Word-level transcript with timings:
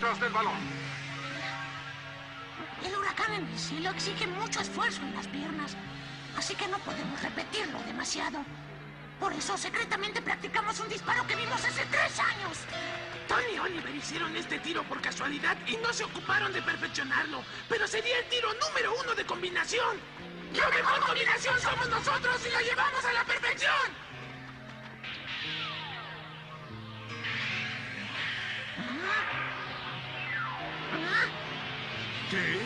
Tras 0.00 0.18
del 0.18 0.32
balón. 0.32 0.54
El 2.82 2.96
huracán 2.96 3.34
en 3.34 3.46
el 3.46 3.58
cielo 3.58 3.90
exige 3.90 4.26
mucho 4.28 4.60
esfuerzo 4.60 5.02
en 5.02 5.14
las 5.14 5.26
piernas, 5.26 5.76
así 6.38 6.54
que 6.54 6.66
no 6.68 6.78
podemos 6.78 7.20
repetirlo 7.20 7.78
demasiado. 7.82 8.42
Por 9.20 9.34
eso 9.34 9.58
secretamente 9.58 10.22
practicamos 10.22 10.80
un 10.80 10.88
disparo 10.88 11.26
que 11.26 11.36
vimos 11.36 11.62
hace 11.62 11.84
tres 11.90 12.18
años. 12.18 12.56
Tony 13.28 13.56
y 13.56 13.58
Oliver 13.58 13.94
hicieron 13.94 14.34
este 14.34 14.58
tiro 14.60 14.82
por 14.84 15.02
casualidad 15.02 15.58
y 15.66 15.76
no 15.76 15.92
se 15.92 16.04
ocuparon 16.04 16.50
de 16.54 16.62
perfeccionarlo, 16.62 17.44
pero 17.68 17.86
sería 17.86 18.20
el 18.20 18.24
tiro 18.30 18.48
número 18.54 18.94
uno 19.04 19.14
de 19.14 19.26
combinación. 19.26 20.00
La 20.54 20.68
mejor 20.70 21.00
combinación 21.00 21.60
somos 21.60 21.90
nosotros 21.90 22.40
y 22.46 22.50
la 22.50 22.62
llevamos 22.62 23.04
a 23.04 23.12
la 23.12 23.24
perfección. 23.24 24.09
¿Qué? 32.30 32.60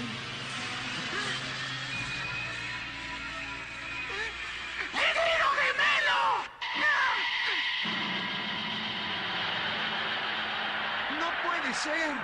¡El 4.92 5.14
gemelo! 5.58 6.22
¡No 11.18 11.28
puede 11.42 11.74
ser! 11.74 12.14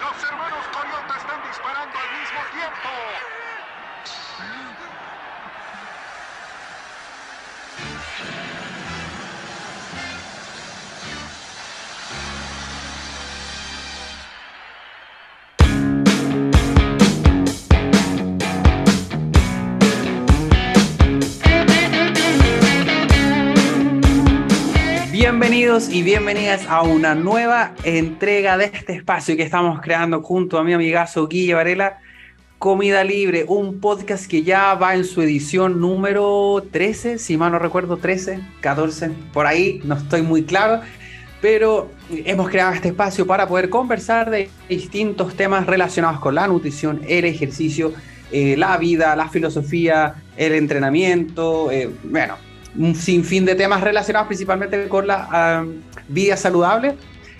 Los 0.00 0.24
hermanos 0.24 0.66
Coyote 0.72 1.14
están 1.18 1.42
disparando 1.48 1.98
al 1.98 2.10
mismo 2.18 2.40
tiempo. 2.52 2.90
Bienvenidos 25.54 25.88
y 25.88 26.02
bienvenidas 26.02 26.66
a 26.66 26.82
una 26.82 27.14
nueva 27.14 27.74
entrega 27.84 28.58
de 28.58 28.72
este 28.74 28.94
espacio 28.94 29.36
que 29.36 29.44
estamos 29.44 29.80
creando 29.80 30.20
junto 30.20 30.58
a 30.58 30.64
mi 30.64 30.72
amigazo 30.72 31.28
Guille 31.28 31.54
Varela, 31.54 32.00
Comida 32.58 33.04
Libre, 33.04 33.44
un 33.46 33.78
podcast 33.78 34.26
que 34.26 34.42
ya 34.42 34.74
va 34.74 34.96
en 34.96 35.04
su 35.04 35.22
edición 35.22 35.80
número 35.80 36.60
13, 36.72 37.18
si 37.18 37.36
mal 37.36 37.52
no 37.52 37.60
recuerdo, 37.60 37.98
13, 37.98 38.40
14, 38.62 39.12
por 39.32 39.46
ahí, 39.46 39.80
no 39.84 39.94
estoy 39.94 40.22
muy 40.22 40.42
claro, 40.42 40.80
pero 41.40 41.88
hemos 42.10 42.48
creado 42.48 42.72
este 42.72 42.88
espacio 42.88 43.24
para 43.24 43.46
poder 43.46 43.70
conversar 43.70 44.30
de 44.30 44.50
distintos 44.68 45.36
temas 45.36 45.66
relacionados 45.66 46.18
con 46.18 46.34
la 46.34 46.48
nutrición, 46.48 47.00
el 47.06 47.26
ejercicio, 47.26 47.92
eh, 48.32 48.56
la 48.56 48.76
vida, 48.76 49.14
la 49.14 49.28
filosofía, 49.28 50.16
el 50.36 50.52
entrenamiento, 50.54 51.70
eh, 51.70 51.90
bueno, 52.02 52.38
un 52.76 52.94
sinfín 52.94 53.44
de 53.44 53.54
temas 53.54 53.80
relacionados 53.80 54.26
principalmente 54.26 54.88
con 54.88 55.06
la 55.06 55.64
vida 56.08 56.36
saludable. 56.36 56.94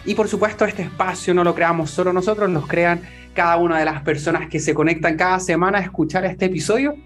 Y 0.04 0.14
por 0.14 0.28
supuesto, 0.28 0.64
este 0.64 0.82
espacio 0.82 1.32
no 1.34 1.44
lo 1.44 1.54
creamos 1.54 1.90
solo 1.90 2.12
nosotros, 2.12 2.50
nos 2.50 2.66
crean 2.66 3.00
cada 3.32 3.56
una 3.56 3.78
de 3.78 3.84
las 3.84 4.02
personas 4.02 4.48
que 4.48 4.60
se 4.60 4.74
conectan 4.74 5.16
cada 5.16 5.40
semana 5.40 5.78
a 5.78 5.80
escuchar 5.80 6.24
este 6.24 6.46
episodio. 6.46 6.96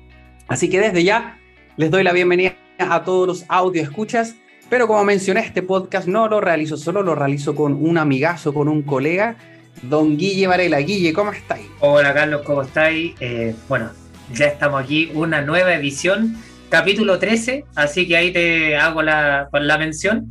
Así 0.49 0.69
que 0.69 0.81
desde 0.81 1.05
ya 1.05 1.39
les 1.77 1.91
doy 1.91 2.03
la 2.03 2.13
bienvenida 2.13 2.57
a 2.79 3.05
todos 3.05 3.27
los 3.27 3.45
audio 3.49 3.83
escuchas. 3.83 4.35
Pero 4.69 4.87
como 4.87 5.05
mencioné, 5.05 5.41
este 5.41 5.63
podcast 5.63 6.09
no 6.09 6.29
lo 6.29 6.41
realizo 6.41 6.77
solo, 6.77 7.03
lo 7.03 7.15
realizo 7.15 7.55
con 7.55 7.73
un 7.73 7.97
amigazo, 7.97 8.53
con 8.53 8.69
un 8.69 8.83
colega, 8.83 9.37
don 9.83 10.19
Guille 10.19 10.47
Varela. 10.47 10.79
Guille, 10.79 11.13
¿cómo 11.13 11.33
estáis? 11.33 11.67
Hola 11.81 12.13
Carlos, 12.13 12.43
¿cómo 12.45 12.63
estáis? 12.63 13.15
Eh, 13.21 13.55
bueno, 13.69 13.91
ya 14.35 14.47
estamos 14.47 14.83
aquí, 14.83 15.11
una 15.15 15.41
nueva 15.41 15.73
edición 15.73 16.37
capítulo 16.69 17.19
13, 17.19 17.65
así 17.75 18.07
que 18.07 18.17
ahí 18.17 18.33
te 18.33 18.77
hago 18.77 19.03
la, 19.03 19.49
la 19.53 19.79
mención. 19.79 20.31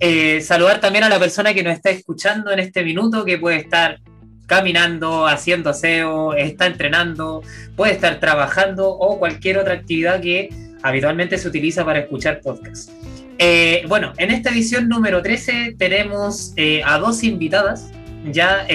Eh, 0.00 0.40
saludar 0.40 0.80
también 0.80 1.04
a 1.04 1.08
la 1.08 1.18
persona 1.18 1.54
que 1.54 1.62
nos 1.62 1.74
está 1.74 1.90
escuchando 1.90 2.50
en 2.50 2.58
este 2.58 2.82
minuto, 2.82 3.24
que 3.24 3.38
puede 3.38 3.56
estar 3.58 4.00
caminando, 4.46 5.26
haciendo 5.26 5.70
aseo, 5.70 6.34
está 6.34 6.66
entrenando, 6.66 7.42
puede 7.76 7.92
estar 7.92 8.18
trabajando 8.18 8.90
o 8.90 9.18
cualquier 9.18 9.58
otra 9.58 9.74
actividad 9.74 10.20
que 10.20 10.48
habitualmente 10.82 11.38
se 11.38 11.48
utiliza 11.48 11.84
para 11.84 12.00
escuchar 12.00 12.40
podcasts. 12.40 12.92
Eh, 13.38 13.84
bueno, 13.88 14.12
en 14.18 14.30
esta 14.30 14.50
edición 14.50 14.88
número 14.88 15.22
13 15.22 15.76
tenemos 15.78 16.52
eh, 16.56 16.82
a 16.84 16.98
dos 16.98 17.22
invitadas. 17.22 17.90
Ya 18.30 18.66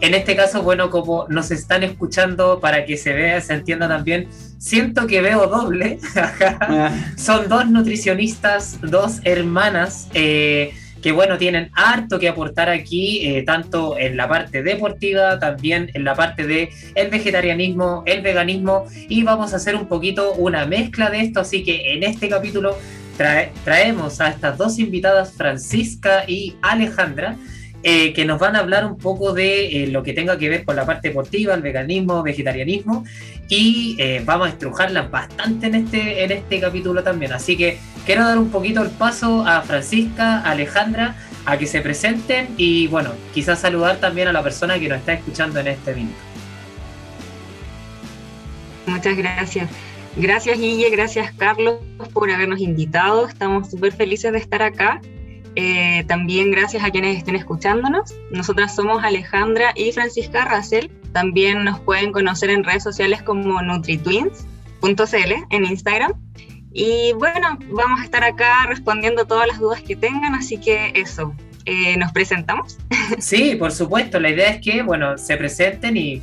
en 0.00 0.14
este 0.14 0.36
caso, 0.36 0.62
bueno, 0.62 0.90
como 0.90 1.26
nos 1.28 1.50
están 1.50 1.82
escuchando 1.82 2.60
para 2.60 2.84
que 2.84 2.96
se 2.96 3.12
vea, 3.12 3.40
se 3.40 3.54
entienda 3.54 3.88
también, 3.88 4.28
siento 4.58 5.06
que 5.06 5.20
veo 5.20 5.46
doble. 5.46 5.98
Ah. 6.60 6.92
Son 7.16 7.48
dos 7.48 7.68
nutricionistas, 7.70 8.78
dos 8.82 9.20
hermanas. 9.24 10.08
Eh, 10.14 10.72
que 11.02 11.12
bueno, 11.12 11.38
tienen 11.38 11.70
harto 11.74 12.18
que 12.18 12.28
aportar 12.28 12.68
aquí, 12.68 13.26
eh, 13.26 13.42
tanto 13.42 13.96
en 13.98 14.16
la 14.16 14.28
parte 14.28 14.62
deportiva, 14.62 15.38
también 15.38 15.90
en 15.94 16.04
la 16.04 16.14
parte 16.14 16.46
de 16.46 16.70
el 16.94 17.08
vegetarianismo, 17.08 18.02
el 18.06 18.22
veganismo, 18.22 18.86
y 19.08 19.22
vamos 19.22 19.52
a 19.52 19.56
hacer 19.56 19.76
un 19.76 19.86
poquito 19.86 20.32
una 20.34 20.66
mezcla 20.66 21.10
de 21.10 21.20
esto, 21.20 21.40
así 21.40 21.62
que 21.62 21.92
en 21.94 22.02
este 22.02 22.28
capítulo 22.28 22.76
traemos 23.64 24.20
a 24.20 24.28
estas 24.28 24.58
dos 24.58 24.78
invitadas, 24.78 25.32
Francisca 25.32 26.24
y 26.26 26.56
Alejandra, 26.62 27.36
eh, 27.84 28.12
que 28.12 28.24
nos 28.24 28.40
van 28.40 28.56
a 28.56 28.58
hablar 28.58 28.84
un 28.84 28.98
poco 28.98 29.32
de 29.32 29.84
eh, 29.84 29.86
lo 29.86 30.02
que 30.02 30.12
tenga 30.12 30.36
que 30.36 30.48
ver 30.48 30.64
con 30.64 30.74
la 30.74 30.84
parte 30.84 31.08
deportiva, 31.08 31.54
el 31.54 31.62
veganismo, 31.62 32.24
vegetarianismo, 32.24 33.04
y 33.48 33.94
eh, 34.00 34.20
vamos 34.24 34.48
a 34.48 34.50
estrujarlas 34.50 35.08
bastante 35.10 35.68
en 35.68 35.76
este, 35.76 36.24
en 36.24 36.32
este 36.32 36.58
capítulo 36.58 37.04
también. 37.04 37.32
Así 37.32 37.56
que 37.56 37.78
quiero 38.04 38.24
dar 38.24 38.36
un 38.36 38.50
poquito 38.50 38.82
el 38.82 38.90
paso 38.90 39.46
a 39.46 39.62
Francisca, 39.62 40.40
a 40.40 40.50
Alejandra, 40.50 41.14
a 41.46 41.56
que 41.56 41.66
se 41.68 41.80
presenten 41.80 42.48
y 42.56 42.88
bueno, 42.88 43.12
quizás 43.32 43.60
saludar 43.60 43.98
también 43.98 44.26
a 44.26 44.32
la 44.32 44.42
persona 44.42 44.76
que 44.78 44.88
nos 44.88 44.98
está 44.98 45.12
escuchando 45.12 45.60
en 45.60 45.68
este 45.68 45.94
minuto. 45.94 46.18
Muchas 48.86 49.16
gracias. 49.16 49.70
Gracias 50.16 50.58
Guille, 50.58 50.90
gracias 50.90 51.32
Carlos 51.36 51.76
por 52.12 52.28
habernos 52.28 52.58
invitado. 52.58 53.28
Estamos 53.28 53.70
súper 53.70 53.92
felices 53.92 54.32
de 54.32 54.38
estar 54.38 54.62
acá 54.62 55.00
eh, 55.56 56.04
también 56.06 56.50
gracias 56.50 56.84
a 56.84 56.90
quienes 56.90 57.18
estén 57.18 57.36
escuchándonos. 57.36 58.14
Nosotras 58.30 58.74
somos 58.74 59.02
Alejandra 59.02 59.72
y 59.74 59.92
Francisca 59.92 60.44
Russell. 60.44 60.88
También 61.12 61.64
nos 61.64 61.80
pueden 61.80 62.12
conocer 62.12 62.50
en 62.50 62.64
redes 62.64 62.82
sociales 62.82 63.22
como 63.22 63.60
NutriTwins.cl 63.62 65.32
en 65.50 65.64
Instagram. 65.64 66.12
Y 66.72 67.12
bueno, 67.14 67.58
vamos 67.70 68.00
a 68.00 68.04
estar 68.04 68.22
acá 68.22 68.66
respondiendo 68.66 69.24
todas 69.26 69.48
las 69.48 69.58
dudas 69.58 69.80
que 69.82 69.96
tengan, 69.96 70.34
así 70.34 70.58
que 70.58 70.92
eso, 70.94 71.34
eh, 71.64 71.96
¿nos 71.96 72.12
presentamos? 72.12 72.78
Sí, 73.18 73.56
por 73.56 73.72
supuesto. 73.72 74.20
La 74.20 74.30
idea 74.30 74.50
es 74.50 74.60
que, 74.60 74.82
bueno, 74.82 75.16
se 75.16 75.36
presenten 75.36 75.96
y 75.96 76.22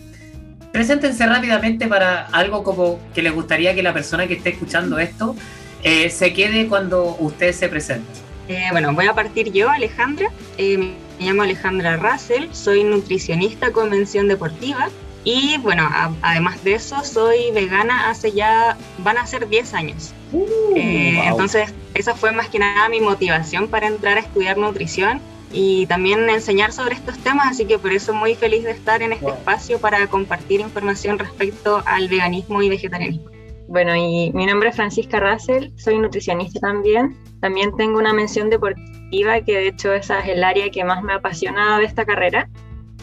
preséntense 0.72 1.26
rápidamente 1.26 1.88
para 1.88 2.28
algo 2.28 2.64
como 2.64 3.00
que 3.14 3.22
les 3.22 3.34
gustaría 3.34 3.74
que 3.74 3.82
la 3.82 3.92
persona 3.92 4.28
que 4.28 4.36
esté 4.36 4.50
escuchando 4.50 5.00
esto 5.00 5.36
eh, 5.84 6.10
se 6.10 6.34
quede 6.34 6.68
cuando 6.68 7.16
usted 7.20 7.54
se 7.54 7.70
presente. 7.70 8.25
Eh, 8.48 8.68
bueno, 8.72 8.94
voy 8.94 9.08
a 9.08 9.14
partir 9.14 9.52
yo, 9.52 9.70
Alejandra. 9.70 10.32
Eh, 10.58 10.78
me 10.78 10.96
llamo 11.20 11.44
Alejandra 11.44 11.98
Russell, 11.98 12.50
soy 12.52 12.84
nutricionista 12.84 13.72
convención 13.72 14.28
deportiva 14.28 14.90
y 15.24 15.58
bueno, 15.58 15.90
además 16.22 16.64
de 16.64 16.76
eso, 16.76 17.04
soy 17.04 17.52
vegana 17.52 18.10
hace 18.10 18.32
ya, 18.32 18.78
van 19.00 19.18
a 19.18 19.26
ser 19.26 19.50
10 19.50 19.74
años. 19.74 20.14
Uh, 20.32 20.46
eh, 20.76 21.22
entonces, 21.26 21.74
esa 21.96 22.14
fue 22.14 22.32
más 22.32 22.50
que 22.50 22.60
nada 22.60 22.88
mi 22.90 23.02
motivación 23.02 23.68
para 23.68 23.88
entrar 23.88 24.18
a 24.18 24.22
estudiar 24.22 24.58
nutrición 24.58 25.20
y 25.52 25.88
también 25.88 26.30
enseñar 26.30 26.74
sobre 26.74 26.94
estos 26.94 27.18
temas, 27.18 27.48
así 27.48 27.66
que 27.66 27.80
por 27.80 27.92
eso 27.92 28.14
muy 28.14 28.36
feliz 28.36 28.64
de 28.66 28.72
estar 28.72 29.02
en 29.02 29.14
este 29.14 29.30
espacio 29.30 29.80
para 29.80 30.06
compartir 30.08 30.60
información 30.60 31.18
respecto 31.18 31.82
al 31.88 32.08
veganismo 32.08 32.62
y 32.62 32.70
vegetarianismo. 32.70 33.35
Bueno, 33.68 33.96
y 33.96 34.32
mi 34.34 34.46
nombre 34.46 34.70
es 34.70 34.76
Francisca 34.76 35.20
Russell, 35.20 35.72
soy 35.76 35.98
nutricionista 35.98 36.60
también. 36.60 37.18
También 37.42 37.76
tengo 37.76 37.98
una 37.98 38.14
mención 38.14 38.50
deportiva, 38.50 39.42
que 39.42 39.54
de 39.54 39.68
hecho 39.70 39.94
esa 39.94 40.20
es 40.20 40.30
el 40.30 40.44
área 40.44 40.70
que 40.70 40.84
más 40.84 41.04
me 41.04 41.14
ha 41.14 41.18
apasionado 41.18 41.80
de 41.80 41.86
esta 41.86 42.06
carrera. 42.06 42.50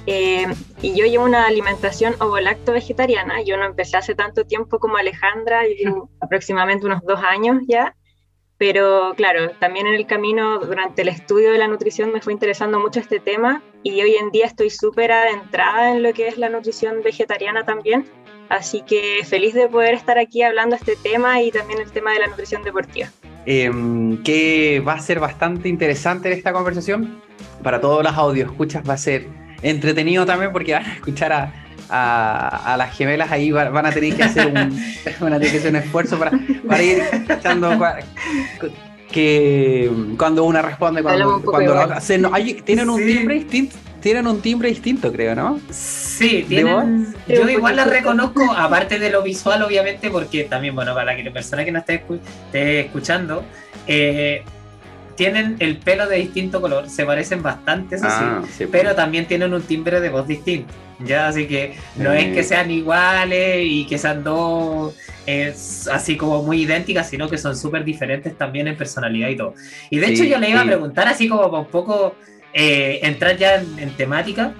Eh, 0.06 0.46
y 0.80 0.96
yo 0.96 1.06
llevo 1.06 1.24
una 1.24 1.46
alimentación 1.46 2.14
ovolacto 2.20 2.72
vegetariana. 2.72 3.42
Yo 3.42 3.56
no 3.56 3.64
empecé 3.64 3.96
hace 3.96 4.14
tanto 4.14 4.44
tiempo 4.44 4.78
como 4.78 4.96
Alejandra, 4.96 5.62
aproximadamente 6.20 6.86
unos 6.86 7.02
dos 7.02 7.20
años 7.22 7.62
ya. 7.68 7.94
Pero 8.58 9.14
claro, 9.16 9.50
también 9.58 9.88
en 9.88 9.94
el 9.94 10.06
camino, 10.06 10.60
durante 10.60 11.02
el 11.02 11.08
estudio 11.08 11.50
de 11.50 11.58
la 11.58 11.66
nutrición, 11.66 12.12
me 12.12 12.20
fue 12.20 12.32
interesando 12.32 12.78
mucho 12.78 13.00
este 13.00 13.18
tema 13.18 13.60
y 13.82 14.00
hoy 14.00 14.14
en 14.14 14.30
día 14.30 14.46
estoy 14.46 14.70
súper 14.70 15.10
adentrada 15.10 15.90
en 15.90 16.04
lo 16.04 16.12
que 16.12 16.28
es 16.28 16.38
la 16.38 16.48
nutrición 16.48 17.02
vegetariana 17.02 17.64
también. 17.64 18.06
Así 18.52 18.82
que 18.82 19.20
feliz 19.24 19.54
de 19.54 19.66
poder 19.66 19.94
estar 19.94 20.18
aquí 20.18 20.42
hablando 20.42 20.76
este 20.76 20.94
tema 20.94 21.40
y 21.40 21.50
también 21.50 21.80
el 21.80 21.90
tema 21.90 22.12
de 22.12 22.18
la 22.18 22.26
nutrición 22.26 22.62
deportiva. 22.62 23.08
Em, 23.46 24.22
que 24.22 24.82
va 24.86 24.92
a 24.92 24.98
ser 24.98 25.20
bastante 25.20 25.70
interesante 25.70 26.30
en 26.30 26.36
esta 26.36 26.52
conversación. 26.52 27.22
Para 27.62 27.80
todos 27.80 28.04
los 28.04 28.12
audios 28.12 28.50
escuchas 28.50 28.86
va 28.86 28.92
a 28.92 28.98
ser 28.98 29.26
entretenido 29.62 30.26
también 30.26 30.52
porque 30.52 30.74
van 30.74 30.84
a 30.84 30.92
escuchar 30.92 31.32
a, 31.32 31.50
a, 31.88 32.76
las 32.76 32.94
gemelas 32.94 33.32
ahí 33.32 33.50
van, 33.52 33.86
a 33.86 33.90
tener 33.90 34.14
que 34.14 34.22
hacer 34.22 34.48
un, 34.48 34.54
van 35.20 35.32
a 35.32 35.38
tener 35.38 35.52
que 35.52 35.58
hacer 35.58 35.70
un 35.70 35.76
esfuerzo 35.76 36.18
para, 36.18 36.32
para 36.68 36.82
ir 36.82 37.02
echando 37.30 37.70
que 39.10 39.90
cuando 40.18 40.44
una 40.44 40.60
responde 40.60 41.02
cuando, 41.02 41.40
cuando 41.42 41.74
la, 41.74 42.00
tienen 42.64 42.90
un 42.90 43.02
timbre 43.02 43.36
distinto 43.36 43.76
tienen 44.02 44.26
un 44.26 44.42
timbre 44.42 44.68
distinto 44.68 45.10
creo 45.10 45.34
no 45.34 45.60
sí 45.70 46.44
tienen, 46.48 47.14
yo 47.26 47.48
igual 47.48 47.76
la 47.76 47.84
reconozco 47.84 48.52
aparte 48.52 48.98
de 48.98 49.10
lo 49.10 49.22
visual 49.22 49.62
obviamente 49.62 50.10
porque 50.10 50.44
también 50.44 50.74
bueno 50.74 50.94
para 50.94 51.16
la 51.16 51.32
persona 51.32 51.64
que 51.64 51.72
nos 51.72 51.80
esté, 51.80 52.02
esté 52.46 52.80
escuchando 52.80 53.42
eh, 53.86 54.42
tienen 55.14 55.56
el 55.58 55.76
pelo 55.76 56.08
de 56.08 56.16
distinto 56.16 56.60
color, 56.60 56.88
se 56.88 57.04
parecen 57.04 57.42
bastante, 57.42 57.96
eso 57.96 58.06
sí, 58.06 58.10
ah, 58.16 58.40
pues. 58.40 58.68
pero 58.70 58.94
también 58.94 59.26
tienen 59.26 59.52
un 59.52 59.62
timbre 59.62 60.00
de 60.00 60.08
voz 60.08 60.26
distinto, 60.26 60.72
¿ya? 61.04 61.28
Así 61.28 61.46
que 61.46 61.74
no 61.96 62.12
es 62.12 62.32
que 62.32 62.40
eh. 62.40 62.44
sean 62.44 62.70
iguales 62.70 63.64
y 63.64 63.86
que 63.86 63.98
sean 63.98 64.24
dos 64.24 64.94
así 65.92 66.16
como 66.16 66.42
muy 66.42 66.62
idénticas, 66.62 67.08
sino 67.08 67.28
que 67.28 67.38
son 67.38 67.56
súper 67.56 67.84
diferentes 67.84 68.36
también 68.36 68.66
en 68.68 68.76
personalidad 68.76 69.28
y 69.28 69.36
todo. 69.36 69.54
Y 69.90 69.98
de 69.98 70.06
hecho 70.08 70.24
yo 70.24 70.38
le 70.38 70.50
iba 70.50 70.62
a 70.62 70.66
preguntar 70.66 71.06
así 71.06 71.28
como 71.28 71.42
para 71.42 71.58
un 71.58 71.68
poco 71.68 72.16
eh, 72.54 73.00
entrar 73.02 73.36
ya 73.36 73.56
en, 73.56 73.90
temática, 73.96 74.54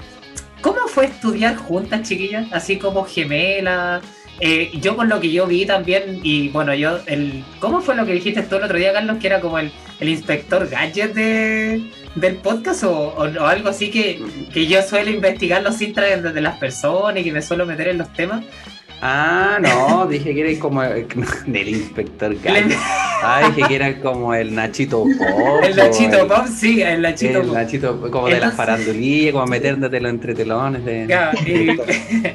¿cómo 0.61 0.89
fue 0.89 1.07
estudiar 1.07 1.57
juntas, 1.57 2.09
chiquillas? 2.09 2.47
Así 2.53 2.79
como 2.79 3.05
gemelas. 3.05 4.03
Eh, 4.41 4.71
yo 4.81 4.97
con 4.97 5.09
lo 5.09 5.21
que 5.21 5.31
yo 5.31 5.47
vi 5.47 5.67
también, 5.67 6.21
y 6.23 6.49
bueno, 6.49 6.75
yo, 6.75 6.99
el, 7.07 7.45
¿cómo 7.61 7.81
fue 7.81 7.95
lo 7.95 8.05
que 8.05 8.13
dijiste 8.13 8.43
tú 8.43 8.57
el 8.57 8.65
otro 8.65 8.79
día, 8.79 8.93
Carlos? 8.93 9.19
Que 9.21 9.29
era 9.29 9.41
como 9.41 9.59
el, 9.59 9.71
el 10.01 10.09
inspector 10.09 10.69
gadget 10.69 11.15
de, 11.15 11.83
del 12.17 12.37
podcast 12.37 12.83
o, 12.85 13.23
algo 13.23 13.69
así 13.69 13.91
que, 13.91 14.21
que, 14.53 14.67
yo 14.67 14.83
suelo 14.83 15.11
investigar 15.11 15.63
los 15.63 15.81
intras 15.81 16.23
de 16.23 16.41
las 16.41 16.59
personas 16.59 17.21
y 17.21 17.25
que 17.25 17.33
me 17.33 17.43
suelo 17.43 17.67
meter 17.67 17.89
en 17.89 17.99
los 17.99 18.13
temas. 18.13 18.45
Ah, 19.05 19.59
no, 19.61 20.07
dije 20.07 20.33
que 20.33 20.49
era 20.49 20.61
como 20.61 20.81
el, 20.81 21.09
del 21.47 21.69
inspector 21.69 22.37
gadget. 22.41 22.79
Ah, 23.21 23.51
dije 23.53 23.67
que 23.67 23.75
era 23.75 24.01
como 24.01 24.33
el 24.33 24.55
Nachito 24.55 25.03
Pop. 25.19 25.65
El 25.65 25.75
Nachito 25.75 26.29
Pop, 26.29 26.47
sí, 26.47 26.83
el 26.83 27.03
Nachito 27.03 27.41
el 27.41 27.53
Nachito 27.53 28.01
como 28.13 28.29
de 28.29 28.39
las 28.39 28.55
farandulillas, 28.55 29.33
como 29.33 29.47
metértelo 29.47 30.09
entre 30.09 30.35
telones. 30.35 30.85
De... 30.85 32.35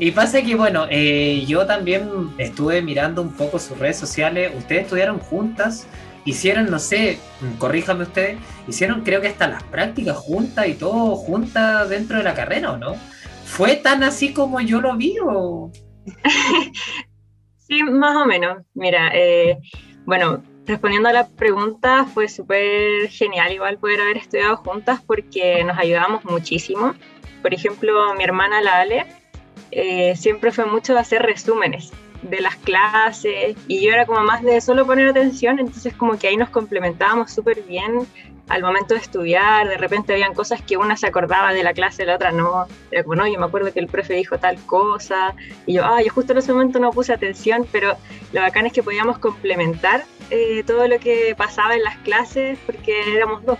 Y 0.00 0.12
pasa 0.12 0.42
que, 0.42 0.54
bueno, 0.54 0.86
eh, 0.90 1.44
yo 1.48 1.66
también 1.66 2.08
estuve 2.38 2.82
mirando 2.82 3.20
un 3.20 3.32
poco 3.32 3.58
sus 3.58 3.76
redes 3.78 3.96
sociales. 3.96 4.52
Ustedes 4.56 4.82
estudiaron 4.82 5.18
juntas 5.18 5.88
hicieron, 6.24 6.70
no 6.70 6.78
sé, 6.78 7.18
corríjame 7.58 8.02
ustedes, 8.02 8.36
hicieron 8.68 9.02
creo 9.02 9.20
que 9.20 9.28
hasta 9.28 9.48
las 9.48 9.62
prácticas 9.62 10.16
juntas 10.16 10.68
y 10.68 10.74
todo 10.74 11.16
juntas 11.16 11.88
dentro 11.88 12.18
de 12.18 12.22
la 12.22 12.34
carrera, 12.34 12.72
¿o 12.72 12.76
no? 12.76 12.96
¿Fue 13.44 13.76
tan 13.76 14.02
así 14.02 14.32
como 14.32 14.60
yo 14.60 14.80
lo 14.80 14.96
vi 14.96 15.14
o...? 15.24 15.72
Sí, 17.58 17.82
más 17.82 18.16
o 18.16 18.26
menos. 18.26 18.58
Mira, 18.74 19.10
eh, 19.14 19.58
bueno, 20.04 20.42
respondiendo 20.66 21.08
a 21.08 21.12
la 21.12 21.28
pregunta, 21.28 22.04
fue 22.04 22.28
súper 22.28 23.08
genial 23.08 23.52
igual 23.52 23.78
poder 23.78 24.00
haber 24.00 24.18
estudiado 24.18 24.56
juntas 24.58 25.00
porque 25.06 25.64
nos 25.64 25.78
ayudamos 25.78 26.24
muchísimo. 26.24 26.94
Por 27.42 27.54
ejemplo, 27.54 28.14
mi 28.14 28.24
hermana 28.24 28.60
la 28.60 28.80
Ale 28.80 29.06
eh, 29.70 30.14
siempre 30.16 30.52
fue 30.52 30.66
mucho 30.66 30.94
de 30.94 31.00
hacer 31.00 31.22
resúmenes 31.22 31.92
de 32.22 32.40
las 32.40 32.56
clases 32.56 33.56
y 33.68 33.84
yo 33.84 33.92
era 33.92 34.06
como 34.06 34.20
más 34.20 34.42
de 34.42 34.60
solo 34.60 34.86
poner 34.86 35.08
atención, 35.08 35.58
entonces 35.58 35.94
como 35.94 36.18
que 36.18 36.28
ahí 36.28 36.36
nos 36.36 36.50
complementábamos 36.50 37.30
súper 37.30 37.62
bien 37.62 38.06
al 38.48 38.62
momento 38.62 38.94
de 38.94 39.00
estudiar, 39.00 39.68
de 39.68 39.76
repente 39.76 40.12
habían 40.12 40.34
cosas 40.34 40.62
que 40.62 40.76
una 40.76 40.96
se 40.96 41.06
acordaba 41.06 41.52
de 41.52 41.62
la 41.62 41.72
clase, 41.74 42.06
la 42.06 42.16
otra 42.16 42.32
no, 42.32 42.66
era 42.90 43.02
como, 43.02 43.16
no, 43.16 43.26
yo 43.26 43.38
me 43.38 43.46
acuerdo 43.46 43.72
que 43.72 43.80
el 43.80 43.88
profe 43.88 44.14
dijo 44.14 44.38
tal 44.38 44.56
cosa, 44.66 45.34
y 45.66 45.74
yo, 45.74 45.84
ah, 45.84 46.02
yo 46.02 46.12
justo 46.12 46.32
en 46.32 46.38
ese 46.38 46.52
momento 46.52 46.78
no 46.78 46.90
puse 46.90 47.12
atención, 47.12 47.66
pero 47.70 47.96
lo 48.32 48.40
bacán 48.40 48.66
es 48.66 48.72
que 48.72 48.82
podíamos 48.82 49.18
complementar 49.18 50.04
eh, 50.30 50.62
todo 50.66 50.88
lo 50.88 50.98
que 50.98 51.34
pasaba 51.36 51.74
en 51.74 51.82
las 51.82 51.96
clases 51.98 52.58
porque 52.66 53.14
éramos 53.14 53.44
dos. 53.44 53.58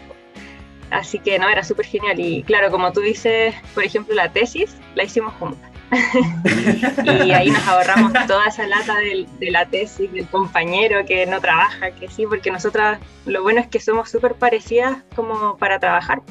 Así 0.91 1.19
que 1.19 1.39
no, 1.39 1.49
era 1.49 1.63
súper 1.63 1.85
genial. 1.85 2.19
Y 2.19 2.43
claro, 2.45 2.71
como 2.71 2.93
tú 2.93 3.01
dices, 3.01 3.55
por 3.75 3.85
ejemplo, 3.85 4.15
la 4.15 4.33
tesis 4.33 4.77
la 4.95 5.05
hicimos 5.05 5.35
juntas. 5.35 5.68
y 7.25 7.31
ahí 7.33 7.51
nos 7.51 7.67
ahorramos 7.67 8.13
toda 8.27 8.47
esa 8.47 8.67
lata 8.67 8.95
de, 8.97 9.51
la 9.51 9.67
tesis 9.67 10.13
del 10.13 10.27
compañero 10.27 11.05
que 11.07 11.27
no 11.27 11.41
trabaja, 11.41 11.91
que 11.93 12.09
sí, 12.09 12.27
porque 12.27 12.51
nosotras 12.51 12.99
lo 13.27 13.43
bueno 13.43 13.61
es 13.61 13.67
que 13.69 13.81
somos 13.81 14.11
súper 14.11 14.35
parecidas 14.35 14.99
como 15.15 15.57
para 15.57 15.79
trabajar. 15.79 16.23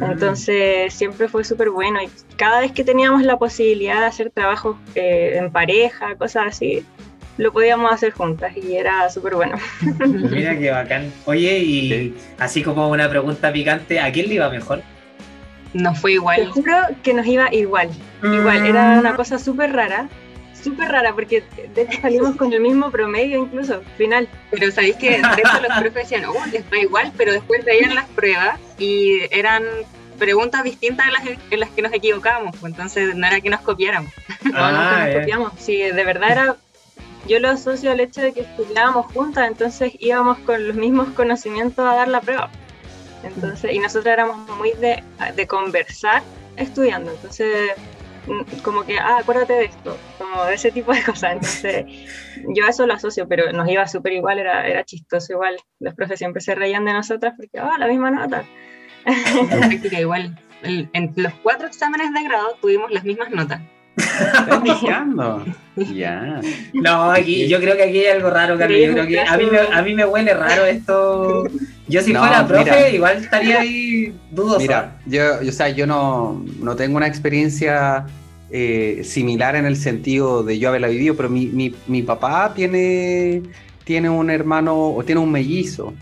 Entonces 0.00 0.92
siempre 0.92 1.26
fue 1.26 1.42
súper 1.42 1.70
bueno 1.70 2.00
y 2.02 2.10
cada 2.36 2.60
vez 2.60 2.72
que 2.72 2.84
teníamos 2.84 3.22
la 3.22 3.38
posibilidad 3.38 4.00
de 4.00 4.06
hacer 4.06 4.30
trabajos 4.30 4.76
eh, 4.94 5.32
en 5.36 5.50
pareja, 5.50 6.14
cosas 6.16 6.48
así, 6.48 6.84
lo 7.38 7.52
podíamos 7.52 7.90
hacer 7.90 8.12
juntas 8.12 8.52
y 8.56 8.76
era 8.76 9.08
súper 9.10 9.34
bueno. 9.34 9.56
Mira 10.30 10.58
qué 10.58 10.70
bacán. 10.70 11.10
Oye, 11.24 11.58
y 11.58 12.14
así 12.38 12.62
como 12.62 12.88
una 12.90 13.08
pregunta 13.08 13.52
picante, 13.52 14.00
¿a 14.00 14.12
quién 14.12 14.28
le 14.28 14.34
iba 14.34 14.50
mejor? 14.50 14.82
Nos 15.74 15.98
fue 15.98 16.12
igual. 16.12 16.36
Te 16.36 16.46
juro 16.46 16.76
que 17.02 17.14
nos 17.14 17.26
iba 17.26 17.52
igual. 17.52 17.90
Igual, 18.22 18.66
era 18.66 18.98
una 18.98 19.14
cosa 19.14 19.38
súper 19.38 19.72
rara. 19.72 20.08
Súper 20.54 20.88
rara, 20.90 21.12
porque 21.12 21.44
de 21.74 21.82
hecho 21.82 22.00
salimos 22.00 22.36
con 22.36 22.50
el 22.52 22.60
mismo 22.60 22.90
promedio 22.90 23.42
incluso, 23.42 23.82
final. 23.98 24.28
Pero 24.50 24.70
sabéis 24.70 24.96
que 24.96 25.10
de 25.10 25.18
hecho 25.18 25.60
los 25.60 25.78
profes 25.78 26.08
decían, 26.08 26.24
oh, 26.24 26.46
les 26.50 26.62
va 26.72 26.78
igual, 26.78 27.12
pero 27.18 27.32
después 27.32 27.64
veían 27.66 27.94
las 27.94 28.06
pruebas 28.06 28.58
y 28.78 29.20
eran 29.30 29.62
preguntas 30.18 30.62
distintas 30.64 31.08
a 31.08 31.10
las 31.10 31.22
en 31.26 31.60
las 31.60 31.68
que 31.70 31.82
nos 31.82 31.92
equivocábamos, 31.92 32.56
pues 32.58 32.72
entonces 32.72 33.14
no 33.14 33.26
era 33.26 33.40
que 33.42 33.50
nos 33.50 33.60
copiáramos. 33.60 34.10
No, 34.44 34.72
no, 34.72 34.98
nos 34.98 35.14
copiamos. 35.16 35.52
Sí, 35.58 35.76
de 35.76 36.04
verdad 36.04 36.30
era 36.30 36.56
yo 37.28 37.40
lo 37.40 37.48
asocio 37.48 37.90
al 37.90 38.00
hecho 38.00 38.20
de 38.20 38.32
que 38.32 38.40
estudiábamos 38.40 39.06
juntas, 39.12 39.48
entonces 39.48 39.92
íbamos 39.98 40.38
con 40.40 40.66
los 40.66 40.76
mismos 40.76 41.08
conocimientos 41.10 41.84
a 41.84 41.94
dar 41.94 42.08
la 42.08 42.20
prueba. 42.20 42.50
Entonces, 43.24 43.72
y 43.72 43.78
nosotros 43.78 44.12
éramos 44.12 44.36
muy 44.56 44.72
de, 44.72 45.02
de 45.34 45.46
conversar 45.46 46.22
estudiando, 46.56 47.10
entonces 47.10 47.72
mm, 48.26 48.60
como 48.62 48.84
que, 48.84 48.98
ah, 48.98 49.18
acuérdate 49.20 49.54
de 49.54 49.64
esto, 49.64 49.96
como 50.18 50.44
de 50.44 50.54
ese 50.54 50.70
tipo 50.70 50.92
de 50.92 51.02
cosas. 51.02 51.32
Entonces, 51.32 51.84
yo 52.54 52.66
a 52.66 52.70
eso 52.70 52.86
lo 52.86 52.94
asocio, 52.94 53.26
pero 53.28 53.52
nos 53.52 53.68
iba 53.68 53.86
súper 53.86 54.12
igual, 54.12 54.38
era, 54.38 54.66
era 54.66 54.84
chistoso 54.84 55.32
igual. 55.32 55.56
Los 55.80 55.94
profes 55.94 56.18
siempre 56.18 56.40
se 56.40 56.54
reían 56.54 56.84
de 56.84 56.92
nosotras 56.92 57.34
porque, 57.36 57.58
ah, 57.58 57.76
la 57.78 57.86
misma 57.86 58.10
nota. 58.10 58.44
práctica 59.50 60.00
igual. 60.00 60.38
en 60.62 61.12
los 61.16 61.34
cuatro 61.42 61.66
exámenes 61.66 62.12
de 62.12 62.22
grado 62.22 62.56
tuvimos 62.60 62.90
las 62.90 63.04
mismas 63.04 63.30
notas. 63.30 63.60
Ya. 65.94 66.40
No, 66.72 67.10
aquí, 67.10 67.48
yo 67.48 67.60
creo 67.60 67.76
que 67.76 67.84
aquí 67.84 67.98
hay 67.98 68.06
algo 68.06 68.30
raro, 68.30 68.58
Carlos. 68.58 68.80
Yo 68.80 68.92
creo 68.92 69.06
que 69.06 69.20
a 69.20 69.36
mí, 69.36 69.44
me, 69.50 69.58
a 69.58 69.82
mí 69.82 69.94
me 69.94 70.04
huele 70.04 70.34
raro 70.34 70.64
esto. 70.64 71.44
Yo 71.86 72.00
si 72.00 72.14
fuera 72.14 72.46
profe, 72.46 72.94
igual 72.94 73.18
estaría 73.18 73.60
ahí 73.60 74.14
dudoso. 74.30 74.60
Mira, 74.60 74.96
yo, 75.06 75.40
o 75.46 75.52
sea, 75.52 75.68
yo 75.68 75.86
no, 75.86 76.44
no 76.60 76.76
tengo 76.76 76.96
una 76.96 77.06
experiencia 77.06 78.06
eh, 78.50 79.02
similar 79.04 79.56
en 79.56 79.66
el 79.66 79.76
sentido 79.76 80.42
de 80.42 80.58
yo 80.58 80.70
haberla 80.70 80.88
vivido, 80.88 81.14
pero 81.14 81.28
mi, 81.28 81.46
mi, 81.46 81.74
mi 81.86 82.02
papá 82.02 82.52
tiene, 82.54 83.42
tiene 83.84 84.08
un 84.08 84.30
hermano, 84.30 84.90
o 84.90 85.04
tiene 85.04 85.20
un 85.20 85.30
mellizo. 85.30 85.92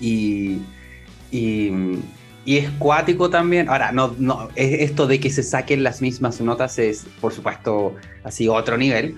Y, 0.00 0.58
y 1.30 1.70
y 2.44 2.58
es 2.58 2.70
cuático 2.78 3.30
también. 3.30 3.68
Ahora, 3.68 3.92
no, 3.92 4.14
no, 4.18 4.48
esto 4.56 5.06
de 5.06 5.20
que 5.20 5.30
se 5.30 5.42
saquen 5.42 5.82
las 5.82 6.02
mismas 6.02 6.40
notas 6.40 6.78
es, 6.78 7.06
por 7.20 7.32
supuesto, 7.32 7.94
así 8.24 8.48
otro 8.48 8.76
nivel. 8.76 9.16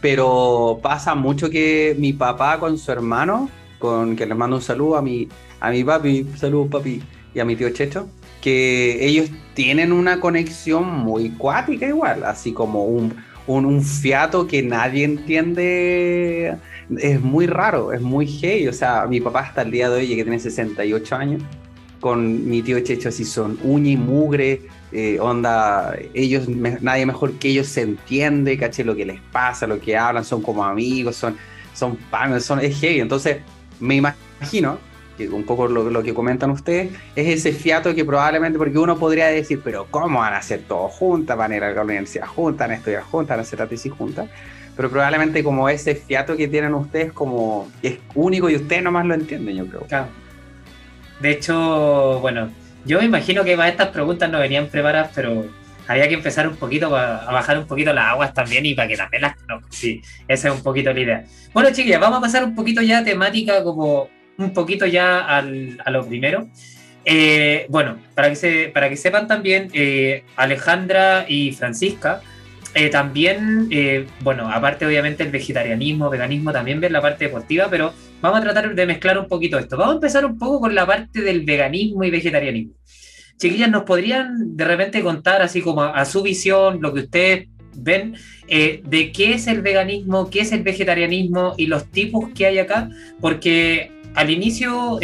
Pero 0.00 0.80
pasa 0.82 1.14
mucho 1.14 1.50
que 1.50 1.96
mi 1.98 2.12
papá 2.12 2.58
con 2.58 2.78
su 2.78 2.90
hermano, 2.92 3.48
con 3.78 4.16
que 4.16 4.26
le 4.26 4.34
mando 4.34 4.56
un 4.56 4.62
saludo 4.62 4.96
a 4.96 5.02
mi, 5.02 5.28
a 5.60 5.70
mi 5.70 5.84
papi, 5.84 6.26
saludos 6.36 6.68
papi, 6.70 7.02
y 7.34 7.40
a 7.40 7.44
mi 7.44 7.56
tío 7.56 7.70
Checho, 7.70 8.08
que 8.40 9.06
ellos 9.06 9.30
tienen 9.54 9.92
una 9.92 10.20
conexión 10.20 10.88
muy 10.88 11.30
cuática 11.30 11.86
igual, 11.86 12.24
así 12.24 12.52
como 12.52 12.84
un, 12.84 13.14
un, 13.46 13.64
un 13.64 13.82
fiato 13.82 14.46
que 14.46 14.62
nadie 14.62 15.04
entiende. 15.04 16.56
Es 16.98 17.20
muy 17.20 17.46
raro, 17.46 17.92
es 17.92 18.00
muy 18.00 18.26
gay. 18.26 18.68
O 18.68 18.72
sea, 18.72 19.06
mi 19.06 19.20
papá 19.20 19.40
hasta 19.40 19.62
el 19.62 19.70
día 19.70 19.88
de 19.88 20.00
hoy, 20.00 20.08
que 20.08 20.22
tiene 20.22 20.38
68 20.38 21.16
años, 21.16 21.42
con 22.02 22.48
mi 22.48 22.62
tío 22.62 22.80
Checho 22.80 23.10
así 23.10 23.24
son 23.24 23.56
uña 23.62 23.92
y 23.92 23.96
mugre, 23.96 24.62
eh, 24.90 25.20
onda, 25.20 25.96
ellos, 26.14 26.48
nadie 26.48 27.06
mejor 27.06 27.34
que 27.34 27.50
ellos 27.50 27.68
se 27.68 27.82
entiende, 27.82 28.58
caché 28.58 28.82
lo 28.82 28.96
que 28.96 29.06
les 29.06 29.20
pasa, 29.30 29.68
lo 29.68 29.78
que 29.78 29.96
hablan, 29.96 30.24
son 30.24 30.42
como 30.42 30.64
amigos, 30.64 31.14
son, 31.14 31.36
son 31.72 31.96
son, 32.40 32.58
es 32.58 32.80
heavy. 32.80 32.98
Entonces, 32.98 33.36
me 33.78 33.94
imagino 33.94 34.78
que 35.16 35.28
un 35.28 35.44
poco 35.44 35.68
lo, 35.68 36.02
que 36.02 36.12
comentan 36.12 36.50
ustedes 36.50 36.90
es 37.14 37.28
ese 37.28 37.52
fiato 37.52 37.94
que 37.94 38.04
probablemente, 38.04 38.58
porque 38.58 38.78
uno 38.78 38.98
podría 38.98 39.28
decir, 39.28 39.60
pero 39.62 39.86
¿cómo 39.88 40.18
van 40.18 40.34
a 40.34 40.38
hacer 40.38 40.62
todo 40.66 40.88
juntas? 40.88 41.36
Van 41.38 41.52
a 41.52 41.56
ir 41.56 41.62
a 41.62 41.72
la 41.72 41.82
universidad 41.82 42.26
juntas, 42.26 42.66
van 42.66 42.72
a 42.72 42.78
estudiar 42.78 43.04
juntas, 43.04 43.28
van 43.28 43.38
a 43.38 43.42
hacer 43.42 43.60
la 43.60 43.68
tesis 43.68 43.92
juntas. 43.92 44.28
Pero 44.74 44.90
probablemente 44.90 45.44
como 45.44 45.68
ese 45.68 45.94
fiato 45.94 46.36
que 46.36 46.48
tienen 46.48 46.74
ustedes 46.74 47.12
como 47.12 47.70
es 47.80 47.98
único 48.16 48.50
y 48.50 48.56
ustedes 48.56 48.82
nomás 48.82 49.06
lo 49.06 49.14
entienden, 49.14 49.54
yo 49.54 49.66
creo. 49.66 49.86
De 51.22 51.30
hecho, 51.30 52.18
bueno, 52.20 52.50
Yo 52.84 52.98
me 52.98 53.04
imagino 53.04 53.44
que 53.44 53.56
para 53.56 53.68
estas 53.68 53.88
preguntas 53.88 54.28
no 54.28 54.40
venían 54.40 54.66
preparadas, 54.66 55.12
pero 55.14 55.46
había 55.86 56.08
que 56.08 56.14
empezar 56.14 56.48
un 56.48 56.56
poquito 56.56 56.94
a 56.96 57.30
bajar 57.30 57.56
un 57.58 57.66
poquito 57.66 57.92
las 57.92 58.06
aguas 58.06 58.34
también 58.34 58.66
y 58.66 58.74
para 58.74 58.88
que 58.88 58.96
también 58.96 59.22
las 59.22 59.36
no, 59.48 59.60
Sí, 59.70 60.02
esa 60.26 60.48
es 60.48 60.54
un 60.54 60.62
poquito 60.62 60.92
la 60.92 61.00
idea. 61.00 61.24
Bueno, 61.52 61.70
chiquillas, 61.70 62.00
vamos 62.00 62.18
a 62.18 62.22
pasar 62.22 62.42
un 62.42 62.56
poquito 62.56 62.82
ya 62.82 62.98
a 62.98 63.04
temática, 63.04 63.62
como 63.62 64.08
un 64.36 64.52
poquito 64.52 64.84
ya 64.86 65.20
al, 65.20 65.80
a 65.84 65.90
lo 65.92 66.04
primero. 66.04 66.48
Eh, 67.04 67.66
bueno, 67.68 67.98
para 68.14 68.28
que, 68.28 68.36
se, 68.36 68.70
para 68.74 68.88
que 68.88 68.96
sepan 68.96 69.28
también, 69.28 69.70
eh, 69.74 70.24
Alejandra 70.36 71.24
y 71.28 71.52
Francisca 71.52 72.20
eh, 72.74 72.88
también, 72.88 73.68
bueno, 74.20 74.50
aparte 74.50 74.86
obviamente 74.86 75.22
el 75.22 75.30
vegetarianismo, 75.30 76.10
veganismo, 76.10 76.52
también 76.52 76.80
ven 76.80 76.92
la 76.92 77.02
parte 77.02 77.26
deportiva, 77.26 77.68
pero 77.70 77.92
vamos 78.22 78.38
a 78.38 78.42
tratar 78.42 78.74
de 78.74 78.86
mezclar 78.86 79.18
un 79.18 79.26
poquito 79.26 79.58
esto. 79.58 79.76
Vamos 79.76 79.92
a 79.92 79.96
empezar 79.96 80.24
un 80.24 80.38
poco 80.38 80.60
con 80.60 80.74
la 80.74 80.86
parte 80.86 81.20
del 81.20 81.44
veganismo 81.44 82.04
y 82.04 82.10
vegetarianismo. 82.10 82.72
Chiquillas, 83.36 83.70
¿nos 83.70 83.82
podrían 83.82 84.56
de 84.56 84.64
repente 84.64 85.02
contar 85.02 85.42
así 85.42 85.60
como 85.60 85.82
a, 85.82 86.04
su 86.04 86.22
visión, 86.22 86.80
lo 86.80 86.94
que 86.94 87.00
ustedes 87.00 87.48
ven, 87.74 88.14
de 88.46 89.12
qué 89.12 89.34
es 89.34 89.46
el 89.48 89.62
veganismo, 89.62 90.30
qué 90.30 90.40
es 90.40 90.52
el 90.52 90.62
vegetarianismo 90.62 91.54
y 91.56 91.66
los 91.66 91.90
tipos 91.90 92.30
que 92.34 92.46
hay 92.46 92.58
acá? 92.58 92.88
Porque 93.20 93.90
al 94.14 94.30
inicio 94.30 94.98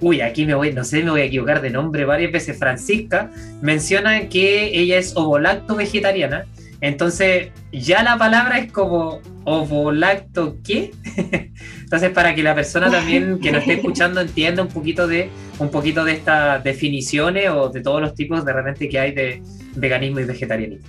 uy, 0.00 0.20
aquí 0.20 0.46
me 0.46 0.54
voy, 0.54 0.72
no 0.72 0.84
sé, 0.84 1.02
me 1.02 1.10
voy 1.10 1.20
a 1.20 1.24
equivocar 1.24 1.60
de 1.60 1.70
nombre 1.70 2.04
varias 2.04 2.32
veces, 2.32 2.58
Francisca, 2.58 3.30
menciona 3.60 4.28
que 4.28 4.78
ella 4.78 4.98
es 4.98 5.16
ovolacto 5.16 5.76
vegetariana. 5.76 6.46
Entonces, 6.80 7.50
ya 7.72 8.02
la 8.02 8.16
palabra 8.16 8.58
es 8.58 8.72
como 8.72 9.20
ovolacto 9.44 10.56
qué. 10.64 10.92
Entonces, 11.80 12.10
para 12.10 12.34
que 12.34 12.42
la 12.42 12.54
persona 12.54 12.90
también 12.90 13.38
que 13.38 13.52
nos 13.52 13.62
esté 13.62 13.74
escuchando 13.74 14.20
entienda 14.20 14.62
un 14.62 14.68
poquito 14.68 15.06
de 15.06 15.28
un 15.58 15.70
poquito 15.70 16.04
de 16.04 16.12
estas 16.12 16.64
definiciones 16.64 17.50
o 17.50 17.68
de 17.68 17.82
todos 17.82 18.00
los 18.00 18.14
tipos 18.14 18.44
de 18.44 18.52
repente 18.52 18.88
que 18.88 18.98
hay 18.98 19.12
de 19.12 19.42
veganismo 19.76 20.20
y 20.20 20.24
vegetarianismo. 20.24 20.86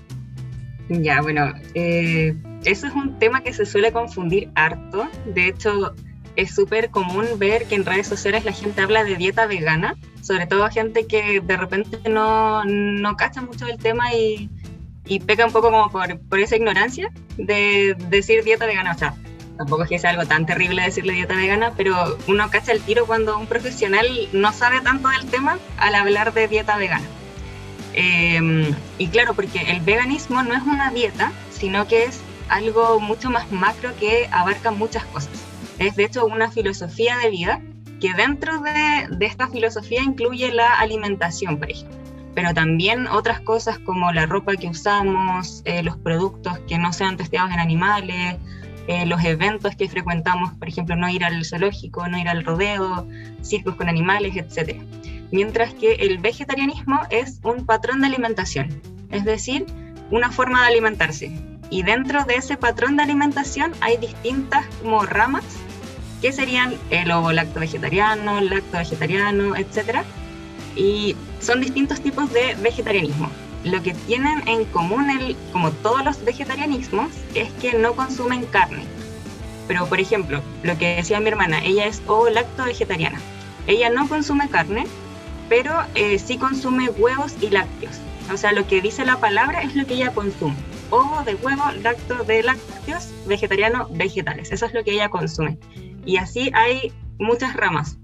Ya, 0.89 1.21
bueno, 1.21 1.53
eh, 1.73 2.35
eso 2.65 2.87
es 2.87 2.93
un 2.93 3.17
tema 3.19 3.41
que 3.41 3.53
se 3.53 3.65
suele 3.65 3.91
confundir 3.91 4.49
harto. 4.55 5.07
De 5.25 5.47
hecho, 5.47 5.93
es 6.35 6.53
súper 6.53 6.89
común 6.89 7.25
ver 7.37 7.65
que 7.65 7.75
en 7.75 7.85
redes 7.85 8.07
sociales 8.07 8.45
la 8.45 8.53
gente 8.53 8.81
habla 8.81 9.03
de 9.03 9.15
dieta 9.15 9.45
vegana, 9.45 9.95
sobre 10.21 10.47
todo 10.47 10.69
gente 10.69 11.05
que 11.05 11.41
de 11.41 11.57
repente 11.57 11.97
no, 12.09 12.63
no 12.65 13.15
cacha 13.15 13.41
mucho 13.41 13.65
del 13.65 13.77
tema 13.77 14.13
y, 14.13 14.49
y 15.05 15.19
peca 15.19 15.45
un 15.45 15.51
poco 15.51 15.71
como 15.71 15.89
por, 15.89 16.19
por, 16.19 16.39
esa 16.39 16.55
ignorancia 16.55 17.11
de 17.37 17.95
decir 18.09 18.43
dieta 18.43 18.65
vegana. 18.65 18.91
O 18.91 18.97
sea, 18.97 19.15
tampoco 19.57 19.83
es 19.83 19.89
que 19.89 19.99
sea 19.99 20.11
algo 20.11 20.25
tan 20.25 20.45
terrible 20.45 20.81
decirle 20.81 21.13
dieta 21.13 21.35
vegana, 21.35 21.73
pero 21.75 22.17
uno 22.27 22.49
cacha 22.49 22.71
el 22.71 22.81
tiro 22.81 23.05
cuando 23.05 23.37
un 23.37 23.47
profesional 23.47 24.07
no 24.31 24.53
sabe 24.53 24.81
tanto 24.81 25.09
del 25.09 25.25
tema 25.27 25.59
al 25.77 25.95
hablar 25.95 26.33
de 26.33 26.47
dieta 26.47 26.77
vegana. 26.77 27.05
Em, 27.93 28.73
y 28.97 29.07
claro, 29.07 29.33
porque 29.33 29.59
el 29.67 29.81
veganismo 29.81 30.43
no 30.43 30.55
es 30.55 30.63
una 30.63 30.91
dieta, 30.91 31.31
sino 31.51 31.87
que 31.87 32.05
es 32.05 32.21
algo 32.49 32.99
mucho 32.99 33.29
más 33.29 33.51
macro 33.51 33.91
que 33.99 34.27
abarca 34.31 34.71
muchas 34.71 35.03
cosas. 35.05 35.31
Es 35.79 35.95
de 35.95 36.05
hecho 36.05 36.25
una 36.25 36.51
filosofía 36.51 37.17
de 37.17 37.29
vida 37.29 37.61
que 37.99 38.13
dentro 38.13 38.61
de, 38.61 39.25
esta 39.25 39.47
filosofía 39.47 40.01
incluye 40.01 40.51
la 40.51 40.73
alimentación, 40.73 41.57
por 41.57 41.69
ejemplo, 41.69 41.97
pero 42.33 42.53
también 42.53 43.07
otras 43.07 43.41
cosas 43.41 43.79
como 43.79 44.11
la 44.11 44.25
ropa 44.25 44.55
que 44.55 44.67
usamos, 44.67 45.61
eh, 45.65 45.83
los 45.83 45.97
productos 45.97 46.59
que 46.67 46.77
no 46.77 46.93
sean 46.93 47.17
testeados 47.17 47.51
en 47.51 47.59
animales, 47.59 48.37
eh, 48.87 49.05
los 49.05 49.23
eventos 49.23 49.75
que 49.75 49.87
frecuentamos, 49.87 50.53
por 50.53 50.67
ejemplo, 50.67 50.95
no 50.95 51.09
ir 51.09 51.23
al 51.23 51.45
zoológico, 51.45 52.07
no 52.07 52.17
ir 52.17 52.27
al 52.27 52.43
rodeo, 52.43 53.07
circos 53.41 53.75
con 53.75 53.89
animales, 53.89 54.35
etc. 54.35 54.81
Mientras 55.31 55.73
que 55.73 55.93
el 55.93 56.17
vegetarianismo 56.17 56.99
es 57.09 57.39
un 57.43 57.65
patrón 57.65 58.01
de 58.01 58.07
alimentación, 58.07 58.81
es 59.11 59.23
decir, 59.23 59.65
una 60.09 60.31
forma 60.31 60.61
de 60.61 60.67
alimentarse. 60.67 61.31
Y 61.69 61.83
dentro 61.83 62.25
de 62.25 62.35
ese 62.35 62.57
patrón 62.57 62.97
de 62.97 63.03
alimentación 63.03 63.71
hay 63.79 63.97
distintas 63.97 64.65
como 64.81 65.05
ramas 65.05 65.45
que 66.21 66.31
serían 66.31 66.75
el 66.89 67.11
ovo 67.11 67.31
lacto 67.31 67.59
vegetariano, 67.59 68.41
lacto 68.41 68.77
vegetariano, 68.77 69.55
etc. 69.55 70.03
Y 70.75 71.15
son 71.39 71.61
distintos 71.61 72.01
tipos 72.01 72.31
de 72.33 72.55
vegetarianismo. 72.61 73.29
Lo 73.63 73.81
que 73.83 73.93
tienen 73.93 74.47
en 74.47 74.65
común, 74.65 75.07
como 75.51 75.71
todos 75.71 76.03
los 76.03 76.23
vegetarianismos, 76.23 77.11
es 77.35 77.51
que 77.53 77.73
no 77.73 77.93
consumen 77.93 78.45
carne. 78.45 78.83
Pero, 79.67 79.85
por 79.87 79.99
ejemplo, 79.99 80.41
lo 80.63 80.77
que 80.77 80.95
decía 80.95 81.19
mi 81.19 81.29
hermana, 81.29 81.63
ella 81.63 81.85
es 81.85 82.01
ovo 82.07 82.29
lacto 82.29 82.65
vegetariana. 82.65 83.19
Ella 83.67 83.89
no 83.89 84.07
consume 84.07 84.49
carne, 84.49 84.85
pero 85.47 85.73
eh, 85.95 86.17
sí 86.17 86.37
consume 86.37 86.89
huevos 86.89 87.35
y 87.41 87.49
lácteos. 87.49 87.99
O 88.33 88.37
sea, 88.37 88.51
lo 88.51 88.67
que 88.67 88.81
dice 88.81 89.05
la 89.05 89.17
palabra 89.17 89.61
es 89.61 89.75
lo 89.75 89.85
que 89.85 89.95
ella 89.95 90.13
consume. 90.13 90.55
Ovo 90.89 91.23
de 91.23 91.35
huevo, 91.35 91.63
lacto 91.81 92.23
de 92.23 92.43
lácteos, 92.43 93.09
vegetariano, 93.27 93.87
vegetales. 93.91 94.51
Eso 94.51 94.65
es 94.65 94.73
lo 94.73 94.83
que 94.83 94.91
ella 94.91 95.09
consume. 95.09 95.57
Y 96.05 96.17
así 96.17 96.51
hay 96.53 96.91
muchas 97.19 97.55
ramas. 97.55 97.97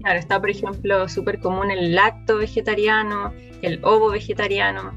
Claro, 0.00 0.18
está 0.18 0.40
por 0.40 0.50
ejemplo 0.50 1.08
súper 1.08 1.40
común 1.40 1.70
el 1.70 1.94
lacto 1.94 2.38
vegetariano, 2.38 3.32
el 3.62 3.84
ovo 3.84 4.10
vegetariano, 4.10 4.92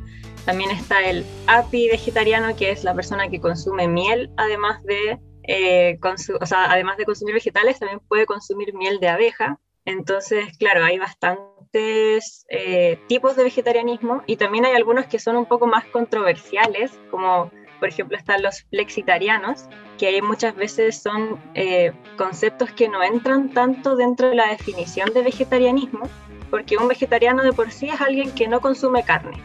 también 0.46 0.72
está 0.72 1.02
el 1.02 1.26
api 1.48 1.88
vegetariano, 1.90 2.56
que 2.56 2.72
es 2.72 2.84
la 2.84 2.94
persona 2.94 3.30
que 3.30 3.40
consume 3.40 3.88
miel, 3.88 4.30
además 4.36 4.84
de, 4.84 5.20
eh, 5.44 5.98
además 6.52 6.98
de 6.98 7.06
consumir 7.06 7.34
vegetales, 7.34 7.80
también 7.80 8.02
puede 8.08 8.26
consumir 8.26 8.74
miel 8.74 9.00
de 9.00 9.08
abeja. 9.08 9.60
Entonces, 9.86 10.58
claro, 10.58 10.84
hay 10.84 10.98
bastantes 10.98 12.46
eh, 12.50 13.00
tipos 13.08 13.36
de 13.38 13.44
vegetarianismo 13.44 14.24
y 14.28 14.36
también 14.36 14.66
hay 14.66 14.74
algunos 14.74 15.06
que 15.06 15.20
son 15.20 15.38
un 15.38 15.46
poco 15.46 15.66
más 15.66 15.86
controversiales, 15.86 16.92
como 17.10 17.50
por 17.84 17.90
ejemplo 17.90 18.18
están 18.18 18.42
los 18.42 18.62
flexitarianos, 18.70 19.66
que 19.98 20.22
muchas 20.22 20.56
veces 20.56 21.02
son 21.02 21.38
eh, 21.54 21.92
conceptos 22.16 22.72
que 22.72 22.88
no 22.88 23.04
entran 23.04 23.50
tanto 23.50 23.98
dentro 23.98 24.30
de 24.30 24.36
la 24.36 24.48
definición 24.48 25.14
de 25.14 25.22
vegetarianismo, 25.22 26.08
porque 26.50 26.78
un 26.78 26.88
vegetariano 26.88 27.44
de 27.44 27.52
por 27.52 27.72
sí 27.72 27.90
es 27.90 28.00
alguien 28.00 28.32
que 28.32 28.48
no 28.48 28.62
consume 28.62 29.04
carne. 29.04 29.38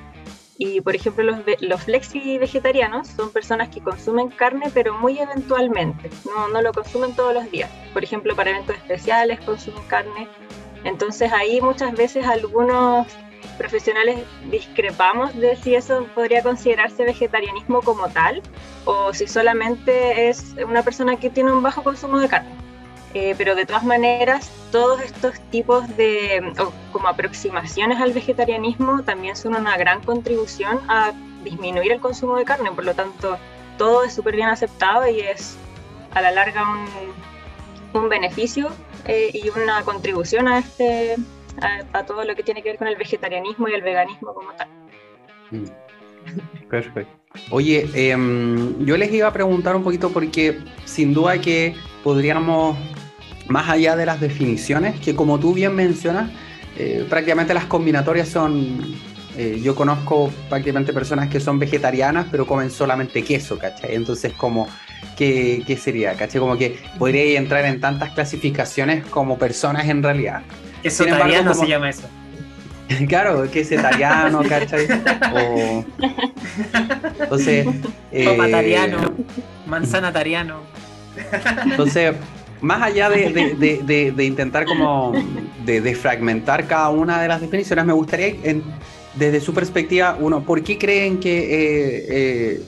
Y 0.57 0.81
por 0.83 0.95
ejemplo 0.95 1.25
los, 1.25 1.39
los 1.59 1.83
flexi 1.83 2.39
vegetarianos 2.39 3.09
son 3.09 3.33
personas 3.33 3.71
que 3.71 3.81
consumen 3.81 4.29
carne 4.29 4.71
pero 4.73 4.95
muy 4.95 5.19
eventualmente, 5.19 6.09
no 6.53 6.63
lo 6.63 6.73
consumen 6.73 7.17
todos 7.17 7.35
los 7.35 7.51
días. 7.51 7.69
Por 7.93 8.05
ejemplo 8.05 8.37
para 8.37 8.51
eventos 8.51 8.77
especiales 8.77 9.41
consumen 9.41 9.83
carne. 9.89 10.29
Entonces 10.85 11.33
ahí 11.33 11.61
muchas 11.61 11.93
veces 11.93 12.25
algunos 12.25 13.09
profesionales 13.57 14.25
discrepamos 14.51 15.35
de 15.37 15.57
si 15.57 15.75
eso 15.75 16.07
podría 16.15 16.43
considerarse 16.43 17.05
vegetarianismo 17.05 17.83
como 17.83 18.09
tal 18.09 18.43
o 18.85 19.13
si 19.13 19.27
solamente 19.27 20.29
es 20.29 20.55
una 20.65 20.83
persona 20.83 21.17
que 21.17 21.31
tiene 21.31 21.53
un 21.53 21.63
bajo 21.63 21.83
consumo 21.83 22.19
de 22.19 22.29
carne. 22.29 22.51
Eh, 23.15 23.35
pero 23.39 23.55
de 23.55 23.65
todas 23.65 23.85
maneras, 23.85 24.51
todos 24.71 25.01
estos 25.01 25.41
tipos 25.51 25.89
de 25.97 26.53
como 26.93 27.09
aproximaciones 27.09 28.01
al 28.01 28.13
vegetarianismo 28.13 29.03
también 29.03 29.35
son 29.35 29.57
una 29.57 29.77
gran 29.79 30.03
contribución 30.03 30.79
a 30.89 31.13
disminuir 31.43 31.93
el 31.93 32.01
consumo 32.01 32.37
de 32.37 32.45
carne, 32.45 32.71
por 32.73 32.85
lo 32.85 32.95
tanto, 32.95 33.39
todo 33.79 34.05
es 34.05 34.13
súper 34.13 34.37
bien 34.37 34.49
aceptado 34.49 35.09
y 35.09 35.21
es 35.21 35.57
a 36.15 36.21
la 36.21 36.31
larga 36.33 36.63
un, 36.63 38.01
un 38.01 38.09
beneficio 38.09 38.69
eh, 39.07 39.31
y 39.33 39.49
una 39.51 39.83
contribución 39.83 40.49
a 40.49 40.59
este, 40.59 41.17
a, 41.61 42.05
todo 42.05 42.25
lo 42.25 42.35
que 42.35 42.43
tiene 42.43 42.63
que 42.63 42.71
ver 42.71 42.79
con 42.79 42.89
el 42.89 42.97
vegetarianismo 42.97 43.69
y 43.69 43.75
el 43.75 43.83
veganismo 43.83 44.35
como 44.35 44.53
tal. 44.53 44.69
Mm. 45.51 45.65
Perfecto. 46.71 47.19
Oye, 47.51 47.89
em, 47.95 48.85
yo 48.85 48.97
les 48.97 49.13
iba 49.13 49.29
a 49.29 49.33
preguntar 49.33 49.77
un 49.77 49.83
poquito 49.83 50.11
porque 50.11 50.59
sin 50.85 51.15
duda 51.15 51.41
que 51.41 51.75
podríamos, 52.03 52.77
más 53.49 53.69
allá 53.69 53.97
de 53.97 54.07
las 54.07 54.21
definiciones, 54.21 54.99
que 55.01 55.15
como 55.15 55.39
tú 55.39 55.55
bien 55.55 55.75
mencionas, 55.75 56.31
eh, 56.77 57.07
prácticamente 57.09 57.55
las 57.55 57.65
combinatorias 57.67 58.29
son, 58.29 58.81
eh, 59.37 59.61
yo 59.63 59.75
conozco 59.75 60.31
prácticamente 60.49 60.93
personas 60.93 61.29
que 61.29 61.41
son 61.41 61.59
vegetarianas 61.59 62.27
pero 62.31 62.47
comen 62.47 62.71
solamente 62.71 63.23
queso, 63.23 63.59
¿cachai? 63.59 63.95
Entonces 63.95 64.33
como, 64.33 64.69
¿qué, 65.17 65.63
qué 65.67 65.77
sería? 65.77 66.15
¿Cachai? 66.15 66.41
Como 66.41 66.57
que 66.57 66.79
podría 66.99 67.39
entrar 67.39 67.65
en 67.65 67.81
tantas 67.81 68.13
clasificaciones 68.13 69.05
como 69.07 69.39
personas 69.39 69.89
en 69.89 70.03
realidad. 70.03 70.43
Quesotariano 70.83 71.55
se 71.55 71.67
llama 71.67 71.91
eso. 71.91 72.09
Claro, 73.09 73.51
quesetariano, 73.51 74.43
¿cachai? 74.49 74.87
O... 75.35 75.85
Entonces. 77.21 77.67
Eh... 78.11 78.25
manzanatariano. 79.67 80.63
Entonces, 81.67 82.15
más 82.63 82.81
allá 82.81 83.11
de, 83.11 84.25
intentar 84.25 84.65
como 84.65 85.13
de, 85.67 85.95
fragmentar 85.95 86.67
cada 86.67 86.89
una 86.89 87.21
de 87.21 87.29
las 87.29 87.43
definiciones, 87.43 87.85
me 87.85 87.93
gustaría, 87.93 88.35
desde 89.15 89.41
su 89.41 89.53
perspectiva, 89.53 90.17
uno, 90.19 90.43
¿por 90.43 90.63
qué 90.63 90.79
creen 90.79 91.21
que 91.21 91.39
eh, 91.39 92.07
eh, 92.09 92.63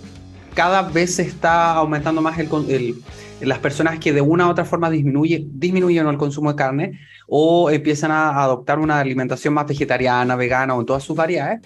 cada 0.60 0.82
vez 0.82 1.14
se 1.14 1.22
está 1.22 1.72
aumentando 1.72 2.20
más 2.20 2.38
el, 2.38 3.02
las 3.40 3.58
personas 3.60 3.98
que 3.98 4.12
de 4.12 4.20
una 4.20 4.46
u 4.46 4.50
otra 4.50 4.66
forma 4.66 4.90
disminuye, 4.90 5.46
disminuyen 5.52 6.06
el 6.06 6.18
consumo 6.18 6.50
de 6.50 6.56
carne 6.56 7.00
o 7.26 7.70
empiezan 7.70 8.10
a 8.10 8.42
adoptar 8.42 8.78
una 8.78 9.00
alimentación 9.00 9.54
más 9.54 9.66
vegetariana, 9.66 10.36
vegana 10.36 10.74
o 10.74 10.80
en 10.80 10.84
todas 10.84 11.02
sus 11.02 11.16
variedades. 11.16 11.60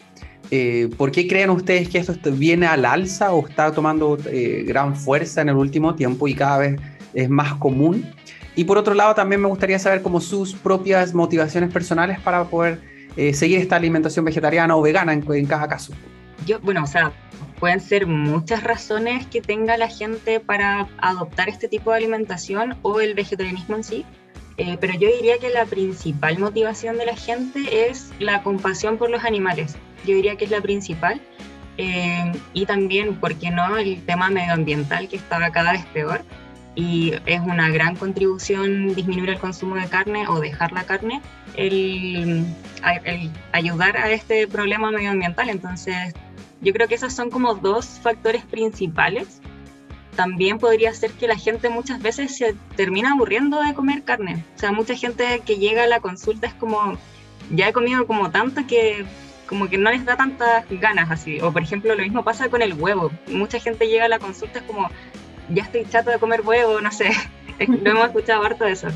Eh, 0.48 0.90
¿Por 0.96 1.10
qué 1.10 1.26
creen 1.26 1.50
ustedes 1.50 1.88
que 1.88 1.98
esto 1.98 2.14
viene 2.30 2.68
al 2.68 2.84
alza 2.84 3.32
o 3.32 3.44
está 3.44 3.72
tomando 3.72 4.16
eh, 4.26 4.62
gran 4.64 4.94
fuerza 4.94 5.40
en 5.40 5.48
el 5.48 5.56
último 5.56 5.96
tiempo 5.96 6.28
y 6.28 6.36
cada 6.36 6.58
vez 6.58 6.80
es 7.14 7.28
más 7.28 7.54
común? 7.54 8.08
Y 8.54 8.62
por 8.62 8.78
otro 8.78 8.94
lado, 8.94 9.16
también 9.16 9.40
me 9.40 9.48
gustaría 9.48 9.80
saber 9.80 10.02
cómo 10.02 10.20
sus 10.20 10.54
propias 10.54 11.14
motivaciones 11.14 11.72
personales 11.72 12.20
para 12.20 12.44
poder 12.44 12.80
eh, 13.16 13.34
seguir 13.34 13.58
esta 13.58 13.74
alimentación 13.74 14.24
vegetariana 14.24 14.76
o 14.76 14.82
vegana 14.82 15.12
en, 15.12 15.24
en, 15.32 15.46
cada 15.46 15.66
caso. 15.66 15.92
Yo, 16.46 16.60
bueno, 16.60 16.84
o 16.84 16.86
sea, 16.86 17.12
pueden 17.64 17.80
ser 17.80 18.06
muchas 18.06 18.62
razones 18.62 19.26
que 19.26 19.40
tenga 19.40 19.78
la 19.78 19.88
gente 19.88 20.38
para 20.38 20.87
adoptar 20.99 21.49
este 21.49 21.66
tipo 21.66 21.92
de 21.92 21.97
alimentación 21.97 22.76
o 22.83 23.00
el 23.00 23.14
vegetarianismo 23.14 23.76
en 23.76 23.85
sí, 23.85 24.04
eh, 24.59 24.76
pero 24.78 24.92
yo 24.92 25.09
diría 25.09 25.38
que 25.38 25.49
la 25.49 25.64
principal 25.64 26.38
motivación 26.38 26.99
de 26.99 27.06
la 27.06 27.16
gente 27.16 27.88
es 27.88 28.12
la 28.18 28.42
compasión 28.42 28.99
por 28.99 29.09
los 29.09 29.25
animales. 29.25 29.76
Yo 30.04 30.14
diría 30.14 30.37
que 30.37 30.44
es 30.44 30.50
la 30.50 30.61
principal. 30.61 31.23
Eh, 31.78 32.33
y 32.52 32.66
también, 32.66 33.14
¿por 33.14 33.35
qué 33.37 33.50
no?, 33.50 33.78
el 33.78 34.04
tema 34.04 34.28
medioambiental 34.28 35.09
que 35.09 35.16
está 35.16 35.50
cada 35.50 35.73
vez 35.73 35.87
peor 35.87 36.21
y 36.75 37.14
es 37.25 37.40
una 37.40 37.71
gran 37.71 37.97
contribución 37.97 38.94
disminuir 38.94 39.30
el 39.30 39.38
consumo 39.38 39.76
de 39.76 39.87
carne 39.87 40.28
o 40.28 40.38
dejar 40.38 40.73
la 40.73 40.85
carne, 40.85 41.23
el, 41.56 42.44
el, 43.06 43.30
ayudar 43.52 43.97
a 43.97 44.11
este 44.11 44.47
problema 44.49 44.90
medioambiental. 44.90 45.49
Entonces, 45.49 46.12
yo 46.61 46.73
creo 46.73 46.88
que 46.88 46.94
esos 46.94 47.12
son 47.12 47.30
como 47.30 47.54
dos 47.54 47.87
factores 48.02 48.44
principales. 48.44 49.40
También 50.16 50.58
podría 50.58 50.94
ser 50.94 51.11
que 51.12 51.26
la 51.26 51.37
gente 51.37 51.68
muchas 51.68 52.00
veces 52.00 52.37
se 52.37 52.54
termina 52.76 53.12
aburriendo 53.12 53.61
de 53.61 53.75
comer 53.75 54.04
carne. 54.04 54.44
O 54.56 54.58
sea, 54.58 54.73
mucha 54.73 54.94
gente 54.94 55.42
que 55.44 55.56
llega 55.56 55.84
a 55.84 55.88
la 55.88 56.00
consulta 56.00 56.46
es 56.46 56.54
como, 56.54 56.96
ya 57.50 57.68
he 57.68 57.73
comido 57.73 58.06
como 58.06 58.30
tanto 58.30 58.66
que 58.66 59.04
como 59.46 59.68
que 59.68 59.76
no 59.76 59.90
les 59.90 60.04
da 60.04 60.16
tantas 60.16 60.64
ganas 60.70 61.11
así. 61.11 61.40
O 61.40 61.52
por 61.52 61.62
ejemplo, 61.62 61.94
lo 61.94 62.02
mismo 62.02 62.25
pasa 62.25 62.49
con 62.49 62.62
el 62.62 62.75
huevo. 62.75 63.11
Mucha 63.28 63.58
gente 63.58 63.88
llega 63.88 64.06
a 64.06 64.08
la 64.08 64.18
consulta 64.18 64.61
es 64.61 64.64
como, 64.64 64.88
ya 65.49 65.62
estoy 65.64 65.84
chato 65.87 66.11
de 66.11 66.18
comer 66.18 66.42
huevo, 66.42 66.80
no 66.80 66.90
sé, 66.90 67.11
lo 67.58 67.90
hemos 67.90 68.06
escuchado 68.06 68.42
harto 68.42 68.64
de 68.64 68.73
eso. 68.73 68.88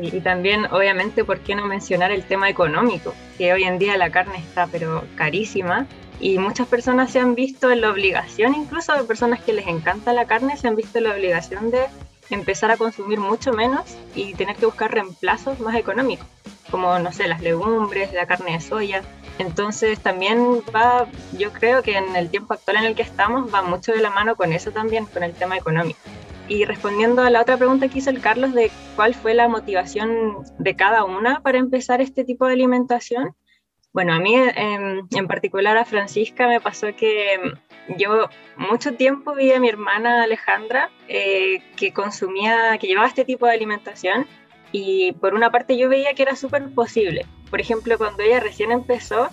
y 0.00 0.20
también, 0.20 0.66
obviamente, 0.66 1.24
¿por 1.24 1.40
qué 1.40 1.54
no 1.54 1.66
mencionar 1.66 2.12
el 2.12 2.22
tema 2.24 2.48
económico? 2.48 3.14
Que 3.38 3.52
hoy 3.52 3.64
en 3.64 3.78
día 3.78 3.96
la 3.96 4.10
carne 4.10 4.38
está, 4.38 4.66
pero 4.66 5.04
carísima, 5.16 5.86
y 6.20 6.38
muchas 6.38 6.66
personas 6.66 7.10
se 7.10 7.20
han 7.20 7.34
visto 7.34 7.70
en 7.70 7.82
la 7.82 7.90
obligación, 7.90 8.54
incluso 8.54 8.94
de 8.94 9.04
personas 9.04 9.40
que 9.40 9.52
les 9.52 9.66
encanta 9.66 10.12
la 10.12 10.26
carne, 10.26 10.56
se 10.56 10.68
han 10.68 10.76
visto 10.76 10.98
en 10.98 11.04
la 11.04 11.14
obligación 11.14 11.70
de 11.70 11.86
empezar 12.30 12.70
a 12.70 12.76
consumir 12.76 13.20
mucho 13.20 13.52
menos 13.52 13.96
y 14.14 14.34
tener 14.34 14.56
que 14.56 14.66
buscar 14.66 14.92
reemplazos 14.92 15.60
más 15.60 15.76
económicos, 15.76 16.26
como, 16.70 16.98
no 16.98 17.12
sé, 17.12 17.28
las 17.28 17.42
legumbres, 17.42 18.12
la 18.12 18.26
carne 18.26 18.52
de 18.52 18.60
soya. 18.60 19.02
Entonces 19.38 20.00
también 20.00 20.62
va, 20.74 21.06
yo 21.36 21.52
creo 21.52 21.82
que 21.82 21.96
en 21.98 22.16
el 22.16 22.30
tiempo 22.30 22.54
actual 22.54 22.78
en 22.78 22.84
el 22.84 22.94
que 22.94 23.02
estamos 23.02 23.52
va 23.52 23.62
mucho 23.62 23.92
de 23.92 24.00
la 24.00 24.10
mano 24.10 24.34
con 24.34 24.52
eso 24.52 24.70
también, 24.70 25.04
con 25.06 25.22
el 25.22 25.34
tema 25.34 25.56
económico. 25.56 26.00
Y 26.48 26.64
respondiendo 26.64 27.22
a 27.22 27.30
la 27.30 27.42
otra 27.42 27.56
pregunta 27.56 27.88
que 27.88 27.98
hizo 27.98 28.10
el 28.10 28.20
Carlos 28.20 28.54
de 28.54 28.70
cuál 28.94 29.14
fue 29.14 29.34
la 29.34 29.48
motivación 29.48 30.38
de 30.58 30.76
cada 30.76 31.04
una 31.04 31.40
para 31.40 31.58
empezar 31.58 32.00
este 32.00 32.24
tipo 32.24 32.46
de 32.46 32.54
alimentación, 32.54 33.34
bueno, 33.96 34.12
a 34.12 34.18
mí 34.18 34.34
en, 34.36 35.26
particular 35.26 35.78
a 35.78 35.86
Francisca 35.86 36.46
me 36.46 36.60
pasó 36.60 36.88
que 36.94 37.40
yo 37.96 38.28
mucho 38.58 38.92
tiempo 38.92 39.34
vi 39.34 39.52
a 39.52 39.58
mi 39.58 39.70
hermana 39.70 40.24
Alejandra 40.24 40.90
eh, 41.08 41.62
que 41.76 41.94
consumía, 41.94 42.76
que 42.78 42.88
llevaba 42.88 43.08
este 43.08 43.24
tipo 43.24 43.46
de 43.46 43.54
alimentación 43.54 44.26
y 44.70 45.12
por 45.12 45.32
una 45.32 45.50
parte 45.50 45.78
yo 45.78 45.88
veía 45.88 46.12
que 46.12 46.24
era 46.24 46.36
súper 46.36 46.68
posible. 46.74 47.24
Por 47.48 47.58
ejemplo, 47.58 47.96
cuando 47.96 48.22
ella 48.22 48.38
recién 48.38 48.70
empezó, 48.70 49.30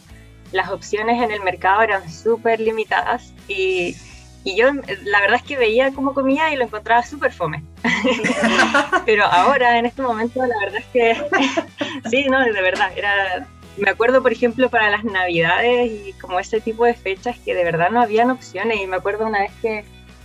las 0.54 0.70
opciones 0.70 1.22
en 1.22 1.32
el 1.32 1.42
mercado 1.42 1.82
eran 1.82 2.10
súper 2.10 2.62
limitadas 2.62 3.34
y, 3.50 3.98
y, 4.46 4.56
yo 4.56 4.72
la 5.04 5.20
verdad 5.20 5.42
es 5.42 5.44
que 5.44 5.58
veía 5.58 5.92
cómo 5.92 6.14
comía 6.14 6.54
y 6.54 6.56
lo 6.56 6.64
encontraba 6.64 7.04
súper 7.04 7.34
fome. 7.34 7.66
Pero 9.06 9.26
ahora, 9.26 9.78
en 9.78 9.88
este 9.88 10.04
momento, 10.04 10.40
la 10.46 10.58
verdad 10.58 10.80
es 10.80 10.86
que 10.86 12.10
sí, 12.10 12.28
no, 12.30 12.40
de 12.40 12.62
verdad, 12.62 12.94
era... 12.96 13.46
Me 13.78 13.90
acuerdo, 13.90 14.22
por 14.22 14.32
ejemplo, 14.32 14.70
para 14.70 14.90
las 14.90 15.04
navidades 15.04 15.92
y 15.92 16.14
como 16.14 16.40
ese 16.40 16.62
tipo 16.62 16.86
de 16.86 16.94
fechas 16.94 17.38
que 17.40 17.56
de 17.56 17.64
verdad 17.64 17.90
no 17.90 18.02
habían 18.02 18.30
opciones. 18.30 18.80
Y 18.82 18.88
me 18.88 18.98
acuerdo 18.98 19.26
una 19.26 19.40
vez 19.40 19.52
que 19.62 19.84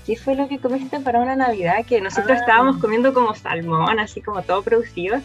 ¿qué 0.08 0.16
fue 0.16 0.34
lo 0.34 0.48
que 0.48 0.58
comiste 0.58 0.98
para 1.00 1.20
una 1.20 1.36
Navidad? 1.36 1.84
Que 1.86 2.00
nosotros 2.00 2.38
ah. 2.38 2.40
estábamos 2.40 2.78
comiendo 2.78 3.12
como 3.12 3.34
salmón, 3.34 4.00
así 4.00 4.22
como 4.22 4.40
todo 4.42 4.62
producido. 4.62 5.20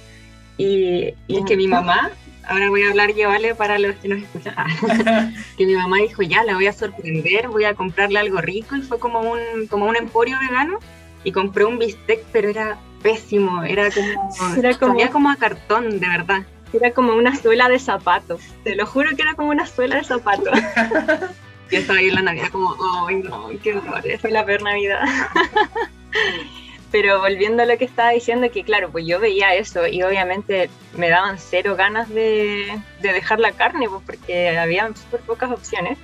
Y, 0.58 1.14
y 1.26 1.38
es 1.38 1.46
que 1.46 1.56
mi 1.56 1.70
mamá, 1.70 2.12
ahora 2.46 2.70
voy 2.70 2.84
a 2.84 2.90
hablar 2.90 3.14
yo, 3.16 3.30
¿vale? 3.30 3.56
Para 3.56 3.80
los 3.80 3.96
que 3.96 4.10
nos 4.10 4.22
escuchan, 4.22 4.54
que 5.58 5.66
mi 5.66 5.76
mamá 5.76 5.98
dijo, 6.00 6.22
ya, 6.22 6.44
la 6.44 6.56
voy 6.56 6.68
a 6.68 6.74
sorprender, 6.74 7.48
voy 7.48 7.64
a 7.64 7.76
comprarle 7.76 8.20
algo 8.20 8.42
rico. 8.42 8.76
Y 8.76 8.82
fue 8.82 9.00
como 9.00 9.22
un, 9.22 9.68
como 9.70 9.86
un 9.86 9.96
emporio 9.96 10.38
vegano. 10.42 10.80
Y 11.24 11.32
compré 11.32 11.64
un 11.64 11.80
bistec, 11.80 12.22
pero 12.34 12.50
era 12.50 12.78
pésimo, 13.02 13.64
era 13.64 13.90
como, 13.90 14.56
era 14.58 14.78
como, 14.78 15.12
como 15.12 15.30
a 15.30 15.38
cartón, 15.38 16.02
de 16.02 16.10
verdad. 16.10 16.44
Era 16.74 16.92
como 16.92 17.14
una 17.14 17.36
suela 17.36 17.70
de 17.70 17.80
zapatos. 17.80 18.42
Te 18.64 18.76
lo 18.76 18.86
juro 18.86 19.16
que 19.16 19.22
era 19.22 19.36
como 19.36 19.50
una 19.50 19.66
suela 19.66 19.98
de 19.98 20.04
zapatos. 20.04 20.60
Yo 21.72 21.80
estaba 21.80 22.00
ahí 22.00 22.10
en 22.10 22.16
la 22.16 22.22
Navidad 22.22 22.50
como, 22.52 22.76
ay 23.08 23.16
no, 23.18 23.50
qué 23.62 23.76
horror, 23.76 24.04
fue 24.20 24.32
la 24.32 24.46
peor 24.46 24.62
Navidad. 24.62 25.02
Pero 26.92 27.20
volviendo 27.20 27.64
a 27.64 27.66
lo 27.66 27.76
que 27.80 27.86
estaba 27.86 28.12
diciendo, 28.12 28.52
que 28.52 28.64
claro, 28.64 28.92
pues 28.92 29.08
yo 29.08 29.20
veía 29.20 29.56
eso 29.56 29.88
y 29.88 30.04
obviamente 30.04 30.70
me 30.96 31.10
daban 31.10 31.40
cero 31.40 31.76
ganas 31.76 32.08
de, 32.08 32.80
dejar 33.02 33.40
la 33.40 33.52
carne, 33.52 33.90
pues 33.90 34.04
porque 34.06 34.56
había 34.56 34.88
súper 34.90 35.22
pocas 35.22 35.50
opciones. 35.50 35.98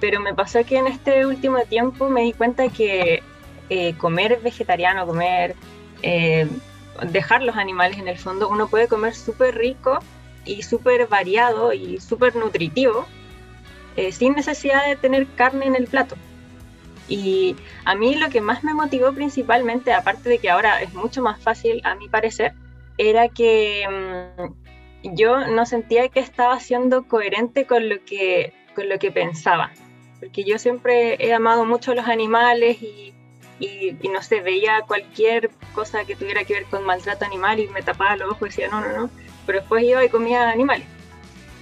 Pero 0.00 0.20
me 0.20 0.34
pasó 0.34 0.62
que 0.66 0.76
en 0.76 0.86
este 0.86 1.24
último 1.24 1.60
tiempo 1.62 2.10
me 2.10 2.24
di 2.24 2.34
cuenta 2.34 2.68
que 2.68 3.22
eh, 3.70 3.94
comer 3.96 4.38
vegetariano, 4.42 5.06
comer, 5.06 5.56
eh, 6.02 6.46
dejar 7.06 7.42
los 7.42 7.56
animales 7.56 7.98
en 7.98 8.08
el 8.08 8.18
fondo, 8.18 8.48
uno 8.48 8.68
puede 8.68 8.88
comer 8.88 9.14
súper 9.14 9.56
rico 9.56 9.98
y 10.44 10.62
súper 10.62 11.06
variado 11.06 11.72
y 11.72 12.00
súper 12.00 12.36
nutritivo 12.36 13.06
eh, 13.96 14.12
sin 14.12 14.34
necesidad 14.34 14.86
de 14.86 14.94
tener 14.96 15.26
carne 15.34 15.66
en 15.66 15.74
el 15.74 15.88
plato. 15.88 16.16
Y 17.08 17.56
a 17.84 17.94
mí 17.94 18.14
lo 18.14 18.28
que 18.28 18.40
más 18.40 18.62
me 18.62 18.74
motivó 18.74 19.12
principalmente, 19.12 19.92
aparte 19.92 20.28
de 20.28 20.38
que 20.38 20.50
ahora 20.50 20.80
es 20.82 20.94
mucho 20.94 21.22
más 21.22 21.40
fácil 21.42 21.80
a 21.84 21.94
mi 21.96 22.08
parecer, 22.08 22.52
era 22.96 23.28
que 23.28 23.84
mm, 23.88 25.14
yo 25.16 25.46
no 25.48 25.66
sentía 25.66 26.08
que 26.10 26.20
estaba 26.20 26.60
siendo 26.60 27.08
coherente 27.08 27.66
con 27.66 27.88
lo 27.88 28.04
que, 28.04 28.52
con 28.76 28.88
lo 28.88 28.98
que 28.98 29.10
pensaba. 29.10 29.72
Porque 30.20 30.44
yo 30.44 30.58
siempre 30.58 31.16
he 31.18 31.32
amado 31.32 31.64
mucho 31.64 31.92
los 31.94 32.06
animales 32.06 32.80
y, 32.82 33.14
y, 33.58 34.08
no 34.08 34.22
sé, 34.22 34.40
veía 34.40 34.82
cualquier 34.86 35.50
cosa 35.74 36.04
que 36.04 36.16
tuviera 36.16 36.44
que 36.44 36.54
ver 36.54 36.64
con 36.66 36.84
maltrato 36.84 37.24
animal 37.24 37.58
y 37.58 37.68
me 37.68 37.82
tapaba 37.82 38.16
los 38.16 38.30
ojos 38.30 38.42
y 38.42 38.44
decía 38.46 38.68
no, 38.68 38.80
no, 38.80 38.96
no. 38.96 39.10
Pero 39.46 39.60
después 39.60 39.82
iba 39.84 40.04
y 40.04 40.08
comía 40.08 40.50
animales. 40.50 40.86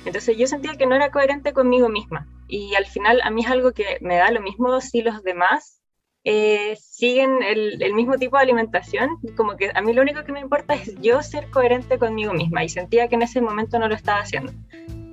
Entonces 0.04 0.36
yo 0.36 0.46
sentía 0.46 0.76
que 0.76 0.86
no 0.86 0.94
era 0.94 1.10
coherente 1.10 1.52
conmigo 1.52 1.88
misma. 1.88 2.26
Y 2.48 2.74
al 2.74 2.86
final 2.86 3.20
a 3.24 3.30
mí 3.30 3.42
es 3.44 3.50
algo 3.50 3.72
que 3.72 3.98
me 4.00 4.16
da 4.16 4.30
lo 4.30 4.40
mismo 4.40 4.80
si 4.80 5.02
los 5.02 5.22
demás 5.22 5.80
eh, 6.22 6.76
siguen 6.80 7.42
el, 7.42 7.82
el, 7.82 7.94
mismo 7.94 8.16
tipo 8.16 8.36
de 8.36 8.42
alimentación. 8.42 9.18
Como 9.36 9.56
que 9.56 9.70
a 9.74 9.80
mí 9.80 9.92
lo 9.92 10.02
único 10.02 10.24
que 10.24 10.32
me 10.32 10.40
importa 10.40 10.74
es 10.74 10.94
yo 11.00 11.22
ser 11.22 11.50
coherente 11.50 11.98
conmigo 11.98 12.32
misma. 12.32 12.62
Y 12.62 12.68
sentía 12.68 13.08
que 13.08 13.16
en 13.16 13.22
ese 13.22 13.40
momento 13.40 13.78
no 13.78 13.88
lo 13.88 13.94
estaba 13.94 14.20
haciendo. 14.20 14.52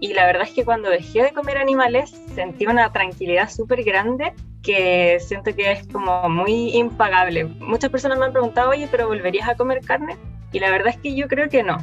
Y 0.04 0.14
la 0.14 0.26
verdad 0.26 0.44
es 0.44 0.52
que 0.52 0.66
cuando 0.66 0.90
dejé 0.90 1.24
de 1.24 1.32
comer 1.32 1.58
animales 1.58 2.14
sentí 2.36 2.66
una 2.66 2.92
tranquilidad 2.92 3.50
súper 3.50 3.86
grande 3.86 4.34
que 4.62 5.18
siento 5.22 5.56
que 5.56 5.72
es 5.72 5.88
como 5.88 6.28
muy 6.28 6.76
impagable. 6.76 7.46
Muchas 7.46 7.90
personas 7.90 8.20
me 8.20 8.26
han 8.26 8.34
preguntado, 8.34 8.72
oye, 8.72 8.90
pero 8.92 9.08
¿volverías 9.08 9.48
a 9.48 9.56
comer 9.56 9.80
carne? 9.80 10.18
Y 10.52 10.60
la 10.60 10.72
verdad 10.72 10.90
es 10.90 10.98
que 10.98 11.16
yo 11.16 11.30
creo 11.30 11.48
que 11.48 11.64
no 11.64 11.78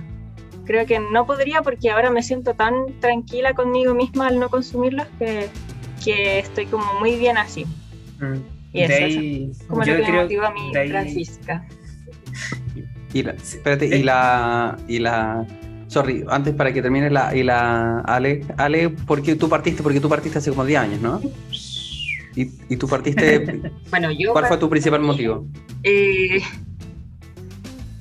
creo 0.66 0.84
que 0.84 1.00
no 1.00 1.24
podría 1.24 1.62
porque 1.62 1.90
ahora 1.90 2.10
me 2.10 2.22
siento 2.22 2.52
tan 2.52 3.00
tranquila 3.00 3.54
conmigo 3.54 3.94
misma 3.94 4.26
al 4.26 4.38
no 4.38 4.50
consumirlos 4.50 5.06
que, 5.18 5.48
que 6.04 6.40
estoy 6.40 6.66
como 6.66 7.00
muy 7.00 7.16
bien 7.16 7.38
así. 7.38 7.64
Mm. 8.20 8.36
Y 8.74 8.82
eso, 8.82 8.92
es 8.92 9.66
como 9.66 9.80
lo 9.80 9.96
que 9.96 10.12
me 10.12 10.22
motiva 10.22 10.48
a 10.48 10.52
mí, 10.52 10.72
Francisca. 10.72 11.66
Y 13.14 13.22
la, 13.22 13.32
espérate, 13.32 13.86
y 13.86 14.02
la, 14.02 14.76
y 14.86 14.98
la, 14.98 15.46
sorry, 15.90 16.24
antes 16.28 16.54
para 16.54 16.72
que 16.72 16.80
termine 16.80 17.10
la, 17.10 17.34
y 17.34 17.42
la, 17.42 18.00
Ale, 18.00 18.46
Ale, 18.56 18.90
¿por 18.90 19.22
qué 19.22 19.34
tú 19.34 19.48
partiste? 19.48 19.82
Porque 19.82 20.00
tú 20.00 20.08
partiste 20.08 20.38
hace 20.38 20.50
como 20.50 20.64
10 20.64 20.80
años, 20.80 21.00
¿no? 21.00 21.20
Y, 22.36 22.48
y 22.68 22.76
tú 22.76 22.86
partiste, 22.86 23.60
bueno, 23.90 24.10
yo 24.12 24.32
¿cuál 24.32 24.46
fue 24.46 24.56
tu 24.56 24.70
principal 24.70 25.00
motivo? 25.00 25.44
Eh, 25.82 26.40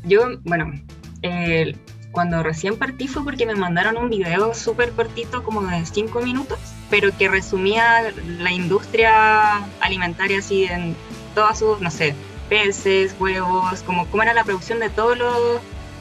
yo, 0.05 0.39
bueno, 0.43 0.71
eh, 1.23 1.75
cuando 2.11 2.43
recién 2.43 2.77
partí 2.77 3.07
fue 3.07 3.23
porque 3.23 3.47
me 3.47 3.55
mandaron 3.55 3.97
un 3.97 4.09
video 4.09 4.53
súper 4.53 4.91
cortito, 4.91 5.43
como 5.43 5.63
de 5.63 5.83
5 5.83 6.21
minutos, 6.21 6.59
pero 6.91 7.09
que 7.17 7.27
resumía 7.27 8.13
la 8.39 8.51
industria 8.51 9.65
alimentaria 9.79 10.39
así 10.39 10.65
en 10.65 10.95
todas 11.33 11.57
sus, 11.57 11.81
no 11.81 11.89
sé, 11.89 12.13
peces, 12.49 13.15
huevos, 13.19 13.81
como 13.81 14.05
cómo 14.07 14.21
era 14.21 14.35
la 14.35 14.43
producción 14.43 14.79
de 14.79 14.91
todos 14.91 15.17
los 15.17 15.59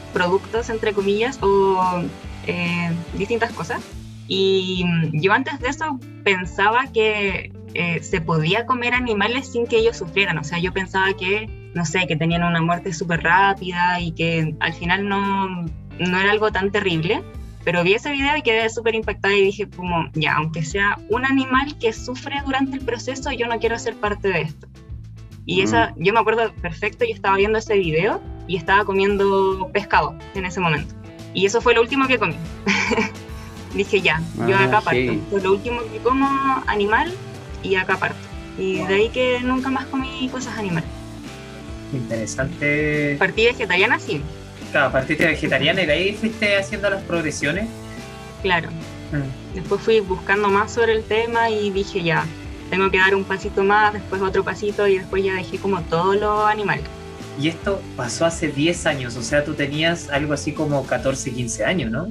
productos, 0.09 0.69
entre 0.69 0.93
comillas, 0.93 1.39
o 1.41 2.03
eh, 2.47 2.91
distintas 3.13 3.51
cosas. 3.53 3.81
Y 4.27 4.85
yo 5.13 5.33
antes 5.33 5.59
de 5.59 5.69
eso 5.69 5.99
pensaba 6.23 6.85
que 6.93 7.51
eh, 7.73 7.99
se 8.01 8.21
podía 8.21 8.65
comer 8.65 8.93
animales 8.93 9.51
sin 9.51 9.65
que 9.65 9.77
ellos 9.77 9.97
sufrieran. 9.97 10.37
O 10.37 10.43
sea, 10.43 10.59
yo 10.59 10.71
pensaba 10.71 11.13
que, 11.13 11.47
no 11.73 11.85
sé, 11.85 12.05
que 12.07 12.15
tenían 12.15 12.43
una 12.43 12.61
muerte 12.61 12.93
súper 12.93 13.23
rápida 13.23 13.99
y 13.99 14.11
que 14.11 14.55
al 14.59 14.73
final 14.73 15.07
no, 15.07 15.47
no 15.99 16.19
era 16.19 16.31
algo 16.31 16.51
tan 16.51 16.71
terrible. 16.71 17.23
Pero 17.63 17.83
vi 17.83 17.93
ese 17.93 18.11
video 18.11 18.37
y 18.37 18.41
quedé 18.41 18.69
súper 18.69 18.95
impactada 18.95 19.35
y 19.35 19.43
dije 19.43 19.69
como, 19.69 20.09
ya, 20.13 20.35
aunque 20.35 20.63
sea 20.63 20.97
un 21.09 21.25
animal 21.25 21.77
que 21.77 21.91
sufre 21.91 22.41
durante 22.45 22.77
el 22.77 22.85
proceso, 22.85 23.31
yo 23.31 23.47
no 23.47 23.59
quiero 23.59 23.77
ser 23.77 23.95
parte 23.95 24.29
de 24.29 24.41
esto. 24.41 24.67
Y 25.49 25.61
esa, 25.61 25.93
yo 25.97 26.13
me 26.13 26.19
acuerdo 26.19 26.51
perfecto, 26.61 27.05
yo 27.05 27.13
estaba 27.13 27.35
viendo 27.37 27.57
ese 27.57 27.75
video 27.75 28.21
y 28.47 28.55
estaba 28.55 28.85
comiendo 28.85 29.69
pescado 29.73 30.13
en 30.35 30.45
ese 30.45 30.59
momento. 30.59 30.93
Y 31.33 31.45
eso 31.47 31.59
fue 31.59 31.73
lo 31.73 31.81
último 31.81 32.07
que 32.07 32.19
comí. 32.19 32.35
Dije 33.73 34.01
ya, 34.01 34.21
yo 34.47 34.55
Ah, 34.55 34.65
acá 34.65 34.81
parto. 34.81 34.99
sí. 34.99 35.21
Fue 35.31 35.41
lo 35.41 35.51
último 35.53 35.81
que 35.91 35.97
como 35.99 36.27
animal 36.67 37.11
y 37.63 37.75
acá 37.75 37.97
parto. 37.97 38.17
Y 38.57 38.77
de 38.83 38.93
ahí 38.93 39.09
que 39.09 39.39
nunca 39.41 39.69
más 39.69 39.85
comí 39.87 40.29
cosas 40.31 40.57
animales. 40.57 40.89
Interesante. 41.93 43.15
Partí 43.17 43.45
vegetariana, 43.45 43.99
sí, 43.99 44.21
Claro, 44.71 44.91
partiste 44.91 45.25
vegetariana 45.25 45.81
y 45.81 45.85
de 45.87 45.93
ahí 45.93 46.13
fuiste 46.13 46.57
haciendo 46.57 46.89
las 46.91 47.01
progresiones. 47.03 47.67
claro. 48.43 48.69
Mm. 49.11 49.55
Después 49.55 49.81
fui 49.81 49.99
buscando 50.01 50.47
más 50.49 50.71
sobre 50.71 50.93
el 50.93 51.03
tema 51.03 51.49
y 51.49 51.71
dije 51.71 52.03
ya, 52.03 52.25
tengo 52.69 52.89
que 52.91 52.97
dar 52.97 53.15
un 53.15 53.23
pasito 53.23 53.63
más, 53.63 53.93
después 53.93 54.21
otro 54.21 54.43
pasito 54.43 54.87
y 54.87 54.99
después 54.99 55.23
ya 55.23 55.33
dejé 55.35 55.57
como 55.57 55.81
todo 55.81 56.13
lo 56.15 56.45
animal. 56.45 56.79
Y 57.39 57.47
esto 57.47 57.81
pasó 57.95 58.25
hace 58.25 58.49
10 58.49 58.85
años, 58.85 59.15
o 59.15 59.23
sea, 59.23 59.43
tú 59.43 59.53
tenías 59.53 60.09
algo 60.09 60.33
así 60.33 60.51
como 60.51 60.85
14, 60.85 61.31
15 61.31 61.65
años, 61.65 61.91
¿no? 61.91 62.07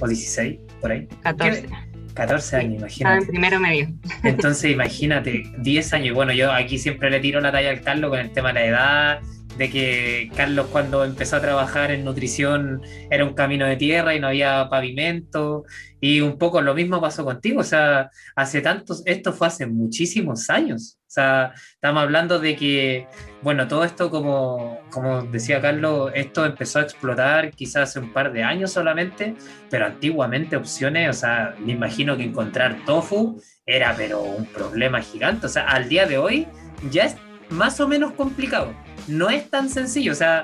O 0.00 0.08
16, 0.08 0.58
por 0.80 0.92
ahí. 0.92 1.06
14. 1.22 1.68
14 2.14 2.56
años, 2.56 2.72
en 2.72 2.78
imagínate. 2.78 3.26
primero 3.26 3.60
medio. 3.60 3.88
Entonces, 4.22 4.70
imagínate, 4.70 5.44
10 5.58 5.92
años. 5.94 6.14
Bueno, 6.14 6.32
yo 6.32 6.52
aquí 6.52 6.78
siempre 6.78 7.10
le 7.10 7.20
tiro 7.20 7.40
la 7.40 7.52
talla 7.52 7.70
al 7.70 7.80
Carlos 7.80 8.10
con 8.10 8.20
el 8.20 8.30
tema 8.32 8.48
de 8.48 8.54
la 8.54 8.66
edad, 8.66 9.20
de 9.56 9.70
que 9.70 10.30
Carlos 10.36 10.66
cuando 10.70 11.04
empezó 11.04 11.36
a 11.36 11.40
trabajar 11.40 11.90
en 11.90 12.04
nutrición 12.04 12.82
era 13.10 13.24
un 13.24 13.34
camino 13.34 13.66
de 13.66 13.76
tierra 13.76 14.14
y 14.14 14.20
no 14.20 14.28
había 14.28 14.68
pavimento. 14.70 15.64
Y 16.00 16.20
un 16.20 16.38
poco 16.38 16.60
lo 16.60 16.74
mismo 16.74 17.00
pasó 17.00 17.24
contigo. 17.24 17.60
O 17.60 17.64
sea, 17.64 18.10
hace 18.34 18.60
tantos, 18.60 19.02
esto 19.06 19.32
fue 19.32 19.46
hace 19.46 19.66
muchísimos 19.66 20.50
años. 20.50 20.98
O 21.06 21.14
sea, 21.14 21.52
estamos 21.74 22.02
hablando 22.02 22.38
de 22.38 22.56
que, 22.56 23.06
bueno, 23.42 23.68
todo 23.68 23.84
esto, 23.84 24.10
como, 24.10 24.80
como 24.90 25.22
decía 25.24 25.60
Carlos, 25.60 26.10
esto 26.14 26.46
empezó 26.46 26.78
a 26.78 26.82
explotar 26.82 27.50
quizás 27.50 27.90
hace 27.90 27.98
un 27.98 28.14
par 28.14 28.32
de 28.32 28.42
años 28.42 28.72
solamente, 28.72 29.34
pero 29.68 29.84
antiguamente 29.84 30.56
opciones, 30.56 31.10
o 31.10 31.12
sea, 31.12 31.54
me 31.58 31.72
imagino 31.72 32.16
que 32.16 32.24
encontrar 32.24 32.84
tofu 32.86 33.42
era 33.66 33.94
pero 33.94 34.22
un 34.22 34.46
problema 34.46 35.02
gigante. 35.02 35.46
O 35.46 35.48
sea, 35.50 35.64
al 35.64 35.88
día 35.88 36.06
de 36.06 36.16
hoy 36.16 36.48
ya 36.90 37.04
es 37.04 37.16
más 37.50 37.78
o 37.80 37.86
menos 37.86 38.12
complicado. 38.14 38.74
No 39.08 39.30
es 39.30 39.48
tan 39.50 39.68
sencillo. 39.68 40.12
O 40.12 40.14
sea, 40.14 40.42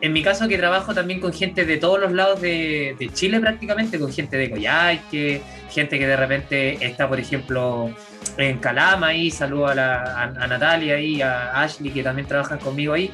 en 0.00 0.12
mi 0.12 0.22
caso 0.22 0.48
que 0.48 0.58
trabajo 0.58 0.94
también 0.94 1.20
con 1.20 1.32
gente 1.32 1.64
de 1.64 1.76
todos 1.76 2.00
los 2.00 2.12
lados 2.12 2.40
de, 2.40 3.10
Chile 3.14 3.38
prácticamente, 3.38 3.98
con 3.98 4.12
gente 4.12 4.36
de 4.36 4.50
Coyhaique, 4.50 5.42
gente 5.70 5.98
que 5.98 6.06
de 6.06 6.16
repente 6.16 6.84
está, 6.84 7.08
por 7.08 7.20
ejemplo, 7.20 7.94
en 8.36 8.58
Calama 8.58 9.08
ahí, 9.08 9.30
saludo 9.30 9.68
a, 9.68 9.74
la, 9.74 10.32
Natalia 10.48 10.98
y 10.98 11.22
a 11.22 11.62
Ashley 11.62 11.92
que 11.92 12.02
también 12.02 12.26
trabajan 12.26 12.58
conmigo 12.58 12.94
ahí. 12.94 13.12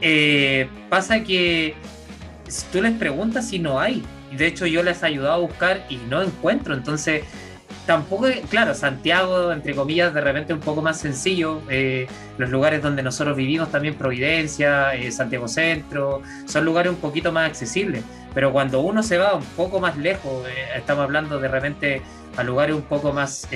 Eh, 0.00 0.68
pasa 0.88 1.22
que 1.22 1.74
si 2.48 2.66
tú 2.72 2.80
les 2.80 2.92
preguntas 2.92 3.52
y 3.52 3.58
no 3.58 3.78
hay. 3.78 4.02
De 4.36 4.46
hecho, 4.46 4.64
yo 4.66 4.82
les 4.82 5.02
he 5.02 5.06
ayudado 5.06 5.34
a 5.34 5.38
buscar 5.38 5.84
y 5.90 5.96
no 5.96 6.22
encuentro. 6.22 6.74
Entonces, 6.74 7.24
tampoco, 7.86 8.26
claro, 8.50 8.74
Santiago, 8.74 9.52
entre 9.52 9.74
comillas, 9.74 10.14
de 10.14 10.20
repente 10.20 10.52
un 10.54 10.60
poco 10.60 10.82
más 10.82 10.98
sencillo. 11.00 11.60
Eh, 11.68 12.06
los 12.38 12.50
lugares 12.50 12.82
donde 12.82 13.02
nosotros 13.02 13.36
vivimos 13.36 13.70
también, 13.70 13.94
Providencia, 13.94 14.94
eh, 14.94 15.10
Santiago 15.10 15.48
Centro, 15.48 16.22
son 16.46 16.64
lugares 16.64 16.90
un 16.90 16.98
poquito 16.98 17.32
más 17.32 17.48
accesibles. 17.48 18.02
Pero 18.34 18.52
cuando 18.52 18.80
uno 18.80 19.02
se 19.02 19.18
va 19.18 19.34
un 19.34 19.44
poco 19.44 19.80
más 19.80 19.96
lejos, 19.96 20.46
eh, 20.48 20.52
estamos 20.76 21.04
hablando 21.04 21.38
de 21.38 21.48
repente 21.48 22.02
a 22.36 22.42
lugares 22.42 22.74
un 22.74 22.82
poco 22.82 23.12
más, 23.12 23.46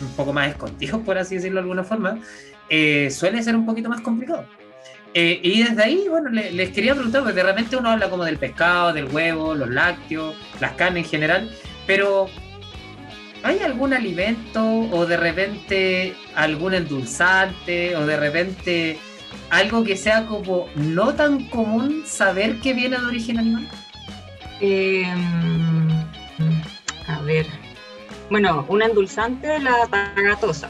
un 0.00 0.08
poco 0.16 0.32
más 0.32 0.48
escondidos, 0.48 1.00
por 1.02 1.18
así 1.18 1.34
decirlo 1.34 1.56
de 1.56 1.62
alguna 1.62 1.84
forma, 1.84 2.18
suele 3.10 3.42
ser 3.42 3.54
un 3.56 3.66
poquito 3.66 3.88
más 3.90 4.00
complicado. 4.00 4.46
Y 5.12 5.62
desde 5.62 5.82
ahí, 5.82 6.06
bueno, 6.08 6.30
le- 6.30 6.52
les 6.52 6.70
quería 6.70 6.94
preguntar, 6.94 7.22
porque 7.22 7.36
de 7.36 7.42
repente 7.42 7.76
uno 7.76 7.90
habla 7.90 8.08
como 8.10 8.24
del 8.24 8.38
pescado, 8.38 8.92
del 8.94 9.06
huevo, 9.06 9.54
los 9.54 9.68
lácteos, 9.68 10.34
las 10.60 10.72
carnes 10.72 11.04
en 11.04 11.10
general, 11.10 11.50
pero 11.86 12.28
¿hay 13.46 13.60
algún 13.60 13.94
alimento 13.94 14.62
o 14.90 15.06
de 15.06 15.16
repente 15.16 16.14
algún 16.34 16.74
endulzante 16.74 17.94
o 17.94 18.04
de 18.04 18.16
repente 18.16 18.98
algo 19.50 19.84
que 19.84 19.96
sea 19.96 20.26
como 20.26 20.66
no 20.74 21.14
tan 21.14 21.48
común 21.48 22.02
saber 22.04 22.58
que 22.60 22.72
viene 22.72 22.98
de 22.98 23.06
origen 23.06 23.38
animal? 23.38 23.68
Eh, 24.60 25.06
a 27.06 27.20
ver. 27.22 27.46
Bueno, 28.30 28.66
un 28.68 28.82
endulzante, 28.82 29.60
la 29.60 29.86
tagatosa. 29.86 30.68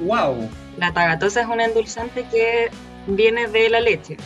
¡Wow! 0.00 0.48
La 0.78 0.92
tagatosa 0.92 1.40
es 1.40 1.48
un 1.48 1.60
endulzante 1.60 2.24
que 2.30 2.70
viene 3.08 3.48
de 3.48 3.68
la 3.68 3.80
leche. 3.80 4.16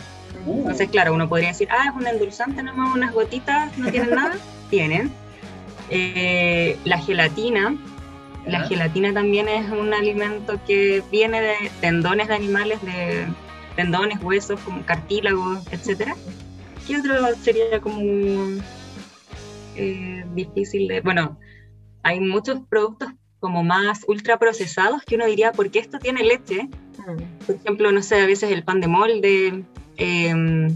Uh, 0.45 0.59
Entonces, 0.59 0.89
claro, 0.89 1.15
uno 1.15 1.27
podría 1.27 1.49
decir, 1.49 1.67
ah, 1.71 1.89
es 1.89 1.95
un 1.95 2.05
endulzante, 2.05 2.61
nomás 2.61 2.93
unas 2.93 3.11
gotitas, 3.11 3.75
no 3.77 3.89
tienen 3.89 4.11
nada. 4.11 4.35
Tienen. 4.69 5.11
Eh, 5.89 6.77
la 6.85 6.99
gelatina. 6.99 7.75
La 8.45 8.65
gelatina 8.67 9.13
también 9.13 9.49
es 9.49 9.69
un 9.71 9.93
alimento 9.93 10.57
que 10.65 11.03
viene 11.11 11.41
de 11.41 11.55
tendones 11.81 12.29
de 12.29 12.35
animales, 12.35 12.81
de 12.81 13.27
tendones, 13.75 14.23
huesos, 14.23 14.57
como 14.61 14.83
cartílagos, 14.83 15.67
etc. 15.71 16.13
¿Qué 16.87 16.97
otro 16.97 17.13
sería 17.41 17.81
como 17.81 17.99
eh, 19.75 20.23
difícil 20.33 20.87
de...? 20.87 21.01
Bueno, 21.01 21.37
hay 22.03 22.21
muchos 22.21 22.61
productos 22.69 23.09
como 23.41 23.63
más 23.63 24.05
ultra 24.07 24.39
procesados 24.39 25.03
que 25.03 25.15
uno 25.15 25.25
diría, 25.25 25.51
¿por 25.51 25.69
qué 25.69 25.79
esto 25.79 25.99
tiene 25.99 26.23
leche? 26.23 26.69
Por 27.45 27.55
ejemplo, 27.55 27.91
no 27.91 28.01
sé, 28.01 28.21
a 28.21 28.25
veces 28.25 28.51
el 28.51 28.63
pan 28.63 28.79
de 28.79 28.87
molde. 28.87 29.63
eh, 29.97 30.69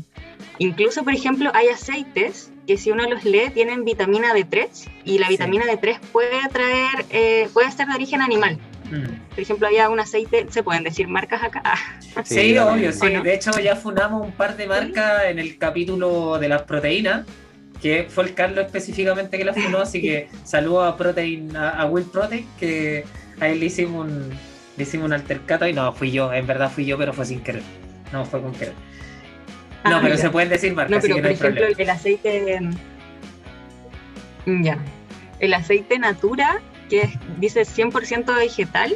incluso, 0.60 1.04
por 1.04 1.14
ejemplo, 1.14 1.52
hay 1.54 1.70
aceites 1.70 2.51
que 2.68 2.78
si 2.78 2.92
uno 2.92 3.08
los 3.10 3.24
lee 3.26 3.50
tienen 3.54 3.84
vitamina 3.84 4.34
D3 4.34 4.68
y 5.06 5.18
la 5.20 5.28
Sí. 5.28 5.34
vitamina 5.34 5.66
D3 5.66 6.00
puede 6.12 6.48
traer, 6.52 7.06
eh, 7.10 7.50
puede 7.54 7.72
ser 7.72 7.88
de 7.88 7.96
origen 7.96 8.22
animal. 8.22 8.58
mm. 8.92 9.30
Por 9.32 9.40
ejemplo, 9.40 9.68
había 9.68 9.90
un 9.90 10.00
aceite, 10.00 10.46
se 10.50 10.64
pueden 10.64 10.84
decir 10.84 11.08
marcas 11.08 11.42
acá. 11.44 11.64
Sí, 12.26 12.36
Sí, 12.52 12.58
obvio, 12.58 12.92
sí. 12.92 13.00
Bueno. 13.00 13.24
De 13.24 13.34
hecho, 13.34 13.52
ya 13.60 13.76
funamos 13.76 14.26
un 14.26 14.32
par 14.34 14.58
de 14.58 14.68
marcas 14.68 15.24
en 15.26 15.40
el 15.40 15.58
capítulo 15.58 16.38
de 16.40 16.50
las 16.50 16.64
proteínas, 16.64 17.26
que 17.82 18.08
fue 18.10 18.26
el 18.26 18.34
Carlos 18.34 18.66
específicamente 18.66 19.38
que 19.38 19.46
las 19.46 19.56
funó, 19.58 19.80
así 19.80 20.02
que 20.02 20.28
saludo 20.44 20.84
a 20.84 20.98
Protein, 20.98 21.56
a, 21.56 21.70
a 21.82 21.86
Will 21.88 22.06
Protein, 22.06 22.46
que 22.60 23.06
a 23.40 23.48
él 23.48 23.60
le 23.62 23.68
hicimos 23.68 24.06
un, 24.08 24.30
le 24.78 24.84
hicimos 24.84 25.06
un 25.08 25.14
altercado 25.14 25.68
y 25.68 25.74
no, 25.74 25.92
fui 25.94 26.12
yo, 26.12 26.32
en 26.34 26.46
verdad 26.46 26.70
fui 26.70 26.86
yo, 26.86 26.98
pero 26.98 27.12
fue 27.14 27.26
sin 27.26 27.40
querer. 27.42 27.64
No, 28.12 28.26
fue 28.26 28.42
con 28.42 28.52
querer. 28.54 28.74
No, 29.90 30.02
pero 30.02 30.18
se 30.18 30.30
pueden 30.30 30.50
decir 30.50 30.74
marcas, 30.76 30.92
No, 30.92 30.98
así 30.98 31.08
pero 31.08 31.16
no 31.18 31.22
por 31.22 31.30
hay 31.30 31.36
ejemplo, 31.36 31.62
problema. 31.62 31.84
el 31.84 31.90
aceite. 31.90 32.60
mm, 34.46 34.64
Ya. 34.64 34.78
El 35.40 35.54
aceite 35.54 35.98
Natura, 36.00 36.60
que 36.90 37.02
es- 37.02 37.14
dice 37.40 37.66
100% 37.66 38.36
vegetal, 38.36 38.94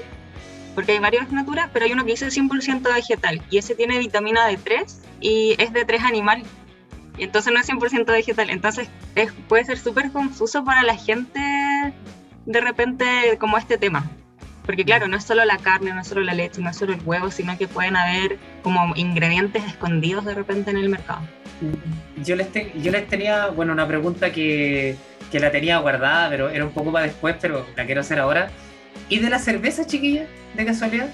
porque 0.76 0.92
hay 0.92 1.00
varios 1.00 1.32
Natura, 1.32 1.70
pero 1.74 1.86
hay 1.86 1.94
uno 1.94 2.04
que 2.06 2.12
dice 2.12 2.30
100% 2.30 2.94
vegetal, 2.94 3.42
y 3.50 3.58
ese 3.58 3.76
tiene 3.76 3.98
vitamina 3.98 4.48
D3 4.50 5.00
y 5.22 5.56
es 5.58 5.72
de 5.74 5.86
3 5.86 6.04
animal. 6.04 6.44
Y 7.18 7.24
entonces 7.24 7.54
no 7.54 7.60
es 7.62 7.66
100% 7.66 8.12
vegetal. 8.12 8.50
Entonces 8.50 8.90
es, 9.16 9.32
puede 9.48 9.64
ser 9.64 9.78
súper 9.80 10.12
confuso 10.12 10.66
para 10.66 10.84
la 10.84 10.96
gente 10.98 11.40
de 12.46 12.62
repente 12.62 13.06
como 13.40 13.58
este 13.58 13.78
tema. 13.78 14.12
Porque 14.66 14.84
claro, 14.84 15.08
no 15.08 15.18
es 15.18 15.24
solo 15.24 15.46
la 15.46 15.58
carne, 15.58 15.94
no 15.94 16.02
es 16.02 16.08
solo 16.08 16.22
la 16.22 16.34
leche, 16.34 16.62
no 16.62 16.70
es 16.70 16.78
solo 16.78 16.94
el 16.94 17.02
huevo, 17.06 17.30
sino 17.32 17.58
que 17.58 17.68
pueden 17.68 17.96
haber 17.96 18.38
como 18.64 18.96
ingredientes 18.96 19.64
escondidos 19.64 20.26
de 20.26 20.34
repente 20.34 20.72
en 20.72 20.78
el 20.78 20.90
mercado. 20.90 21.22
Yo 22.24 22.36
les, 22.36 22.52
te- 22.52 22.74
yo 22.82 22.92
les 22.92 23.08
tenía, 23.08 23.48
bueno, 23.48 23.74
una 23.74 23.88
pregunta 23.88 24.32
que, 24.32 24.96
que 25.32 25.40
la 25.40 25.52
tenía 25.52 25.78
guardada, 25.78 26.30
pero 26.30 26.50
era 26.50 26.66
un 26.66 26.72
poco 26.72 26.92
para 26.92 27.06
después, 27.06 27.36
pero 27.40 27.66
la 27.76 27.86
quiero 27.86 28.02
hacer 28.02 28.20
ahora. 28.20 28.50
¿Y 29.08 29.20
de 29.20 29.30
la 29.30 29.40
cerveza, 29.40 29.86
chiquilla, 29.86 30.26
de 30.56 30.66
casualidad? 30.66 31.10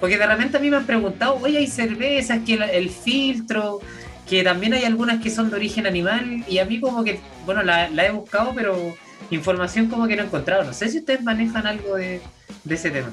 Porque 0.00 0.16
de 0.18 0.26
repente 0.26 0.56
a 0.56 0.60
mí 0.60 0.70
me 0.70 0.76
han 0.78 0.86
preguntado, 0.86 1.38
oye, 1.42 1.58
hay 1.58 1.66
cervezas, 1.66 2.40
que 2.46 2.54
el, 2.54 2.62
el 2.62 2.90
filtro, 2.90 3.80
que 4.28 4.42
también 4.42 4.72
hay 4.74 4.84
algunas 4.84 5.20
que 5.22 5.30
son 5.30 5.50
de 5.50 5.56
origen 5.56 5.86
animal, 5.86 6.42
y 6.48 6.58
a 6.58 6.64
mí 6.64 6.80
como 6.80 7.04
que, 7.04 7.20
bueno, 7.44 7.62
la, 7.62 7.88
la 7.90 8.06
he 8.06 8.10
buscado, 8.10 8.52
pero 8.54 8.94
información 9.30 9.88
como 9.88 10.08
que 10.08 10.16
no 10.16 10.22
he 10.22 10.26
encontrado. 10.26 10.64
No 10.64 10.72
sé 10.72 10.88
si 10.88 10.98
ustedes 10.98 11.22
manejan 11.22 11.66
algo 11.66 11.94
de, 11.96 12.20
de 12.64 12.74
ese 12.74 12.90
tema. 12.90 13.10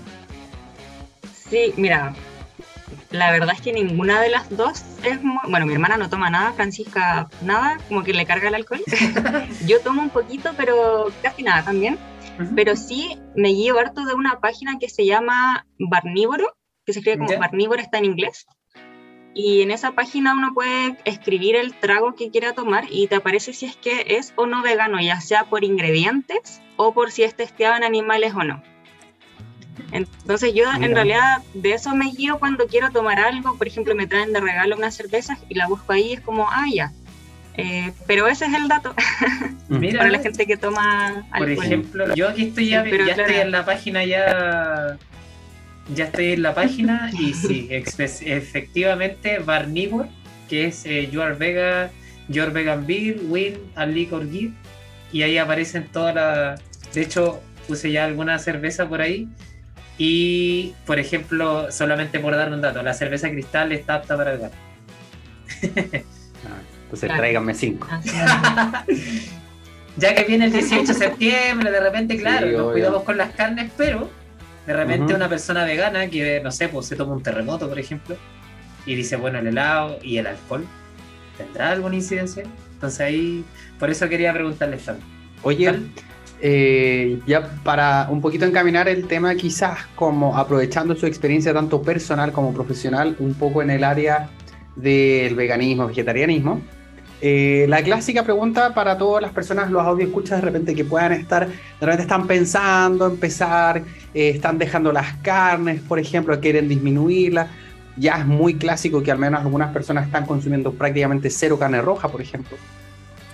Sí, 1.50 1.74
mira, 1.78 2.14
la 3.12 3.32
verdad 3.32 3.56
es 3.56 3.62
que 3.62 3.74
ninguna 3.74 4.22
de 4.22 4.30
las 4.30 4.56
dos 4.56 4.84
es 5.04 5.24
muy... 5.24 5.40
Bueno, 5.50 5.66
mi 5.66 5.74
hermana 5.74 5.98
no 5.98 6.10
toma 6.10 6.30
nada, 6.30 6.54
Francisca 6.54 7.28
nada, 7.42 7.80
como 7.88 8.04
que 8.04 8.14
le 8.14 8.26
carga 8.26 8.50
el 8.50 8.56
alcohol. 8.56 8.82
Yo 9.66 9.82
tomo 9.82 10.02
un 10.02 10.10
poquito, 10.10 10.52
pero 10.56 11.12
casi 11.24 11.44
nada 11.44 11.64
también. 11.64 11.98
Pero 12.56 12.76
sí 12.76 13.18
me 13.36 13.50
guío 13.50 13.78
harto 13.78 14.06
de 14.06 14.14
una 14.14 14.40
página 14.40 14.78
que 14.80 14.90
se 14.90 15.06
llama 15.06 15.66
Barnívoro, 15.78 16.56
que 16.86 16.94
se 16.94 17.00
escribe 17.00 17.18
como 17.18 17.38
Barnívoro, 17.38 17.82
está 17.82 17.98
en 17.98 18.06
inglés. 18.06 18.46
Y 19.34 19.62
en 19.62 19.72
esa 19.72 19.92
página 19.92 20.34
uno 20.34 20.54
puede 20.54 20.98
escribir 21.06 21.56
el 21.56 21.74
trago 21.74 22.16
que 22.16 22.32
quiera 22.32 22.54
tomar 22.54 22.86
y 22.90 23.08
te 23.08 23.16
aparece 23.16 23.54
si 23.54 23.66
es 23.66 23.76
que 23.76 24.06
es 24.08 24.34
o 24.36 24.46
no 24.46 24.64
vegano, 24.64 25.02
ya 25.02 25.20
sea 25.20 25.46
por 25.46 25.64
ingredientes 25.64 26.62
o 26.78 26.94
por 26.94 27.12
si 27.12 27.24
es 27.24 27.36
testeado 27.36 27.76
en 27.76 27.84
animales 27.84 28.34
o 28.34 28.44
no. 28.44 28.64
Entonces 29.92 30.54
yo 30.54 30.66
en 30.72 30.94
realidad 30.94 31.42
de 31.54 31.74
eso 31.74 31.96
me 31.96 32.12
guío 32.12 32.40
cuando 32.40 32.68
quiero 32.68 32.92
tomar 32.92 33.20
algo, 33.20 33.58
por 33.58 33.68
ejemplo 33.68 33.96
me 33.96 34.08
traen 34.08 34.34
de 34.34 34.40
regalo 34.40 34.76
unas 34.76 34.96
cervezas 34.96 35.40
y 35.50 35.56
la 35.56 35.68
busco 35.68 35.94
ahí 35.94 36.14
es 36.14 36.22
como, 36.22 36.48
ah, 36.50 36.66
ya. 36.72 36.92
Eh, 37.58 37.92
pero 38.08 38.28
ese 38.28 38.46
es 38.46 38.54
el 38.54 38.68
dato. 38.68 38.94
Mira, 39.70 40.00
para 40.00 40.12
la 40.12 40.20
gente 40.20 40.46
que 40.46 40.56
toma 40.56 41.28
Por 41.38 41.50
ejemplo, 41.50 42.16
yo 42.16 42.30
aquí 42.30 42.48
estoy 42.48 42.70
ya, 42.70 42.86
ya 42.86 43.14
estoy 43.14 43.36
en 43.36 43.52
la 43.52 43.66
página 43.66 44.06
ya 44.06 44.98
ya 45.94 46.06
estoy 46.06 46.34
en 46.34 46.44
la 46.44 46.54
página 46.54 47.10
y 47.20 47.34
sí, 47.34 47.68
efectivamente 47.70 49.40
Barnivore, 49.40 50.10
que 50.48 50.66
es 50.66 50.86
eh, 50.86 51.10
Your 51.12 51.38
Vega, 51.38 51.92
Your 52.28 52.52
Vegan 52.52 52.86
Beer, 52.86 53.20
Win, 53.28 53.58
and 53.76 53.94
Liquor 53.94 54.28
y 55.12 55.24
ahí 55.24 55.38
aparecen 55.38 55.88
todas 55.88 56.14
las... 56.14 56.62
De 56.94 57.02
hecho, 57.02 57.42
puse 57.68 57.92
ya 57.92 58.06
alguna 58.06 58.38
cerveza 58.40 58.88
por 58.88 59.02
ahí 59.02 59.28
y, 60.02 60.74
por 60.86 60.98
ejemplo, 60.98 61.70
solamente 61.74 62.22
por 62.22 62.34
dar 62.34 62.52
un 62.54 62.62
dato, 62.62 62.82
la 62.82 62.94
cerveza 62.94 63.30
cristal 63.30 63.74
está 63.74 63.96
apta 63.96 64.16
para 64.16 64.34
el 64.34 64.40
gato. 64.40 64.56
Ah, 66.46 66.62
entonces 66.84 67.12
tráiganme 67.14 67.54
cinco. 67.54 67.86
Ah, 67.92 68.86
ya 69.98 70.16
que 70.16 70.24
viene 70.24 70.46
el 70.46 70.54
18 70.54 70.86
de 70.86 70.94
septiembre, 70.94 71.70
de 71.70 71.82
repente, 71.82 72.18
claro, 72.18 72.48
nos 72.50 72.72
cuidamos 72.72 73.04
con 73.04 73.18
las 73.18 73.32
carnes, 73.32 73.72
pero 73.76 74.10
de 74.66 74.74
repente 74.74 75.14
una 75.14 75.28
persona 75.28 75.66
vegana 75.66 76.08
que, 76.08 76.40
no 76.42 76.52
sé, 76.52 76.70
pues 76.70 76.86
se 76.86 76.96
toma 76.96 77.14
un 77.14 77.22
terremoto, 77.22 77.68
por 77.68 77.78
ejemplo, 77.78 78.16
y 78.86 78.96
dice, 78.96 79.18
bueno, 79.18 79.40
el 79.40 79.48
helado 79.48 80.00
y 80.02 80.18
el 80.18 80.28
alcohol, 80.28 80.66
¿tendrá 81.38 81.72
alguna 81.72 81.96
incidencia? 81.96 82.44
Entonces 82.72 83.02
ahí, 83.02 83.44
por 83.78 83.90
eso 83.90 84.08
quería 84.08 84.32
preguntarle 84.32 84.78
también. 84.78 85.06
Oye, 85.44 85.78
eh, 86.42 87.20
ya 87.28 87.50
para 87.64 88.08
un 88.10 88.22
poquito 88.22 88.46
encaminar 88.46 88.88
el 88.88 89.08
tema, 89.08 89.36
quizás 89.36 89.80
como 89.96 90.38
aprovechando 90.38 90.96
su 90.96 91.06
experiencia 91.06 91.54
tanto 91.54 91.82
personal 91.82 92.32
como 92.32 92.54
profesional, 92.54 93.16
un 93.20 93.34
poco 93.34 93.62
en 93.62 93.72
el 93.72 93.84
área 93.84 94.30
del 94.76 95.36
veganismo, 95.36 95.88
vegetarianismo. 95.88 96.62
Eh, 97.22 97.66
la 97.68 97.84
clásica 97.84 98.24
pregunta 98.24 98.74
para 98.74 98.98
todas 98.98 99.22
las 99.22 99.34
personas, 99.34 99.70
los 99.70 99.82
audio 99.86 100.06
escuchas 100.06 100.40
de 100.40 100.46
repente 100.46 100.74
que 100.74 100.86
puedan 100.86 101.12
estar, 101.12 101.48
de 101.48 101.54
repente 101.82 102.04
están 102.04 102.26
pensando 102.26 103.08
empezar, 103.08 103.84
eh, 104.14 104.30
están 104.30 104.58
dejando 104.58 104.94
las 104.94 105.18
carnes, 105.18 105.82
por 105.82 106.00
ejemplo, 106.00 106.40
quieren 106.40 106.70
disminuirlas. 106.70 107.50
Ya 107.98 108.20
es 108.20 108.26
muy 108.26 108.56
clásico 108.56 109.04
que 109.04 109.12
al 109.12 109.18
menos 109.18 109.42
algunas 109.42 109.74
personas 109.74 110.06
están 110.06 110.26
consumiendo 110.26 110.72
prácticamente 110.72 111.30
cero 111.30 111.60
carne 111.60 111.82
roja, 111.82 112.08
por 112.08 112.22
ejemplo, 112.22 112.56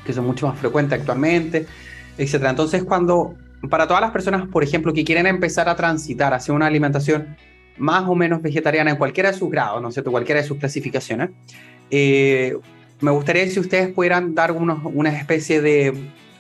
que 0.04 0.12
son 0.12 0.26
mucho 0.26 0.48
más 0.48 0.58
frecuentes 0.58 1.00
actualmente 1.00 1.68
etcétera. 2.18 2.50
Entonces, 2.52 2.84
cuando 2.84 3.36
para 3.70 3.88
todas 3.88 4.02
las 4.02 4.12
personas, 4.12 4.48
por 4.48 4.64
ejemplo, 4.64 4.94
que 4.94 5.04
quieren 5.04 5.28
empezar 5.28 5.70
a 5.70 5.76
transitar 5.76 6.34
hacia 6.34 6.54
una 6.54 6.68
alimentación 6.68 7.36
más 7.78 8.08
o 8.08 8.16
menos 8.16 8.42
vegetariana 8.42 8.92
en 8.92 8.98
cualquiera 8.98 9.32
de 9.32 9.38
sus 9.38 9.50
grados, 9.50 9.82
¿no 9.82 9.90
es 9.90 9.96
cierto? 9.96 10.12
Cualquiera 10.12 10.42
de 10.42 10.48
sus 10.48 10.58
clasificaciones, 10.58 11.32
eh, 11.92 12.58
me 13.02 13.12
gustaría 13.12 13.48
si 13.50 13.60
ustedes 13.60 13.90
pudieran 13.94 14.34
dar 14.34 14.52
unos, 14.52 14.80
una 14.86 15.10
especie 15.10 15.62
de, 15.62 15.94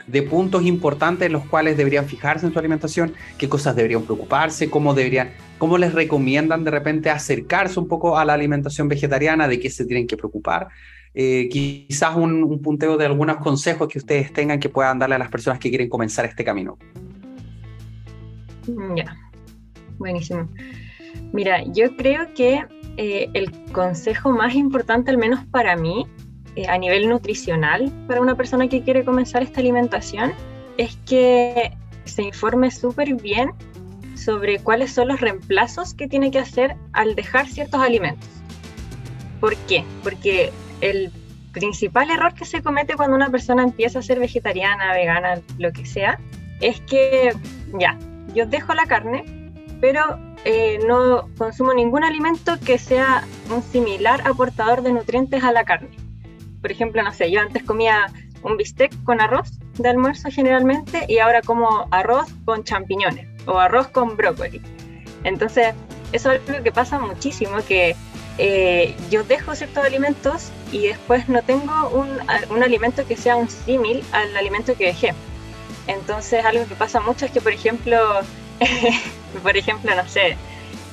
de, 0.08 0.22
puntos 0.24 0.64
importantes 0.64 1.26
en 1.26 1.34
los 1.34 1.46
cuales 1.46 1.76
deberían 1.76 2.06
fijarse 2.06 2.46
en 2.46 2.54
su 2.54 2.60
alimentación, 2.60 3.14
qué 3.38 3.50
cosas 3.50 3.76
deberían 3.76 4.04
preocuparse, 4.04 4.70
cómo 4.70 4.94
deberían, 4.94 5.32
cómo 5.58 5.78
les 5.78 5.94
recomiendan 5.94 6.64
de 6.64 6.72
repente 6.72 7.10
acercarse 7.10 7.80
un 7.80 7.88
poco 7.88 8.18
a 8.18 8.24
la 8.24 8.34
alimentación 8.34 8.88
vegetariana, 8.88 9.48
de 9.48 9.60
qué 9.60 9.70
se 9.70 9.86
tienen 9.86 10.08
que 10.08 10.16
preocupar. 10.16 10.70
Eh, 11.18 11.48
quizás 11.50 12.14
un, 12.18 12.62
punteo 12.62 12.98
de 12.98 13.06
algunos 13.06 13.38
consejos 13.38 13.88
que 13.88 14.00
ustedes 14.00 14.34
tengan 14.34 14.60
que 14.60 14.68
puedan 14.68 15.00
darle 15.00 15.16
a 15.16 15.20
las 15.20 15.30
personas 15.30 15.60
que 15.60 15.70
quieren 15.70 15.88
comenzar 15.88 16.26
este 16.26 16.44
camino. 16.44 16.78
Ya, 18.96 19.16
buenísimo. 19.98 20.50
Mira, 21.32 21.64
yo 21.72 21.96
creo 21.96 22.34
que 22.34 22.66
eh, 22.98 23.30
el 23.34 23.50
consejo 23.72 24.32
más 24.32 24.56
importante, 24.56 25.10
al 25.10 25.18
menos 25.18 25.46
para 25.46 25.78
mí, 25.78 26.06
eh, 26.58 26.68
a 26.68 26.78
nivel 26.78 27.08
nutricional, 27.08 27.94
para 28.08 28.20
una 28.20 28.36
persona 28.36 28.68
que 28.68 28.82
quiere 28.82 29.06
comenzar 29.06 29.42
esta 29.42 29.62
alimentación, 29.62 30.34
es 30.78 30.98
que 31.06 31.72
se 32.04 32.24
informe 32.24 32.72
súper 32.72 33.16
bien 33.16 33.52
sobre 34.16 34.60
cuáles 34.60 34.92
son 34.92 35.08
los 35.08 35.22
reemplazos 35.22 35.94
que 35.94 36.08
tiene 36.08 36.30
que 36.30 36.40
hacer 36.40 36.76
al 36.92 37.16
dejar 37.16 37.48
ciertos 37.48 37.80
alimentos. 37.80 38.28
¿Por 39.40 39.56
qué? 39.68 39.84
Porque 40.04 40.52
el 40.86 41.12
principal 41.52 42.12
error 42.12 42.34
que 42.34 42.46
se 42.46 42.62
comete 42.62 42.96
cuando 42.96 43.16
una 43.16 43.30
persona 43.30 43.64
empieza 43.64 44.00
a 44.00 44.02
ser 44.02 44.20
vegetariana, 44.20 44.94
vegana, 44.94 45.42
lo 45.58 45.72
que 45.72 45.86
sea, 45.86 46.20
es 46.62 46.80
que 46.82 47.32
ya, 47.80 47.98
yo 48.34 48.46
dejo 48.46 48.74
la 48.74 48.86
carne, 48.86 49.24
pero 49.82 50.20
eh, 50.44 50.80
no 50.86 51.30
consumo 51.38 51.74
ningún 51.74 52.04
alimento 52.04 52.60
que 52.64 52.78
sea 52.78 53.24
un 53.50 53.64
similar 53.64 54.22
aportador 54.28 54.82
de 54.82 54.94
nutrientes 54.94 55.44
a 55.44 55.52
la 55.52 55.64
carne. 55.64 55.90
Por 56.62 56.72
ejemplo, 56.72 57.02
no 57.02 57.14
sé, 57.14 57.32
yo 57.32 57.42
antes 57.42 57.64
comía 57.64 58.08
un 58.44 58.58
bistec 58.58 58.92
con 59.04 59.22
arroz 59.22 59.52
de 59.78 59.90
almuerzo 59.90 60.30
generalmente 60.30 61.06
y 61.08 61.20
ahora 61.20 61.42
como 61.42 61.88
arroz 61.92 62.28
con 62.46 62.64
champiñones 62.64 63.28
o 63.48 63.58
arroz 63.58 63.88
con 63.88 64.16
brócoli. 64.16 64.62
Entonces, 65.24 65.74
eso 66.12 66.32
es 66.32 66.42
algo 66.50 66.64
que 66.64 66.72
pasa 66.72 67.00
muchísimo, 67.00 67.58
que 67.68 67.96
eh, 68.38 68.96
yo 69.10 69.24
dejo 69.24 69.56
ciertos 69.56 69.84
alimentos 69.84 70.52
y 70.72 70.88
después 70.88 71.30
no 71.30 71.42
tengo 71.42 71.90
un, 71.90 72.10
un 72.50 72.64
alimento 72.64 73.06
que 73.08 73.16
sea 73.16 73.36
un 73.36 73.50
símil 73.50 74.04
al 74.12 74.36
alimento 74.36 74.76
que 74.76 74.88
dejé. 74.88 75.14
Entonces 75.88 76.44
algo 76.44 76.66
que 76.66 76.76
pasa 76.76 77.00
mucho 77.00 77.26
es 77.26 77.32
que, 77.32 77.42
por 77.42 77.54
ejemplo, 77.54 77.98
por 79.44 79.58
ejemplo, 79.58 79.96
no 79.96 80.08
sé, 80.08 80.38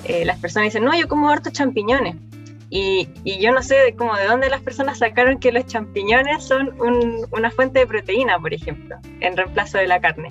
eh, 0.04 0.24
las 0.24 0.38
personas 0.38 0.68
dicen, 0.68 0.84
no, 0.84 0.96
yo 0.98 1.08
como 1.08 1.30
harto 1.30 1.50
champiñones. 1.50 2.16
Y, 2.70 3.08
y, 3.22 3.38
yo 3.38 3.52
no 3.52 3.62
sé 3.62 3.74
de, 3.76 3.94
cómo, 3.94 4.16
de 4.16 4.24
dónde 4.24 4.48
las 4.48 4.62
personas 4.62 4.98
sacaron 4.98 5.38
que 5.38 5.52
los 5.52 5.66
champiñones 5.66 6.42
son 6.42 6.74
una 7.30 7.50
fuente 7.50 7.80
de 7.80 7.86
proteína, 7.86 8.38
por 8.38 8.54
ejemplo, 8.54 8.96
en 9.20 9.36
reemplazo 9.36 9.76
de 9.76 9.86
la 9.86 10.00
carne. 10.00 10.30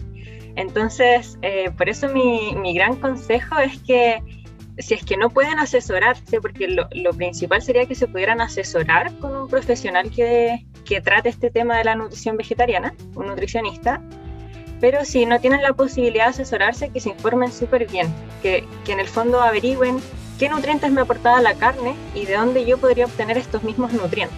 Entonces, 0.56 1.38
eh, 1.43 1.69
por 1.78 1.88
eso 1.88 2.10
mi, 2.10 2.56
mi 2.56 2.74
gran 2.74 2.95
consejo 2.95 3.60
es 3.60 3.80
que 3.84 4.24
si 4.82 4.94
es 4.94 5.04
que 5.04 5.17
no 5.17 5.30
pueden 5.30 5.60
asesorarse, 5.60 6.41
porque 6.41 6.67
lo, 6.67 7.13
principal 7.13 7.62
sería 7.62 7.86
que 7.86 7.96
se 7.96 8.08
pudieran 8.08 8.41
asesorar 8.41 9.15
con 9.20 9.36
un 9.36 9.48
profesional 9.48 10.10
que, 10.12 10.65
que, 10.86 11.02
trate 11.02 11.30
este 11.30 11.50
tema 11.50 11.78
de 11.78 11.84
la 11.84 11.96
nutrición 11.96 12.38
vegetariana, 12.38 12.94
un 13.15 13.28
nutricionista, 13.28 14.02
pero 14.80 15.06
si 15.06 15.26
no 15.26 15.39
tienen 15.39 15.62
la 15.62 15.74
posibilidad 15.74 16.26
de 16.26 16.32
asesorarse, 16.32 16.89
que 16.89 17.00
se 17.00 17.10
informen 17.10 17.52
súper 17.52 17.89
bien, 17.89 18.08
que, 18.41 18.65
que, 18.86 18.94
en 18.94 19.00
el 19.00 19.08
fondo 19.08 19.41
averigüen 19.41 20.00
qué 20.39 20.50
nutrientes 20.50 20.91
me 20.91 21.02
aportaba 21.02 21.41
la 21.41 21.54
carne 21.54 21.96
y 22.15 22.26
de 22.26 22.34
dónde 22.34 22.65
yo 22.65 22.78
podría 22.78 23.06
obtener 23.06 23.38
estos 23.38 23.63
mismos 23.63 23.94
nutrientes. 23.94 24.38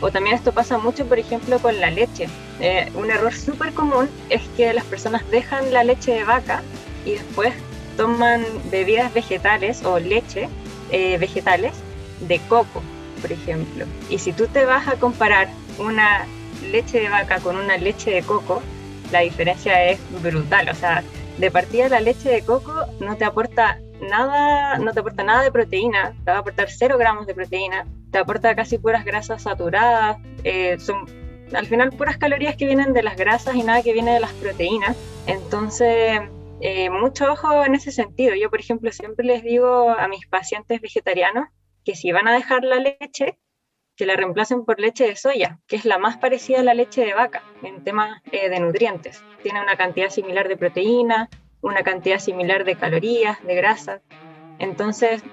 O 0.00 0.10
también 0.10 0.34
esto 0.34 0.52
pasa 0.52 0.78
mucho, 0.78 1.06
por 1.06 1.18
ejemplo, 1.18 1.60
con 1.60 1.80
la 1.80 1.90
leche. 1.90 2.28
Eh, 2.60 2.90
un 2.94 3.10
error 3.10 3.32
súper 3.32 3.72
común 3.72 4.08
es 4.30 4.42
que 4.56 4.72
las 4.72 4.84
personas 4.84 5.28
dejan 5.30 5.72
la 5.72 5.84
leche 5.84 6.12
de 6.12 6.24
vaca 6.24 6.62
y 7.04 7.12
después 7.12 7.54
toman 7.96 8.44
bebidas 8.70 9.12
vegetales 9.12 9.84
o 9.84 9.98
leche 9.98 10.48
eh, 10.90 11.18
vegetales 11.18 11.72
de 12.20 12.38
coco, 12.48 12.82
por 13.20 13.32
ejemplo. 13.32 13.86
Y 14.08 14.18
si 14.18 14.32
tú 14.32 14.46
te 14.46 14.64
vas 14.64 14.88
a 14.88 14.96
comparar 14.96 15.48
una 15.78 16.26
leche 16.70 17.00
de 17.00 17.08
vaca 17.08 17.40
con 17.40 17.56
una 17.56 17.76
leche 17.76 18.10
de 18.10 18.22
coco, 18.22 18.62
la 19.10 19.20
diferencia 19.20 19.84
es 19.90 20.00
brutal. 20.22 20.68
O 20.68 20.74
sea, 20.74 21.02
de 21.38 21.50
partida 21.50 21.88
la 21.88 22.00
leche 22.00 22.30
de 22.30 22.42
coco 22.42 22.72
no 23.00 23.16
te 23.16 23.24
aporta 23.24 23.78
nada, 24.00 24.78
no 24.78 24.92
te 24.92 25.00
aporta 25.00 25.22
nada 25.22 25.42
de 25.42 25.52
proteína, 25.52 26.14
te 26.24 26.30
va 26.30 26.38
a 26.38 26.40
aportar 26.40 26.68
0 26.70 26.98
gramos 26.98 27.26
de 27.26 27.34
proteína, 27.34 27.86
te 28.10 28.18
aporta 28.18 28.54
casi 28.54 28.78
puras 28.78 29.04
grasas 29.04 29.42
saturadas, 29.42 30.18
eh, 30.44 30.78
son 30.78 31.06
al 31.54 31.66
final 31.66 31.90
puras 31.90 32.16
calorías 32.16 32.56
que 32.56 32.66
vienen 32.66 32.92
de 32.92 33.02
las 33.02 33.16
grasas 33.16 33.54
y 33.54 33.62
nada 33.62 33.82
que 33.82 33.92
viene 33.92 34.12
de 34.14 34.20
las 34.20 34.32
proteínas. 34.32 34.96
Entonces, 35.26 36.20
eh, 36.62 36.90
mucho 36.90 37.32
ojo 37.32 37.64
en 37.64 37.74
ese 37.74 37.90
sentido. 37.90 38.34
Yo, 38.34 38.48
por 38.48 38.60
ejemplo, 38.60 38.90
siempre 38.92 39.26
les 39.26 39.42
digo 39.42 39.90
a 39.90 40.06
mis 40.08 40.26
pacientes 40.26 40.80
vegetarianos 40.80 41.48
que 41.84 41.96
si 41.96 42.12
van 42.12 42.28
a 42.28 42.32
dejar 42.32 42.62
la 42.62 42.76
leche, 42.76 43.38
que 43.96 44.06
la 44.06 44.14
reemplacen 44.14 44.64
por 44.64 44.78
leche 44.80 45.06
de 45.06 45.16
soya, 45.16 45.58
que 45.66 45.76
es 45.76 45.84
la 45.84 45.98
más 45.98 46.18
parecida 46.18 46.60
a 46.60 46.62
la 46.62 46.74
leche 46.74 47.04
de 47.04 47.14
vaca 47.14 47.42
en 47.62 47.82
temas 47.82 48.22
eh, 48.30 48.48
de 48.48 48.60
nutrientes. 48.60 49.22
Tiene 49.42 49.60
una 49.60 49.76
cantidad 49.76 50.08
similar 50.08 50.48
de 50.48 50.56
proteína, 50.56 51.28
una 51.60 51.82
cantidad 51.82 52.18
similar 52.18 52.64
de 52.64 52.76
calorías, 52.76 53.42
de 53.44 53.54
grasa. 53.54 54.00
Entonces, 54.62 55.24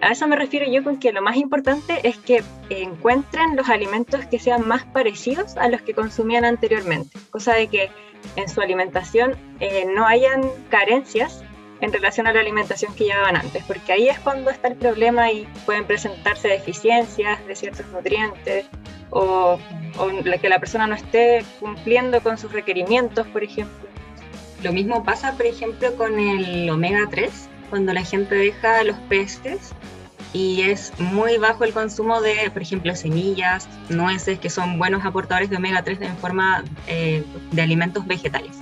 a 0.00 0.10
eso 0.10 0.26
me 0.26 0.34
refiero 0.34 0.66
yo 0.66 0.82
con 0.82 0.98
que 0.98 1.12
lo 1.12 1.22
más 1.22 1.36
importante 1.36 2.00
es 2.02 2.18
que 2.18 2.42
encuentren 2.70 3.54
los 3.54 3.68
alimentos 3.68 4.26
que 4.26 4.40
sean 4.40 4.66
más 4.66 4.84
parecidos 4.86 5.56
a 5.56 5.68
los 5.68 5.80
que 5.82 5.94
consumían 5.94 6.44
anteriormente, 6.44 7.16
cosa 7.30 7.54
de 7.54 7.68
que 7.68 7.90
en 8.34 8.48
su 8.48 8.60
alimentación 8.60 9.36
eh, 9.60 9.86
no 9.94 10.04
hayan 10.04 10.42
carencias 10.70 11.44
en 11.80 11.92
relación 11.92 12.26
a 12.26 12.32
la 12.32 12.40
alimentación 12.40 12.92
que 12.96 13.04
llevaban 13.04 13.36
antes, 13.36 13.62
porque 13.62 13.92
ahí 13.92 14.08
es 14.08 14.18
cuando 14.18 14.50
está 14.50 14.66
el 14.66 14.76
problema 14.76 15.30
y 15.30 15.46
pueden 15.66 15.84
presentarse 15.84 16.48
deficiencias 16.48 17.46
de 17.46 17.54
ciertos 17.54 17.86
nutrientes 17.92 18.66
o, 19.10 19.56
o 19.98 20.38
que 20.40 20.48
la 20.48 20.58
persona 20.58 20.88
no 20.88 20.96
esté 20.96 21.44
cumpliendo 21.60 22.20
con 22.24 22.38
sus 22.38 22.50
requerimientos, 22.50 23.24
por 23.28 23.44
ejemplo. 23.44 23.88
Lo 24.64 24.72
mismo 24.72 25.04
pasa, 25.04 25.36
por 25.36 25.46
ejemplo, 25.46 25.94
con 25.94 26.18
el 26.18 26.68
omega 26.70 27.06
3, 27.08 27.50
cuando 27.74 27.92
la 27.92 28.04
gente 28.04 28.36
deja 28.36 28.84
los 28.84 28.96
peces 29.08 29.72
y 30.32 30.60
es 30.60 30.92
muy 31.00 31.38
bajo 31.38 31.64
el 31.64 31.72
consumo 31.72 32.20
de, 32.20 32.48
por 32.52 32.62
ejemplo, 32.62 32.94
semillas, 32.94 33.68
nueces, 33.88 34.38
que 34.38 34.48
son 34.48 34.78
buenos 34.78 35.04
aportadores 35.04 35.50
de 35.50 35.56
omega 35.56 35.82
3 35.82 36.02
en 36.02 36.16
forma 36.18 36.62
eh, 36.86 37.24
de 37.50 37.62
alimentos 37.62 38.06
vegetales. 38.06 38.58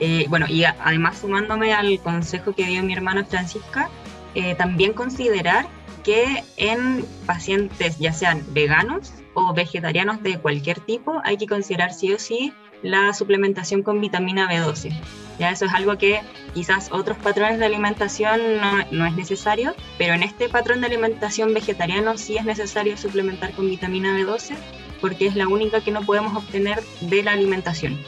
Eh, 0.00 0.26
bueno, 0.28 0.46
y 0.48 0.64
además 0.64 1.18
sumándome 1.18 1.72
al 1.72 2.00
consejo 2.00 2.52
que 2.52 2.66
dio 2.66 2.82
mi 2.82 2.94
hermana 2.94 3.24
Francisca, 3.24 3.88
eh, 4.34 4.56
también 4.56 4.92
considerar 4.92 5.68
que 6.02 6.42
en 6.56 7.04
pacientes, 7.26 8.00
ya 8.00 8.12
sean 8.12 8.44
veganos 8.48 9.12
o 9.34 9.54
vegetarianos 9.54 10.20
de 10.24 10.36
cualquier 10.40 10.80
tipo, 10.80 11.20
hay 11.22 11.36
que 11.36 11.46
considerar 11.46 11.94
sí 11.94 12.12
o 12.12 12.18
sí 12.18 12.52
la 12.82 13.12
suplementación 13.14 13.82
con 13.82 14.00
vitamina 14.00 14.48
B12. 14.50 14.92
Ya 15.38 15.50
eso 15.50 15.64
es 15.64 15.72
algo 15.72 15.96
que 15.98 16.20
quizás 16.54 16.88
otros 16.92 17.16
patrones 17.18 17.58
de 17.58 17.66
alimentación 17.66 18.40
no, 18.60 18.84
no, 18.90 19.06
es 19.06 19.14
necesario, 19.14 19.74
pero 19.98 20.14
en 20.14 20.22
este 20.22 20.48
patrón 20.48 20.80
de 20.80 20.86
alimentación 20.86 21.54
vegetariano 21.54 22.18
sí 22.18 22.36
es 22.36 22.44
necesario 22.44 22.96
suplementar 22.96 23.52
con 23.52 23.68
vitamina 23.68 24.16
B12 24.18 24.54
porque 25.00 25.26
es 25.26 25.34
la 25.34 25.48
única 25.48 25.80
que 25.80 25.90
no 25.90 26.02
podemos 26.02 26.36
obtener 26.36 26.80
de 27.00 27.22
la 27.22 27.32
alimentación. 27.32 27.98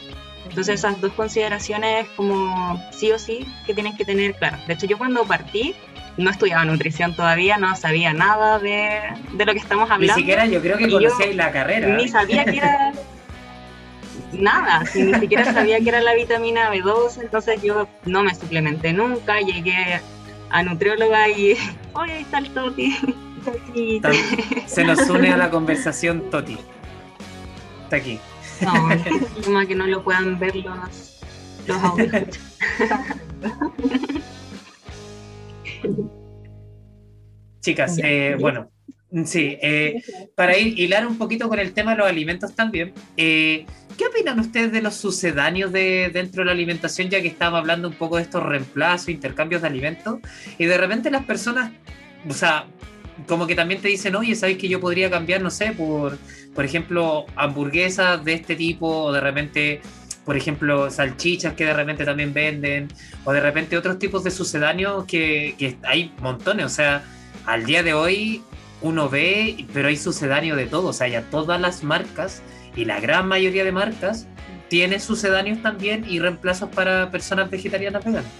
Entonces 0.47 0.75
esas 0.75 1.01
dos 1.01 1.11
consideraciones 1.13 2.07
como 2.15 2.81
sí 2.91 3.11
o 3.11 3.19
sí 3.19 3.45
que 3.65 3.73
tienen 3.73 3.97
que 3.97 4.05
tener 4.05 4.35
claras. 4.35 4.65
De 4.67 4.73
hecho 4.73 4.85
yo 4.85 4.97
cuando 4.97 5.25
partí 5.25 5.75
no 6.17 6.29
estudiaba 6.29 6.63
nutrición 6.63 7.13
todavía, 7.13 7.57
no 7.57 7.75
sabía 7.75 8.13
nada 8.13 8.59
de, 8.59 9.01
de 9.33 9.45
lo 9.45 9.51
que 9.51 9.59
estamos 9.59 9.91
hablando. 9.91 10.15
Ni 10.15 10.21
siquiera 10.21 10.45
yo 10.45 10.61
creo 10.61 10.77
que 10.77 10.89
conocéis 10.89 11.35
la 11.35 11.51
carrera. 11.51 11.87
Ni 11.87 12.07
sabía 12.07 12.45
que 12.45 12.57
era 12.57 12.93
nada, 14.33 14.85
si 14.85 15.03
ni 15.03 15.13
siquiera 15.19 15.45
sabía 15.45 15.79
que 15.79 15.89
era 15.89 16.01
la 16.01 16.13
vitamina 16.13 16.73
B12, 16.73 17.23
entonces 17.23 17.61
yo 17.61 17.87
no 18.05 18.23
me 18.23 18.35
suplementé 18.35 18.93
nunca, 18.93 19.39
llegué 19.39 20.01
a 20.49 20.63
nutrióloga 20.63 21.29
y, 21.29 21.55
oye, 21.93 22.13
ahí 22.13 22.21
está 22.21 22.39
el 22.39 22.49
Toti. 22.51 22.95
Se 24.65 24.83
nos 24.83 25.07
une 25.09 25.31
a 25.31 25.37
la 25.37 25.49
conversación 25.49 26.29
Toti. 26.29 26.57
Está 27.83 27.97
aquí. 27.97 28.19
No, 29.49 29.67
que 29.67 29.75
no 29.75 29.85
lo 29.85 30.03
puedan 30.03 30.39
ver 30.39 30.55
los, 30.55 31.21
los 31.67 31.83
audios. 31.83 32.11
Chicas, 37.61 37.99
eh, 38.03 38.35
bueno, 38.39 38.71
sí, 39.25 39.57
eh, 39.61 40.01
para 40.35 40.57
ir 40.57 40.79
hilar 40.79 41.05
un 41.07 41.17
poquito 41.17 41.49
con 41.49 41.59
el 41.59 41.73
tema 41.73 41.91
de 41.91 41.97
los 41.97 42.07
alimentos 42.07 42.55
también, 42.55 42.93
eh, 43.17 43.65
¿qué 43.97 44.05
opinan 44.05 44.39
ustedes 44.39 44.71
de 44.71 44.81
los 44.81 44.95
sucedáneos 44.95 45.71
de, 45.71 46.09
dentro 46.13 46.41
de 46.41 46.45
la 46.45 46.51
alimentación, 46.51 47.09
ya 47.09 47.21
que 47.21 47.27
estamos 47.27 47.59
hablando 47.59 47.87
un 47.87 47.93
poco 47.95 48.17
de 48.17 48.23
estos 48.23 48.43
reemplazos, 48.43 49.09
intercambios 49.09 49.61
de 49.61 49.67
alimentos, 49.67 50.19
y 50.57 50.65
de 50.65 50.77
repente 50.77 51.09
las 51.11 51.25
personas, 51.25 51.71
o 52.27 52.33
sea, 52.33 52.65
como 53.27 53.47
que 53.47 53.55
también 53.55 53.81
te 53.81 53.87
dicen, 53.87 54.15
oye, 54.15 54.35
¿sabes 54.35 54.57
que 54.57 54.67
yo 54.67 54.79
podría 54.79 55.09
cambiar, 55.09 55.41
no 55.41 55.49
sé, 55.49 55.71
por, 55.71 56.17
por 56.53 56.65
ejemplo, 56.65 57.25
hamburguesas 57.35 58.23
de 58.25 58.33
este 58.33 58.55
tipo, 58.55 58.87
o 58.87 59.11
de 59.13 59.21
repente, 59.21 59.81
por 60.25 60.35
ejemplo, 60.35 60.91
salchichas 60.91 61.53
que 61.53 61.65
de 61.65 61.73
repente 61.73 62.03
también 62.03 62.33
venden, 62.33 62.89
o 63.23 63.31
de 63.31 63.39
repente 63.39 63.77
otros 63.77 63.99
tipos 63.99 64.23
de 64.23 64.31
sucedáneos 64.31 65.05
que 65.05 65.77
hay 65.83 66.13
montones, 66.19 66.65
o 66.65 66.69
sea, 66.69 67.03
al 67.45 67.65
día 67.65 67.83
de 67.83 67.93
hoy 67.93 68.41
uno 68.81 69.09
ve, 69.09 69.65
pero 69.73 69.87
hay 69.87 69.97
sucedáneo 69.97 70.55
de 70.55 70.65
todo, 70.65 70.89
o 70.89 70.93
sea, 70.93 71.07
ya 71.07 71.21
todas 71.23 71.59
las 71.59 71.83
marcas 71.83 72.41
y 72.75 72.85
la 72.85 72.99
gran 72.99 73.27
mayoría 73.27 73.63
de 73.63 73.71
marcas 73.71 74.27
tienen 74.69 74.99
sucedáneos 74.99 75.61
también 75.61 76.05
y 76.07 76.19
reemplazos 76.19 76.69
para 76.69 77.11
personas 77.11 77.49
vegetarianas 77.49 78.03
veganas. 78.03 78.31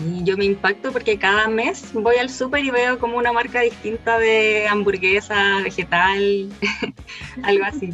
Y 0.07 0.23
yo 0.23 0.37
me 0.37 0.45
impacto 0.45 0.93
porque 0.93 1.19
cada 1.19 1.47
mes 1.49 1.91
voy 1.93 2.15
al 2.15 2.29
súper 2.29 2.63
y 2.63 2.71
veo 2.71 2.99
como 2.99 3.17
una 3.17 3.33
marca 3.33 3.59
distinta 3.59 4.17
de 4.17 4.65
hamburguesa, 4.67 5.61
vegetal, 5.61 6.49
algo 7.43 7.65
así. 7.65 7.93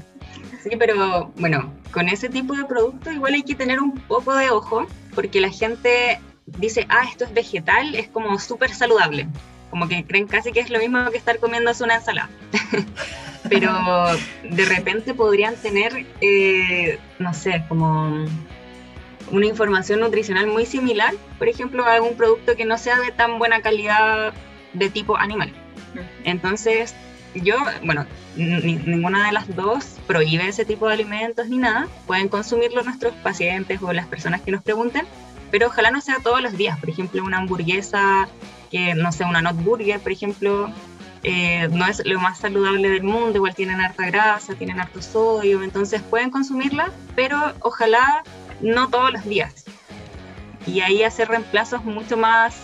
Sí, 0.62 0.70
pero 0.78 1.32
bueno, 1.38 1.74
con 1.92 2.08
ese 2.08 2.30
tipo 2.30 2.56
de 2.56 2.66
productos 2.66 3.14
igual 3.14 3.34
hay 3.34 3.44
que 3.44 3.56
tener 3.56 3.80
un 3.80 3.94
poco 3.94 4.36
de 4.36 4.52
ojo 4.52 4.86
porque 5.16 5.42
la 5.42 5.50
gente 5.50 6.20
dice, 6.46 6.86
ah, 6.90 7.06
esto 7.10 7.26
es 7.26 7.34
vegetal, 7.34 7.96
es 7.96 8.08
como 8.08 8.40
súper 8.40 8.74
saludable. 8.74 9.28
Como 9.70 9.88
que 9.88 10.06
creen 10.06 10.28
casi 10.28 10.52
que 10.52 10.60
es 10.60 10.70
lo 10.70 10.80
mismo 10.80 11.10
que 11.12 11.18
estar 11.18 11.40
comiéndose 11.40 11.84
una 11.84 11.96
ensalada. 11.96 12.30
pero 13.50 13.72
de 14.44 14.66
repente 14.66 15.14
podrían 15.14 15.56
tener, 15.56 16.06
eh, 16.22 17.00
no 17.20 17.34
sé, 17.34 17.64
como 17.68 18.26
una 19.32 19.46
información 19.46 20.00
nutricional 20.00 20.48
muy 20.48 20.66
similar, 20.66 21.14
por 21.38 21.48
ejemplo, 21.48 21.84
a 21.84 21.94
algún 21.94 22.16
producto 22.16 22.56
que 22.56 22.66
no 22.66 22.78
sea 22.78 23.00
de 23.00 23.12
tan 23.12 23.40
buena 23.40 23.62
calidad 23.62 24.34
de 24.74 24.90
tipo 24.90 25.18
animal. 25.18 25.52
Entonces, 26.24 26.96
yo, 27.34 27.56
bueno, 27.84 28.06
ninguna 28.36 29.26
de 29.28 29.32
las 29.32 29.54
dos 29.56 29.98
prohíbe 30.08 30.48
ese 30.48 30.66
tipo 30.66 30.88
de 30.88 30.94
alimentos 30.94 31.48
ni 31.48 31.58
nada. 31.58 31.88
Pueden 32.08 32.30
consumirlo 32.30 32.84
nuestros 32.84 33.14
pacientes 33.16 33.82
o 33.82 33.92
las 33.94 34.08
personas 34.08 34.42
que 34.42 34.52
nos 34.52 34.64
pregunten, 34.64 35.06
pero 35.52 35.68
ojalá 35.68 35.92
no 35.92 36.02
sea 36.02 36.18
todos 36.24 36.42
los 36.42 36.58
días. 36.58 36.80
Por 36.80 36.90
ejemplo, 36.90 37.24
una 37.24 37.38
hamburguesa, 37.38 38.28
que 38.72 38.94
no 38.96 39.12
sé, 39.12 39.24
una 39.26 39.42
not 39.42 39.56
burger, 39.64 40.00
por 40.00 40.12
ejemplo, 40.12 40.70
eh, 41.24 41.68
no 41.72 41.88
es 41.88 42.06
lo 42.06 42.20
más 42.20 42.40
saludable 42.40 42.90
del 42.90 43.04
mundo, 43.04 43.38
igual 43.38 43.56
tienen 43.56 43.82
harta 43.82 44.06
grasa, 44.06 44.54
tienen 44.56 44.80
harto 44.80 45.02
sodio, 45.02 45.64
entonces 45.64 46.02
pueden 46.04 46.30
consumirla, 46.30 46.92
pero 47.16 47.54
ojalá 47.62 48.24
no 48.62 48.90
todos 48.90 49.12
los 49.12 49.26
días. 49.26 49.66
Y 50.68 50.82
ahí 50.82 51.04
hacer 51.04 51.28
reemplazos 51.28 51.84
mucho 51.84 52.16
más 52.16 52.56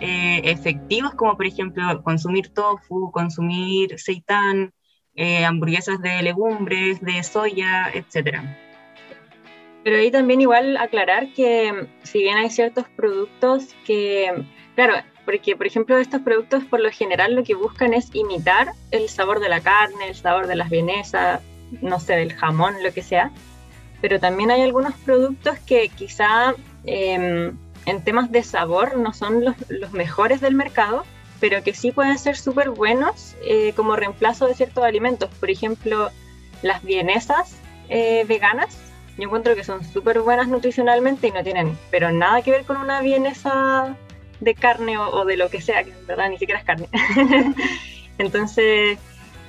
eh, 0.00 0.40
efectivos, 0.44 1.14
como 1.14 1.36
por 1.36 1.46
ejemplo 1.46 2.02
consumir 2.02 2.48
tofu, 2.52 3.10
consumir 3.10 3.98
seitán, 3.98 4.72
eh, 5.14 5.44
hamburguesas 5.44 6.00
de 6.00 6.22
legumbres, 6.22 7.00
de 7.00 7.22
soya, 7.22 7.90
etc. 7.92 8.40
Pero 9.86 9.98
ahí 9.98 10.10
también 10.10 10.40
igual 10.40 10.76
aclarar 10.78 11.32
que 11.32 11.86
si 12.02 12.18
bien 12.18 12.36
hay 12.36 12.50
ciertos 12.50 12.86
productos 12.96 13.68
que, 13.84 14.32
claro, 14.74 14.94
porque 15.24 15.54
por 15.54 15.64
ejemplo 15.64 15.96
estos 15.96 16.22
productos 16.22 16.64
por 16.64 16.80
lo 16.80 16.90
general 16.90 17.36
lo 17.36 17.44
que 17.44 17.54
buscan 17.54 17.94
es 17.94 18.12
imitar 18.12 18.72
el 18.90 19.08
sabor 19.08 19.38
de 19.38 19.48
la 19.48 19.60
carne, 19.60 20.08
el 20.08 20.16
sabor 20.16 20.48
de 20.48 20.56
las 20.56 20.70
vienesas, 20.70 21.40
no 21.82 22.00
sé, 22.00 22.16
del 22.16 22.32
jamón, 22.32 22.82
lo 22.82 22.92
que 22.92 23.00
sea, 23.00 23.30
pero 24.00 24.18
también 24.18 24.50
hay 24.50 24.62
algunos 24.62 24.92
productos 24.94 25.56
que 25.60 25.88
quizá 25.88 26.56
em, 26.82 27.56
en 27.84 28.02
temas 28.02 28.32
de 28.32 28.42
sabor 28.42 28.96
no 28.96 29.12
son 29.12 29.44
los, 29.44 29.54
los, 29.68 29.92
mejores 29.92 30.40
del 30.40 30.56
mercado, 30.56 31.04
pero 31.38 31.62
que 31.62 31.74
sí 31.74 31.92
pueden 31.92 32.18
ser 32.18 32.36
súper 32.36 32.70
buenos 32.70 33.36
eh, 33.44 33.72
como 33.76 33.94
reemplazo 33.94 34.48
de 34.48 34.54
ciertos 34.54 34.82
alimentos. 34.82 35.30
Por 35.38 35.48
ejemplo, 35.48 36.10
las 36.62 36.82
vienesas 36.82 37.56
eh, 37.88 38.24
veganas, 38.26 38.85
yo 39.16 39.24
encuentro 39.24 39.54
que 39.54 39.64
son 39.64 39.84
súper 39.84 40.20
buenas 40.20 40.48
nutricionalmente 40.48 41.28
y 41.28 41.32
no 41.32 41.42
tienen, 41.42 41.76
pero 41.90 42.12
nada 42.12 42.42
que 42.42 42.50
ver 42.50 42.64
con 42.64 42.76
una 42.76 43.00
vienesa 43.00 43.96
de 44.40 44.54
carne 44.54 44.98
o, 44.98 45.08
o 45.08 45.24
de 45.24 45.36
lo 45.36 45.48
que 45.48 45.60
sea, 45.60 45.84
que 45.84 45.90
en 45.90 46.06
verdad 46.06 46.28
ni 46.28 46.38
siquiera 46.38 46.60
es 46.60 46.66
carne. 46.66 46.88
Entonces, 48.18 48.98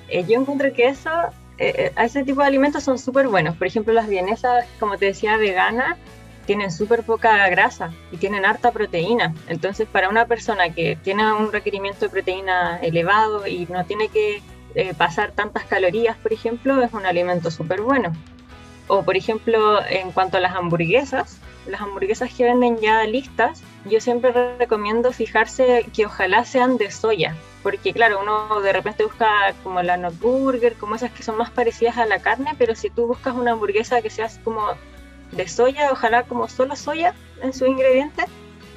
eh, 0.10 0.26
yo 0.28 0.40
encuentro 0.40 0.72
que 0.74 0.88
eso 0.88 1.12
eh, 1.60 1.92
eh, 1.98 2.04
ese 2.04 2.24
tipo 2.24 2.42
de 2.42 2.48
alimentos 2.48 2.84
son 2.84 3.00
súper 3.00 3.28
buenos. 3.28 3.56
Por 3.56 3.68
ejemplo, 3.68 3.94
las 3.94 4.08
vienesas, 4.08 4.66
como 4.80 4.98
te 4.98 5.06
decía, 5.06 5.38
veganas, 5.38 5.98
tienen 6.46 6.72
súper 6.72 7.04
poca 7.04 7.48
grasa 7.50 7.92
y 8.12 8.18
tienen 8.18 8.46
harta 8.46 8.72
proteína. 8.72 9.34
Entonces, 9.48 9.88
para 9.88 10.10
una 10.10 10.26
persona 10.26 10.70
que 10.74 10.96
tiene 10.96 11.32
un 11.34 11.52
requerimiento 11.52 12.02
de 12.02 12.10
proteína 12.10 12.78
elevado 12.80 13.46
y 13.48 13.66
no 13.66 13.84
tiene 13.86 14.08
que 14.10 14.42
eh, 14.76 14.94
pasar 14.94 15.32
tantas 15.32 15.66
calorías, 15.66 16.16
por 16.18 16.32
ejemplo, 16.32 16.82
es 16.82 16.94
un 16.94 17.06
alimento 17.06 17.52
súper 17.52 17.82
bueno. 17.82 18.14
O, 18.88 19.04
por 19.04 19.18
ejemplo, 19.18 19.86
en 19.86 20.12
cuanto 20.12 20.38
a 20.38 20.40
las 20.40 20.56
hamburguesas, 20.56 21.40
las 21.68 21.82
hamburguesas 21.82 22.34
que 22.34 22.46
venden 22.46 22.78
ya 22.78 23.04
listas, 23.04 23.62
yo 23.86 24.00
siempre 24.00 24.58
recomiendo 24.58 25.12
fijarse 25.12 25.86
que 25.94 26.06
ojalá 26.06 26.46
sean 26.46 26.78
de 26.78 26.92
soya, 26.92 27.36
porque 27.64 27.94
claro, 27.94 28.22
uno 28.22 28.62
de 28.62 28.72
repente 28.72 29.04
busca 29.04 29.28
como 29.64 29.82
la 29.82 29.98
not 29.98 30.18
burger, 30.20 30.76
como 30.76 30.96
esas 30.96 31.12
que 31.12 31.24
son 31.24 31.38
más 31.38 31.52
parecidas 31.52 31.98
a 31.98 32.06
la 32.06 32.20
carne, 32.20 32.56
pero 32.58 32.76
si 32.76 32.90
tú 32.90 33.08
buscas 33.08 33.36
una 33.36 33.52
hamburguesa 33.52 34.02
que 34.02 34.10
sea 34.10 34.30
como 34.44 34.64
de 35.32 35.48
soya, 35.48 35.90
ojalá 35.92 36.24
como 36.24 36.48
solo 36.48 36.76
soya 36.76 37.14
en 37.42 37.54
sus 37.54 37.68
ingredientes, 37.68 38.26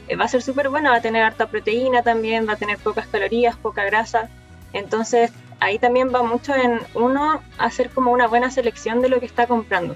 eh, 0.09 0.17
va 0.17 0.25
a 0.25 0.29
ser 0.29 0.43
súper 0.43 0.69
buena, 0.69 0.91
va 0.91 0.97
a 0.97 1.03
tener 1.03 1.23
harta 1.23 1.47
proteína 1.47 2.03
también, 2.03 2.49
va 2.49 2.55
a 2.55 2.57
tener 2.57 2.79
pocas 2.79 3.07
calorías, 3.07 3.57
poca 3.57 3.85
grasa. 3.85 4.29
Entonces 4.73 5.31
ahí 5.61 5.79
también 5.79 6.13
va 6.13 6.23
mucho 6.23 6.55
en 6.55 6.81
uno 6.95 7.43
hacer 7.59 7.91
como 7.91 8.11
una 8.11 8.27
buena 8.27 8.51
selección 8.51 9.01
de 9.01 9.09
lo 9.09 9.21
que 9.21 9.27
está 9.27 9.47
comprando. 9.47 9.95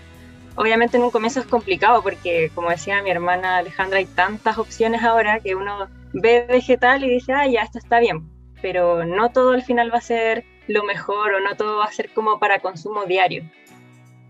Obviamente 0.56 0.96
en 0.96 1.02
un 1.02 1.10
comienzo 1.10 1.40
es 1.40 1.46
complicado 1.46 2.02
porque, 2.02 2.50
como 2.54 2.70
decía 2.70 3.02
mi 3.02 3.10
hermana 3.10 3.56
Alejandra, 3.56 3.98
hay 3.98 4.06
tantas 4.06 4.58
opciones 4.58 5.02
ahora 5.02 5.40
que 5.40 5.54
uno 5.54 5.88
ve 6.12 6.46
vegetal 6.48 7.02
y 7.02 7.10
dice, 7.10 7.32
ah, 7.32 7.46
ya, 7.46 7.62
esto 7.62 7.78
está 7.78 7.98
bien. 7.98 8.30
Pero 8.62 9.04
no 9.04 9.30
todo 9.30 9.52
al 9.52 9.64
final 9.64 9.92
va 9.92 9.98
a 9.98 10.02
ser 10.02 10.44
lo 10.68 10.84
mejor 10.84 11.34
o 11.34 11.40
no 11.40 11.56
todo 11.56 11.78
va 11.78 11.86
a 11.86 11.92
ser 11.92 12.10
como 12.14 12.38
para 12.38 12.60
consumo 12.60 13.04
diario. 13.04 13.42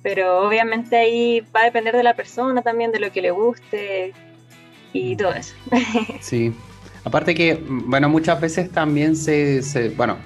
Pero 0.02 0.46
obviamente 0.46 0.96
ahí 0.96 1.40
va 1.54 1.60
a 1.60 1.64
depender 1.64 1.94
de 1.94 2.02
la 2.02 2.14
persona 2.14 2.62
también, 2.62 2.90
de 2.90 3.00
lo 3.00 3.12
que 3.12 3.20
le 3.20 3.30
guste 3.30 4.12
y 4.92 5.16
todo 5.16 5.34
eso. 5.34 5.54
Sí. 6.20 6.54
Aparte 7.04 7.34
que, 7.34 7.62
bueno, 7.68 8.08
muchas 8.08 8.40
veces 8.40 8.70
también 8.70 9.14
se, 9.14 9.62
se 9.62 9.90
bueno, 9.90 10.16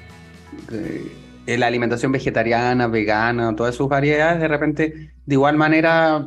la 1.47 1.67
alimentación 1.67 2.13
vegetariana, 2.13 2.89
vegana, 2.89 3.55
todas 3.57 3.75
sus 3.75 3.89
variedades, 3.89 4.41
de 4.41 4.49
repente, 4.49 5.13
de 5.25 5.35
igual 5.35 5.57
manera 5.57 6.27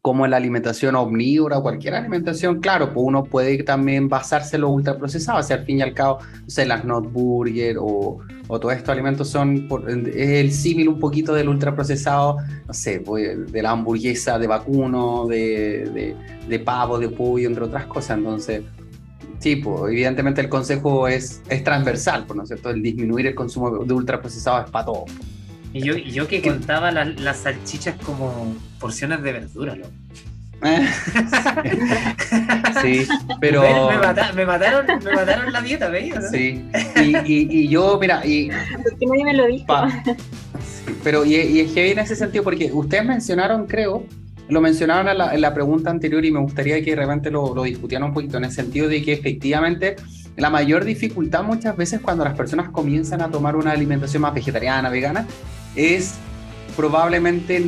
como 0.00 0.26
la 0.26 0.36
alimentación 0.36 0.94
omnívora 0.96 1.60
cualquier 1.60 1.94
alimentación, 1.94 2.60
claro, 2.60 2.92
pues 2.92 3.04
uno 3.06 3.24
puede 3.24 3.62
también 3.62 4.08
basarse 4.08 4.56
en 4.56 4.62
lo 4.62 4.70
ultraprocesado, 4.70 5.40
o 5.40 5.42
sea, 5.42 5.56
al 5.56 5.64
fin 5.64 5.78
y 5.78 5.82
al 5.82 5.92
cabo, 5.92 6.18
o 6.46 6.50
sea, 6.50 6.64
las 6.64 6.84
not 6.84 7.10
burger 7.12 7.76
o, 7.78 8.18
o 8.46 8.60
todos 8.60 8.74
estos 8.74 8.90
alimentos 8.90 9.28
son, 9.28 9.68
es 10.06 10.30
el 10.30 10.52
símil 10.52 10.88
un 10.88 10.98
poquito 10.98 11.34
del 11.34 11.48
ultraprocesado, 11.48 12.38
no 12.66 12.72
sé, 12.72 13.00
pues, 13.00 13.50
de 13.50 13.62
la 13.62 13.72
hamburguesa 13.72 14.38
de 14.38 14.46
vacuno, 14.46 15.26
de, 15.26 15.90
de, 15.92 16.16
de 16.48 16.58
pavo, 16.60 16.98
de 16.98 17.08
pollo, 17.08 17.48
entre 17.48 17.64
otras 17.64 17.86
cosas, 17.86 18.18
entonces 18.18 18.62
Sí, 19.38 19.56
pues, 19.56 19.92
evidentemente 19.92 20.40
el 20.40 20.48
consejo 20.48 21.06
es, 21.06 21.42
es 21.48 21.62
transversal, 21.62 22.26
¿no 22.34 22.42
es 22.42 22.48
cierto? 22.48 22.70
El 22.70 22.82
disminuir 22.82 23.26
el 23.26 23.34
consumo 23.34 23.84
de 23.84 23.94
ultraprocesados 23.94 24.66
es 24.66 24.70
para 24.70 24.86
todo. 24.86 25.04
Y 25.72 25.82
yo, 25.82 25.96
yo 25.96 26.26
que 26.26 26.42
contaba 26.42 26.90
las 26.90 27.36
salchichas 27.38 27.94
como 28.04 28.56
porciones 28.80 29.22
de 29.22 29.32
verdura, 29.32 29.76
¿no? 29.76 29.86
sí, 32.82 33.06
pero... 33.40 33.62
Me, 33.62 33.96
mataron, 34.44 34.86
me 35.04 35.14
mataron 35.14 35.52
la 35.52 35.60
dieta, 35.60 35.88
¿veis? 35.88 36.14
Sí, 36.32 36.64
y, 36.96 37.16
y, 37.24 37.68
yo, 37.68 37.96
mira... 38.00 38.26
Y, 38.26 38.48
qué 38.48 39.06
nadie 39.06 39.24
me 39.24 39.34
lo 39.34 39.46
dijo? 39.46 39.66
pero 41.04 41.24
y, 41.24 41.36
y 41.36 41.60
es 41.60 41.72
que 41.72 41.92
en 41.92 42.00
ese 42.00 42.16
sentido, 42.16 42.42
porque 42.42 42.72
ustedes 42.72 43.04
mencionaron, 43.04 43.66
creo, 43.66 44.04
lo 44.48 44.60
mencionaron 44.60 45.08
en 45.08 45.40
la, 45.40 45.54
pregunta 45.54 45.90
anterior 45.90 46.24
y 46.24 46.30
me 46.30 46.40
gustaría 46.40 46.82
que 46.82 46.94
realmente 46.96 47.30
lo, 47.30 47.54
lo 47.54 47.64
discutieran 47.64 48.08
un 48.08 48.14
poquito 48.14 48.38
en 48.38 48.44
el 48.44 48.52
sentido 48.52 48.88
de 48.88 49.02
que 49.02 49.12
efectivamente 49.12 49.96
la 50.36 50.50
mayor 50.50 50.84
dificultad 50.84 51.42
muchas 51.42 51.76
veces 51.76 52.00
cuando 52.00 52.24
las 52.24 52.34
personas 52.34 52.70
comienzan 52.70 53.20
a 53.22 53.30
tomar 53.30 53.56
una 53.56 53.72
alimentación 53.72 54.22
más 54.22 54.32
vegetariana, 54.32 54.88
vegana, 54.88 55.26
es 55.74 56.14
probablemente 56.76 57.60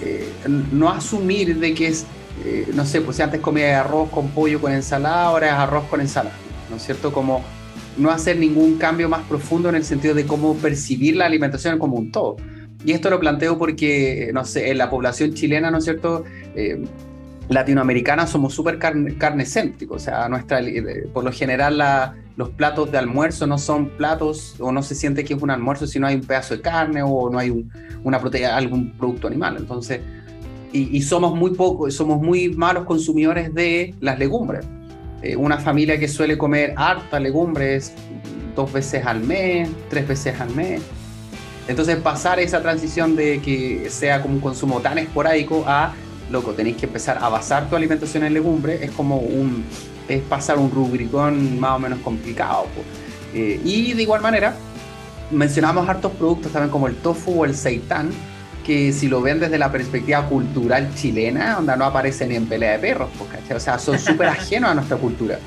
eh, 0.00 0.28
no 0.70 0.88
asumir 0.88 1.58
de 1.58 1.74
que 1.74 1.88
es, 1.88 2.06
eh, 2.44 2.68
no 2.74 2.86
sé, 2.86 3.00
pues 3.00 3.16
si 3.16 3.22
antes 3.22 3.40
comía 3.40 3.80
arroz 3.80 4.08
con 4.10 4.28
pollo 4.28 4.60
con 4.60 4.72
ensalada, 4.72 5.24
ahora 5.24 5.48
es 5.48 5.52
arroz 5.54 5.84
con 5.90 6.00
ensalada, 6.00 6.36
¿no 6.70 6.76
es 6.76 6.84
cierto? 6.84 7.12
Como 7.12 7.42
no 7.96 8.10
hacer 8.10 8.38
ningún 8.38 8.78
cambio 8.78 9.08
más 9.08 9.22
profundo 9.22 9.68
en 9.68 9.74
el 9.74 9.84
sentido 9.84 10.14
de 10.14 10.24
cómo 10.24 10.54
percibir 10.54 11.16
la 11.16 11.26
alimentación 11.26 11.78
como 11.78 11.96
un 11.96 12.12
todo. 12.12 12.36
Y 12.84 12.92
esto 12.92 13.10
lo 13.10 13.20
planteo 13.20 13.58
porque, 13.58 14.30
no 14.34 14.44
sé, 14.44 14.70
en 14.70 14.78
la 14.78 14.90
población 14.90 15.34
chilena, 15.34 15.70
¿no 15.70 15.78
es 15.78 15.84
cierto? 15.84 16.24
Eh, 16.54 16.84
latinoamericana 17.48 18.26
somos 18.26 18.54
súper 18.54 18.78
carne, 18.78 19.16
carnecéntricos, 19.16 20.02
o 20.02 20.04
sea, 20.04 20.28
nuestra, 20.28 20.60
por 21.12 21.24
lo 21.24 21.32
general 21.32 21.82
los 22.36 22.50
platos 22.50 22.90
de 22.90 22.98
almuerzo 22.98 23.46
no 23.46 23.58
son 23.58 23.90
platos 23.90 24.56
o 24.58 24.72
no 24.72 24.82
se 24.82 24.94
siente 24.94 25.24
que 25.24 25.34
es 25.34 25.42
un 25.42 25.50
almuerzo 25.50 25.86
si 25.86 25.98
no 25.98 26.06
hay 26.06 26.16
un 26.16 26.22
pedazo 26.22 26.56
de 26.56 26.62
carne 26.62 27.02
o 27.02 27.30
no 27.30 27.38
hay 27.38 27.66
una 28.02 28.20
proteína, 28.20 28.56
algún 28.56 28.92
producto 28.92 29.26
animal. 29.26 29.56
Entonces, 29.58 30.00
y, 30.72 31.02
somos 31.02 31.34
muy 31.34 31.50
poco, 31.50 31.90
somos 31.90 32.20
muy 32.22 32.48
malos 32.48 32.86
consumidores 32.86 33.54
de 33.54 33.94
las 34.00 34.18
legumbres. 34.18 34.64
Eh, 35.22 35.36
una 35.36 35.58
familia 35.58 35.98
que 35.98 36.08
suele 36.08 36.38
comer 36.38 36.72
harta 36.76 37.20
legumbres 37.20 37.92
dos 38.56 38.72
veces 38.72 39.04
al 39.04 39.20
mes, 39.20 39.68
tres 39.90 40.08
veces 40.08 40.40
al 40.40 40.50
mes, 40.54 40.80
entonces 41.68 41.96
pasar 41.96 42.40
esa 42.40 42.60
transición 42.60 43.16
de 43.16 43.40
que 43.40 43.88
sea 43.90 44.22
como 44.22 44.34
un 44.34 44.40
consumo 44.40 44.80
tan 44.80 44.98
esporádico 44.98 45.64
a, 45.66 45.94
loco, 46.30 46.52
tenéis 46.52 46.76
que 46.76 46.86
empezar 46.86 47.18
a 47.20 47.28
basar 47.28 47.68
tu 47.68 47.76
alimentación 47.76 48.24
en 48.24 48.34
legumbres, 48.34 48.82
es 48.82 48.90
como 48.90 49.18
un, 49.18 49.64
es 50.08 50.22
pasar 50.22 50.58
un 50.58 50.70
rubricón 50.70 51.60
más 51.60 51.72
o 51.72 51.78
menos 51.78 52.00
complicado. 52.00 52.66
Eh, 53.34 53.60
y 53.64 53.92
de 53.92 54.02
igual 54.02 54.20
manera, 54.20 54.54
mencionamos 55.30 55.88
hartos 55.88 56.12
productos 56.12 56.52
también 56.52 56.70
como 56.70 56.88
el 56.88 56.96
tofu 56.96 57.42
o 57.42 57.44
el 57.44 57.54
seitán, 57.54 58.10
que 58.64 58.92
si 58.92 59.08
lo 59.08 59.20
ven 59.20 59.40
desde 59.40 59.58
la 59.58 59.72
perspectiva 59.72 60.26
cultural 60.28 60.94
chilena, 60.94 61.54
donde 61.56 61.76
no 61.76 61.84
aparece 61.84 62.26
ni 62.26 62.36
en 62.36 62.46
pelea 62.46 62.72
de 62.72 62.78
perros, 62.78 63.10
o 63.54 63.60
sea, 63.60 63.78
son 63.78 63.98
súper 63.98 64.28
ajenos 64.28 64.70
a 64.70 64.74
nuestra 64.74 64.96
cultura. 64.96 65.38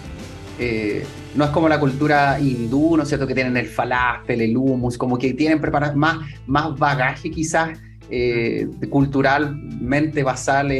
Eh, 0.59 1.05
no 1.35 1.45
es 1.45 1.49
como 1.51 1.67
la 1.67 1.79
cultura 1.79 2.39
hindú, 2.39 2.95
¿no 2.95 3.03
es 3.03 3.09
cierto? 3.09 3.27
Que 3.27 3.35
tienen 3.35 3.57
el 3.57 3.67
falafel, 3.67 4.41
el 4.41 4.55
hummus, 4.55 4.97
como 4.97 5.17
que 5.17 5.33
tienen 5.33 5.59
preparar 5.59 5.95
más, 5.95 6.19
más 6.47 6.77
bagaje 6.77 7.29
quizás 7.29 7.77
eh, 8.09 8.67
culturalmente 8.89 10.23
basal 10.23 10.71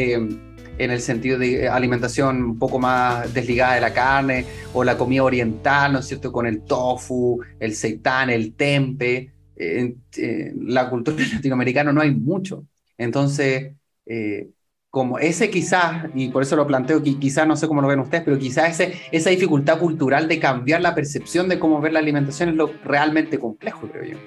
en 0.77 0.91
el 0.91 1.01
sentido 1.01 1.37
de 1.37 1.67
alimentación 1.67 2.43
un 2.43 2.59
poco 2.59 2.79
más 2.79 3.33
desligada 3.33 3.75
de 3.75 3.81
la 3.81 3.93
carne, 3.93 4.45
o 4.73 4.83
la 4.83 4.97
comida 4.97 5.23
oriental, 5.23 5.93
¿no 5.93 5.99
es 5.99 6.07
cierto? 6.07 6.31
Con 6.31 6.45
el 6.45 6.61
tofu, 6.61 7.39
el 7.59 7.75
seitán, 7.75 8.29
el 8.29 8.53
tempe. 8.53 9.31
En, 9.57 10.03
la 10.67 10.89
cultura 10.89 11.17
latinoamericana 11.33 11.93
no 11.93 12.01
hay 12.01 12.11
mucho. 12.11 12.65
Entonces, 12.97 13.73
eh, 14.05 14.49
como 14.95 15.19
ese 15.19 15.49
quizás, 15.49 16.05
y 16.13 16.29
por 16.29 16.41
eso 16.41 16.55
lo 16.55 16.65
planteo, 16.65 17.03
quizás 17.03 17.45
no 17.45 17.57
sé 17.57 17.67
cómo 17.67 17.81
lo 17.81 17.89
ven 17.89 17.99
ustedes, 17.99 18.23
pero 18.23 18.39
quizás 18.39 18.79
ese, 18.79 18.97
esa 19.11 19.29
dificultad 19.29 19.77
cultural 19.77 20.29
de 20.29 20.39
cambiar 20.39 20.79
la 20.79 20.95
percepción 20.95 21.49
de 21.49 21.59
cómo 21.59 21.81
ver 21.81 21.91
la 21.91 21.99
alimentación 21.99 22.47
es 22.47 22.55
lo 22.55 22.71
realmente 22.81 23.37
complejo, 23.37 23.89
creo 23.89 24.13
yo. 24.13 24.17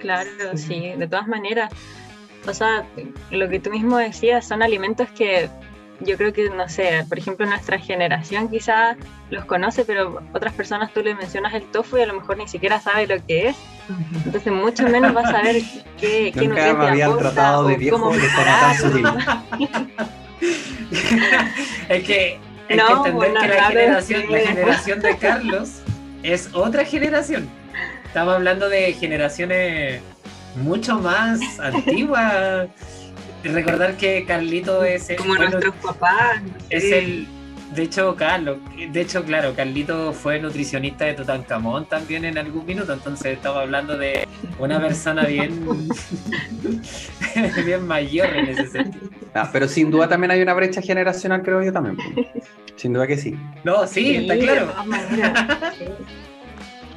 Claro, 0.00 0.28
sí, 0.56 0.90
de 0.98 1.06
todas 1.06 1.28
maneras. 1.28 1.72
O 2.48 2.52
sea, 2.52 2.84
lo 3.30 3.48
que 3.48 3.60
tú 3.60 3.70
mismo 3.70 3.98
decías 3.98 4.48
son 4.48 4.64
alimentos 4.64 5.08
que 5.12 5.48
yo 6.00 6.16
creo 6.16 6.32
que, 6.32 6.50
no 6.50 6.68
sé, 6.68 7.04
por 7.08 7.18
ejemplo, 7.18 7.46
nuestra 7.46 7.78
generación 7.78 8.48
quizás 8.48 8.96
los 9.30 9.44
conoce, 9.44 9.84
pero 9.84 10.22
otras 10.32 10.52
personas 10.52 10.92
tú 10.92 11.02
le 11.02 11.14
mencionas 11.14 11.54
el 11.54 11.64
tofu 11.70 11.98
y 11.98 12.02
a 12.02 12.06
lo 12.06 12.14
mejor 12.14 12.36
ni 12.38 12.48
siquiera 12.48 12.80
sabe 12.80 13.06
lo 13.06 13.24
que 13.24 13.48
es. 13.48 13.56
Entonces, 14.24 14.52
mucho 14.52 14.84
menos 14.88 15.12
vas 15.12 15.26
a 15.26 15.32
saber 15.32 15.62
qué, 16.00 16.32
qué 16.32 16.48
Nunca 16.48 16.74
me 16.74 16.88
habían 16.88 17.18
tratado 17.18 17.66
de 17.66 17.76
viejo 17.76 18.12
de 18.12 18.20
forma 18.28 18.60
tan 18.60 18.78
sutil. 18.78 19.06
es 21.88 22.04
que 22.04 22.38
hay 22.68 22.78
que 22.78 22.92
entender 22.98 23.32
que 23.32 23.48
la 23.48 23.68
generación, 23.68 24.22
la 24.30 24.38
generación 24.38 25.00
de 25.00 25.16
Carlos 25.16 25.82
es 26.22 26.50
otra 26.52 26.84
generación. 26.84 27.48
Estamos 28.04 28.34
hablando 28.34 28.68
de 28.68 28.92
generaciones 28.92 30.02
mucho 30.56 30.98
más 30.98 31.40
antiguas 31.60 32.68
recordar 33.42 33.96
que 33.96 34.24
Carlito 34.24 34.84
es 34.84 35.10
el, 35.10 35.16
como 35.16 35.34
nuestros 35.34 35.74
papás 35.76 36.40
es 36.70 36.84
el 36.84 37.26
de 37.74 37.82
hecho 37.82 38.14
Carlos 38.16 38.58
de 38.76 39.00
hecho 39.00 39.24
claro 39.24 39.54
Carlito 39.54 40.12
fue 40.12 40.38
nutricionista 40.38 41.06
de 41.06 41.14
Tutankamón 41.14 41.86
también 41.86 42.24
en 42.24 42.38
algún 42.38 42.66
minuto 42.66 42.92
entonces 42.92 43.32
estaba 43.32 43.62
hablando 43.62 43.96
de 43.96 44.28
una 44.58 44.80
persona 44.80 45.24
bien 45.24 45.88
bien 47.64 47.86
mayor 47.86 48.34
en 48.36 48.48
ese 48.48 48.66
sentido. 48.68 49.08
Ah, 49.34 49.48
pero 49.52 49.68
sin 49.68 49.90
duda 49.90 50.08
también 50.08 50.30
hay 50.30 50.42
una 50.42 50.54
brecha 50.54 50.82
generacional 50.82 51.42
creo 51.42 51.62
yo 51.62 51.72
también. 51.72 51.96
Sin 52.76 52.92
duda 52.92 53.06
que 53.06 53.16
sí. 53.16 53.38
No 53.64 53.86
sí, 53.86 54.16
está 54.16 54.36
claro. 54.36 54.74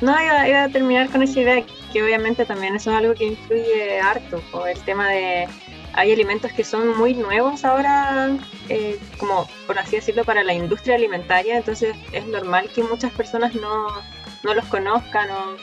no, 0.02 0.12
iba, 0.22 0.50
iba, 0.50 0.64
a 0.64 0.70
terminar 0.70 1.10
con 1.10 1.22
esa 1.24 1.40
idea 1.40 1.64
que 1.94 2.04
obviamente 2.04 2.46
también 2.46 2.76
eso 2.76 2.92
es 2.92 2.98
algo 2.98 3.14
que 3.14 3.26
influye 3.26 4.00
harto, 4.00 4.42
o 4.52 4.68
el 4.68 4.80
tema 4.82 5.10
de 5.10 5.48
hay 5.96 6.12
alimentos 6.12 6.52
que 6.52 6.64
son 6.64 6.98
muy 6.98 7.14
nuevos 7.14 7.64
ahora, 7.64 8.30
eh, 8.70 9.00
como 9.18 9.48
por 9.66 9.80
así 9.80 9.96
decirlo, 9.96 10.24
para 10.26 10.44
la 10.44 10.54
industria 10.54 10.96
alimentaria, 10.96 11.58
entonces 11.58 11.96
es 12.12 12.28
normal 12.28 12.70
que 12.74 12.84
muchas 12.84 13.12
personas 13.14 13.56
no, 13.56 13.88
no 14.44 14.54
los 14.54 14.66
conozcan 14.66 15.30
o, 15.32 15.56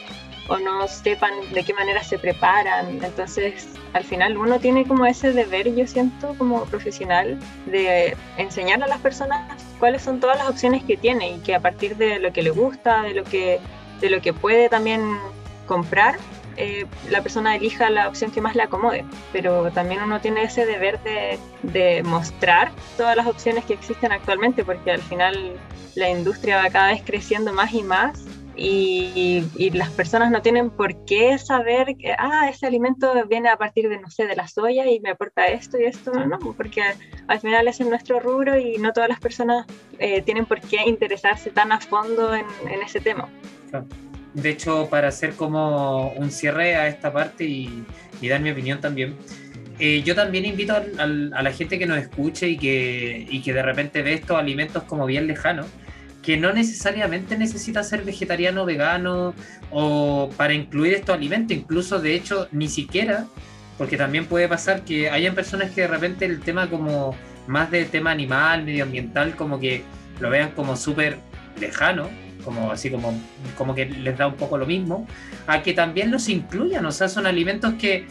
o 0.49 0.59
no 0.59 0.89
sepan 0.89 1.33
de 1.53 1.63
qué 1.65 1.75
manera 1.75 2.03
se 2.03 2.19
preparan. 2.19 3.03
Entonces, 3.03 3.69
al 3.93 4.05
final 4.05 4.37
uno 4.37 4.59
tiene 4.59 4.87
como 4.87 5.07
ese 5.07 5.33
deber, 5.33 5.75
yo 5.75 5.87
siento 5.87 6.35
como 6.39 6.65
profesional, 6.65 7.39
de 7.67 8.17
enseñar 8.39 8.83
a 8.83 8.87
las 8.87 9.01
personas 9.01 9.63
cuáles 9.79 10.03
son 10.03 10.21
todas 10.21 10.39
las 10.39 10.49
opciones 10.49 10.83
que 10.85 10.97
tiene 10.97 11.33
y 11.33 11.39
que 11.39 11.55
a 11.55 11.61
partir 11.61 11.97
de 11.97 12.19
lo 12.19 12.33
que 12.33 12.43
le 12.43 12.51
gusta, 12.51 13.03
de 13.03 13.15
lo 13.15 13.25
que, 13.25 13.61
de 14.01 14.11
lo 14.11 14.21
que 14.21 14.33
puede 14.33 14.69
también 14.69 15.19
comprar, 15.67 16.17
eh, 16.57 16.87
la 17.11 17.23
persona 17.23 17.57
elija 17.57 17.91
la 17.91 18.09
opción 18.09 18.31
que 18.31 18.41
más 18.41 18.55
le 18.55 18.63
acomode, 18.63 19.05
pero 19.33 19.71
también 19.73 20.03
uno 20.03 20.21
tiene 20.21 20.45
ese 20.45 20.67
deber 20.67 21.03
de, 21.03 21.39
de, 21.63 22.03
mostrar 22.03 22.71
todas 22.97 23.17
las 23.17 23.27
opciones 23.27 23.65
que 23.65 23.75
existen 23.75 24.13
actualmente, 24.13 24.65
porque 24.65 24.93
al 24.93 25.03
final 25.03 25.55
la 25.95 26.11
industria 26.11 26.57
va 26.57 26.71
cada 26.71 26.89
vez 26.89 27.03
creciendo 27.05 27.53
más 27.53 27.73
y 27.73 27.83
más 27.83 28.25
y, 28.55 29.45
y, 29.57 29.71
las 29.71 29.91
personas 29.91 30.31
no 30.31 30.43
tienen 30.43 30.71
por 30.71 31.05
qué 31.05 31.39
saber 31.39 31.97
que, 31.97 32.15
ah, 32.19 32.49
ese 32.51 32.67
alimento 32.67 33.13
viene 33.27 33.49
a 33.49 33.57
partir 33.57 33.89
de, 33.89 33.99
no 33.99 34.11
sé, 34.11 34.27
de 34.27 34.37
la 34.37 34.47
soya 34.47 34.87
y 34.91 35.01
me 35.01 35.11
aporta 35.11 35.47
esto 35.47 35.79
y 35.79 35.85
esto, 35.85 36.13
no, 36.13 36.39
porque 36.39 36.83
al 37.29 37.41
final 37.41 37.67
es 37.69 37.81
en 37.81 37.89
nuestro 37.89 38.21
rubro 38.21 38.59
y 38.59 38.77
no 38.79 38.93
todas 38.93 39.09
las 39.09 39.21
personas 39.21 39.67
eh, 39.99 40.23
tienen 40.23 40.45
por 40.45 40.61
qué 40.61 40.83
interesarse 40.87 41.51
tan 41.51 41.73
a 41.73 41.81
fondo 41.81 42.35
en, 42.35 42.47
en 42.69 42.83
ese 42.83 43.01
tema. 43.01 43.29
De 44.35 44.51
hecho, 44.51 44.89
para 44.89 45.09
hacer 45.09 45.35
como 45.35 46.13
un 46.13 46.31
cierre 46.31 46.77
a 46.77 46.89
esta 46.89 47.13
parte 47.13 47.45
y, 47.45 47.85
dar 48.29 48.41
mi 48.41 48.51
opinión 48.51 48.81
también, 48.81 49.17
eh, 49.79 50.03
yo 50.05 50.15
también 50.15 50.45
invito 50.45 50.75
a, 50.75 51.07
la 51.07 51.53
gente 51.53 51.79
que 51.79 51.87
nos 51.87 51.99
escuche 51.99 52.49
y 52.49 52.57
que, 52.57 53.27
y 53.29 53.43
que 53.43 53.53
de 53.53 53.63
repente 53.63 54.03
ve 54.03 54.15
estos 54.15 54.39
alimentos 54.39 54.85
como 54.85 55.07
bien 55.07 55.27
lejanos, 55.27 55.67
que 56.23 56.37
no 56.37 56.53
necesariamente 56.53 57.37
necesita 57.37 57.83
ser 57.83 58.05
vegetariano, 58.05 58.65
vegano 58.65 59.35
o 59.71 60.31
para 60.37 60.55
incluir 60.55 60.95
estos 60.95 61.17
alimentos, 61.17 61.57
incluso 61.57 61.99
de 61.99 62.15
hecho 62.15 62.49
ni 62.53 62.69
siquiera, 62.69 63.27
porque 63.77 63.97
también 63.97 64.27
puede 64.27 64.49
pasar 64.49 64.83
que 64.85 65.11
hayan 65.11 65.35
personas 65.35 65.73
que 65.73 65.83
de 65.83 65.89
repente 65.89 66.25
el 66.25 66.41
tema 66.41 66.71
como 66.71 67.17
más 67.49 67.71
de 67.71 67.85
tema 67.85 68.13
animal, 68.13 68.65
medioambiental, 68.65 69.35
como 69.35 69.59
que 69.59 69.83
lo 70.21 70.31
vean 70.31 70.53
como 70.53 70.77
súper 70.77 71.19
lejano, 71.61 72.09
como 72.45 72.73
así 72.73 72.91
como, 72.91 73.19
como 73.57 73.75
que 73.75 73.87
les 73.87 74.17
da 74.17 74.27
un 74.27 74.35
poco 74.35 74.59
lo 74.59 74.67
mismo, 74.67 75.07
a 75.47 75.63
que 75.63 75.73
también 75.73 76.11
los 76.11 76.29
incluyan, 76.29 76.85
o 76.87 76.93
sea, 76.93 77.09
son 77.09 77.27
alimentos 77.27 77.75
que 77.75 78.07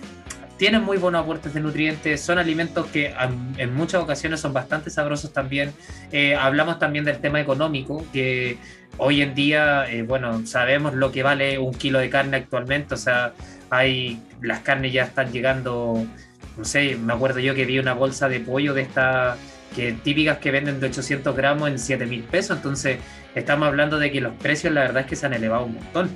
tienen 0.62 0.84
muy 0.84 0.98
buenos 0.98 1.24
aportes 1.24 1.56
de 1.56 1.60
nutrientes, 1.60 2.22
son 2.22 2.38
alimentos 2.38 2.86
que 2.86 3.12
en 3.58 3.74
muchas 3.74 4.00
ocasiones 4.00 4.42
son 4.42 4.54
bastante 4.54 4.92
sabrosos 4.92 5.34
también. 5.34 5.74
Eh, 6.12 6.36
hablamos 6.36 6.78
también 6.78 7.04
del 7.04 7.18
tema 7.18 7.42
económico, 7.42 8.06
que 8.14 8.60
hoy 8.98 9.24
en 9.24 9.34
día, 9.34 9.90
eh, 9.90 10.04
bueno, 10.04 10.46
sabemos 10.46 10.94
lo 10.94 11.12
que 11.12 11.24
vale 11.24 11.58
un 11.58 11.74
kilo 11.74 11.98
de 11.98 12.12
carne 12.12 12.38
actualmente, 12.38 12.94
o 12.94 12.98
sea, 12.98 13.34
hay, 13.72 14.22
las 14.40 14.60
carnes 14.60 14.94
ya 14.94 15.06
están 15.06 15.32
llegando, 15.32 16.06
no 16.56 16.64
sé, 16.64 16.96
me 16.96 17.14
acuerdo 17.14 17.40
yo 17.40 17.56
que 17.56 17.66
vi 17.66 17.80
una 17.80 17.96
bolsa 17.96 18.30
de 18.30 18.40
pollo 18.40 18.76
de 18.76 18.84
estas 18.84 19.40
que 19.76 19.94
típicas 19.94 20.38
que 20.40 20.52
venden 20.52 20.80
de 20.80 20.88
800 20.88 21.36
gramos 21.36 21.70
en 21.70 21.80
7 21.80 22.06
mil 22.06 22.24
pesos, 22.24 22.58
entonces 22.58 22.98
estamos 23.36 23.68
hablando 23.68 23.98
de 24.00 24.12
que 24.12 24.22
los 24.22 24.34
precios 24.36 24.74
la 24.74 24.82
verdad 24.82 25.04
es 25.04 25.08
que 25.08 25.16
se 25.16 25.26
han 25.26 25.34
elevado 25.34 25.66
un 25.66 25.76
montón. 25.76 26.10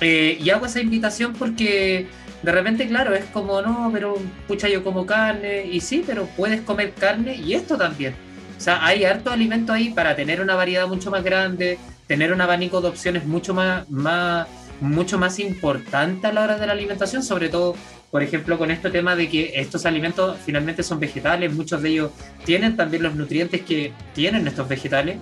Eh, 0.00 0.38
y 0.40 0.50
hago 0.50 0.66
esa 0.66 0.80
invitación 0.80 1.34
porque 1.34 2.06
de 2.42 2.52
repente, 2.52 2.88
claro, 2.88 3.14
es 3.14 3.24
como, 3.26 3.60
no, 3.60 3.90
pero 3.92 4.16
pucha, 4.48 4.68
yo 4.68 4.82
como 4.82 5.04
carne, 5.04 5.66
y 5.66 5.80
sí, 5.80 6.02
pero 6.06 6.26
puedes 6.36 6.62
comer 6.62 6.92
carne 6.94 7.34
y 7.36 7.54
esto 7.54 7.76
también. 7.76 8.14
O 8.56 8.60
sea, 8.60 8.84
hay 8.84 9.04
harto 9.04 9.30
alimento 9.30 9.72
ahí 9.72 9.90
para 9.90 10.16
tener 10.16 10.40
una 10.40 10.54
variedad 10.54 10.86
mucho 10.86 11.10
más 11.10 11.22
grande, 11.22 11.78
tener 12.06 12.32
un 12.32 12.40
abanico 12.40 12.80
de 12.80 12.88
opciones 12.88 13.24
mucho 13.24 13.54
más, 13.54 13.88
más, 13.90 14.48
mucho 14.80 15.18
más 15.18 15.38
importante 15.38 16.26
a 16.26 16.32
la 16.32 16.42
hora 16.42 16.58
de 16.58 16.66
la 16.66 16.72
alimentación, 16.72 17.22
sobre 17.22 17.48
todo, 17.50 17.74
por 18.10 18.22
ejemplo, 18.22 18.58
con 18.58 18.70
este 18.70 18.90
tema 18.90 19.14
de 19.14 19.28
que 19.28 19.52
estos 19.54 19.86
alimentos 19.86 20.36
finalmente 20.44 20.82
son 20.82 20.98
vegetales, 20.98 21.52
muchos 21.52 21.80
de 21.82 21.90
ellos 21.90 22.10
tienen 22.44 22.76
también 22.76 23.04
los 23.04 23.14
nutrientes 23.14 23.62
que 23.62 23.92
tienen 24.14 24.46
estos 24.48 24.68
vegetales 24.68 25.18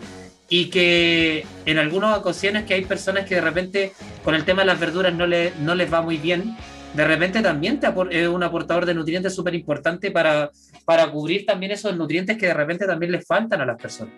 y 0.49 0.70
que 0.70 1.45
en 1.66 1.78
algunas 1.78 2.16
ocasiones 2.16 2.64
que 2.64 2.74
hay 2.74 2.84
personas 2.84 3.26
que 3.26 3.34
de 3.34 3.41
repente 3.43 3.93
con 4.24 4.34
el 4.34 4.45
tema 4.45 4.62
de 4.62 4.66
las 4.66 4.80
verduras 4.80 5.12
no, 5.14 5.26
le, 5.26 5.53
no 5.61 5.74
les 5.74 5.93
va 5.93 6.01
muy 6.01 6.16
bien, 6.16 6.57
de 6.95 7.07
repente 7.07 7.43
también 7.43 7.78
te 7.78 7.89
es 8.11 8.28
un 8.28 8.43
aportador 8.43 8.86
de 8.86 8.95
nutrientes 8.95 9.34
súper 9.34 9.55
importante 9.55 10.11
para, 10.11 10.51
para 10.86 11.11
cubrir 11.11 11.45
también 11.45 11.72
esos 11.72 11.95
nutrientes 11.95 12.39
que 12.39 12.47
de 12.47 12.55
repente 12.55 12.86
también 12.86 13.12
les 13.12 13.26
faltan 13.26 13.61
a 13.61 13.66
las 13.66 13.80
personas. 13.80 14.14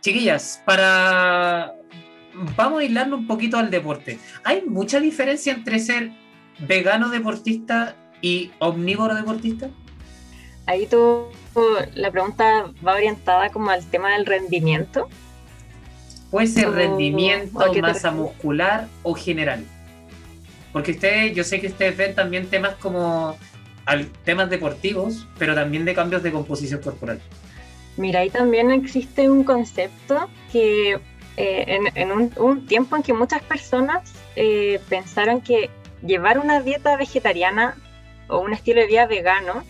Chiquillas, 0.00 0.62
para... 0.64 1.74
Vamos 2.56 2.80
a 2.80 2.84
hilarlo 2.84 3.16
un 3.16 3.26
poquito 3.28 3.56
al 3.58 3.70
deporte. 3.70 4.18
¿Hay 4.42 4.62
mucha 4.66 4.98
diferencia 4.98 5.52
entre 5.52 5.78
ser 5.78 6.10
vegano 6.58 7.08
deportista 7.10 7.96
y 8.20 8.50
omnívoro 8.58 9.14
deportista? 9.14 9.68
Ahí 10.66 10.86
tú, 10.86 11.26
la 11.94 12.10
pregunta 12.10 12.70
va 12.86 12.94
orientada 12.94 13.50
como 13.50 13.70
al 13.70 13.84
tema 13.86 14.12
del 14.12 14.24
rendimiento. 14.24 15.08
Puede 16.30 16.46
ser 16.46 16.70
rendimiento, 16.70 17.60
masa 17.80 18.10
muscular 18.10 18.88
o 19.02 19.14
general. 19.14 19.64
Porque 20.72 20.92
ustedes, 20.92 21.36
yo 21.36 21.44
sé 21.44 21.60
que 21.60 21.68
ustedes 21.68 21.96
ven 21.96 22.14
también 22.14 22.48
temas 22.48 22.74
como 22.76 23.36
temas 24.24 24.48
deportivos, 24.50 25.26
pero 25.38 25.54
también 25.54 25.84
de 25.84 25.94
cambios 25.94 26.22
de 26.22 26.32
composición 26.32 26.80
corporal. 26.80 27.20
Mira, 27.96 28.20
ahí 28.20 28.30
también 28.30 28.70
existe 28.70 29.30
un 29.30 29.44
concepto 29.44 30.28
que 30.50 30.98
eh, 31.36 31.78
en, 31.94 32.10
un, 32.10 32.66
tiempo 32.66 32.96
en 32.96 33.02
que 33.02 33.12
muchas 33.12 33.42
personas 33.42 34.12
eh, 34.34 34.80
pensaron 34.88 35.40
que 35.40 35.70
llevar 36.04 36.38
una 36.38 36.60
dieta 36.60 36.96
vegetariana 36.96 37.76
o 38.28 38.38
un 38.38 38.52
estilo 38.52 38.80
de 38.80 38.86
vida 38.86 39.06
vegano 39.06 39.64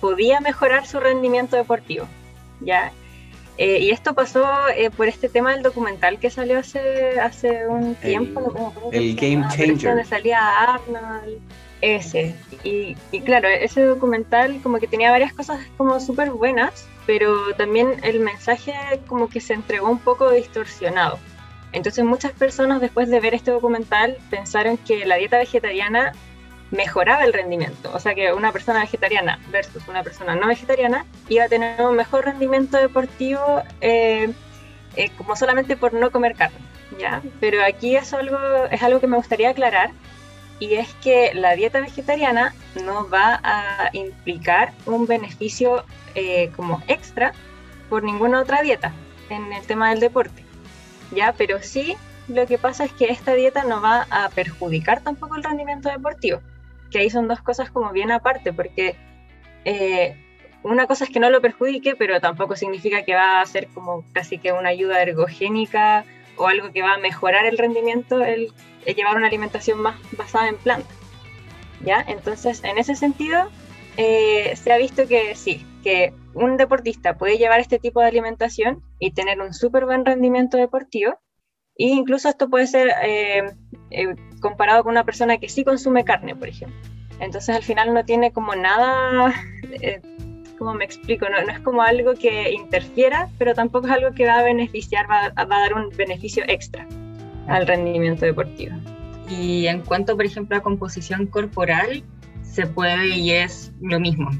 podía 0.00 0.40
mejorar 0.40 0.86
su 0.86 1.00
rendimiento 1.00 1.56
deportivo. 1.56 2.06
¿ya? 2.60 2.92
Eh, 3.56 3.78
y 3.80 3.90
esto 3.90 4.14
pasó 4.14 4.44
eh, 4.76 4.90
por 4.90 5.06
este 5.06 5.28
tema 5.28 5.52
del 5.52 5.62
documental 5.62 6.18
que 6.18 6.28
salió 6.28 6.58
hace, 6.58 7.20
hace 7.20 7.68
un 7.68 7.94
tiempo. 7.94 8.72
El, 8.92 9.02
el 9.02 9.16
Game 9.16 9.46
Changer. 9.48 9.90
Donde 9.90 10.04
salía 10.04 10.40
Arnold, 10.60 11.38
ese. 11.80 12.34
Y, 12.64 12.96
y, 13.12 13.20
claro, 13.20 13.48
ese 13.48 13.82
documental 13.82 14.60
como 14.62 14.78
que 14.78 14.88
tenía 14.88 15.10
varias 15.12 15.32
cosas 15.32 15.60
como 15.76 16.00
súper 16.00 16.30
buenas, 16.30 16.88
pero 17.06 17.54
también 17.56 17.94
el 18.02 18.18
mensaje 18.20 18.74
como 19.06 19.28
que 19.28 19.40
se 19.40 19.54
entregó 19.54 19.88
un 19.88 20.00
poco 20.00 20.32
distorsionado. 20.32 21.18
Entonces 21.74 22.04
muchas 22.04 22.32
personas 22.32 22.80
después 22.80 23.10
de 23.10 23.20
ver 23.20 23.34
este 23.34 23.50
documental 23.50 24.16
pensaron 24.30 24.78
que 24.78 25.04
la 25.04 25.16
dieta 25.16 25.38
vegetariana 25.38 26.12
mejoraba 26.70 27.24
el 27.24 27.32
rendimiento. 27.32 27.90
O 27.92 27.98
sea 27.98 28.14
que 28.14 28.32
una 28.32 28.52
persona 28.52 28.80
vegetariana 28.80 29.40
versus 29.50 29.86
una 29.88 30.04
persona 30.04 30.36
no 30.36 30.46
vegetariana 30.46 31.04
iba 31.28 31.44
a 31.44 31.48
tener 31.48 31.82
un 31.82 31.96
mejor 31.96 32.24
rendimiento 32.24 32.76
deportivo 32.76 33.62
eh, 33.80 34.32
eh, 34.96 35.10
como 35.18 35.34
solamente 35.34 35.76
por 35.76 35.92
no 35.92 36.12
comer 36.12 36.36
carne. 36.36 36.58
¿ya? 36.98 37.22
Pero 37.40 37.64
aquí 37.64 37.96
es 37.96 38.14
algo, 38.14 38.38
es 38.70 38.82
algo 38.82 39.00
que 39.00 39.08
me 39.08 39.16
gustaría 39.16 39.50
aclarar 39.50 39.90
y 40.60 40.74
es 40.74 40.94
que 41.02 41.32
la 41.34 41.56
dieta 41.56 41.80
vegetariana 41.80 42.54
no 42.84 43.08
va 43.08 43.40
a 43.42 43.90
implicar 43.92 44.72
un 44.86 45.06
beneficio 45.06 45.84
eh, 46.14 46.52
como 46.54 46.80
extra 46.86 47.32
por 47.88 48.04
ninguna 48.04 48.40
otra 48.40 48.62
dieta 48.62 48.92
en 49.28 49.52
el 49.52 49.66
tema 49.66 49.90
del 49.90 49.98
deporte. 49.98 50.43
¿Ya? 51.14 51.34
Pero 51.36 51.62
sí 51.62 51.96
lo 52.28 52.46
que 52.46 52.58
pasa 52.58 52.84
es 52.84 52.92
que 52.92 53.06
esta 53.06 53.34
dieta 53.34 53.64
no 53.64 53.80
va 53.80 54.06
a 54.10 54.28
perjudicar 54.30 55.02
tampoco 55.02 55.36
el 55.36 55.44
rendimiento 55.44 55.90
deportivo 55.90 56.40
que 56.94 57.00
ahí 57.00 57.10
son 57.10 57.26
dos 57.26 57.40
cosas 57.40 57.70
como 57.70 57.90
bien 57.90 58.12
aparte, 58.12 58.52
porque 58.52 58.94
eh, 59.64 60.16
una 60.62 60.86
cosa 60.86 61.02
es 61.02 61.10
que 61.10 61.18
no 61.18 61.28
lo 61.28 61.40
perjudique, 61.40 61.96
pero 61.96 62.20
tampoco 62.20 62.54
significa 62.54 63.02
que 63.02 63.16
va 63.16 63.40
a 63.40 63.46
ser 63.46 63.66
como 63.74 64.04
casi 64.12 64.38
que 64.38 64.52
una 64.52 64.68
ayuda 64.68 65.02
ergogénica 65.02 66.04
o 66.36 66.46
algo 66.46 66.70
que 66.70 66.82
va 66.82 66.94
a 66.94 66.98
mejorar 66.98 67.46
el 67.46 67.58
rendimiento, 67.58 68.24
el, 68.24 68.52
llevar 68.86 69.16
una 69.16 69.26
alimentación 69.26 69.80
más 69.80 69.96
basada 70.12 70.48
en 70.48 70.56
plantas. 70.56 70.96
¿Ya? 71.80 72.04
Entonces, 72.06 72.62
en 72.62 72.78
ese 72.78 72.94
sentido, 72.94 73.50
eh, 73.96 74.54
se 74.56 74.72
ha 74.72 74.78
visto 74.78 75.06
que 75.06 75.34
sí, 75.34 75.64
que 75.82 76.12
un 76.34 76.56
deportista 76.56 77.16
puede 77.16 77.38
llevar 77.38 77.60
este 77.60 77.78
tipo 77.78 78.00
de 78.00 78.08
alimentación 78.08 78.82
y 78.98 79.12
tener 79.12 79.40
un 79.40 79.52
súper 79.54 79.84
buen 79.84 80.04
rendimiento 80.04 80.56
deportivo, 80.56 81.12
e 81.76 81.86
incluso 81.86 82.28
esto 82.28 82.48
puede 82.48 82.66
ser 82.66 82.88
eh, 83.02 83.42
eh, 83.90 84.14
comparado 84.40 84.82
con 84.82 84.92
una 84.92 85.04
persona 85.04 85.38
que 85.38 85.48
sí 85.48 85.64
consume 85.64 86.04
carne, 86.04 86.34
por 86.34 86.48
ejemplo. 86.48 86.76
Entonces 87.20 87.54
al 87.54 87.62
final 87.62 87.94
no 87.94 88.04
tiene 88.04 88.32
como 88.32 88.54
nada, 88.54 89.32
¿cómo 90.58 90.74
me 90.74 90.84
explico? 90.84 91.28
No, 91.28 91.42
no, 91.42 91.52
es 91.52 91.60
como 91.60 91.82
algo 91.82 92.14
que 92.14 92.52
interfiera, 92.52 93.28
pero 93.38 93.54
tampoco 93.54 93.86
es 93.86 93.92
algo 93.92 94.12
que 94.12 94.26
va 94.26 94.38
a 94.38 94.42
beneficiar, 94.42 95.08
va 95.08 95.32
a 95.34 95.44
dar 95.44 95.74
un 95.74 95.90
beneficio 95.90 96.44
extra 96.48 96.86
al 97.46 97.66
rendimiento 97.66 98.24
deportivo. 98.24 98.76
Y 99.28 99.66
en 99.66 99.80
cuanto, 99.82 100.16
por 100.16 100.26
ejemplo, 100.26 100.56
a 100.56 100.60
composición 100.60 101.26
corporal, 101.26 102.04
se 102.54 102.66
puede 102.66 103.08
y 103.18 103.32
es 103.32 103.72
lo 103.80 103.98
mismo. 103.98 104.30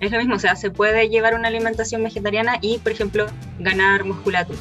Es 0.00 0.10
lo 0.10 0.18
mismo, 0.18 0.34
o 0.34 0.38
sea, 0.38 0.56
se 0.56 0.70
puede 0.70 1.08
llevar 1.08 1.34
una 1.34 1.48
alimentación 1.48 2.02
vegetariana 2.02 2.58
y, 2.60 2.78
por 2.78 2.92
ejemplo, 2.92 3.26
ganar 3.60 4.04
musculatura. 4.04 4.58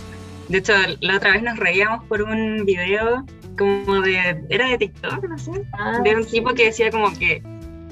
De 0.47 0.59
hecho, 0.59 0.73
la 1.01 1.17
otra 1.17 1.31
vez 1.31 1.43
nos 1.43 1.57
reíamos 1.57 2.05
por 2.05 2.21
un 2.21 2.63
video 2.65 3.25
como 3.57 4.01
de, 4.01 4.43
era 4.49 4.69
de 4.69 4.77
TikTok, 4.77 5.23
no 5.27 5.37
sé, 5.37 5.51
Ah, 5.73 5.99
de 6.03 6.15
un 6.15 6.25
tipo 6.25 6.53
que 6.53 6.65
decía 6.65 6.89
como 6.89 7.11
que 7.17 7.43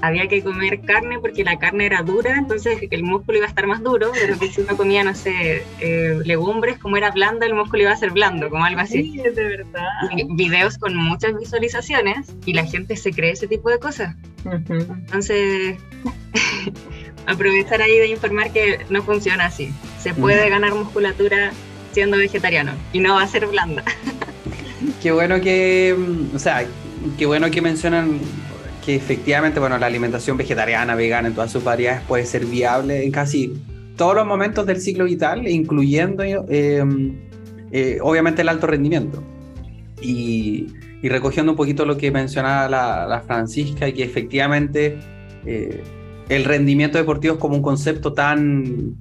había 0.02 0.28
que 0.28 0.42
comer 0.42 0.82
carne 0.82 1.20
porque 1.20 1.44
la 1.44 1.58
carne 1.58 1.86
era 1.86 2.02
dura, 2.02 2.38
entonces 2.38 2.80
el 2.90 3.04
músculo 3.04 3.38
iba 3.38 3.48
a 3.48 3.50
estar 3.50 3.68
más 3.68 3.82
duro, 3.84 4.12
pero 4.14 4.36
si 4.52 4.62
uno 4.62 4.78
comía, 4.78 5.04
no 5.04 5.14
sé, 5.16 5.64
eh, 5.80 6.20
legumbres, 6.24 6.78
como 6.78 6.98
era 6.98 7.12
blanda, 7.12 7.46
el 7.46 7.54
músculo 7.54 7.84
iba 7.84 7.92
a 7.92 7.98
ser 7.98 8.12
blando, 8.12 8.50
como 8.50 8.66
algo 8.66 8.82
así. 8.82 9.04
Sí, 9.04 9.18
de 9.18 9.32
verdad. 9.32 9.88
Y 10.16 10.26
Videos 10.36 10.78
con 10.78 10.96
muchas 10.96 11.38
visualizaciones 11.38 12.34
y 12.46 12.54
la 12.54 12.66
gente 12.66 12.96
se 12.96 13.12
cree 13.12 13.32
ese 13.32 13.48
tipo 13.48 13.70
de 13.70 13.80
cosas. 13.80 14.16
Entonces, 14.46 15.78
aprovechar 17.26 17.82
ahí 17.82 18.00
de 18.00 18.08
informar 18.08 18.52
que 18.52 18.80
no 18.90 19.04
funciona 19.04 19.46
así. 19.46 19.74
Se 20.00 20.14
puede 20.14 20.50
ganar 20.50 20.74
musculatura 20.74 21.52
siendo 21.92 22.18
vegetariano 22.18 22.72
y 22.94 23.00
no 23.00 23.16
va 23.16 23.24
a 23.24 23.28
ser 23.28 23.48
blanda. 23.48 23.84
Qué 25.02 25.12
bueno 25.12 25.42
que, 25.42 25.96
mm, 25.98 26.36
o 26.36 26.40
sea, 26.40 26.66
qué 27.18 27.26
bueno 27.26 27.52
que 27.52 27.62
mencionan 27.62 28.20
que 28.90 28.96
efectivamente, 28.96 29.60
bueno, 29.60 29.78
la 29.78 29.86
alimentación 29.86 30.36
vegetariana, 30.36 30.96
vegana 30.96 31.28
en 31.28 31.36
todas 31.36 31.52
sus 31.52 31.64
variedades 31.64 32.02
puede 32.08 32.26
ser 32.26 32.48
viable 32.48 33.04
en 33.04 33.12
casi 33.12 33.54
todos 33.96 34.16
los 34.16 34.26
momentos 34.26 34.66
del 34.66 34.82
ciclo 34.82 35.06
vital, 35.06 35.48
incluyendo 35.48 36.24
eh, 36.24 36.84
eh, 37.72 38.00
obviamente 38.02 38.42
el 38.42 38.50
alto 38.50 38.66
rendimiento. 38.66 39.22
Y, 40.02 40.74
recogiendo 41.04 41.52
un 41.52 41.56
poquito 41.56 41.86
lo 41.86 41.98
que 41.98 42.10
mencionaba 42.10 42.68
la, 42.68 43.06
la 43.08 43.22
Francisca, 43.22 43.88
y 43.88 43.94
que 43.94 44.04
efectivamente 44.04 44.98
eh, 45.46 45.84
el 46.28 46.44
rendimiento 46.44 46.98
deportivo 46.98 47.36
es 47.36 47.40
como 47.40 47.58
un 47.58 47.62
concepto 47.62 48.14
tan 48.14 48.96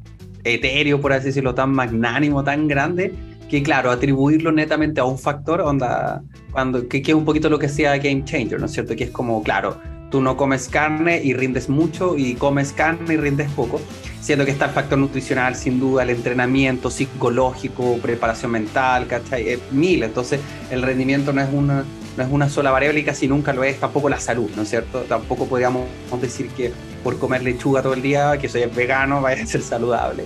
etéreo, 0.45 1.01
por 1.01 1.15
así 1.15 1.29
decirlo, 1.29 1.55
tan 1.55 1.71
magnánimo, 1.71 2.45
tan 2.45 2.69
grande, 2.69 3.15
que 3.49 3.63
claro, 3.63 3.91
atribuirlo 3.91 4.53
netamente 4.53 5.01
a 5.01 5.05
un 5.05 5.19
factor, 5.19 5.61
onda, 5.61 6.23
cuando, 6.53 6.87
que, 6.89 7.03
que 7.03 7.13
es 7.13 7.17
un 7.17 7.25
poquito 7.25 7.49
lo 7.49 7.59
que 7.59 7.69
sea 7.69 7.97
Game 7.99 8.25
Changer, 8.25 8.61
¿no 8.61 8.67
es 8.67 8.73
cierto? 8.73 8.95
Que 8.95 9.05
es 9.05 9.11
como, 9.11 9.43
claro, 9.43 9.79
tú 10.11 10.21
no 10.21 10.37
comes 10.37 10.69
carne 10.69 11.21
y 11.23 11.35
rindes 11.35 11.69
mucho 11.69 12.17
y 12.17 12.35
comes 12.35 12.73
carne 12.73 13.15
y 13.15 13.17
rindes 13.17 13.51
poco, 13.53 13.81
siendo 14.21 14.45
que 14.45 14.51
está 14.51 14.67
el 14.67 14.73
factor 14.73 14.99
nutricional, 14.99 15.57
sin 15.57 15.81
duda, 15.81 16.03
el 16.03 16.11
entrenamiento 16.11 16.91
psicológico, 16.91 17.99
preparación 18.03 18.53
mental, 18.53 19.07
¿cachai? 19.07 19.49
Eh, 19.49 19.59
mil, 19.71 20.03
entonces 20.03 20.41
el 20.71 20.83
rendimiento 20.83 21.33
no 21.33 21.43
es 21.43 21.49
una 21.53 21.85
no 22.17 22.25
es 22.25 22.31
una 22.33 22.49
sola 22.49 22.73
variable 22.73 22.99
y 22.99 23.05
casi 23.05 23.29
nunca 23.29 23.53
lo 23.53 23.63
es 23.63 23.79
tampoco 23.79 24.09
la 24.09 24.19
salud, 24.19 24.51
¿no 24.57 24.63
es 24.63 24.71
cierto? 24.71 25.03
Tampoco 25.03 25.47
podríamos 25.47 25.87
decir 26.21 26.49
que 26.49 26.73
por 27.05 27.17
comer 27.17 27.45
lechuga 27.45 27.81
todo 27.81 27.95
el 27.95 28.03
día, 28.03 28.37
que 28.39 28.49
soy 28.49 28.67
vegano, 28.67 29.23
vaya 29.23 29.41
a 29.41 29.47
ser 29.47 29.63
saludable. 29.63 30.25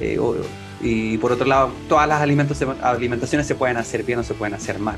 Eh, 0.00 0.18
y 0.80 1.18
por 1.18 1.32
otro 1.32 1.46
lado, 1.46 1.70
todas 1.88 2.08
las 2.08 2.20
alimentaciones 2.20 3.46
se 3.46 3.54
pueden 3.54 3.76
hacer 3.76 4.02
bien 4.02 4.18
o 4.18 4.22
se 4.22 4.34
pueden 4.34 4.54
hacer 4.54 4.78
mal. 4.78 4.96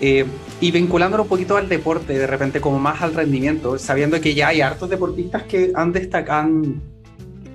Eh, 0.00 0.26
y 0.60 0.70
vinculándolo 0.70 1.22
un 1.22 1.28
poquito 1.28 1.56
al 1.56 1.68
deporte, 1.68 2.18
de 2.18 2.26
repente 2.26 2.60
como 2.60 2.78
más 2.78 3.02
al 3.02 3.14
rendimiento, 3.14 3.78
sabiendo 3.78 4.20
que 4.20 4.34
ya 4.34 4.48
hay 4.48 4.60
hartos 4.60 4.90
deportistas 4.90 5.44
que 5.44 5.72
han 5.74 5.92
destacado, 5.92 6.50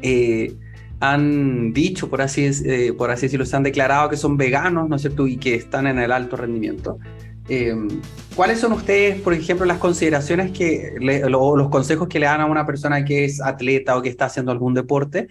eh, 0.01 0.55
han 0.99 1.73
dicho, 1.73 2.09
por 2.09 2.21
así, 2.21 2.49
eh, 2.65 2.93
por 2.97 3.11
así 3.11 3.27
decirlo, 3.27 3.45
se 3.45 3.55
han 3.55 3.63
declarado 3.63 4.09
que 4.09 4.17
son 4.17 4.37
veganos, 4.37 4.89
¿no 4.89 4.95
es 4.95 5.01
cierto? 5.01 5.27
Y 5.27 5.37
que 5.37 5.55
están 5.55 5.87
en 5.87 5.99
el 5.99 6.11
alto 6.11 6.35
rendimiento. 6.35 6.99
Eh, 7.47 7.73
¿Cuáles 8.35 8.59
son 8.59 8.73
ustedes, 8.73 9.19
por 9.21 9.33
ejemplo, 9.33 9.65
las 9.65 9.77
consideraciones 9.77 10.51
que, 10.51 10.93
los 10.99 11.69
consejos 11.69 12.07
que 12.07 12.19
le 12.19 12.27
dan 12.27 12.41
a 12.41 12.45
una 12.45 12.65
persona 12.65 13.03
que 13.05 13.25
es 13.25 13.41
atleta 13.41 13.97
o 13.97 14.01
que 14.01 14.09
está 14.09 14.25
haciendo 14.25 14.51
algún 14.51 14.73
deporte? 14.73 15.27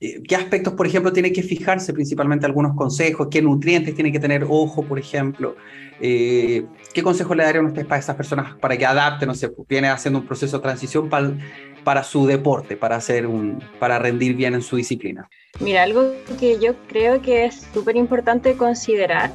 ¿Qué 0.00 0.36
aspectos, 0.36 0.74
por 0.74 0.86
ejemplo, 0.86 1.12
tiene 1.12 1.32
que 1.32 1.42
fijarse 1.42 1.92
principalmente 1.92 2.46
algunos 2.46 2.76
consejos? 2.76 3.26
¿Qué 3.30 3.42
nutrientes 3.42 3.94
tiene 3.96 4.12
que 4.12 4.20
tener 4.20 4.44
ojo, 4.48 4.84
por 4.84 4.98
ejemplo? 4.98 5.56
Eh, 6.00 6.64
¿Qué 6.94 7.02
consejos 7.02 7.36
le 7.36 7.42
darían 7.42 7.66
ustedes 7.66 7.86
para 7.86 7.98
esas 7.98 8.14
personas 8.14 8.54
para 8.56 8.76
que 8.76 8.86
adapten, 8.86 9.26
no 9.26 9.34
sé, 9.34 9.50
viene 9.68 9.88
haciendo 9.88 10.20
un 10.20 10.26
proceso 10.26 10.58
de 10.58 10.62
transición 10.62 11.08
para, 11.08 12.04
su 12.04 12.26
deporte, 12.26 12.76
para, 12.76 12.94
hacer 12.94 13.26
un, 13.26 13.60
para 13.80 13.98
rendir 13.98 14.36
bien 14.36 14.54
en 14.54 14.62
su 14.62 14.76
disciplina? 14.76 15.28
Mira, 15.58 15.82
algo 15.82 16.12
que 16.38 16.60
yo 16.60 16.76
creo 16.86 17.20
que 17.20 17.46
es 17.46 17.66
súper 17.74 17.96
importante 17.96 18.56
considerar 18.56 19.32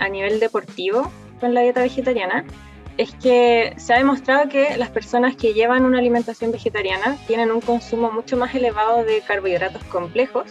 a 0.00 0.08
nivel 0.08 0.40
deportivo 0.40 1.10
con 1.40 1.54
la 1.54 1.60
dieta 1.60 1.82
vegetariana 1.82 2.44
es 3.02 3.14
que 3.16 3.74
se 3.78 3.92
ha 3.92 3.98
demostrado 3.98 4.48
que 4.48 4.76
las 4.76 4.88
personas 4.90 5.34
que 5.34 5.54
llevan 5.54 5.84
una 5.84 5.98
alimentación 5.98 6.52
vegetariana 6.52 7.16
tienen 7.26 7.50
un 7.50 7.60
consumo 7.60 8.12
mucho 8.12 8.36
más 8.36 8.54
elevado 8.54 9.04
de 9.04 9.20
carbohidratos 9.22 9.82
complejos 9.84 10.46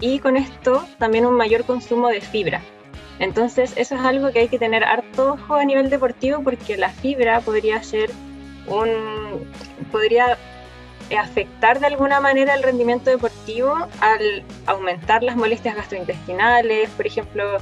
y 0.00 0.18
con 0.18 0.38
esto 0.38 0.86
también 0.98 1.26
un 1.26 1.34
mayor 1.34 1.64
consumo 1.64 2.08
de 2.08 2.22
fibra. 2.22 2.62
Entonces 3.18 3.74
eso 3.76 3.94
es 3.94 4.00
algo 4.00 4.32
que 4.32 4.40
hay 4.40 4.48
que 4.48 4.58
tener 4.58 4.84
harto 4.84 5.34
ojo 5.34 5.56
a 5.56 5.64
nivel 5.64 5.90
deportivo 5.90 6.42
porque 6.42 6.78
la 6.78 6.88
fibra 6.88 7.40
podría 7.40 7.82
ser 7.82 8.10
un 8.68 9.46
podría 9.92 10.38
afectar 11.18 11.78
de 11.78 11.86
alguna 11.86 12.20
manera 12.20 12.54
el 12.54 12.62
rendimiento 12.62 13.10
deportivo 13.10 13.74
al 14.00 14.44
aumentar 14.64 15.22
las 15.22 15.36
molestias 15.36 15.76
gastrointestinales, 15.76 16.88
por 16.90 17.06
ejemplo, 17.06 17.58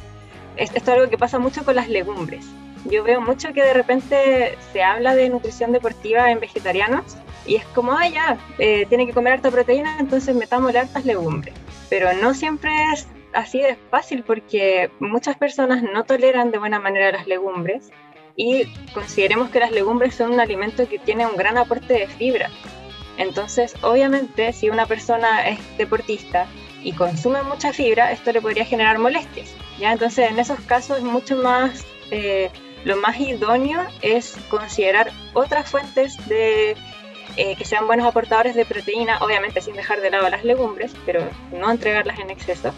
esto 0.57 0.77
es 0.79 0.89
algo 0.89 1.11
que 1.11 1.19
pasa 1.19 1.41
mucho 1.41 1.65
con 1.65 1.75
las 1.75 1.89
legumbres 1.89 2.47
yo 2.85 3.03
veo 3.03 3.21
mucho 3.21 3.53
que 3.53 3.63
de 3.63 3.73
repente 3.73 4.57
se 4.73 4.83
habla 4.83 5.15
de 5.15 5.29
nutrición 5.29 5.73
deportiva 5.73 6.31
en 6.31 6.41
vegetarianos 6.41 7.17
y 7.47 7.57
es 7.57 7.65
como, 7.67 7.93
ah, 7.93 8.09
ya, 8.09 8.39
eh, 8.59 8.87
tiene 8.89 9.07
que 9.07 9.13
comer 9.13 9.35
harta 9.35 9.51
proteína, 9.51 9.99
entonces 9.99 10.35
metámosle 10.35 10.81
hartas 10.81 11.05
legumbres. 11.05 11.55
Pero 11.91 12.13
no 12.15 12.35
siempre 12.35 12.71
es 12.93 13.07
así 13.33 13.61
de 13.61 13.77
fácil 13.91 14.23
porque 14.23 14.91
muchas 15.01 15.37
personas 15.37 15.83
no 15.83 16.05
toleran 16.05 16.51
de 16.51 16.59
buena 16.59 16.79
manera 16.79 17.13
las 17.13 17.27
legumbres 17.27 17.91
y 18.37 18.67
consideremos 18.93 19.51
que 19.51 19.61
las 19.61 19.71
legumbres 19.71 20.15
son 20.15 20.33
un 20.33 20.41
alimento 20.41 20.89
que 20.89 20.99
tiene 20.99 21.27
un 21.27 21.37
gran 21.37 21.59
aporte 21.59 21.95
de 21.95 22.07
fibra. 22.09 22.51
Entonces, 23.17 23.75
obviamente, 23.83 24.53
si 24.53 24.71
una 24.71 24.87
persona 24.87 25.49
es 25.49 25.59
deportista 25.79 26.47
y 26.83 26.93
consume 26.93 27.43
mucha 27.43 27.73
fibra, 27.73 28.11
esto 28.11 28.33
le 28.33 28.41
podría 28.41 28.65
generar 28.65 28.99
molestias. 28.99 29.55
¿ya? 29.79 29.93
Entonces, 29.93 30.31
en 30.31 30.39
esos 30.39 30.61
casos 30.61 30.99
es 30.99 31.05
mucho 31.05 31.37
más 31.37 31.87
eh, 32.11 32.51
lo 32.85 32.97
más 32.97 33.19
idóneo 33.19 33.87
es 34.03 34.37
considerar 34.49 35.11
otras 35.33 35.71
fuentes 35.71 36.17
de, 36.29 36.77
eh, 37.37 37.57
que 37.57 37.65
sean 37.65 37.87
buenos 37.87 38.07
aportadores 38.07 38.55
de 38.55 38.65
proteína, 38.65 39.19
obviamente 39.21 39.61
sin 39.61 39.75
dejar 39.75 40.01
de 40.01 40.11
lado 40.11 40.29
las 40.29 40.45
legumbres, 40.45 40.93
pero 41.07 41.29
no 41.53 41.71
entregarlas 41.71 42.19
en 42.19 42.31
exceso, 42.31 42.73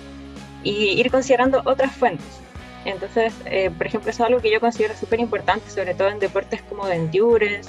y 0.62 0.98
ir 0.98 1.10
considerando 1.10 1.60
otras 1.64 1.94
fuentes. 1.94 2.40
Entonces, 2.84 3.34
eh, 3.46 3.70
por 3.76 3.86
ejemplo, 3.86 4.10
eso 4.10 4.22
es 4.22 4.28
algo 4.28 4.40
que 4.40 4.50
yo 4.50 4.60
considero 4.60 4.94
súper 4.96 5.18
importante, 5.18 5.68
sobre 5.70 5.94
todo 5.94 6.08
en 6.08 6.20
deportes 6.20 6.62
como 6.62 6.86
de 6.86 6.94
endurance, 6.94 7.68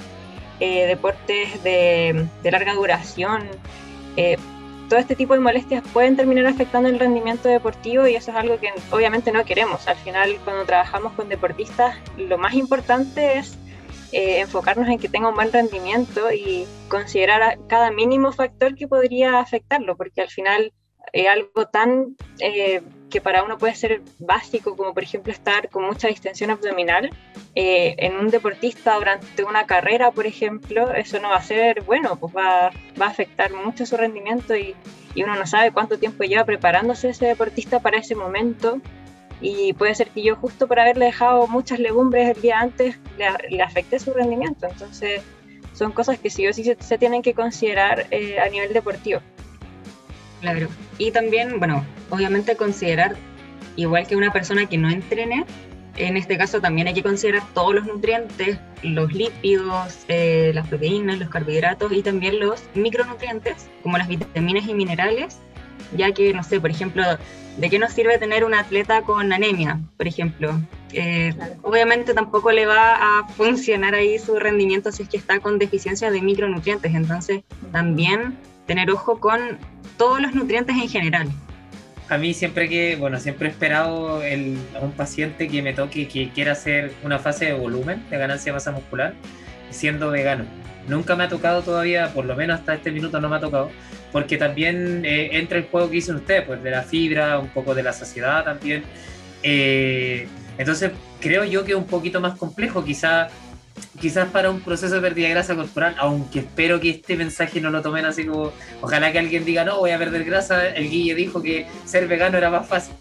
eh, 0.59 0.85
deportes 0.85 1.63
de, 1.63 2.27
de, 2.43 2.51
larga 2.51 2.73
duración. 2.75 3.49
Todo 4.89 4.99
este 4.99 5.15
tipo 5.15 5.33
de 5.33 5.39
molestias 5.39 5.83
pueden 5.91 6.15
terminar 6.15 6.45
afectando 6.45 6.89
el 6.89 6.99
rendimiento 6.99 7.49
deportivo 7.49 8.07
y 8.07 8.15
eso 8.15 8.31
es 8.31 8.37
algo 8.37 8.59
que 8.59 8.69
obviamente 8.91 9.31
no 9.31 9.43
queremos. 9.43 9.87
Al 9.87 9.97
final, 9.97 10.37
cuando 10.43 10.65
trabajamos 10.65 11.13
con 11.13 11.29
deportistas, 11.29 11.95
lo 12.17 12.37
más 12.37 12.53
importante 12.53 13.37
es 13.37 13.57
eh, 14.11 14.39
enfocarnos 14.39 14.87
en 14.87 14.99
que 14.99 15.09
tenga 15.09 15.29
un 15.29 15.35
buen 15.35 15.51
rendimiento 15.51 16.31
y 16.31 16.65
considerar 16.87 17.59
cada 17.67 17.91
mínimo 17.91 18.31
factor 18.31 18.75
que 18.75 18.87
podría 18.87 19.39
afectarlo, 19.39 19.97
porque 19.97 20.21
al 20.21 20.29
final 20.29 20.71
es 21.11 21.27
algo 21.27 21.67
tan 21.67 22.15
eh, 22.39 22.81
que 23.09 23.21
para 23.21 23.43
uno 23.43 23.57
puede 23.57 23.75
ser 23.75 24.01
básico, 24.19 24.75
como 24.75 24.93
por 24.93 25.03
ejemplo 25.03 25.31
estar 25.31 25.69
con 25.69 25.85
mucha 25.85 26.07
distensión 26.07 26.49
abdominal, 26.49 27.09
eh, 27.55 27.95
en 27.97 28.17
un 28.17 28.29
deportista 28.29 28.95
durante 28.95 29.43
una 29.43 29.65
carrera, 29.65 30.11
por 30.11 30.27
ejemplo, 30.27 30.93
eso 30.93 31.19
no 31.19 31.29
va 31.29 31.37
a 31.37 31.41
ser 31.41 31.83
bueno, 31.83 32.17
pues 32.17 32.35
va, 32.35 32.71
va 32.99 33.05
a 33.05 33.09
afectar 33.09 33.53
mucho 33.53 33.85
su 33.85 33.97
rendimiento 33.97 34.55
y, 34.55 34.75
y, 35.15 35.23
uno 35.23 35.35
no 35.35 35.47
sabe 35.47 35.71
cuánto 35.71 35.97
tiempo 35.97 36.23
lleva 36.23 36.45
preparándose 36.45 37.09
ese 37.09 37.25
deportista 37.25 37.79
para 37.79 37.97
ese 37.97 38.15
momento. 38.15 38.79
Y 39.39 39.73
puede 39.73 39.93
ser 39.93 40.09
que 40.09 40.23
yo 40.23 40.35
justo 40.35 40.67
por 40.67 40.79
haberle 40.79 41.05
dejado 41.05 41.47
muchas 41.47 41.79
legumbres 41.79 42.35
el 42.35 42.41
día 42.41 42.59
antes 42.59 42.97
le, 43.19 43.27
le 43.55 43.61
afecte 43.61 43.99
su 43.99 44.11
rendimiento. 44.11 44.67
Entonces 44.67 45.21
son 45.77 45.91
cosas 45.91 46.17
que 46.17 46.29
sí 46.29 46.47
o 46.47 46.53
sí 46.53 46.63
se, 46.79 46.97
tienen 46.97 47.21
que 47.21 47.33
considerar 47.33 48.07
eh, 48.09 48.39
a 48.39 48.49
nivel 48.49 48.73
deportivo. 48.73 49.21
Claro. 50.41 50.67
Y 50.97 51.11
también, 51.11 51.59
bueno, 51.59 51.85
obviamente 52.09 52.55
considerar, 52.55 53.15
igual 53.75 54.07
que 54.07 54.15
una 54.15 54.31
persona 54.31 54.65
que 54.67 54.77
no 54.77 54.89
entrene, 54.89 55.45
en 55.97 56.15
este 56.15 56.37
caso 56.37 56.61
también 56.61 56.87
hay 56.87 56.93
que 56.93 57.03
considerar 57.03 57.43
todos 57.53 57.73
los 57.73 57.85
nutrientes, 57.85 58.59
los 58.83 59.11
lípidos, 59.13 60.05
eh, 60.07 60.51
las 60.53 60.67
proteínas, 60.67 61.17
los 61.17 61.29
carbohidratos 61.29 61.91
y 61.91 62.03
también 62.03 62.39
los 62.39 62.63
micronutrientes, 62.75 63.67
como 63.81 63.97
las 63.97 64.07
vitaminas 64.07 64.67
y 64.67 64.73
minerales, 64.73 65.39
ya 65.95 66.11
que, 66.11 66.33
no 66.33 66.43
sé, 66.43 66.59
por 66.59 66.69
ejemplo, 66.69 67.03
¿de 67.57 67.69
qué 67.69 67.79
nos 67.79 67.93
sirve 67.93 68.17
tener 68.19 68.43
un 68.43 68.53
atleta 68.53 69.01
con 69.01 69.33
anemia, 69.33 69.79
por 69.97 70.07
ejemplo? 70.07 70.61
Eh, 70.93 71.33
claro. 71.35 71.55
Obviamente 71.63 72.13
tampoco 72.13 72.51
le 72.51 72.65
va 72.65 73.19
a 73.19 73.27
funcionar 73.29 73.95
ahí 73.95 74.19
su 74.19 74.37
rendimiento 74.37 74.91
si 74.91 75.03
es 75.03 75.09
que 75.09 75.17
está 75.17 75.39
con 75.39 75.57
deficiencia 75.57 76.11
de 76.11 76.21
micronutrientes, 76.21 76.93
entonces 76.93 77.43
también 77.71 78.37
tener 78.67 78.91
ojo 78.91 79.19
con 79.19 79.57
todos 79.97 80.21
los 80.21 80.33
nutrientes 80.33 80.75
en 80.75 80.89
general. 80.89 81.27
a 82.09 82.17
mí 82.17 82.33
siempre 82.33 82.69
que, 82.69 82.95
bueno, 82.95 83.19
siempre 83.19 83.47
he 83.47 83.51
esperado 83.51 84.23
el, 84.23 84.57
a 84.75 84.79
un 84.79 84.91
paciente 84.91 85.47
que 85.47 85.61
me 85.61 85.73
toque 85.73 86.07
que 86.07 86.29
quiera 86.29 86.53
hacer 86.53 86.93
una 87.03 87.19
fase 87.19 87.45
de 87.45 87.53
volumen, 87.53 88.03
de 88.09 88.17
ganancia 88.17 88.51
de 88.51 88.53
masa 88.55 88.71
muscular, 88.71 89.13
siendo 89.69 90.09
vegano. 90.09 90.45
Nunca 90.87 91.17
me 91.17 91.25
ha 91.25 91.29
tocado 91.29 91.63
todavía, 91.63 92.13
por 92.13 92.23
lo 92.25 92.35
menos 92.35 92.59
hasta 92.59 92.75
este 92.75 92.91
minuto 92.91 93.19
no 93.19 93.27
me 93.27 93.35
ha 93.35 93.39
tocado, 93.41 93.71
porque 94.13 94.37
también 94.37 95.03
eh, 95.03 95.29
entra 95.33 95.57
el 95.57 95.65
juego 95.65 95.89
que 95.89 95.95
dicen 95.95 96.15
ustedes, 96.15 96.45
pues 96.45 96.63
de 96.63 96.71
la 96.71 96.83
fibra, 96.83 97.39
un 97.39 97.49
poco 97.49 97.75
de 97.75 97.83
la 97.83 97.91
saciedad 97.91 98.45
también. 98.45 98.83
Eh, 99.43 100.27
entonces 100.57 100.91
creo 101.19 101.43
yo 101.43 101.65
que 101.65 101.73
es 101.73 101.77
un 101.77 101.87
poquito 101.87 102.21
más 102.21 102.37
complejo, 102.37 102.85
quizás 102.85 103.31
quizás 103.99 104.29
para 104.29 104.49
un 104.49 104.61
proceso 104.61 104.95
de 104.95 105.01
pérdida 105.01 105.27
de 105.27 105.33
grasa 105.33 105.55
corporal, 105.55 105.95
aunque 105.97 106.39
espero 106.39 106.79
que 106.79 106.89
este 106.91 107.15
mensaje 107.15 107.59
no 107.61 107.69
lo 107.69 107.81
tomen 107.81 108.05
así 108.05 108.25
como, 108.25 108.51
ojalá 108.81 109.11
que 109.11 109.19
alguien 109.19 109.45
diga, 109.45 109.63
no, 109.63 109.79
voy 109.79 109.91
a 109.91 109.97
perder 109.97 110.23
grasa, 110.23 110.67
el 110.67 110.89
Guille 110.89 111.15
dijo 111.15 111.41
que 111.41 111.67
ser 111.85 112.07
vegano 112.07 112.37
era 112.37 112.49
más 112.49 112.67
fácil. 112.67 112.93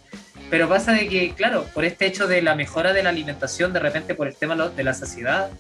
Pero 0.49 0.69
pasa 0.69 0.93
de 0.93 1.09
que, 1.09 1.35
claro, 1.35 1.65
por 1.75 1.85
este 1.85 2.07
hecho 2.07 2.29
de 2.29 2.41
la 2.41 2.55
mejora 2.55 2.93
de 2.93 3.03
la 3.03 3.11
alimentación, 3.11 3.73
de 3.73 3.81
repente 3.81 4.15
por 4.15 4.29
el 4.29 4.37
tema 4.37 4.55
de 4.55 4.85
la 4.85 4.95
saciedad, 4.95 5.51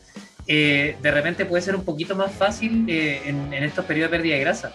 eh, 0.46 0.96
de 1.02 1.10
repente 1.10 1.44
puede 1.44 1.62
ser 1.62 1.74
un 1.74 1.84
poquito 1.84 2.14
más 2.14 2.32
fácil 2.32 2.84
eh, 2.88 3.22
en, 3.24 3.52
en, 3.52 3.64
estos 3.64 3.84
periodos 3.84 4.12
de 4.12 4.18
pérdida 4.18 4.34
de 4.36 4.40
grasa. 4.40 4.72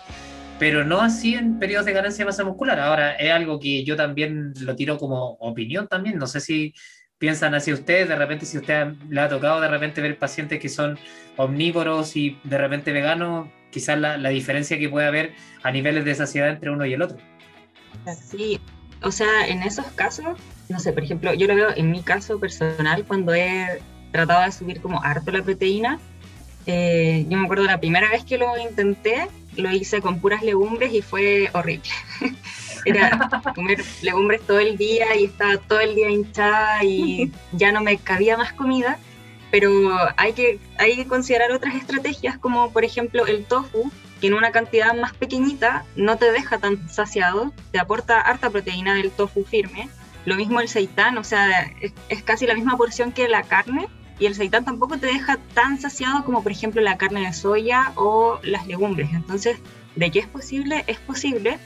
Pero 0.60 0.84
no 0.84 1.02
así 1.02 1.36
en 1.36 1.60
periodos 1.60 1.86
de 1.86 1.94
ganancia 1.94 2.24
de 2.24 2.26
masa 2.26 2.44
muscular. 2.44 2.80
Ahora, 2.80 3.14
es 3.14 3.32
algo 3.32 3.58
que 3.58 3.84
yo 3.86 3.96
también 3.96 4.54
lo 4.60 4.76
tiro 4.76 4.98
como 4.98 5.32
opinión 5.40 5.88
también. 5.88 6.18
No 6.18 6.28
sé 6.28 6.42
si 6.42 6.74
piensan 7.22 7.54
así 7.54 7.72
ustedes, 7.72 8.10
de 8.10 8.16
repente 8.16 8.48
si 8.48 8.58
usted 8.58 8.96
le 9.08 9.22
ha 9.22 9.30
tocado 9.30 9.62
de 9.62 9.68
repente 9.68 10.02
ver 10.02 10.18
pacientes 10.18 10.60
que 10.60 10.70
son 10.70 10.98
omnívoros 11.38 12.16
y 12.16 12.40
de 12.44 12.58
repente 12.58 12.92
veganos, 12.92 13.48
quizás 13.70 14.00
la, 14.00 14.18
la 14.18 14.30
diferencia 14.30 14.80
que 14.80 14.90
puede 14.90 15.06
haber 15.06 15.34
a 15.62 15.70
niveles 15.70 16.04
de 16.04 16.16
saciedad 16.16 16.50
entre 16.50 16.72
uno 16.72 16.84
y 16.84 16.94
el 16.94 17.04
otro. 17.04 17.20
Sí, 18.28 18.60
o 19.04 19.12
sea, 19.12 19.46
en 19.48 19.62
esos 19.62 19.86
casos, 19.92 20.36
no 20.68 20.80
sé, 20.80 20.94
por 20.94 21.04
ejemplo, 21.04 21.32
yo 21.36 21.46
lo 21.46 21.54
veo 21.54 21.70
en 21.76 21.92
mi 21.92 22.02
caso 22.02 22.40
personal 22.40 23.06
cuando 23.06 23.36
he 23.36 23.80
tratado 24.12 24.44
de 24.44 24.52
subir 24.52 24.82
como 24.82 25.04
harto 25.04 25.30
la 25.32 25.44
proteína. 25.44 26.00
Eh, 26.66 27.28
yo 27.30 27.38
me 27.38 27.46
acuerdo 27.46 27.66
la 27.66 27.80
primera 27.80 28.10
vez 28.10 28.24
que 28.26 28.40
lo 28.40 28.58
intenté, 28.58 29.28
lo 29.58 29.70
hice 29.70 30.02
con 30.02 30.20
puras 30.20 30.42
legumbres 30.42 30.92
y 30.92 31.04
fue 31.04 31.52
horrible. 31.54 31.92
era 32.86 33.30
comer 33.56 33.84
legumbres 34.02 34.42
todo 34.42 34.60
el 34.60 34.78
día 34.78 35.16
y 35.16 35.26
estaba 35.26 35.58
todo 35.58 35.80
el 35.80 35.96
día 35.96 36.10
hinchada 36.10 36.84
y 36.84 37.32
ya 37.52 37.72
no 37.72 37.82
me 37.82 37.98
cabía 37.98 38.38
más 38.38 38.54
comida. 38.54 39.00
Pero 39.52 39.70
hay 40.16 40.34
que, 40.34 40.60
hay 40.78 40.96
que 40.96 41.06
considerar 41.06 41.52
otras 41.52 41.76
estrategias 41.76 42.38
como 42.38 42.72
por 42.72 42.86
ejemplo 42.86 43.28
el 43.28 43.44
tofu, 43.44 43.92
que 44.22 44.28
en 44.28 44.34
una 44.34 44.52
cantidad 44.52 44.96
más 44.96 45.14
pequeñita 45.14 45.84
no 45.96 46.18
te 46.18 46.32
deja 46.32 46.58
tan 46.58 46.88
saciado, 46.90 47.52
te 47.72 47.80
aporta 47.80 48.22
harta 48.22 48.50
proteína 48.50 48.94
del 48.96 49.12
tofu 49.12 49.44
firme. 49.44 49.90
Lo 50.24 50.36
mismo 50.36 50.62
el 50.62 50.70
seitán, 50.70 51.18
o 51.18 51.24
sea, 51.24 51.64
es, 51.82 51.92
es 52.08 52.24
casi 52.24 52.46
la 52.46 52.54
misma 52.54 52.78
porción 52.78 53.12
que 53.12 53.28
la 53.28 53.44
carne, 53.44 53.88
y 54.22 54.28
el 54.28 54.36
seitán 54.36 54.64
tampoco 54.64 55.00
te 55.00 55.08
deja 55.08 55.38
tan 55.56 55.82
saciado 55.82 56.24
como 56.24 56.44
por 56.44 56.52
ejemplo 56.52 56.80
la 56.80 56.96
carne 56.96 57.22
de 57.22 57.34
soya 57.34 57.92
o 57.96 58.40
las 58.44 58.68
legumbres. 58.68 59.10
Entonces, 59.14 59.58
¿de 59.96 60.12
qué 60.12 60.20
es 60.20 60.28
posible? 60.28 60.84
Es 60.86 61.00
posible, 61.00 61.58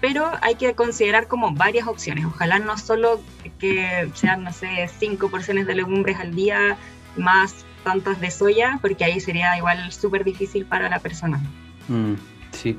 pero 0.00 0.30
hay 0.40 0.54
que 0.54 0.74
considerar 0.74 1.26
como 1.26 1.52
varias 1.52 1.86
opciones. 1.86 2.24
Ojalá 2.24 2.58
no 2.58 2.76
solo 2.78 3.20
que 3.58 4.10
sean, 4.14 4.44
no 4.44 4.52
sé, 4.52 4.88
cinco 4.98 5.28
porciones 5.28 5.66
de 5.66 5.74
legumbres 5.74 6.18
al 6.18 6.34
día 6.34 6.76
más 7.16 7.64
tantas 7.84 8.20
de 8.20 8.30
soya, 8.30 8.78
porque 8.80 9.04
ahí 9.04 9.20
sería 9.20 9.56
igual 9.56 9.92
súper 9.92 10.24
difícil 10.24 10.64
para 10.64 10.88
la 10.88 10.98
persona. 10.98 11.40
Mm, 11.88 12.14
sí. 12.52 12.78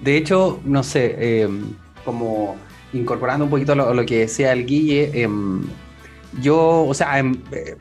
De 0.00 0.16
hecho, 0.16 0.60
no 0.64 0.82
sé, 0.82 1.14
eh, 1.18 1.48
como 2.04 2.56
incorporando 2.92 3.44
un 3.44 3.50
poquito 3.50 3.74
lo, 3.74 4.06
que 4.06 4.20
decía 4.20 4.52
el 4.52 4.66
Guille, 4.66 5.10
eh, 5.14 5.28
yo, 6.40 6.84
o 6.84 6.94
sea, 6.94 7.18
en, 7.18 7.42
eh, 7.52 7.76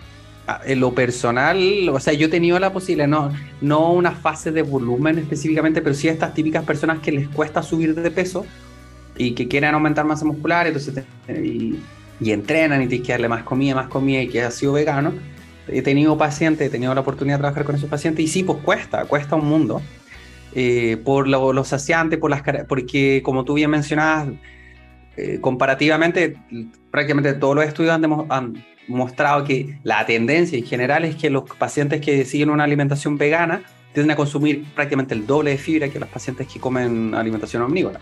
en, 0.66 0.80
lo 0.80 0.94
personal, 0.94 1.90
o 1.90 2.00
sea, 2.00 2.14
yo 2.14 2.28
he 2.28 2.30
tenido 2.30 2.60
la 2.60 2.72
posibilidad, 2.72 3.08
no, 3.08 3.32
no 3.62 3.92
una 3.92 4.12
fase 4.12 4.52
de 4.52 4.62
volumen 4.62 5.20
específicamente, 5.20 5.82
pero 5.82 5.96
sí 5.96 6.10
a 6.10 6.12
estas 6.12 6.34
típicas 6.34 6.64
personas 6.64 7.00
que 7.00 7.12
les 7.12 7.28
cuesta 7.28 7.62
subir 7.64 7.96
de 7.96 8.12
peso 8.12 8.46
y 9.18 9.32
que 9.32 9.48
quieren 9.48 9.74
aumentar 9.74 10.06
masa 10.06 10.26
muscular, 10.26 10.68
entonces 10.68 11.04
y, 11.28 11.80
y 12.22 12.32
entrenan 12.32 12.82
y 12.82 12.88
tienes 12.88 13.06
que 13.06 13.14
darle 13.14 13.30
más 13.30 13.44
comida, 13.44 13.76
más 13.76 13.88
comida 13.88 14.22
y 14.22 14.28
que 14.28 14.42
ha 14.42 14.52
sido 14.52 14.74
vegano. 14.74 15.14
He 15.68 15.82
tenido 15.82 16.18
pacientes, 16.18 16.68
he 16.68 16.70
tenido 16.70 16.94
la 16.94 17.02
oportunidad 17.02 17.38
de 17.38 17.42
trabajar 17.42 17.64
con 17.64 17.76
esos 17.76 17.90
pacientes 17.90 18.26
y 18.26 18.28
sí, 18.28 18.44
pues 18.44 18.60
cuesta, 18.64 19.06
cuesta 19.06 19.36
un 19.36 19.48
mundo. 19.48 19.82
Eh, 20.54 20.98
por 21.06 21.28
lo, 21.28 21.54
lo, 21.54 21.64
saciante, 21.64 22.18
por 22.18 22.32
las, 22.32 22.42
porque 22.68 23.22
como 23.24 23.46
tú 23.46 23.54
bien 23.54 23.70
mencionabas, 23.70 24.30
eh, 25.20 25.42
comparativamente, 25.42 26.38
prácticamente 26.92 27.34
todos 27.34 27.56
los 27.56 27.66
estudios 27.66 27.94
han, 27.94 28.06
han, 28.30 28.66
mostrado 28.88 29.44
que 29.44 29.78
la 29.84 30.04
tendencia 30.08 30.58
en 30.58 30.66
general 30.66 31.06
es 31.06 31.16
que 31.16 31.30
los 31.30 31.44
pacientes 31.44 32.02
que 32.02 32.26
siguen 32.26 32.50
una 32.50 32.64
alimentación 32.64 33.20
vegana 33.20 33.62
tienden 33.94 34.12
a 34.12 34.16
consumir 34.16 34.66
prácticamente 34.74 35.14
el 35.14 35.28
doble 35.28 35.52
de 35.52 35.60
fibra 35.60 35.90
que 35.90 36.00
los 36.00 36.10
pacientes 36.10 36.48
que 36.48 36.60
comen 36.60 37.14
alimentación 37.14 37.62
omnívora. 37.62 38.00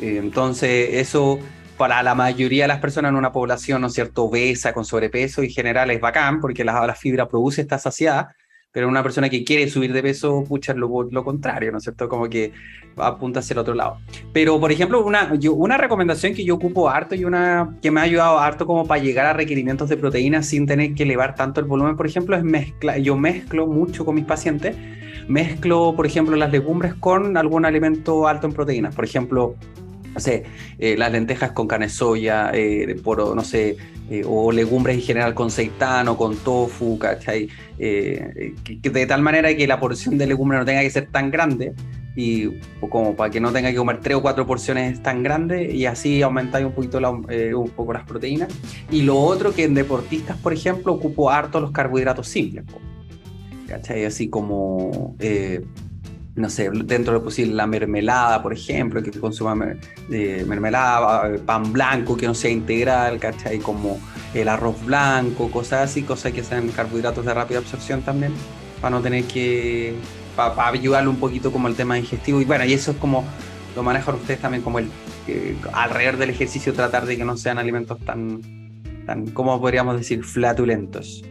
Eh, 0.00 0.18
entonces, 0.22 0.90
eso 0.92 1.38
para 1.78 2.02
la 2.02 2.14
mayoría 2.14 2.64
de 2.64 2.68
las 2.68 2.80
personas 2.80 3.10
en 3.10 3.16
una 3.16 3.32
población, 3.32 3.80
¿no 3.80 3.86
es 3.86 3.94
cierto?, 3.94 4.24
obesa, 4.24 4.74
con 4.74 4.84
sobrepeso, 4.84 5.42
en 5.42 5.50
general 5.50 5.90
es 5.90 6.00
bacán, 6.00 6.40
porque 6.40 6.64
la, 6.64 6.86
la 6.86 6.94
fibra 6.94 7.26
produce 7.26 7.62
esta 7.62 7.78
saciedad, 7.78 8.28
pero 8.74 8.88
una 8.88 9.04
persona 9.04 9.30
que 9.30 9.44
quiere 9.44 9.70
subir 9.70 9.92
de 9.92 10.02
peso, 10.02 10.42
pucha, 10.42 10.74
lo, 10.74 11.04
lo, 11.04 11.24
contrario, 11.24 11.70
¿no 11.70 11.78
es 11.78 11.84
cierto? 11.84 12.08
Como 12.08 12.28
que 12.28 12.50
apunta 12.96 13.38
hacia 13.38 13.54
el 13.54 13.58
otro 13.60 13.72
lado. 13.72 13.98
Pero, 14.32 14.58
por 14.58 14.72
ejemplo, 14.72 15.06
una, 15.06 15.32
yo, 15.36 15.54
una 15.54 15.76
recomendación 15.76 16.34
que 16.34 16.44
yo 16.44 16.56
ocupo 16.56 16.90
harto 16.90 17.14
y 17.14 17.24
una 17.24 17.76
que 17.80 17.92
me 17.92 18.00
ha 18.00 18.02
ayudado 18.02 18.40
harto 18.40 18.66
como 18.66 18.84
para 18.84 19.00
llegar 19.00 19.26
a 19.26 19.32
requerimientos 19.32 19.88
de 19.88 19.96
proteínas 19.96 20.46
sin 20.46 20.66
tener 20.66 20.92
que 20.94 21.04
elevar 21.04 21.36
tanto 21.36 21.60
el 21.60 21.66
volumen, 21.66 21.96
por 21.96 22.04
ejemplo, 22.04 22.34
es 22.34 22.42
mezcla, 22.42 22.98
yo 22.98 23.16
mezclo 23.16 23.68
mucho 23.68 24.04
con 24.04 24.16
mis 24.16 24.24
pacientes, 24.24 24.74
mezclo, 25.28 25.94
por 25.94 26.04
ejemplo, 26.04 26.34
las 26.34 26.50
legumbres 26.50 26.94
con 26.94 27.36
algún 27.36 27.64
alimento 27.64 28.26
alto 28.26 28.48
en 28.48 28.54
proteínas, 28.54 28.92
por 28.92 29.04
ejemplo, 29.04 29.54
no 30.14 30.18
sé, 30.18 30.42
eh, 30.80 30.96
las 30.96 31.12
lentejas 31.12 31.52
con 31.52 31.68
carne 31.68 31.88
soya, 31.88 32.50
eh, 32.52 32.96
por, 33.04 33.36
no 33.36 33.44
sé, 33.44 33.76
eh, 34.10 34.22
o 34.26 34.52
legumbres 34.52 34.96
en 34.96 35.02
general 35.02 35.34
con 35.34 35.50
seitán 35.50 36.08
o 36.08 36.16
con 36.16 36.36
tofu, 36.36 36.98
¿cachai? 36.98 37.48
Eh, 37.78 38.54
que, 38.62 38.80
que 38.80 38.90
de 38.90 39.06
tal 39.06 39.22
manera 39.22 39.54
que 39.56 39.66
la 39.66 39.80
porción 39.80 40.18
de 40.18 40.26
legumbres 40.26 40.60
no 40.60 40.64
tenga 40.66 40.82
que 40.82 40.90
ser 40.90 41.06
tan 41.10 41.30
grande 41.30 41.74
y 42.16 42.60
como 42.88 43.16
para 43.16 43.30
que 43.30 43.40
no 43.40 43.50
tenga 43.52 43.70
que 43.70 43.76
comer 43.76 44.00
tres 44.00 44.16
o 44.16 44.22
cuatro 44.22 44.46
porciones 44.46 45.02
tan 45.02 45.22
grandes 45.22 45.74
y 45.74 45.86
así 45.86 46.22
aumentar 46.22 46.64
un 46.64 46.72
poquito 46.72 47.00
la, 47.00 47.18
eh, 47.28 47.54
un 47.54 47.70
poco 47.70 47.92
las 47.92 48.04
proteínas. 48.04 48.48
Y 48.90 49.02
lo 49.02 49.18
otro 49.18 49.52
que 49.52 49.64
en 49.64 49.74
deportistas, 49.74 50.36
por 50.36 50.52
ejemplo, 50.52 50.92
ocupo 50.92 51.30
harto 51.30 51.60
los 51.60 51.72
carbohidratos 51.72 52.28
simples, 52.28 52.64
¿cachai? 53.66 54.04
Así 54.04 54.28
como 54.28 55.16
no 56.36 56.50
sé, 56.50 56.68
dentro 56.70 57.12
de 57.12 57.18
lo 57.20 57.24
posible 57.24 57.54
la 57.54 57.66
mermelada, 57.66 58.42
por 58.42 58.52
ejemplo, 58.52 59.02
que 59.02 59.12
consuma 59.12 59.54
mermelada, 60.08 61.36
pan 61.46 61.72
blanco 61.72 62.16
que 62.16 62.26
no 62.26 62.34
sea 62.34 62.50
integral, 62.50 63.20
¿cachai? 63.20 63.58
Como 63.60 64.00
el 64.34 64.48
arroz 64.48 64.84
blanco, 64.84 65.50
cosas 65.50 65.90
así, 65.90 66.02
cosas 66.02 66.32
que 66.32 66.42
sean 66.42 66.68
carbohidratos 66.68 67.24
de 67.24 67.34
rápida 67.34 67.58
absorción 67.58 68.02
también, 68.02 68.32
para 68.80 68.96
no 68.96 69.00
tener 69.00 69.24
que, 69.24 69.94
para, 70.34 70.54
para 70.56 70.70
ayudarle 70.70 71.08
un 71.08 71.16
poquito 71.16 71.52
como 71.52 71.68
el 71.68 71.76
tema 71.76 71.94
digestivo. 71.94 72.40
Y 72.40 72.44
bueno, 72.44 72.64
y 72.64 72.72
eso 72.72 72.90
es 72.90 72.96
como, 72.96 73.24
lo 73.76 73.84
manejan 73.84 74.16
ustedes 74.16 74.40
también 74.40 74.62
como 74.64 74.80
el, 74.80 74.88
eh, 75.28 75.56
alrededor 75.72 76.16
del 76.16 76.30
ejercicio, 76.30 76.74
tratar 76.74 77.06
de 77.06 77.16
que 77.16 77.24
no 77.24 77.36
sean 77.36 77.58
alimentos 77.58 78.00
tan, 78.00 78.40
tan, 79.06 79.28
¿cómo 79.28 79.60
podríamos 79.60 79.96
decir?, 79.96 80.24
flatulentos. 80.24 81.24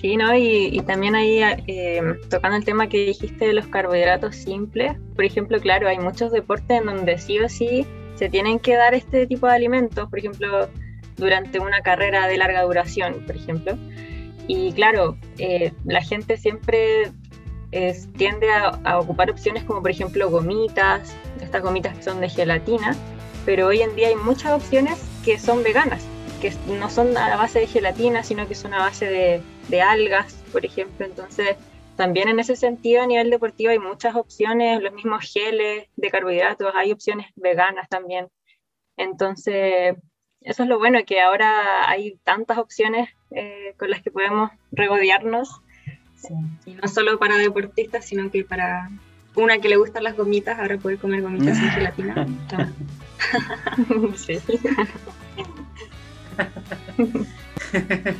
Sí, 0.00 0.16
¿no? 0.16 0.32
Y, 0.32 0.68
y 0.72 0.80
también 0.82 1.16
ahí, 1.16 1.40
eh, 1.42 2.00
tocando 2.30 2.56
el 2.56 2.64
tema 2.64 2.88
que 2.88 3.06
dijiste 3.06 3.46
de 3.48 3.52
los 3.52 3.66
carbohidratos 3.66 4.36
simples, 4.36 4.92
por 5.16 5.24
ejemplo, 5.24 5.58
claro, 5.60 5.88
hay 5.88 5.98
muchos 5.98 6.30
deportes 6.30 6.80
en 6.80 6.86
donde 6.86 7.18
sí 7.18 7.40
o 7.40 7.48
sí 7.48 7.84
se 8.14 8.28
tienen 8.28 8.60
que 8.60 8.76
dar 8.76 8.94
este 8.94 9.26
tipo 9.26 9.48
de 9.48 9.54
alimentos, 9.54 10.08
por 10.08 10.20
ejemplo, 10.20 10.68
durante 11.16 11.58
una 11.58 11.80
carrera 11.80 12.28
de 12.28 12.36
larga 12.36 12.62
duración, 12.62 13.24
por 13.26 13.34
ejemplo. 13.34 13.76
Y 14.46 14.72
claro, 14.72 15.16
eh, 15.38 15.72
la 15.84 16.00
gente 16.00 16.36
siempre 16.36 17.10
es, 17.72 18.08
tiende 18.12 18.50
a, 18.50 18.78
a, 18.84 19.00
ocupar 19.00 19.30
opciones 19.30 19.64
como, 19.64 19.82
por 19.82 19.90
ejemplo, 19.90 20.30
gomitas, 20.30 21.12
estas 21.40 21.60
gomitas 21.60 21.96
que 21.96 22.04
son 22.04 22.20
de 22.20 22.28
gelatina, 22.28 22.94
pero 23.44 23.66
hoy 23.66 23.82
en 23.82 23.96
día 23.96 24.08
hay 24.08 24.16
muchas 24.16 24.52
opciones 24.52 25.02
que 25.24 25.40
son 25.40 25.64
veganas, 25.64 26.06
que 26.40 26.52
no 26.66 26.88
son 26.90 27.16
a 27.16 27.36
base 27.36 27.60
de 27.60 27.66
gelatina, 27.66 28.22
sino 28.22 28.46
que 28.48 28.54
son 28.54 28.74
a 28.74 28.78
base 28.78 29.06
de 29.06 29.42
de 29.68 29.82
algas, 29.82 30.34
por 30.52 30.64
ejemplo. 30.64 31.06
Entonces, 31.06 31.56
también 31.96 32.28
en 32.28 32.40
ese 32.40 32.56
sentido, 32.56 33.02
a 33.02 33.06
nivel 33.06 33.30
deportivo, 33.30 33.70
hay 33.70 33.78
muchas 33.78 34.16
opciones, 34.16 34.82
los 34.82 34.92
mismos 34.92 35.30
geles 35.30 35.86
de 35.96 36.10
carbohidratos, 36.10 36.72
hay 36.74 36.92
opciones 36.92 37.26
veganas 37.36 37.88
también. 37.88 38.28
Entonces, 38.96 39.96
eso 40.40 40.62
es 40.62 40.68
lo 40.68 40.78
bueno, 40.78 40.98
que 41.06 41.20
ahora 41.20 41.88
hay 41.88 42.18
tantas 42.24 42.58
opciones 42.58 43.10
eh, 43.30 43.74
con 43.78 43.90
las 43.90 44.02
que 44.02 44.10
podemos 44.10 44.50
regodearnos. 44.72 45.60
Sí. 46.16 46.34
Y 46.66 46.74
no 46.74 46.88
solo 46.88 47.18
para 47.18 47.36
deportistas, 47.36 48.04
sino 48.04 48.30
que 48.30 48.44
para 48.44 48.90
una 49.36 49.58
que 49.58 49.68
le 49.68 49.76
gustan 49.76 50.02
las 50.02 50.16
gomitas, 50.16 50.58
ahora 50.58 50.78
puede 50.78 50.98
comer 50.98 51.22
gomitas 51.22 51.56
sin 51.58 51.70
gelatina. 51.70 52.26
sí. 54.16 54.38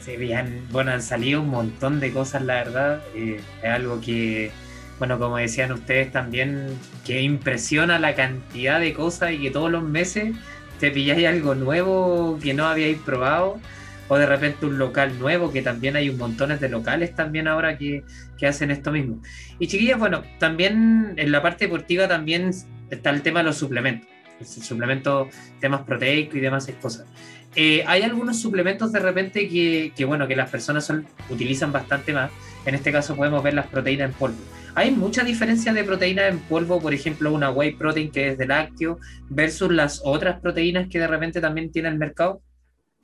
sí, 0.00 0.16
bien. 0.16 0.66
Bueno, 0.70 0.92
han 0.92 1.02
salido 1.02 1.40
un 1.42 1.48
montón 1.48 2.00
de 2.00 2.12
cosas, 2.12 2.42
la 2.42 2.54
verdad. 2.54 3.02
Eh, 3.14 3.40
es 3.62 3.70
algo 3.70 4.00
que, 4.00 4.50
bueno, 4.98 5.18
como 5.18 5.36
decían 5.36 5.72
ustedes 5.72 6.12
también, 6.12 6.78
que 7.04 7.22
impresiona 7.22 7.98
la 7.98 8.14
cantidad 8.14 8.80
de 8.80 8.94
cosas 8.94 9.32
y 9.32 9.38
que 9.38 9.50
todos 9.50 9.70
los 9.70 9.82
meses 9.82 10.34
te 10.80 10.90
pilláis 10.90 11.26
algo 11.26 11.54
nuevo 11.54 12.38
que 12.42 12.54
no 12.54 12.66
habíais 12.66 12.98
probado 12.98 13.60
o 14.08 14.18
de 14.18 14.26
repente 14.26 14.66
un 14.66 14.78
local 14.78 15.18
nuevo, 15.18 15.52
que 15.52 15.62
también 15.62 15.96
hay 15.96 16.10
un 16.10 16.18
montón 16.18 16.58
de 16.58 16.68
locales 16.68 17.14
también 17.14 17.48
ahora 17.48 17.78
que, 17.78 18.04
que, 18.36 18.46
hacen 18.46 18.70
esto 18.70 18.90
mismo. 18.90 19.22
Y 19.58 19.68
chiquillas, 19.68 19.98
bueno, 19.98 20.22
también 20.38 21.14
en 21.16 21.32
la 21.32 21.40
parte 21.40 21.64
deportiva 21.64 22.08
también 22.08 22.50
está 22.90 23.08
el 23.10 23.22
tema 23.22 23.40
de 23.40 23.44
los 23.44 23.56
suplementos, 23.56 24.06
el 24.42 24.64
suplemento, 24.64 25.28
temas 25.60 25.82
proteicos 25.82 26.36
y 26.36 26.40
demás 26.40 26.70
cosas. 26.80 27.06
Eh, 27.54 27.84
hay 27.86 28.02
algunos 28.02 28.40
suplementos 28.40 28.92
de 28.92 28.98
repente 28.98 29.48
que, 29.48 29.92
que, 29.94 30.04
bueno, 30.04 30.26
que 30.26 30.36
las 30.36 30.50
personas 30.50 30.86
son, 30.86 31.06
utilizan 31.28 31.70
bastante 31.70 32.12
más. 32.12 32.30
En 32.64 32.74
este 32.74 32.92
caso 32.92 33.14
podemos 33.14 33.42
ver 33.42 33.54
las 33.54 33.66
proteínas 33.66 34.10
en 34.10 34.16
polvo. 34.16 34.38
Hay 34.74 34.90
mucha 34.90 35.22
diferencia 35.22 35.72
de 35.72 35.84
proteínas 35.84 36.30
en 36.30 36.38
polvo, 36.38 36.80
por 36.80 36.94
ejemplo, 36.94 37.32
una 37.32 37.50
whey 37.50 37.72
protein 37.72 38.10
que 38.10 38.28
es 38.28 38.38
de 38.38 38.46
lácteo 38.46 38.98
versus 39.28 39.70
las 39.70 40.00
otras 40.04 40.40
proteínas 40.40 40.88
que 40.88 40.98
de 40.98 41.06
repente 41.06 41.40
también 41.40 41.70
tiene 41.70 41.88
el 41.88 41.98
mercado. 41.98 42.40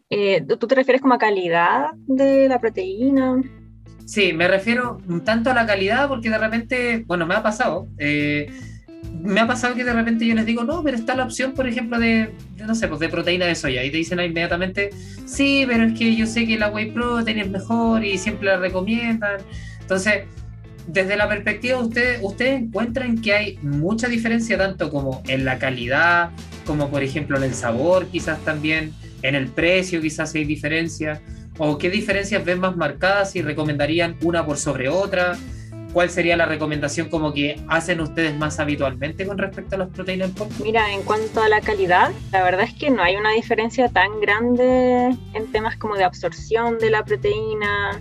Eh, 0.08 0.42
¿Tú 0.58 0.66
te 0.66 0.74
refieres 0.74 1.02
como 1.02 1.14
a 1.14 1.18
calidad 1.18 1.90
de 2.06 2.48
la 2.48 2.58
proteína? 2.58 3.42
Sí, 4.06 4.32
me 4.32 4.48
refiero 4.48 4.96
tanto 5.22 5.50
a 5.50 5.54
la 5.54 5.66
calidad 5.66 6.08
porque 6.08 6.30
de 6.30 6.38
repente, 6.38 7.04
bueno, 7.06 7.26
me 7.26 7.34
ha 7.34 7.42
pasado. 7.42 7.88
Eh, 7.98 8.50
me 9.20 9.40
ha 9.40 9.46
pasado 9.46 9.74
que 9.74 9.84
de 9.84 9.92
repente 9.92 10.26
yo 10.26 10.34
les 10.34 10.46
digo, 10.46 10.64
no, 10.64 10.82
pero 10.82 10.96
está 10.96 11.14
la 11.14 11.24
opción, 11.24 11.52
por 11.52 11.66
ejemplo, 11.66 11.98
de, 11.98 12.30
no 12.58 12.74
sé, 12.74 12.88
pues 12.88 13.00
de 13.00 13.08
proteína 13.08 13.46
de 13.46 13.54
soya. 13.54 13.84
Y 13.84 13.90
te 13.90 13.98
dicen 13.98 14.20
inmediatamente, 14.20 14.90
sí, 15.26 15.64
pero 15.66 15.84
es 15.84 15.98
que 15.98 16.14
yo 16.16 16.26
sé 16.26 16.46
que 16.46 16.58
la 16.58 16.70
whey 16.70 16.90
protein 16.90 17.38
es 17.38 17.50
mejor 17.50 18.04
y 18.04 18.18
siempre 18.18 18.48
la 18.48 18.58
recomiendan. 18.58 19.40
Entonces, 19.80 20.24
desde 20.86 21.16
la 21.16 21.28
perspectiva 21.28 21.78
de 21.78 21.84
ustedes, 21.84 22.20
¿ustedes 22.22 22.62
encuentran 22.62 23.20
que 23.20 23.34
hay 23.34 23.58
mucha 23.62 24.08
diferencia 24.08 24.56
tanto 24.56 24.90
como 24.90 25.22
en 25.26 25.44
la 25.44 25.58
calidad, 25.58 26.30
como 26.64 26.90
por 26.90 27.02
ejemplo 27.02 27.36
en 27.36 27.44
el 27.44 27.54
sabor, 27.54 28.06
quizás 28.06 28.38
también? 28.44 28.92
en 29.22 29.34
el 29.34 29.48
precio 29.48 30.00
quizás 30.00 30.34
hay 30.34 30.44
diferencias, 30.44 31.20
o 31.58 31.76
qué 31.78 31.90
diferencias 31.90 32.44
ven 32.44 32.60
más 32.60 32.76
marcadas 32.76 33.34
y 33.36 33.42
recomendarían 33.42 34.16
una 34.22 34.46
por 34.46 34.58
sobre 34.58 34.88
otra, 34.88 35.36
¿cuál 35.98 36.10
sería 36.10 36.36
la 36.36 36.46
recomendación 36.46 37.08
como 37.08 37.34
que 37.34 37.60
hacen 37.66 38.00
ustedes 38.00 38.32
más 38.38 38.60
habitualmente 38.60 39.26
con 39.26 39.36
respecto 39.36 39.74
a 39.74 39.78
las 39.78 39.88
proteínas 39.88 40.28
en 40.28 40.34
polvo? 40.36 40.52
Mira, 40.62 40.92
en 40.94 41.02
cuanto 41.02 41.42
a 41.42 41.48
la 41.48 41.60
calidad, 41.60 42.12
la 42.30 42.44
verdad 42.44 42.66
es 42.66 42.74
que 42.74 42.88
no 42.88 43.02
hay 43.02 43.16
una 43.16 43.32
diferencia 43.32 43.88
tan 43.88 44.20
grande 44.20 45.08
en 45.34 45.50
temas 45.50 45.76
como 45.76 45.96
de 45.96 46.04
absorción 46.04 46.78
de 46.78 46.90
la 46.90 47.04
proteína. 47.04 48.00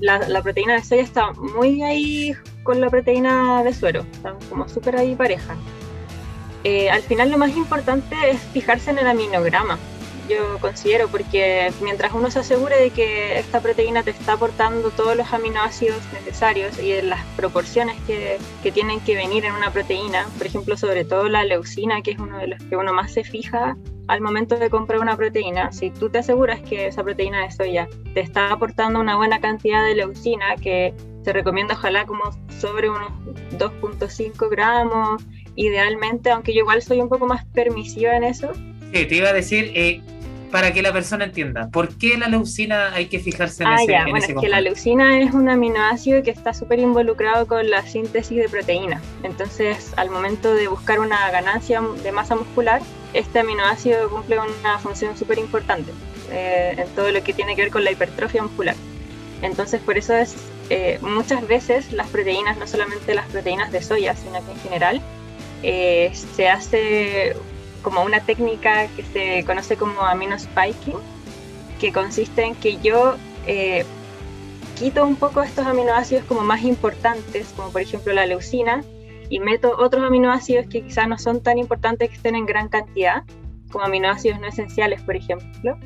La, 0.00 0.26
la 0.26 0.40
proteína 0.40 0.72
de 0.72 0.82
soya 0.82 1.02
está 1.02 1.32
muy 1.32 1.82
ahí 1.82 2.34
con 2.62 2.80
la 2.80 2.88
proteína 2.88 3.62
de 3.62 3.74
suero, 3.74 4.06
están 4.10 4.36
como 4.48 4.66
súper 4.66 4.96
ahí 4.96 5.14
pareja. 5.14 5.54
Eh, 6.64 6.88
al 6.88 7.02
final 7.02 7.30
lo 7.30 7.36
más 7.36 7.54
importante 7.58 8.16
es 8.30 8.40
fijarse 8.54 8.90
en 8.90 9.00
el 9.00 9.06
aminograma, 9.06 9.78
yo 10.28 10.58
considero, 10.60 11.08
porque 11.08 11.72
mientras 11.80 12.12
uno 12.12 12.30
se 12.30 12.40
asegure 12.40 12.76
de 12.76 12.90
que 12.90 13.38
esta 13.38 13.60
proteína 13.60 14.02
te 14.02 14.10
está 14.10 14.34
aportando 14.34 14.90
todos 14.90 15.16
los 15.16 15.32
aminoácidos 15.32 16.00
necesarios 16.12 16.78
y 16.82 16.92
en 16.92 17.10
las 17.10 17.24
proporciones 17.36 17.96
que, 18.06 18.38
que, 18.62 18.72
tienen 18.72 19.00
que 19.00 19.14
venir 19.14 19.44
en 19.44 19.52
una 19.54 19.70
proteína, 19.70 20.26
por 20.36 20.46
ejemplo, 20.46 20.76
sobre 20.76 21.04
todo 21.04 21.28
la 21.28 21.44
leucina, 21.44 22.02
que 22.02 22.12
es 22.12 22.18
uno 22.18 22.38
de 22.38 22.48
los 22.48 22.62
que 22.64 22.76
uno 22.76 22.92
más 22.92 23.12
se 23.12 23.24
fija 23.24 23.76
al 24.08 24.20
momento 24.20 24.58
de 24.58 24.70
comprar 24.70 25.00
una 25.00 25.16
proteína, 25.16 25.72
si 25.72 25.90
tú 25.90 26.10
te 26.10 26.18
aseguras 26.18 26.60
que 26.60 26.86
esa 26.86 27.02
proteína 27.02 27.42
de 27.42 27.50
soya 27.50 27.88
te 28.12 28.20
está 28.20 28.52
aportando 28.52 29.00
una 29.00 29.16
buena 29.16 29.40
cantidad 29.40 29.84
de 29.84 29.94
leucina, 29.94 30.56
que 30.56 30.94
se 31.24 31.32
recomienda 31.32 31.74
ojalá 31.74 32.04
como 32.04 32.22
sobre 32.60 32.90
unos 32.90 33.10
2.5 33.58 34.50
gramos, 34.50 35.24
idealmente, 35.56 36.30
aunque 36.30 36.52
yo 36.52 36.60
igual 36.60 36.82
soy 36.82 37.00
un 37.00 37.08
poco 37.08 37.26
más 37.26 37.46
permisiva 37.46 38.14
en 38.16 38.24
eso, 38.24 38.52
te 39.02 39.16
iba 39.16 39.30
a 39.30 39.32
decir, 39.32 39.72
eh, 39.74 40.00
para 40.54 40.72
que 40.72 40.82
la 40.82 40.92
persona 40.92 41.24
entienda, 41.24 41.68
¿por 41.68 41.88
qué 41.96 42.16
la 42.16 42.28
leucina 42.28 42.94
hay 42.94 43.06
que 43.06 43.18
fijarse 43.18 43.64
en 43.64 43.70
ah, 43.70 43.74
ese 43.74 43.90
ya, 43.90 44.02
bueno, 44.08 44.24
es 44.24 44.34
que 44.40 44.48
la 44.48 44.60
leucina 44.60 45.20
es 45.20 45.34
un 45.34 45.48
aminoácido 45.48 46.22
que 46.22 46.30
está 46.30 46.54
súper 46.54 46.78
involucrado 46.78 47.48
con 47.48 47.68
la 47.68 47.82
síntesis 47.82 48.38
de 48.38 48.48
proteína. 48.48 49.02
Entonces, 49.24 49.92
al 49.96 50.10
momento 50.10 50.54
de 50.54 50.68
buscar 50.68 51.00
una 51.00 51.28
ganancia 51.32 51.82
de 52.04 52.12
masa 52.12 52.36
muscular, 52.36 52.80
este 53.14 53.40
aminoácido 53.40 54.08
cumple 54.08 54.38
una 54.38 54.78
función 54.78 55.16
súper 55.16 55.38
importante 55.38 55.90
eh, 56.30 56.76
en 56.78 56.88
todo 56.90 57.10
lo 57.10 57.24
que 57.24 57.32
tiene 57.32 57.56
que 57.56 57.62
ver 57.62 57.72
con 57.72 57.82
la 57.82 57.90
hipertrofia 57.90 58.44
muscular. 58.44 58.76
Entonces, 59.42 59.80
por 59.80 59.98
eso 59.98 60.14
es 60.14 60.36
eh, 60.70 61.00
muchas 61.02 61.44
veces 61.48 61.90
las 61.90 62.06
proteínas, 62.10 62.58
no 62.58 62.68
solamente 62.68 63.12
las 63.12 63.26
proteínas 63.26 63.72
de 63.72 63.82
soya, 63.82 64.14
sino 64.14 64.34
que 64.34 64.52
en 64.52 64.60
general, 64.60 65.02
eh, 65.64 66.12
se 66.36 66.48
hace 66.48 67.34
como 67.84 68.02
una 68.02 68.20
técnica 68.20 68.88
que 68.96 69.04
se 69.04 69.44
conoce 69.44 69.76
como 69.76 70.00
aminospiking, 70.00 70.96
que 71.78 71.92
consiste 71.92 72.42
en 72.42 72.54
que 72.56 72.78
yo 72.78 73.14
eh, 73.46 73.84
quito 74.76 75.06
un 75.06 75.16
poco 75.16 75.42
estos 75.42 75.66
aminoácidos 75.66 76.24
como 76.24 76.40
más 76.40 76.62
importantes, 76.62 77.52
como 77.54 77.70
por 77.70 77.82
ejemplo 77.82 78.12
la 78.12 78.26
leucina, 78.26 78.82
y 79.28 79.38
meto 79.38 79.76
otros 79.78 80.02
aminoácidos 80.02 80.66
que 80.66 80.82
quizás 80.82 81.08
no 81.08 81.18
son 81.18 81.42
tan 81.42 81.58
importantes 81.58 82.08
que 82.08 82.16
estén 82.16 82.34
en 82.34 82.46
gran 82.46 82.68
cantidad, 82.68 83.22
como 83.70 83.84
aminoácidos 83.84 84.40
no 84.40 84.48
esenciales, 84.48 85.02
por 85.02 85.16
ejemplo. 85.16 85.78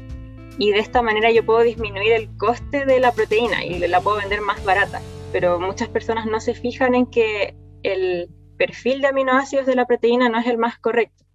Y 0.59 0.71
de 0.73 0.79
esta 0.79 1.03
manera 1.03 1.31
yo 1.31 1.45
puedo 1.45 1.61
disminuir 1.61 2.13
el 2.13 2.29
coste 2.37 2.85
de 2.85 3.01
la 3.01 3.13
proteína 3.13 3.65
y 3.65 3.79
la 3.79 4.01
puedo 4.01 4.19
vender 4.19 4.41
más 4.41 4.63
barata. 4.65 5.01
Pero 5.33 5.61
muchas 5.61 5.89
personas 5.89 6.27
no 6.27 6.41
se 6.41 6.55
fijan 6.55 6.95
en 6.95 7.07
que 7.07 7.55
el 7.83 8.29
perfil 8.57 9.01
de 9.01 9.09
aminoácidos 9.09 9.67
de 9.67 9.77
la 9.77 9.87
proteína 9.87 10.29
no 10.29 10.39
es 10.39 10.47
el 10.47 10.59
más 10.59 10.79
correcto. 10.79 11.28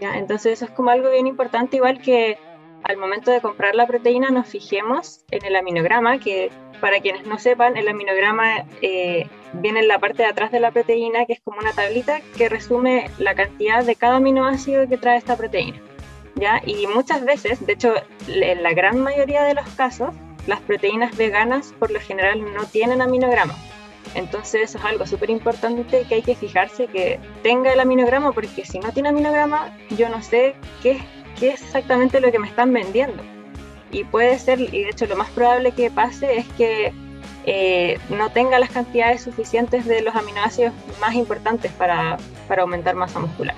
Entonces 0.00 0.54
eso 0.54 0.64
es 0.66 0.70
como 0.70 0.90
algo 0.90 1.10
bien 1.10 1.26
importante, 1.26 1.76
igual 1.76 2.00
que 2.00 2.38
al 2.82 2.96
momento 2.96 3.30
de 3.30 3.40
comprar 3.40 3.74
la 3.74 3.86
proteína 3.86 4.30
nos 4.30 4.46
fijemos 4.48 5.24
en 5.30 5.44
el 5.44 5.56
aminograma, 5.56 6.18
que 6.18 6.50
para 6.80 7.00
quienes 7.00 7.26
no 7.26 7.38
sepan, 7.38 7.76
el 7.76 7.88
aminograma 7.88 8.64
eh, 8.82 9.26
viene 9.54 9.80
en 9.80 9.88
la 9.88 9.98
parte 9.98 10.22
de 10.22 10.28
atrás 10.28 10.52
de 10.52 10.60
la 10.60 10.70
proteína, 10.70 11.26
que 11.26 11.32
es 11.32 11.40
como 11.40 11.58
una 11.58 11.72
tablita 11.72 12.20
que 12.36 12.48
resume 12.48 13.10
la 13.18 13.34
cantidad 13.34 13.84
de 13.84 13.96
cada 13.96 14.16
aminoácido 14.16 14.88
que 14.88 14.98
trae 14.98 15.16
esta 15.16 15.36
proteína. 15.36 15.80
¿ya? 16.36 16.60
Y 16.64 16.86
muchas 16.86 17.24
veces, 17.24 17.64
de 17.66 17.72
hecho, 17.72 17.94
en 18.28 18.62
la 18.62 18.72
gran 18.72 19.00
mayoría 19.00 19.42
de 19.44 19.54
los 19.54 19.68
casos, 19.70 20.10
las 20.46 20.60
proteínas 20.60 21.16
veganas 21.16 21.74
por 21.78 21.90
lo 21.90 21.98
general 22.00 22.54
no 22.54 22.64
tienen 22.66 23.00
aminograma. 23.02 23.54
Entonces 24.16 24.70
eso 24.70 24.78
es 24.78 24.84
algo 24.84 25.06
súper 25.06 25.28
importante 25.28 26.04
que 26.08 26.14
hay 26.16 26.22
que 26.22 26.34
fijarse 26.34 26.86
que 26.86 27.20
tenga 27.42 27.72
el 27.72 27.80
aminograma 27.80 28.32
porque 28.32 28.64
si 28.64 28.78
no 28.78 28.90
tiene 28.90 29.10
aminograma 29.10 29.76
yo 29.90 30.08
no 30.08 30.22
sé 30.22 30.54
qué, 30.82 30.98
qué 31.38 31.50
es 31.50 31.62
exactamente 31.62 32.20
lo 32.20 32.32
que 32.32 32.38
me 32.38 32.48
están 32.48 32.72
vendiendo. 32.72 33.22
Y 33.92 34.04
puede 34.04 34.38
ser, 34.38 34.58
y 34.60 34.84
de 34.84 34.88
hecho 34.88 35.06
lo 35.06 35.16
más 35.16 35.28
probable 35.30 35.72
que 35.72 35.90
pase 35.90 36.38
es 36.38 36.46
que 36.54 36.92
eh, 37.44 37.98
no 38.08 38.30
tenga 38.30 38.58
las 38.58 38.70
cantidades 38.70 39.22
suficientes 39.22 39.84
de 39.84 40.00
los 40.00 40.16
aminoácidos 40.16 40.72
más 41.00 41.14
importantes 41.14 41.70
para, 41.72 42.16
para 42.48 42.62
aumentar 42.62 42.94
masa 42.94 43.20
muscular. 43.20 43.54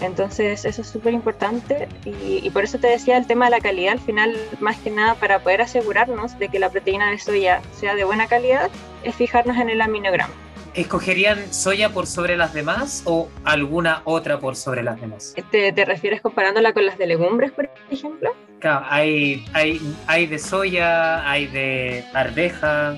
Entonces 0.00 0.64
eso 0.64 0.82
es 0.82 0.88
súper 0.88 1.14
importante 1.14 1.88
y, 2.04 2.48
por 2.50 2.64
eso 2.64 2.78
te 2.78 2.88
decía 2.88 3.16
el 3.16 3.26
tema 3.26 3.46
de 3.46 3.52
la 3.52 3.60
calidad 3.60 3.92
al 3.92 4.00
final, 4.00 4.36
más 4.60 4.76
que 4.78 4.90
nada 4.90 5.14
para 5.14 5.40
poder 5.40 5.62
asegurarnos 5.62 6.38
de 6.38 6.48
que 6.48 6.58
la 6.58 6.70
proteína 6.70 7.10
de 7.10 7.18
soya 7.18 7.62
sea 7.78 7.94
de 7.94 8.04
buena 8.04 8.26
calidad, 8.26 8.70
es 9.02 9.14
fijarnos 9.14 9.56
en 9.56 9.70
el 9.70 9.80
aminograma. 9.80 10.32
¿Escogerían 10.74 11.52
soya 11.54 11.88
por 11.88 12.06
sobre 12.06 12.36
las 12.36 12.52
demás 12.52 13.02
o 13.06 13.30
alguna 13.44 14.02
otra 14.04 14.38
por 14.38 14.56
sobre 14.56 14.82
las 14.82 15.00
demás? 15.00 15.34
¿Te, 15.50 15.72
te 15.72 15.84
refieres 15.86 16.20
comparándola 16.20 16.74
con 16.74 16.84
las 16.84 16.98
de 16.98 17.06
legumbres, 17.06 17.50
por 17.52 17.70
ejemplo? 17.90 18.34
Claro, 18.58 18.84
hay, 18.88 19.46
hay, 19.54 19.80
hay 20.06 20.26
de 20.26 20.38
soya, 20.38 21.28
hay 21.28 21.46
de 21.46 22.04
arveja, 22.12 22.96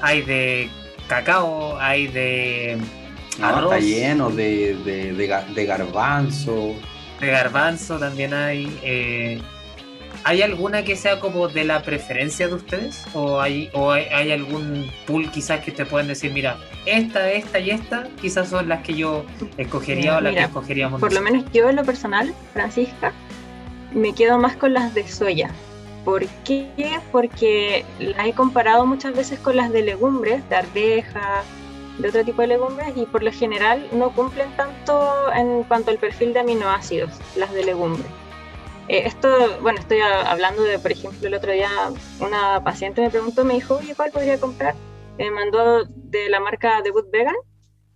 hay 0.00 0.22
de 0.22 0.70
cacao, 1.06 1.78
hay 1.78 2.06
de 2.06 2.78
está 3.38 3.78
lleno 3.78 4.30
de, 4.30 4.74
de, 4.84 5.12
de, 5.12 5.66
garbanzo. 5.66 6.74
De 7.20 7.26
garbanzo 7.26 7.98
también 7.98 8.34
hay. 8.34 8.78
Eh, 8.82 9.40
¿Hay 10.24 10.42
alguna 10.42 10.82
que 10.82 10.96
sea 10.96 11.20
como 11.20 11.48
de 11.48 11.64
la 11.64 11.82
preferencia 11.82 12.48
de 12.48 12.54
ustedes? 12.54 13.06
¿O 13.14 13.40
hay, 13.40 13.70
o 13.72 13.92
hay, 13.92 14.32
algún 14.32 14.90
pool 15.06 15.30
quizás 15.30 15.60
que 15.60 15.70
te 15.70 15.86
pueden 15.86 16.08
decir, 16.08 16.32
mira, 16.32 16.58
esta, 16.86 17.30
esta 17.30 17.60
y 17.60 17.70
esta 17.70 18.08
quizás 18.20 18.48
son 18.48 18.68
las 18.68 18.82
que 18.82 18.94
yo 18.94 19.24
escogería 19.56 20.18
o 20.18 20.20
las 20.20 20.34
que 20.34 20.40
escogeríamos? 20.40 21.00
Por 21.00 21.12
lo 21.12 21.20
menos 21.20 21.44
yo 21.52 21.70
en 21.70 21.76
lo 21.76 21.84
personal, 21.84 22.34
Francisca, 22.52 23.12
me 23.92 24.12
quedo 24.12 24.38
más 24.38 24.56
con 24.56 24.74
las 24.74 24.92
de 24.92 25.06
soya. 25.06 25.50
¿Por 26.04 26.26
qué? 26.44 26.68
Porque 27.12 27.84
las 27.98 28.26
he 28.26 28.32
comparado 28.32 28.86
muchas 28.86 29.14
veces 29.14 29.38
con 29.38 29.56
las 29.56 29.72
de 29.72 29.82
legumbres, 29.82 30.46
de 30.48 30.56
arveja, 30.56 31.44
de 31.98 32.08
otro 32.08 32.24
tipo 32.24 32.42
de 32.42 32.48
legumbres 32.48 32.96
y 32.96 33.06
por 33.06 33.22
lo 33.22 33.32
general 33.32 33.86
no 33.92 34.14
cumplen 34.14 34.50
tanto 34.56 35.32
en 35.34 35.64
cuanto 35.64 35.90
al 35.90 35.98
perfil 35.98 36.32
de 36.32 36.40
aminoácidos, 36.40 37.10
las 37.36 37.52
de 37.52 37.64
legumbres. 37.64 38.06
Eh, 38.88 39.02
esto, 39.04 39.58
bueno, 39.60 39.80
estoy 39.80 40.00
hablando 40.00 40.62
de, 40.62 40.78
por 40.78 40.92
ejemplo, 40.92 41.28
el 41.28 41.34
otro 41.34 41.52
día 41.52 41.70
una 42.20 42.62
paciente 42.64 43.02
me 43.02 43.10
preguntó, 43.10 43.44
me 43.44 43.54
dijo, 43.54 43.76
oye, 43.76 43.94
¿cuál 43.94 44.10
podría 44.10 44.40
comprar? 44.40 44.74
Me 45.18 45.30
mandó 45.30 45.84
de 45.84 46.28
la 46.30 46.40
marca 46.40 46.80
Debut 46.82 47.10
Vegan, 47.10 47.34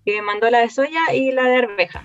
que 0.04 0.16
me 0.16 0.22
mandó 0.22 0.50
la 0.50 0.58
de 0.58 0.68
soya 0.68 1.14
y 1.14 1.32
la 1.32 1.44
de 1.44 1.56
arveja. 1.56 2.04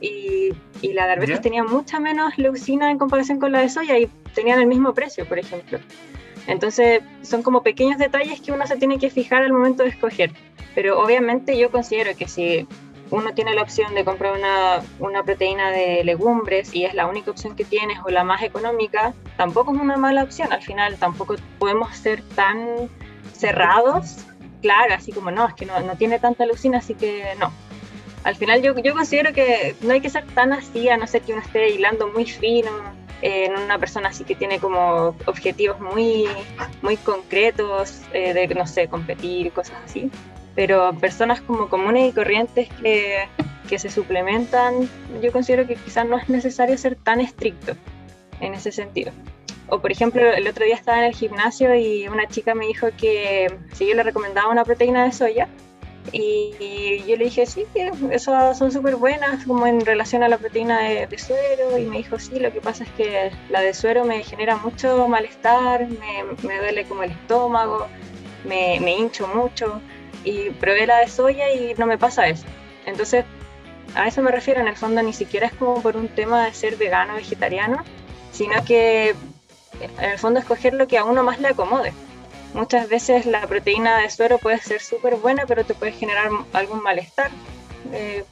Y, 0.00 0.52
y 0.80 0.92
la 0.94 1.06
de 1.06 1.12
arveja 1.12 1.40
tenía 1.40 1.62
mucha 1.62 2.00
menos 2.00 2.38
leucina 2.38 2.90
en 2.90 2.98
comparación 2.98 3.38
con 3.38 3.52
la 3.52 3.60
de 3.60 3.68
soya 3.68 3.98
y 3.98 4.06
tenían 4.34 4.60
el 4.60 4.66
mismo 4.66 4.94
precio, 4.94 5.26
por 5.26 5.38
ejemplo. 5.38 5.78
Entonces, 6.46 7.02
son 7.22 7.42
como 7.42 7.62
pequeños 7.62 7.98
detalles 7.98 8.40
que 8.40 8.52
uno 8.52 8.66
se 8.66 8.76
tiene 8.76 8.98
que 8.98 9.10
fijar 9.10 9.42
al 9.42 9.52
momento 9.52 9.82
de 9.82 9.90
escoger. 9.90 10.32
Pero 10.74 11.00
obviamente 11.00 11.56
yo 11.56 11.70
considero 11.70 12.16
que 12.16 12.26
si 12.28 12.66
uno 13.10 13.34
tiene 13.34 13.54
la 13.54 13.62
opción 13.62 13.94
de 13.94 14.04
comprar 14.04 14.32
una, 14.32 14.82
una, 14.98 15.22
proteína 15.22 15.70
de 15.70 16.02
legumbres 16.02 16.74
y 16.74 16.86
es 16.86 16.94
la 16.94 17.06
única 17.06 17.30
opción 17.30 17.54
que 17.54 17.64
tienes 17.64 17.98
o 18.04 18.08
la 18.08 18.24
más 18.24 18.42
económica, 18.42 19.12
tampoco 19.36 19.74
es 19.74 19.80
una 19.80 19.96
mala 19.98 20.22
opción. 20.22 20.50
Al 20.52 20.62
final 20.62 20.96
tampoco 20.96 21.36
podemos 21.58 21.94
ser 21.94 22.22
tan 22.34 22.88
cerrados, 23.34 24.16
claro, 24.62 24.94
así 24.94 25.12
como 25.12 25.30
no, 25.30 25.46
es 25.46 25.54
que 25.54 25.66
no, 25.66 25.78
no 25.80 25.96
tiene 25.96 26.18
tanta 26.18 26.46
leucina, 26.46 26.78
así 26.78 26.94
que 26.94 27.24
no. 27.38 27.52
Al 28.24 28.36
final 28.36 28.62
yo, 28.62 28.74
yo 28.78 28.94
considero 28.94 29.32
que 29.32 29.74
no 29.82 29.92
hay 29.92 30.00
que 30.00 30.08
ser 30.08 30.24
tan 30.28 30.52
así, 30.52 30.88
a 30.88 30.96
no 30.96 31.06
ser 31.06 31.22
que 31.22 31.32
uno 31.32 31.42
esté 31.42 31.70
hilando 31.70 32.08
muy 32.08 32.24
fino, 32.24 32.70
en 33.22 33.56
una 33.56 33.78
persona 33.78 34.08
así 34.08 34.24
que 34.24 34.34
tiene 34.34 34.58
como 34.58 35.16
objetivos 35.26 35.80
muy, 35.80 36.26
muy 36.82 36.96
concretos 36.96 38.02
eh, 38.12 38.34
de, 38.34 38.48
no 38.54 38.66
sé, 38.66 38.88
competir, 38.88 39.52
cosas 39.52 39.76
así. 39.84 40.10
Pero 40.54 40.92
personas 41.00 41.40
como 41.40 41.68
comunes 41.68 42.10
y 42.10 42.14
corrientes 42.14 42.68
que, 42.82 43.28
que 43.68 43.78
se 43.78 43.88
suplementan, 43.88 44.88
yo 45.22 45.32
considero 45.32 45.66
que 45.66 45.76
quizás 45.76 46.06
no 46.06 46.18
es 46.18 46.28
necesario 46.28 46.76
ser 46.76 46.96
tan 46.96 47.20
estricto 47.20 47.74
en 48.40 48.54
ese 48.54 48.72
sentido. 48.72 49.12
O 49.68 49.78
por 49.78 49.90
ejemplo, 49.90 50.20
el 50.32 50.46
otro 50.46 50.66
día 50.66 50.74
estaba 50.74 50.98
en 50.98 51.04
el 51.04 51.14
gimnasio 51.14 51.74
y 51.74 52.06
una 52.08 52.26
chica 52.26 52.54
me 52.54 52.66
dijo 52.66 52.88
que 52.98 53.46
si 53.72 53.88
yo 53.88 53.94
le 53.94 54.02
recomendaba 54.02 54.50
una 54.50 54.64
proteína 54.64 55.04
de 55.04 55.12
soya, 55.12 55.48
y 56.10 57.04
yo 57.06 57.16
le 57.16 57.24
dije, 57.24 57.46
sí, 57.46 57.64
esas 58.10 58.58
son 58.58 58.72
súper 58.72 58.96
buenas 58.96 59.44
como 59.44 59.66
en 59.66 59.84
relación 59.84 60.22
a 60.22 60.28
la 60.28 60.38
proteína 60.38 60.80
de, 60.80 61.18
suero. 61.18 61.78
Y 61.78 61.84
me 61.84 61.98
dijo, 61.98 62.18
sí, 62.18 62.38
lo 62.40 62.52
que 62.52 62.60
pasa 62.60 62.84
es 62.84 62.90
que 62.90 63.30
la 63.50 63.60
de 63.60 63.72
suero 63.72 64.04
me 64.04 64.22
genera 64.24 64.56
mucho 64.56 65.06
malestar, 65.08 65.88
me, 65.88 66.24
me 66.46 66.58
duele 66.58 66.84
como 66.84 67.04
el 67.04 67.12
estómago, 67.12 67.86
me, 68.44 68.80
me, 68.80 68.96
hincho 68.96 69.28
mucho. 69.28 69.80
Y 70.24 70.50
probé 70.50 70.86
la 70.86 70.98
de 70.98 71.08
soya 71.08 71.52
y 71.52 71.74
no 71.74 71.86
me 71.86 71.98
pasa 71.98 72.26
eso. 72.28 72.46
Entonces, 72.84 73.24
a 73.94 74.08
eso 74.08 74.22
me 74.22 74.30
refiero, 74.30 74.60
en 74.60 74.68
el 74.68 74.76
fondo 74.76 75.02
ni 75.02 75.12
siquiera 75.12 75.46
es 75.46 75.52
como 75.52 75.80
por 75.82 75.96
un 75.96 76.08
tema 76.08 76.44
de 76.44 76.54
ser 76.54 76.76
vegano 76.76 77.14
o 77.14 77.16
vegetariano, 77.16 77.82
sino 78.32 78.64
que 78.64 79.14
en 79.80 80.10
el 80.10 80.18
fondo 80.18 80.40
escoger 80.40 80.74
lo 80.74 80.86
que 80.86 80.98
a 80.98 81.04
uno 81.04 81.22
más 81.22 81.40
le 81.40 81.48
acomode 81.48 81.92
muchas 82.54 82.88
veces 82.88 83.26
la 83.26 83.46
proteína 83.46 83.98
de 83.98 84.10
suero 84.10 84.38
puede 84.38 84.58
ser 84.58 84.80
súper 84.80 85.16
buena, 85.16 85.44
pero 85.46 85.64
te 85.64 85.74
puede 85.74 85.92
generar 85.92 86.30
algún 86.52 86.82
malestar. 86.82 87.30
Eh, 87.92 88.24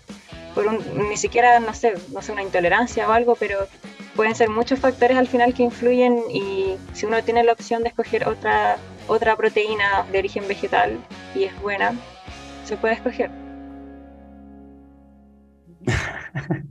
por 0.55 0.71
ni 0.95 1.17
siquiera, 1.17 1.61
no 1.61 1.75
sé, 1.75 1.95
no 2.13 2.23
sé, 2.23 2.33
una 2.33 2.43
intolerancia 2.43 3.09
o 3.09 3.13
algo, 3.13 3.37
pero 3.37 3.69
pueden 4.17 4.35
ser 4.35 4.51
muchos 4.51 4.81
factores 4.81 5.17
al 5.17 5.29
final 5.29 5.55
que 5.55 5.63
influyen 5.63 6.19
y 6.33 6.77
si 6.93 7.07
uno 7.07 7.23
tiene 7.23 7.45
la 7.45 7.53
opción 7.53 7.83
de 7.83 7.91
escoger 7.91 8.27
otra, 8.27 8.77
otra 9.07 9.37
proteína 9.37 10.05
de 10.11 10.19
origen 10.19 10.47
vegetal 10.49 10.99
y 11.35 11.45
es 11.45 11.61
buena, 11.61 11.95
se 12.65 12.77
puede 12.77 12.95
escoger. 12.95 13.31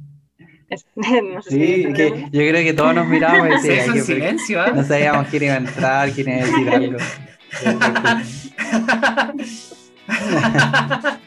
sí, 1.50 1.88
que 1.95 2.28
yo 2.32 2.41
creo 2.41 2.64
que 2.64 2.74
todos 2.74 2.93
nos 2.93 3.08
miramos 3.08 3.64
y 3.64 3.68
decíamos, 3.68 4.06
silencio, 4.06 4.66
¿eh? 4.66 4.72
no 4.74 4.84
sabíamos 4.84 5.28
quién 5.28 5.43
iba 5.43 5.54
a 5.54 5.58
entrar, 5.58 6.12
quién 6.12 6.30
iba 6.30 6.38
a 6.38 6.45
decir 6.45 6.70
algo. 6.70 6.97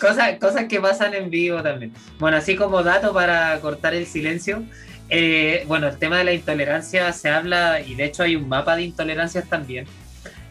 cosas, 0.00 0.38
cosas 0.38 0.64
que 0.68 0.80
pasan 0.80 1.14
en 1.14 1.30
vivo 1.30 1.62
también. 1.62 1.92
Bueno, 2.18 2.36
así 2.36 2.56
como 2.56 2.82
dato 2.82 3.12
para 3.12 3.58
cortar 3.60 3.94
el 3.94 4.06
silencio, 4.06 4.64
eh, 5.08 5.64
bueno, 5.66 5.88
el 5.88 5.98
tema 5.98 6.18
de 6.18 6.24
la 6.24 6.32
intolerancia 6.32 7.12
se 7.12 7.30
habla, 7.30 7.80
y 7.80 7.94
de 7.94 8.04
hecho 8.04 8.22
hay 8.22 8.36
un 8.36 8.48
mapa 8.48 8.76
de 8.76 8.82
intolerancias 8.82 9.48
también, 9.48 9.86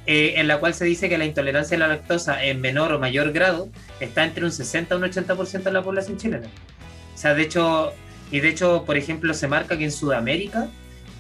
eh, 0.06 0.34
en 0.38 0.48
la 0.48 0.60
cual 0.60 0.74
se 0.74 0.86
dice 0.86 1.10
que 1.10 1.18
la 1.18 1.26
intolerancia 1.26 1.76
a 1.78 1.80
la 1.80 1.88
lactosa 1.88 2.44
en 2.44 2.62
menor 2.62 2.92
o 2.94 3.00
mayor 3.00 3.32
grado 3.32 3.70
está 4.00 4.24
entre 4.24 4.46
un 4.46 4.52
60 4.52 4.94
y 4.94 4.98
un 4.98 5.04
80% 5.04 5.64
de 5.64 5.72
la 5.72 5.82
población 5.82 6.18
chilena. 6.18 6.48
O 7.14 7.18
sea, 7.18 7.34
de 7.34 7.44
hecho, 7.44 7.94
y 8.32 8.40
de 8.40 8.50
hecho, 8.50 8.84
por 8.86 8.98
ejemplo, 8.98 9.34
se 9.34 9.48
marca 9.48 9.78
que 9.78 9.86
en 9.86 9.92
Sudamérica 9.92 10.68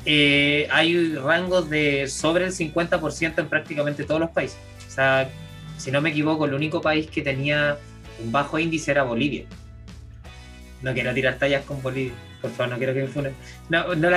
eh, 0.05 0.67
hay 0.71 1.15
rangos 1.15 1.69
de 1.69 2.07
sobre 2.07 2.45
el 2.45 2.51
50% 2.51 3.39
en 3.39 3.47
prácticamente 3.47 4.03
todos 4.03 4.21
los 4.21 4.29
países. 4.29 4.57
O 4.87 4.91
sea, 4.91 5.29
si 5.77 5.91
no 5.91 6.01
me 6.01 6.11
equivoco, 6.11 6.45
el 6.45 6.53
único 6.53 6.81
país 6.81 7.07
que 7.07 7.21
tenía 7.21 7.77
un 8.23 8.31
bajo 8.31 8.59
índice 8.59 8.91
era 8.91 9.03
Bolivia. 9.03 9.45
No 10.81 10.93
quiero 10.93 11.13
tirar 11.13 11.37
tallas 11.37 11.63
con 11.65 11.81
Bolivia, 11.81 12.13
por 12.41 12.51
favor, 12.51 12.73
no 12.73 12.77
quiero 12.77 12.93
que 12.93 13.01
me 13.01 13.07
funen. 13.07 13.33
No, 13.69 13.95
no, 13.95 14.09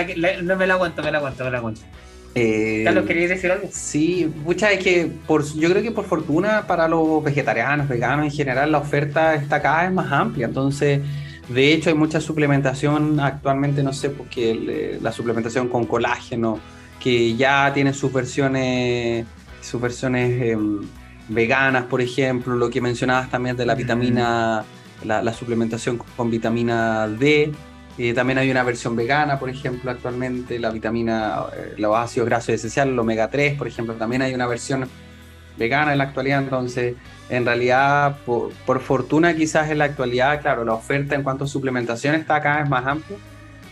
no 0.42 0.56
me 0.56 0.66
la 0.66 0.74
aguanto, 0.74 1.02
me 1.02 1.10
la 1.10 1.18
aguanto, 1.18 1.44
me 1.44 1.50
la 1.50 1.58
aguanto. 1.58 1.80
Eh, 2.34 2.82
Carlos, 2.84 3.06
¿querías 3.06 3.30
decir 3.30 3.50
algo? 3.50 3.68
Sí, 3.72 4.30
mucha 4.44 4.70
es 4.70 4.84
que 4.84 5.10
por, 5.26 5.44
yo 5.54 5.70
creo 5.70 5.82
que 5.82 5.90
por 5.90 6.04
fortuna 6.04 6.66
para 6.66 6.86
los 6.86 7.24
vegetarianos, 7.24 7.88
veganos 7.88 8.26
en 8.26 8.30
general, 8.30 8.70
la 8.70 8.78
oferta 8.78 9.34
está 9.34 9.60
cada 9.62 9.84
vez 9.84 9.92
más 9.92 10.12
amplia. 10.12 10.46
Entonces, 10.46 11.00
de 11.48 11.72
hecho, 11.72 11.88
hay 11.88 11.96
mucha 11.96 12.20
suplementación 12.20 13.20
actualmente, 13.20 13.82
no 13.82 13.92
sé, 13.92 14.10
porque 14.10 14.98
la 15.00 15.12
suplementación 15.12 15.68
con 15.68 15.86
colágeno, 15.86 16.60
que 17.00 17.36
ya 17.36 17.72
tiene 17.72 17.94
sus 17.94 18.12
versiones, 18.12 19.26
sus 19.62 19.80
versiones 19.80 20.42
em, 20.42 20.80
veganas, 21.28 21.84
por 21.84 22.02
ejemplo, 22.02 22.54
lo 22.54 22.68
que 22.68 22.80
mencionabas 22.82 23.30
también 23.30 23.56
de 23.56 23.64
la 23.64 23.74
vitamina, 23.74 24.64
la, 25.04 25.32
suplementación 25.32 25.98
con, 26.16 26.30
vitamina 26.30 27.08
D. 27.08 27.52
Eh, 27.96 28.14
también 28.14 28.38
hay 28.38 28.50
una 28.50 28.62
versión 28.62 28.94
vegana, 28.94 29.38
por 29.38 29.48
ejemplo, 29.48 29.90
actualmente, 29.90 30.58
la 30.58 30.70
vitamina, 30.70 31.44
eh, 31.56 31.74
los 31.78 31.96
ácidos 31.96 32.28
grasos 32.28 32.50
esenciales, 32.50 32.92
el 32.92 32.98
omega 32.98 33.28
3, 33.28 33.56
por 33.56 33.66
ejemplo, 33.66 33.94
también 33.94 34.22
hay 34.22 34.34
una 34.34 34.46
versión 34.46 34.86
vegana 35.56 35.92
en 35.92 35.98
la 35.98 36.04
actualidad, 36.04 36.42
entonces 36.42 36.94
en 37.28 37.44
realidad, 37.44 38.16
por, 38.24 38.80
fortuna 38.80 39.34
quizás 39.34 39.70
en 39.70 39.78
la 39.78 39.84
actualidad, 39.84 40.40
claro, 40.40 40.64
la 40.64 40.74
oferta 40.74 41.14
en 41.14 41.22
cuanto 41.22 41.44
a 41.44 41.46
suplementación 41.46 42.14
está 42.14 42.40
cada 42.40 42.60
vez 42.60 42.68
más 42.68 42.86
amplia. 42.86 43.18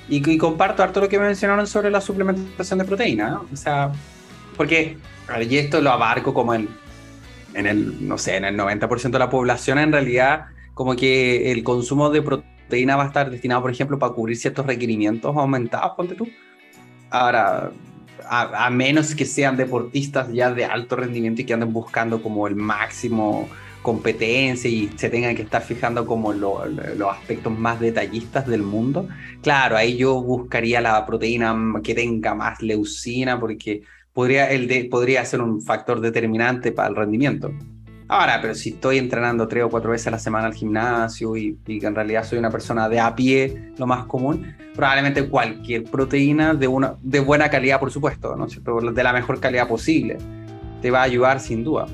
Y, 0.08 0.38
comparto 0.38 0.82
harto 0.82 1.00
lo 1.00 1.08
que 1.08 1.18
mencionaron 1.18 1.66
sobre 1.66 1.90
la 1.90 2.00
suplementación 2.00 2.78
de 2.78 2.84
proteína, 2.84 3.30
¿no? 3.30 3.46
O 3.52 3.56
sea, 3.56 3.90
porque, 4.56 4.98
y 5.48 5.56
esto 5.56 5.80
lo 5.80 5.90
abarco 5.90 6.32
como 6.32 6.54
en, 6.54 6.68
en 7.54 7.66
el, 7.66 8.06
no 8.06 8.16
sé, 8.16 8.36
en 8.36 8.44
el 8.44 8.56
90% 8.56 9.10
de 9.10 9.18
la 9.18 9.30
población, 9.30 9.78
en 9.78 9.90
realidad, 9.90 10.46
como 10.74 10.94
que 10.94 11.50
el 11.50 11.64
consumo 11.64 12.10
de 12.10 12.22
proteína 12.22 12.94
va 12.96 13.04
a 13.04 13.06
estar 13.06 13.30
destinado, 13.30 13.62
por 13.62 13.70
ejemplo, 13.72 13.98
para 13.98 14.12
cubrir 14.12 14.36
ciertos 14.36 14.64
requerimientos 14.66 15.36
aumentados, 15.36 15.94
ponte 15.96 16.14
tú. 16.14 16.28
Ahora, 17.10 17.72
a, 18.28 18.70
menos 18.70 19.14
que 19.14 19.24
sean 19.24 19.56
deportistas 19.56 20.32
ya 20.32 20.52
de 20.52 20.64
alto 20.64 20.96
rendimiento 20.96 21.42
y 21.42 21.44
que 21.44 21.54
anden 21.54 21.72
buscando 21.72 22.22
como 22.22 22.46
el 22.46 22.56
máximo 22.56 23.48
competencia 23.82 24.68
y 24.68 24.90
se 24.96 25.08
tengan 25.08 25.36
que 25.36 25.42
estar 25.42 25.62
fijando 25.62 26.06
como 26.06 26.32
los 26.32 27.08
aspectos 27.08 27.56
más 27.56 27.78
detallistas 27.78 28.46
del 28.46 28.62
mundo, 28.62 29.08
claro, 29.42 29.76
ahí 29.76 29.96
yo 29.96 30.20
buscaría 30.20 30.80
la 30.80 31.06
proteína 31.06 31.54
que 31.84 31.94
tenga 31.94 32.34
más 32.34 32.60
leucina 32.62 33.38
porque 33.38 33.82
podría, 34.12 34.50
el 34.50 34.66
de, 34.66 34.86
podría 34.86 35.24
ser 35.24 35.40
un 35.40 35.62
factor 35.62 36.00
determinante 36.00 36.72
para 36.72 36.88
el 36.88 36.96
rendimiento. 36.96 37.52
Ahora, 38.08 38.40
pero 38.40 38.54
si 38.54 38.70
estoy 38.70 38.98
entrenando 38.98 39.48
tres 39.48 39.64
o 39.64 39.68
cuatro 39.68 39.90
veces 39.90 40.06
a 40.06 40.10
la 40.12 40.18
semana 40.18 40.46
al 40.46 40.54
gimnasio 40.54 41.36
y, 41.36 41.58
y 41.66 41.84
en 41.84 41.94
realidad 41.94 42.24
soy 42.24 42.38
una 42.38 42.50
persona 42.50 42.88
de 42.88 43.00
a 43.00 43.14
pie, 43.16 43.72
lo 43.78 43.86
más 43.86 44.04
común, 44.04 44.54
probablemente 44.76 45.28
cualquier 45.28 45.84
proteína 45.84 46.54
de, 46.54 46.68
una, 46.68 46.94
de 47.02 47.18
buena 47.18 47.48
calidad, 47.48 47.80
por 47.80 47.90
supuesto, 47.90 48.36
¿no? 48.36 48.46
de 48.46 49.02
la 49.02 49.12
mejor 49.12 49.40
calidad 49.40 49.66
posible, 49.66 50.18
te 50.82 50.90
va 50.90 51.00
a 51.00 51.02
ayudar 51.02 51.40
sin 51.40 51.64
duda, 51.64 51.86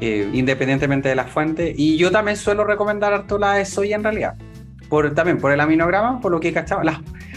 eh, 0.00 0.28
independientemente 0.32 1.08
de 1.08 1.14
la 1.14 1.24
fuente. 1.24 1.72
Y 1.76 1.96
yo 1.98 2.10
también 2.10 2.36
suelo 2.36 2.64
recomendar 2.64 3.12
harto 3.12 3.38
la 3.38 3.54
de 3.54 3.64
soya 3.64 3.94
en 3.94 4.02
realidad, 4.02 4.34
por, 4.88 5.14
también 5.14 5.38
por 5.38 5.52
el 5.52 5.60
aminograma, 5.60 6.20
por 6.20 6.32
lo 6.32 6.40
que 6.40 6.48
he 6.48 6.52
cachado. 6.52 6.82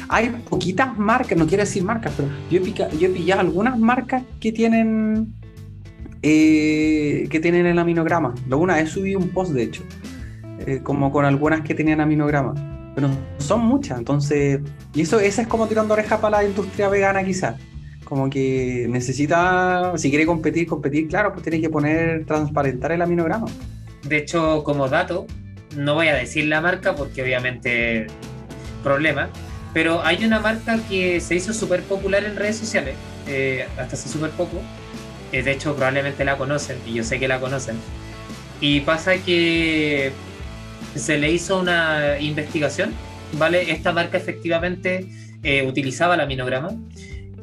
Hay 0.09 0.29
poquitas 0.49 0.97
marcas, 0.97 1.37
no 1.37 1.45
quiero 1.45 1.63
decir 1.63 1.83
marcas, 1.83 2.13
pero 2.17 2.29
yo 2.49 2.59
he, 2.59 2.97
yo 2.97 3.07
he 3.07 3.11
pillado 3.11 3.41
algunas 3.41 3.77
marcas 3.77 4.23
que 4.39 4.51
tienen 4.51 5.33
eh, 6.23 7.27
que 7.29 7.39
tienen 7.39 7.65
el 7.65 7.77
aminograma. 7.77 8.33
Una 8.49 8.75
vez 8.75 8.89
subí 8.89 9.15
un 9.15 9.29
post, 9.29 9.51
de 9.51 9.63
hecho, 9.63 9.83
eh, 10.65 10.79
como 10.81 11.11
con 11.11 11.25
algunas 11.25 11.61
que 11.61 11.75
tenían 11.75 12.01
aminograma. 12.01 12.53
Pero 12.95 13.09
son 13.37 13.61
muchas, 13.61 13.97
entonces. 13.99 14.61
Y 14.93 15.01
eso, 15.01 15.19
esa 15.19 15.41
es 15.41 15.47
como 15.47 15.67
tirando 15.67 15.93
oreja 15.93 16.21
para 16.21 16.37
la 16.37 16.47
industria 16.47 16.89
vegana, 16.89 17.23
quizás. 17.23 17.59
Como 18.05 18.29
que 18.29 18.87
necesita, 18.89 19.93
si 19.97 20.09
quiere 20.09 20.25
competir, 20.25 20.67
competir, 20.67 21.07
claro, 21.07 21.33
pues 21.33 21.43
tiene 21.43 21.59
que 21.59 21.69
poner, 21.69 22.25
transparentar 22.25 22.91
el 22.91 23.01
aminograma. 23.01 23.47
De 24.03 24.17
hecho, 24.17 24.63
como 24.63 24.87
dato, 24.87 25.25
no 25.75 25.95
voy 25.95 26.07
a 26.07 26.15
decir 26.15 26.45
la 26.45 26.61
marca 26.61 26.95
porque 26.95 27.23
obviamente 27.23 28.07
problema, 28.83 29.29
pero 29.73 30.03
hay 30.03 30.23
una 30.23 30.39
marca 30.39 30.77
que 30.87 31.19
se 31.19 31.35
hizo 31.35 31.53
súper 31.53 31.81
popular 31.83 32.23
en 32.23 32.35
redes 32.35 32.57
sociales, 32.57 32.95
eh, 33.27 33.65
hasta 33.77 33.95
hace 33.95 34.07
súper 34.09 34.29
poco. 34.31 34.61
Eh, 35.33 35.43
de 35.43 35.51
hecho, 35.51 35.75
probablemente 35.75 36.23
la 36.23 36.37
conocen, 36.37 36.77
y 36.85 36.93
yo 36.93 37.03
sé 37.03 37.19
que 37.19 37.27
la 37.27 37.39
conocen. 37.39 37.75
Y 38.61 38.81
pasa 38.81 39.17
que 39.17 40.11
se 40.95 41.17
le 41.17 41.31
hizo 41.31 41.59
una 41.59 42.19
investigación, 42.19 42.93
¿vale? 43.33 43.71
Esta 43.71 43.91
marca 43.91 44.17
efectivamente 44.17 45.07
eh, 45.41 45.65
utilizaba 45.67 46.15
la 46.15 46.23
aminograma 46.23 46.69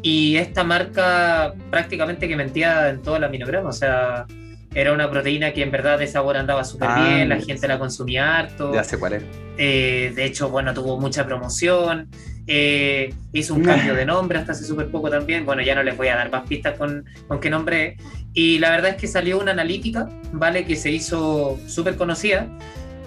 y 0.03 0.37
esta 0.37 0.65
marca 0.65 1.53
prácticamente 1.71 2.29
que 2.29 2.37
mentía 2.37 2.89
en 2.91 3.03
todo 3.03 3.17
el 3.17 3.25
aminograma, 3.25 3.69
o 3.69 3.73
sea, 3.73 4.27
era 4.75 4.93
una 4.93 5.11
proteína 5.11 5.53
que 5.53 5.63
en 5.63 5.71
verdad 5.71 5.99
de 5.99 6.07
sabor 6.07 6.37
andaba 6.37 6.63
súper 6.65 6.89
Ah, 6.91 7.09
bien, 7.09 7.29
la 7.29 7.41
gente 7.41 7.67
la 7.67 7.79
consumía 7.79 8.39
harto. 8.39 8.73
Ya 8.73 8.85
sé 8.85 8.99
cuál 8.99 9.15
es. 9.15 9.25
Eh, 9.59 10.13
de 10.15 10.25
hecho, 10.25 10.49
bueno, 10.49 10.73
tuvo 10.75 10.99
mucha 11.01 11.27
promoción. 11.27 12.09
eh, 12.53 13.15
hizo 13.33 13.55
un 13.55 13.69
Ah. 13.69 13.77
cambio 13.77 13.95
de 13.95 14.05
nombre 14.05 14.37
hasta 14.39 14.53
hace 14.53 14.65
súper 14.65 14.91
poco 14.91 15.09
también. 15.09 15.45
Bueno, 15.47 15.63
ya 15.63 15.75
no 15.77 15.85
les 15.85 15.97
voy 15.97 16.09
a 16.09 16.17
dar 16.17 16.33
más 16.33 16.49
pistas 16.49 16.77
con, 16.77 17.05
con 17.29 17.39
qué 17.39 17.49
nombre. 17.49 17.97
Y 18.35 18.59
la 18.59 18.71
verdad 18.71 18.91
es 18.91 18.97
que 18.97 19.07
salió 19.07 19.39
una 19.39 19.53
analítica, 19.53 20.09
¿vale? 20.33 20.65
Que 20.65 20.75
se 20.75 20.91
hizo 20.91 21.61
súper 21.69 21.95
conocida. 21.97 22.49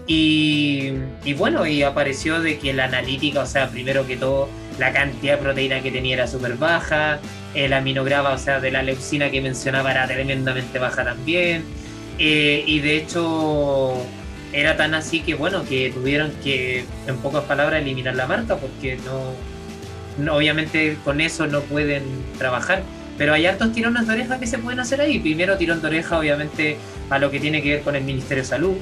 Y, 0.07 0.93
y 1.25 1.33
bueno, 1.33 1.65
y 1.65 1.83
apareció 1.83 2.39
de 2.41 2.57
que 2.57 2.73
la 2.73 2.85
analítica, 2.85 3.41
o 3.41 3.45
sea, 3.45 3.69
primero 3.69 4.05
que 4.05 4.17
todo, 4.17 4.47
la 4.79 4.91
cantidad 4.91 5.37
de 5.37 5.43
proteína 5.43 5.81
que 5.81 5.91
tenía 5.91 6.15
era 6.15 6.27
súper 6.27 6.55
baja. 6.55 7.19
El 7.53 7.73
aminograma, 7.73 8.31
o 8.31 8.37
sea, 8.37 8.59
de 8.59 8.71
la 8.71 8.81
leucina 8.83 9.29
que 9.29 9.41
mencionaba 9.41 9.91
era 9.91 10.07
tremendamente 10.07 10.79
baja 10.79 11.03
también. 11.03 11.63
Eh, 12.19 12.63
y 12.65 12.79
de 12.79 12.97
hecho, 12.97 13.93
era 14.51 14.75
tan 14.77 14.93
así 14.93 15.21
que 15.21 15.33
bueno, 15.35 15.63
que 15.65 15.91
tuvieron 15.91 16.31
que, 16.43 16.85
en 17.07 17.17
pocas 17.17 17.43
palabras, 17.43 17.81
eliminar 17.81 18.15
la 18.15 18.27
marca 18.27 18.57
porque 18.57 18.97
no, 19.05 19.33
no- 20.23 20.35
obviamente 20.35 20.97
con 21.03 21.21
eso 21.21 21.47
no 21.47 21.61
pueden 21.61 22.03
trabajar. 22.37 22.83
Pero 23.17 23.33
hay 23.33 23.45
hartos 23.45 23.71
tirones 23.73 24.07
de 24.07 24.13
oreja 24.13 24.39
que 24.39 24.47
se 24.47 24.57
pueden 24.57 24.79
hacer 24.79 24.99
ahí. 24.99 25.19
Primero 25.19 25.55
tirón 25.57 25.81
de 25.81 25.87
oreja, 25.87 26.17
obviamente, 26.17 26.77
a 27.11 27.19
lo 27.19 27.29
que 27.29 27.39
tiene 27.39 27.61
que 27.61 27.69
ver 27.75 27.81
con 27.81 27.95
el 27.95 28.03
Ministerio 28.03 28.41
de 28.41 28.49
Salud, 28.49 28.75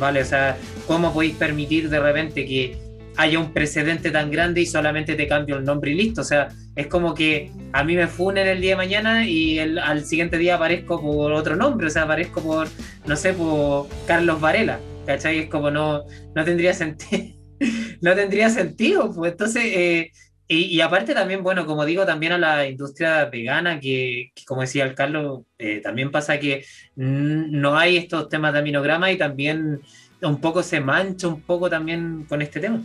¿vale? 0.00 0.22
O 0.22 0.24
sea, 0.24 0.56
¿cómo 0.88 1.12
podéis 1.12 1.36
permitir 1.36 1.88
de 1.88 2.00
repente 2.00 2.44
que 2.46 2.76
haya 3.16 3.38
un 3.38 3.52
precedente 3.52 4.10
tan 4.10 4.30
grande 4.30 4.60
y 4.60 4.66
solamente 4.66 5.14
te 5.14 5.26
cambio 5.26 5.56
el 5.56 5.64
nombre 5.64 5.90
y 5.92 5.94
listo? 5.94 6.20
O 6.22 6.24
sea, 6.24 6.48
es 6.74 6.86
como 6.88 7.14
que 7.14 7.50
a 7.72 7.84
mí 7.84 7.96
me 7.96 8.06
funen 8.08 8.46
el 8.46 8.60
día 8.60 8.70
de 8.72 8.76
mañana 8.76 9.26
y 9.26 9.58
el- 9.58 9.78
al 9.78 10.04
siguiente 10.04 10.38
día 10.38 10.56
aparezco 10.56 11.00
por 11.00 11.32
otro 11.32 11.56
nombre, 11.56 11.86
o 11.86 11.90
sea, 11.90 12.02
aparezco 12.02 12.42
por, 12.42 12.68
no 13.06 13.16
sé, 13.16 13.32
por 13.34 13.88
Carlos 14.06 14.40
Varela, 14.40 14.86
¿cachai? 15.06 15.38
Es 15.40 15.48
como 15.48 15.70
no, 15.70 16.04
no 16.34 16.44
tendría 16.44 16.72
sentido, 16.74 17.34
no 18.00 18.14
tendría 18.14 18.50
sentido, 18.50 19.12
pues 19.14 19.32
entonces, 19.32 19.62
eh, 19.66 20.10
y, 20.48 20.64
y 20.76 20.80
aparte 20.80 21.12
también, 21.14 21.42
bueno, 21.42 21.66
como 21.66 21.84
digo, 21.84 22.06
también 22.06 22.32
a 22.32 22.38
la 22.38 22.68
industria 22.68 23.24
vegana, 23.26 23.80
que, 23.80 24.30
que 24.34 24.44
como 24.44 24.60
decía 24.60 24.84
el 24.84 24.94
Carlos, 24.94 25.42
eh, 25.58 25.80
también 25.82 26.10
pasa 26.12 26.38
que 26.38 26.64
no 26.94 27.76
hay 27.76 27.96
estos 27.96 28.28
temas 28.28 28.52
de 28.52 28.60
aminograma 28.60 29.10
y 29.10 29.18
también 29.18 29.80
un 30.22 30.40
poco 30.40 30.62
se 30.62 30.80
mancha 30.80 31.28
un 31.28 31.42
poco 31.42 31.68
también 31.68 32.24
con 32.28 32.42
este 32.42 32.60
tema. 32.60 32.80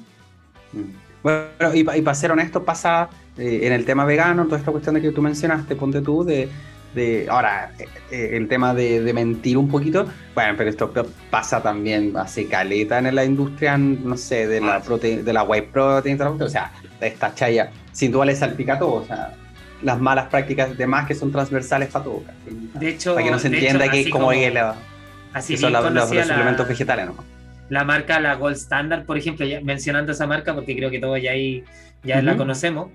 Bueno, 1.24 1.74
y, 1.74 1.84
para 1.84 2.16
ser 2.16 2.32
honesto, 2.32 2.64
pasa 2.64 3.10
eh, 3.38 3.62
en 3.64 3.74
el 3.74 3.86
tema 3.86 4.06
vegano, 4.06 4.46
toda 4.46 4.58
esta 4.58 4.72
cuestión 4.72 4.96
de 4.96 5.02
que 5.02 5.12
tú 5.12 5.22
mencionaste, 5.22 5.76
ponte 5.76 6.02
tú, 6.02 6.24
de, 6.24 6.50
de 6.96 7.28
ahora, 7.30 7.72
eh, 7.78 7.86
eh, 8.10 8.30
el 8.34 8.48
tema 8.48 8.74
de, 8.74 9.02
de 9.02 9.14
mentir 9.14 9.58
un 9.58 9.70
poquito, 9.70 10.08
bueno, 10.34 10.56
pero 10.58 10.70
esto 10.70 10.92
pasa 11.30 11.62
también, 11.62 12.18
hace 12.18 12.48
caleta 12.48 12.98
en 12.98 13.14
la 13.14 13.24
industria, 13.24 13.78
no 13.78 14.18
sé, 14.18 14.48
de 14.48 14.62
la, 14.62 14.82
prote- 14.84 15.22
de 15.22 15.34
la 15.34 15.44
whey 15.44 15.62
protein, 15.62 16.20
o 16.22 16.50
sea, 16.50 16.72
esta 17.00 17.36
chaya, 17.36 17.70
sin 17.92 18.12
duda 18.12 18.26
le 18.26 18.36
salpica 18.36 18.80
todo, 18.80 18.94
o 18.96 19.06
sea, 19.06 19.36
las 19.84 20.00
malas 20.00 20.28
prácticas 20.28 20.76
de 20.78 20.88
más 20.88 21.06
que 21.08 21.14
son 21.16 21.32
transversales 21.32 21.90
para 21.90 22.06
todo. 22.06 22.24
De 22.80 22.90
hecho, 22.90 23.14
para 23.14 23.26
que 23.26 23.32
no 23.32 23.40
se 23.40 23.48
entienda 23.48 23.86
hecho, 23.86 23.94
que 23.94 24.10
como, 24.10 24.26
como- 24.26 24.40
que 24.40 24.52
la- 24.52 24.76
Así 25.34 25.54
que 25.54 25.60
son 25.62 25.72
bien 25.72 25.84
la- 25.84 25.90
los, 26.02 26.12
los 26.12 26.28
suplementos 26.28 26.68
vegetales, 26.68 27.06
¿no? 27.06 27.31
La 27.72 27.86
marca, 27.86 28.20
la 28.20 28.36
Gold 28.36 28.58
Standard, 28.58 29.06
por 29.06 29.18
ejemplo, 29.18 29.46
ya 29.46 29.62
mencionando 29.62 30.12
esa 30.12 30.28
marca, 30.28 30.54
porque 30.54 30.76
creo 30.76 30.92
que 30.92 31.00
todos 31.00 31.22
ya 31.22 31.32
ahí 31.32 31.64
ya 32.04 32.22
la 32.22 32.36
conocemos, 32.36 32.92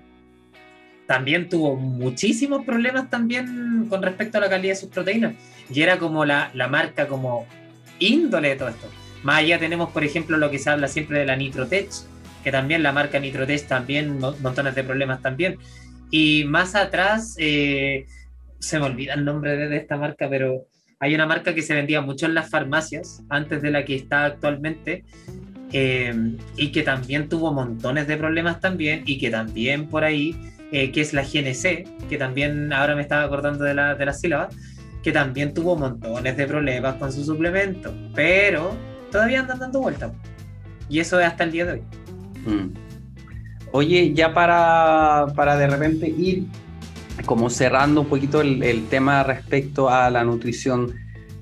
también 1.07 1.49
tuvo 1.49 1.75
muchísimos 1.75 2.63
problemas 2.63 3.09
también 3.09 3.87
con 3.89 4.03
respecto 4.03 4.37
a 4.37 4.41
la 4.41 4.49
calidad 4.49 4.73
de 4.73 4.79
sus 4.79 4.89
proteínas. 4.89 5.33
Y 5.73 5.81
era 5.81 5.97
como 5.97 6.25
la, 6.25 6.51
la 6.53 6.67
marca 6.67 7.07
como 7.07 7.47
índole 7.97 8.49
de 8.49 8.55
todo 8.55 8.69
esto. 8.69 8.87
Más 9.23 9.39
allá 9.39 9.57
tenemos, 9.57 9.89
por 9.89 10.03
ejemplo, 10.03 10.37
lo 10.37 10.51
que 10.51 10.59
se 10.59 10.69
habla 10.69 10.87
siempre 10.87 11.19
de 11.19 11.25
la 11.25 11.35
Nitrotech, 11.35 11.89
que 12.43 12.51
también 12.51 12.83
la 12.83 12.91
marca 12.91 13.19
Nitrotech 13.19 13.65
también, 13.65 14.19
mo- 14.19 14.35
montones 14.43 14.75
de 14.75 14.83
problemas 14.83 15.23
también. 15.23 15.57
Y 16.11 16.43
más 16.43 16.75
atrás, 16.75 17.35
eh, 17.39 18.05
se 18.59 18.77
me 18.79 18.85
olvida 18.85 19.15
el 19.15 19.25
nombre 19.25 19.57
de 19.57 19.75
esta 19.75 19.97
marca, 19.97 20.29
pero 20.29 20.67
hay 20.99 21.13
una 21.13 21.25
marca 21.25 21.53
que 21.53 21.61
se 21.61 21.75
vendía 21.75 22.01
mucho 22.01 22.25
en 22.25 22.33
las 22.33 22.49
farmacias, 22.49 23.23
antes 23.29 23.61
de 23.61 23.71
la 23.71 23.85
que 23.85 23.95
está 23.95 24.25
actualmente, 24.25 25.03
eh, 25.71 26.37
y 26.55 26.71
que 26.71 26.81
también 26.81 27.29
tuvo 27.29 27.53
montones 27.53 28.07
de 28.07 28.17
problemas 28.17 28.59
también, 28.59 29.03
y 29.05 29.19
que 29.19 29.29
también 29.29 29.87
por 29.87 30.03
ahí, 30.03 30.35
eh, 30.71 30.91
que 30.91 31.01
es 31.01 31.13
la 31.13 31.23
GNC, 31.23 32.07
que 32.09 32.17
también 32.17 32.73
ahora 32.73 32.95
me 32.95 33.01
estaba 33.01 33.23
acordando 33.23 33.63
de 33.63 33.75
la, 33.75 33.95
de 33.95 34.05
la 34.05 34.13
sílaba, 34.13 34.49
que 35.03 35.11
también 35.11 35.53
tuvo 35.53 35.75
montones 35.75 36.35
de 36.35 36.47
problemas 36.47 36.95
con 36.95 37.11
su 37.13 37.23
suplemento, 37.23 37.93
pero 38.15 38.75
todavía 39.11 39.41
andan 39.41 39.59
dando 39.59 39.79
vueltas. 39.81 40.11
Y 40.89 40.99
eso 40.99 41.19
es 41.19 41.27
hasta 41.27 41.43
el 41.43 41.51
día 41.51 41.65
de 41.65 41.71
hoy. 41.73 41.81
Mm. 42.45 42.73
Oye, 43.71 44.13
ya 44.13 44.33
para, 44.33 45.27
para 45.35 45.57
de 45.57 45.67
repente 45.67 46.07
ir 46.07 46.45
como 47.25 47.49
cerrando 47.49 48.01
un 48.01 48.07
poquito 48.07 48.41
el, 48.41 48.85
tema 48.89 49.23
respecto 49.23 49.89
a 49.89 50.09
la 50.09 50.23
nutrición 50.23 50.93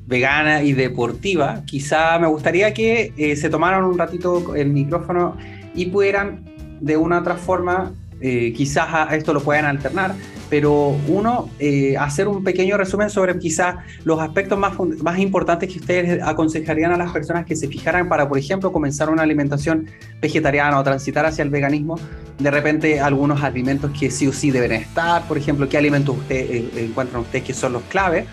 vegana 0.08 0.64
y 0.64 0.74
deportiva, 0.74 1.64
quizá 1.66 2.18
me 2.20 2.28
gustaría 2.28 2.74
que 2.74 3.14
eh, 3.18 3.36
se 3.36 3.50
tomaran 3.50 3.84
un 3.84 3.98
ratito 3.98 4.56
el 4.56 4.70
micrófono 4.70 5.36
y 5.74 5.88
pudieran 5.88 6.46
de 6.80 6.98
una 6.98 7.18
u 7.18 7.22
otra 7.22 7.36
forma, 7.36 7.92
eh, 8.22 8.54
quizás 8.56 8.88
a 8.92 9.16
esto 9.16 9.34
lo 9.34 9.42
puedan 9.42 9.66
alternar, 9.66 10.14
pero 10.50 10.96
uno, 11.08 11.50
eh, 11.60 11.96
hacer 11.98 12.28
un 12.28 12.44
pequeño 12.44 12.78
resumen 12.78 13.10
sobre 13.10 13.38
quizás 13.40 13.76
los 14.04 14.20
aspectos 14.20 14.58
más, 14.58 14.74
más 15.02 15.20
importantes 15.20 15.72
que 15.72 15.80
ustedes 15.80 16.22
aconsejarían 16.22 16.92
a 16.92 16.98
las 16.98 17.12
personas 17.12 17.46
que 17.46 17.56
se 17.56 17.68
fijaran 17.68 18.08
para, 18.08 18.28
por 18.28 18.38
ejemplo, 18.38 18.72
comenzar 18.72 19.10
una 19.10 19.24
alimentación 19.24 19.88
vegetariana 20.22 20.80
o 20.80 20.84
transitar 20.84 21.26
hacia 21.26 21.44
el 21.44 21.50
veganismo, 21.50 22.00
de 22.40 22.52
repente 22.52 23.00
algunos 23.00 23.44
alimentos 23.44 23.92
que 23.98 24.12
sí 24.12 24.28
o 24.28 24.34
sí 24.34 24.52
deben 24.52 24.74
estar, 24.74 25.28
por 25.28 25.38
ejemplo, 25.38 25.68
qué 25.68 25.78
alimentos 25.78 26.18
ustedes 26.18 26.50
eh, 26.50 26.86
encuentran 26.86 27.22
ustedes 27.22 27.44
que 27.44 27.54
son 27.54 27.74
los 27.74 27.84
claves, 27.84 28.26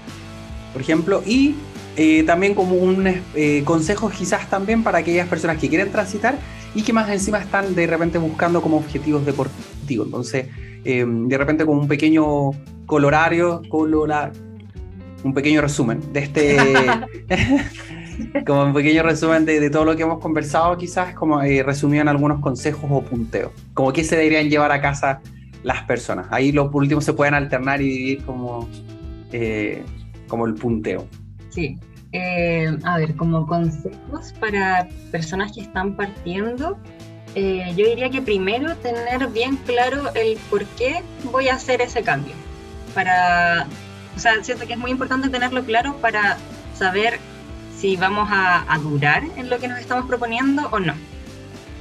por 0.72 0.82
ejemplo, 0.82 1.22
y 1.26 1.54
eh, 1.96 2.22
también 2.24 2.54
como 2.54 2.74
un 2.74 3.06
eh, 3.34 3.62
consejo 3.64 4.10
quizás 4.10 4.48
también 4.48 4.82
para 4.82 4.98
aquellas 4.98 5.28
personas 5.28 5.58
que 5.58 5.68
quieren 5.68 5.90
transitar 5.90 6.38
y 6.74 6.82
que 6.82 6.92
más 6.92 7.10
encima 7.10 7.38
están 7.38 7.74
de 7.74 7.86
repente 7.86 8.16
buscando 8.16 8.62
como 8.62 8.78
objetivos 8.78 9.26
deportivos. 9.26 10.06
Entonces, 10.06 10.46
eh, 10.84 11.04
de 11.06 11.38
repente 11.38 11.64
como 11.64 11.80
un 11.80 11.88
pequeño 11.88 12.50
colorario, 12.86 13.62
colora, 13.68 14.32
un 15.24 15.34
pequeño 15.34 15.60
resumen 15.60 16.00
de 16.12 16.20
este, 16.20 16.56
como 18.46 18.64
un 18.64 18.72
pequeño 18.72 19.02
resumen 19.02 19.44
de, 19.44 19.60
de 19.60 19.70
todo 19.70 19.84
lo 19.84 19.96
que 19.96 20.02
hemos 20.02 20.18
conversado, 20.18 20.76
quizás 20.76 21.14
como 21.14 21.42
eh, 21.42 21.62
resumido 21.62 22.02
en 22.02 22.08
algunos 22.08 22.40
consejos 22.40 22.84
o 22.90 23.02
punteos, 23.02 23.52
como 23.74 23.92
qué 23.92 24.04
se 24.04 24.16
deberían 24.16 24.48
llevar 24.48 24.72
a 24.72 24.80
casa 24.80 25.20
las 25.62 25.82
personas. 25.84 26.26
Ahí 26.30 26.52
los 26.52 26.72
últimos 26.74 27.04
se 27.04 27.12
pueden 27.12 27.34
alternar 27.34 27.80
y 27.80 27.88
dividir 27.88 28.24
como, 28.24 28.68
eh, 29.32 29.82
como 30.28 30.46
el 30.46 30.54
punteo. 30.54 31.06
Sí. 31.50 31.78
Eh, 32.12 32.70
a 32.84 32.98
ver, 32.98 33.16
como 33.16 33.46
consejos 33.46 34.34
para 34.38 34.86
personas 35.10 35.52
que 35.52 35.62
están 35.62 35.96
partiendo, 35.96 36.78
eh, 37.34 37.72
yo 37.76 37.86
diría 37.86 38.10
que 38.10 38.20
primero 38.20 38.76
tener 38.76 39.26
bien 39.28 39.56
claro 39.56 40.12
el 40.14 40.36
por 40.50 40.64
qué 40.66 41.02
voy 41.24 41.48
a 41.48 41.54
hacer 41.54 41.80
ese 41.80 42.02
cambio. 42.02 42.34
Para, 42.94 43.66
o 44.16 44.18
sea, 44.18 44.42
siento 44.44 44.66
que 44.66 44.74
es 44.74 44.78
muy 44.78 44.90
importante 44.90 45.28
tenerlo 45.30 45.64
claro 45.64 45.96
para 45.96 46.36
saber 46.74 47.18
si 47.78 47.96
vamos 47.96 48.28
a, 48.30 48.70
a 48.72 48.78
durar 48.78 49.24
en 49.36 49.48
lo 49.48 49.58
que 49.58 49.68
nos 49.68 49.78
estamos 49.78 50.06
proponiendo 50.06 50.68
o 50.70 50.78
no. 50.78 50.94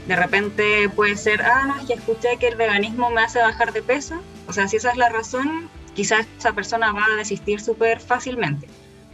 De 0.07 0.15
repente 0.15 0.89
puede 0.89 1.15
ser, 1.15 1.41
ah, 1.43 1.65
no, 1.67 1.77
es 1.77 1.85
que 1.85 1.93
escuché 1.93 2.37
que 2.37 2.47
el 2.47 2.55
veganismo 2.55 3.09
me 3.11 3.21
hace 3.21 3.39
bajar 3.39 3.73
de 3.73 3.81
peso. 3.81 4.15
O 4.47 4.53
sea, 4.53 4.67
si 4.67 4.77
esa 4.77 4.91
es 4.91 4.97
la 4.97 5.09
razón, 5.09 5.69
quizás 5.93 6.25
esa 6.39 6.53
persona 6.53 6.91
va 6.91 7.05
a 7.05 7.17
desistir 7.17 7.61
súper 7.61 7.99
fácilmente. 7.99 8.67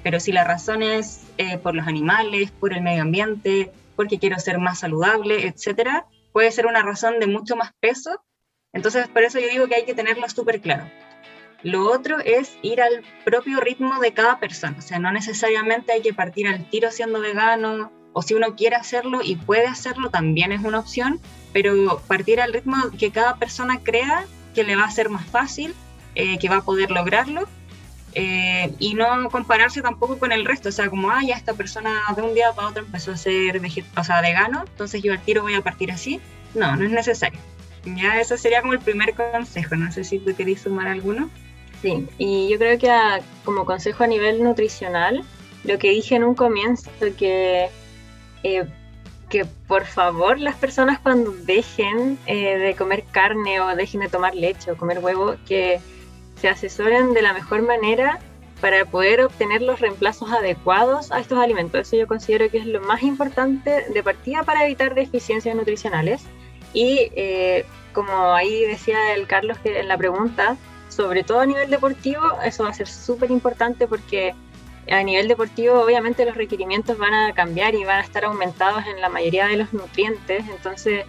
Pero 0.03 0.19
si 0.19 0.31
la 0.31 0.43
razón 0.43 0.83
es 0.83 1.21
eh, 1.37 1.57
por 1.57 1.75
los 1.75 1.87
animales, 1.87 2.51
por 2.51 2.73
el 2.73 2.81
medio 2.81 3.01
ambiente, 3.01 3.71
porque 3.95 4.19
quiero 4.19 4.39
ser 4.39 4.59
más 4.59 4.79
saludable, 4.79 5.47
etcétera, 5.47 6.05
puede 6.37 6.51
ser 6.51 6.67
una 6.67 6.83
razón 6.83 7.19
de 7.19 7.25
mucho 7.25 7.55
más 7.55 7.71
peso. 7.79 8.23
Entonces, 8.71 9.07
por 9.07 9.23
eso 9.23 9.39
yo 9.39 9.47
digo 9.49 9.67
que 9.67 9.73
hay 9.73 9.85
que 9.85 9.95
tenerlo 9.95 10.29
súper 10.29 10.61
claro. 10.61 10.87
Lo 11.63 11.91
otro 11.91 12.19
es 12.19 12.59
ir 12.61 12.79
al 12.79 13.03
propio 13.25 13.59
ritmo 13.59 13.99
de 13.99 14.13
cada 14.13 14.39
persona, 14.39 14.75
o 14.77 14.81
sea, 14.83 14.99
no 14.99 15.11
necesariamente 15.11 15.93
hay 15.93 16.03
que 16.03 16.13
partir 16.13 16.47
al 16.47 16.69
tiro 16.69 16.91
siendo 16.91 17.21
vegano, 17.21 17.91
o 18.13 18.21
si 18.21 18.35
uno 18.35 18.55
quiere 18.55 18.75
hacerlo 18.75 19.21
y 19.23 19.35
puede 19.35 19.65
hacerlo, 19.65 20.11
también 20.11 20.51
es 20.51 20.63
una 20.63 20.77
opción, 20.77 21.19
pero 21.53 21.99
partir 22.07 22.39
al 22.39 22.53
ritmo 22.53 22.77
que 22.99 23.09
cada 23.09 23.37
persona 23.37 23.79
crea 23.83 24.27
que 24.53 24.63
le 24.63 24.75
va 24.75 24.83
a 24.83 24.91
ser 24.91 25.09
más 25.09 25.25
fácil, 25.25 25.73
eh, 26.13 26.37
que 26.37 26.49
va 26.49 26.57
a 26.57 26.65
poder 26.65 26.91
lograrlo, 26.91 27.47
eh, 28.19 28.73
y 28.79 28.95
no 28.95 29.29
compararse 29.29 29.83
tampoco 29.83 30.17
con 30.17 30.31
el 30.31 30.43
resto, 30.43 30.69
o 30.69 30.71
sea, 30.71 30.89
como, 30.89 31.11
ah, 31.11 31.21
ya 31.23 31.35
esta 31.35 31.53
persona 31.53 32.01
de 32.15 32.23
un 32.23 32.33
día 32.33 32.51
para 32.51 32.69
otro 32.69 32.83
empezó 32.83 33.11
a 33.11 33.15
ser 33.15 33.61
o 33.95 34.03
sea, 34.03 34.21
vegano, 34.21 34.63
entonces 34.67 35.03
yo 35.03 35.11
al 35.11 35.21
tiro 35.21 35.43
voy 35.43 35.53
a 35.53 35.61
partir 35.61 35.91
así. 35.91 36.19
No, 36.55 36.75
no 36.75 36.83
es 36.83 36.89
necesario. 36.89 37.39
Ya, 37.85 38.19
eso 38.19 38.35
sería 38.35 38.61
como 38.61 38.73
el 38.73 38.79
primer 38.79 39.13
consejo, 39.13 39.75
no 39.75 39.91
sé 39.91 40.03
si 40.03 40.17
tú 40.17 40.35
querías 40.35 40.61
sumar 40.61 40.87
alguno. 40.87 41.29
Sí, 41.83 42.07
y 42.17 42.49
yo 42.49 42.57
creo 42.57 42.79
que 42.79 42.91
como 43.45 43.65
consejo 43.65 44.03
a 44.03 44.07
nivel 44.07 44.43
nutricional, 44.43 45.23
lo 45.63 45.77
que 45.77 45.91
dije 45.91 46.15
en 46.15 46.23
un 46.23 46.33
comienzo, 46.33 46.89
que, 47.19 47.69
eh, 48.41 48.65
que 49.29 49.45
por 49.45 49.85
favor 49.85 50.39
las 50.39 50.55
personas 50.55 50.97
cuando 50.97 51.33
dejen 51.33 52.17
eh, 52.25 52.57
de 52.57 52.75
comer 52.75 53.03
carne 53.11 53.61
o 53.61 53.75
dejen 53.75 54.01
de 54.01 54.09
tomar 54.09 54.33
leche 54.33 54.71
o 54.71 54.75
comer 54.75 54.97
huevo, 54.97 55.35
que 55.47 55.79
se 56.39 56.49
asesoren 56.49 57.13
de 57.13 57.21
la 57.21 57.33
mejor 57.33 57.61
manera 57.61 58.19
para 58.61 58.85
poder 58.85 59.21
obtener 59.21 59.61
los 59.61 59.79
reemplazos 59.79 60.31
adecuados 60.31 61.11
a 61.11 61.19
estos 61.19 61.37
alimentos. 61.37 61.81
Eso 61.81 61.95
yo 61.95 62.07
considero 62.07 62.49
que 62.49 62.57
es 62.57 62.65
lo 62.65 62.81
más 62.81 63.03
importante 63.03 63.85
de 63.93 64.03
partida 64.03 64.43
para 64.43 64.65
evitar 64.65 64.95
deficiencias 64.95 65.55
nutricionales. 65.55 66.23
Y 66.73 67.11
eh, 67.15 67.65
como 67.93 68.33
ahí 68.33 68.65
decía 68.65 69.13
el 69.13 69.27
Carlos 69.27 69.57
que 69.59 69.79
en 69.79 69.87
la 69.87 69.97
pregunta, 69.97 70.57
sobre 70.89 71.23
todo 71.23 71.39
a 71.39 71.45
nivel 71.45 71.69
deportivo, 71.69 72.21
eso 72.43 72.63
va 72.63 72.69
a 72.69 72.73
ser 72.73 72.87
súper 72.87 73.31
importante 73.31 73.87
porque 73.87 74.33
a 74.89 75.03
nivel 75.03 75.27
deportivo 75.27 75.81
obviamente 75.81 76.25
los 76.25 76.35
requerimientos 76.35 76.97
van 76.97 77.13
a 77.13 77.33
cambiar 77.33 77.75
y 77.75 77.83
van 77.83 77.99
a 77.99 78.03
estar 78.03 78.25
aumentados 78.25 78.85
en 78.85 79.01
la 79.01 79.09
mayoría 79.09 79.47
de 79.47 79.57
los 79.57 79.73
nutrientes. 79.73 80.45
Entonces, 80.49 81.05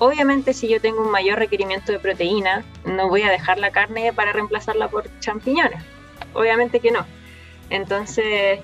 obviamente 0.00 0.52
si 0.52 0.66
yo 0.68 0.80
tengo 0.80 1.02
un 1.02 1.10
mayor 1.10 1.38
requerimiento 1.38 1.92
de 1.92 2.00
proteína, 2.00 2.64
no 2.84 3.08
voy 3.08 3.22
a 3.22 3.30
dejar 3.30 3.58
la 3.58 3.70
carne 3.70 4.12
para 4.12 4.32
reemplazarla 4.32 4.88
por 4.88 5.04
champiñones. 5.20 5.82
Obviamente 6.32 6.80
que 6.80 6.90
no. 6.90 7.06
Entonces, 7.68 8.60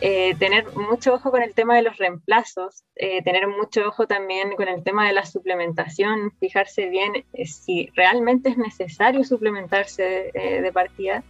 eh, 0.00 0.34
tener 0.38 0.66
mucho 0.76 1.14
ojo 1.14 1.30
con 1.30 1.42
el 1.42 1.54
tema 1.54 1.74
de 1.74 1.82
los 1.82 1.96
reemplazos, 1.96 2.84
eh, 2.94 3.22
tener 3.22 3.48
mucho 3.48 3.88
ojo 3.88 4.06
también 4.06 4.54
con 4.54 4.68
el 4.68 4.82
tema 4.82 5.06
de 5.06 5.12
la 5.12 5.26
suplementación, 5.26 6.32
fijarse 6.38 6.88
bien 6.88 7.24
eh, 7.32 7.46
si 7.46 7.90
realmente 7.94 8.50
es 8.50 8.56
necesario 8.56 9.24
suplementarse 9.24 10.30
de 10.34 10.72
partida. 10.72 11.24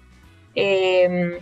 Em, 0.55 1.39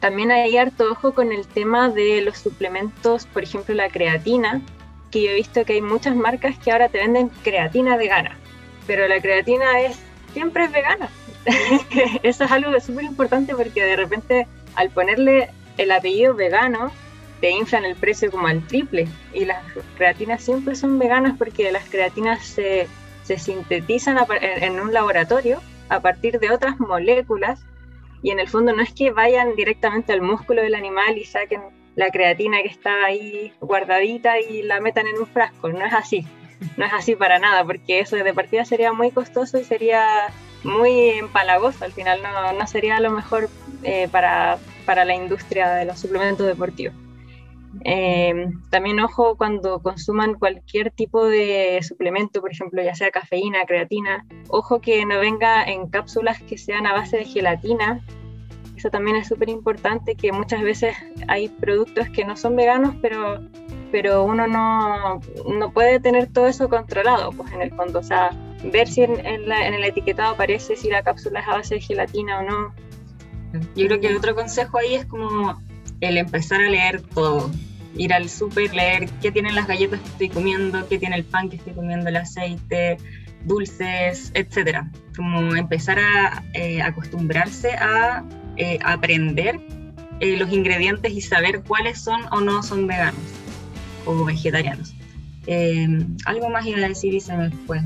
también 0.00 0.32
hay 0.32 0.56
harto 0.56 0.90
ojo 0.90 1.14
con 1.14 1.32
el 1.32 1.46
tema 1.46 1.88
de 1.88 2.20
los 2.20 2.38
suplementos, 2.38 3.26
por 3.26 3.42
ejemplo 3.42 3.74
la 3.74 3.88
creatina, 3.88 4.60
que 5.14 5.22
yo 5.22 5.30
he 5.30 5.34
visto 5.34 5.64
que 5.64 5.74
hay 5.74 5.80
muchas 5.80 6.16
marcas 6.16 6.58
que 6.58 6.72
ahora 6.72 6.88
te 6.88 6.98
venden 6.98 7.28
creatina 7.44 7.96
vegana, 7.96 8.36
pero 8.84 9.06
la 9.06 9.20
creatina 9.20 9.80
es 9.80 9.96
siempre 10.32 10.64
es 10.64 10.72
vegana. 10.72 11.08
Eso 12.24 12.42
es 12.42 12.50
algo 12.50 12.78
súper 12.80 13.04
importante 13.04 13.54
porque 13.54 13.84
de 13.84 13.94
repente 13.94 14.48
al 14.74 14.90
ponerle 14.90 15.50
el 15.78 15.92
apellido 15.92 16.34
vegano 16.34 16.90
te 17.40 17.52
inflan 17.52 17.84
el 17.84 17.94
precio 17.94 18.28
como 18.28 18.48
al 18.48 18.66
triple. 18.66 19.06
Y 19.32 19.44
las 19.44 19.62
creatinas 19.96 20.42
siempre 20.42 20.74
son 20.74 20.98
veganas 20.98 21.38
porque 21.38 21.70
las 21.70 21.88
creatinas 21.88 22.44
se, 22.44 22.88
se 23.22 23.38
sintetizan 23.38 24.18
en 24.40 24.80
un 24.80 24.92
laboratorio 24.92 25.60
a 25.90 26.00
partir 26.00 26.40
de 26.40 26.50
otras 26.50 26.80
moléculas 26.80 27.60
y 28.20 28.30
en 28.30 28.40
el 28.40 28.48
fondo 28.48 28.72
no 28.72 28.82
es 28.82 28.92
que 28.92 29.12
vayan 29.12 29.54
directamente 29.54 30.12
al 30.12 30.22
músculo 30.22 30.60
del 30.62 30.74
animal 30.74 31.16
y 31.16 31.24
saquen 31.24 31.60
la 31.96 32.10
creatina 32.10 32.62
que 32.62 32.68
está 32.68 33.04
ahí 33.04 33.52
guardadita 33.60 34.40
y 34.40 34.62
la 34.62 34.80
metan 34.80 35.06
en 35.06 35.18
un 35.18 35.26
frasco, 35.26 35.68
no 35.68 35.84
es 35.84 35.92
así, 35.92 36.26
no 36.76 36.84
es 36.84 36.92
así 36.92 37.14
para 37.16 37.38
nada, 37.38 37.64
porque 37.64 38.00
eso 38.00 38.16
de 38.16 38.34
partida 38.34 38.64
sería 38.64 38.92
muy 38.92 39.10
costoso 39.10 39.58
y 39.58 39.64
sería 39.64 40.28
muy 40.64 41.10
empalagoso, 41.10 41.84
al 41.84 41.92
final 41.92 42.20
no, 42.22 42.52
no 42.52 42.66
sería 42.66 42.98
lo 43.00 43.10
mejor 43.10 43.48
eh, 43.82 44.08
para, 44.10 44.58
para, 44.86 45.04
la 45.04 45.14
industria 45.14 45.74
de 45.74 45.84
los 45.84 45.98
suplementos 45.98 46.46
deportivos. 46.46 46.94
Eh, 47.84 48.46
también 48.70 49.00
ojo 49.00 49.36
cuando 49.36 49.80
consuman 49.80 50.34
cualquier 50.34 50.90
tipo 50.90 51.26
de 51.26 51.80
suplemento, 51.82 52.40
por 52.40 52.52
ejemplo, 52.52 52.82
ya 52.82 52.94
sea 52.94 53.10
cafeína, 53.10 53.64
creatina, 53.66 54.24
ojo 54.48 54.80
que 54.80 55.04
no 55.04 55.18
venga 55.18 55.64
en 55.64 55.88
cápsulas 55.88 56.40
que 56.42 56.56
sean 56.56 56.86
a 56.86 56.92
base 56.92 57.18
de 57.18 57.24
gelatina. 57.24 58.00
Eso 58.84 58.90
también 58.90 59.16
es 59.16 59.28
súper 59.28 59.48
importante, 59.48 60.14
que 60.14 60.30
muchas 60.30 60.60
veces 60.60 60.94
hay 61.26 61.48
productos 61.48 62.10
que 62.10 62.22
no 62.22 62.36
son 62.36 62.54
veganos, 62.54 62.94
pero, 63.00 63.40
pero 63.90 64.24
uno 64.24 64.46
no, 64.46 65.22
no 65.58 65.72
puede 65.72 66.00
tener 66.00 66.26
todo 66.30 66.48
eso 66.48 66.68
controlado, 66.68 67.30
pues 67.30 67.50
en 67.52 67.62
el 67.62 67.70
fondo, 67.70 68.00
o 68.00 68.02
sea, 68.02 68.28
ver 68.62 68.86
si 68.86 69.04
en, 69.04 69.24
en, 69.24 69.50
en 69.50 69.72
el 69.72 69.84
etiquetado 69.84 70.34
aparece 70.34 70.76
si 70.76 70.90
la 70.90 71.02
cápsula 71.02 71.40
es 71.40 71.48
a 71.48 71.52
base 71.52 71.76
de 71.76 71.80
gelatina 71.80 72.40
o 72.40 72.42
no, 72.42 72.74
yo 73.74 73.86
creo 73.86 74.00
que 74.00 74.08
el 74.08 74.18
otro 74.18 74.34
consejo 74.34 74.76
ahí 74.76 74.96
es 74.96 75.06
como 75.06 75.58
el 76.02 76.18
empezar 76.18 76.60
a 76.60 76.68
leer 76.68 77.00
todo. 77.00 77.50
Ir 77.96 78.12
al 78.12 78.28
súper, 78.28 78.74
leer 78.74 79.08
qué 79.22 79.32
tienen 79.32 79.54
las 79.54 79.66
galletas 79.66 79.98
que 80.00 80.08
estoy 80.08 80.28
comiendo, 80.28 80.86
qué 80.88 80.98
tiene 80.98 81.16
el 81.16 81.24
pan 81.24 81.48
que 81.48 81.56
estoy 81.56 81.72
comiendo, 81.72 82.10
el 82.10 82.16
aceite, 82.16 82.98
dulces, 83.44 84.30
etcétera. 84.34 84.90
Como 85.16 85.56
empezar 85.56 85.98
a 85.98 86.44
eh, 86.52 86.82
acostumbrarse 86.82 87.70
a 87.72 88.24
eh, 88.56 88.78
aprender 88.84 89.60
eh, 90.20 90.36
los 90.36 90.52
ingredientes 90.52 91.12
y 91.12 91.20
saber 91.20 91.62
cuáles 91.62 92.00
son 92.00 92.22
o 92.30 92.40
no 92.40 92.62
son 92.62 92.86
veganos 92.86 93.20
o 94.06 94.24
vegetarianos. 94.24 94.94
algo 96.26 96.48
más 96.50 96.66
iba 96.66 96.78
a 96.78 96.88
decir 96.88 97.14
y 97.14 97.20
se 97.20 97.36
me 97.36 97.50
fue. 97.66 97.80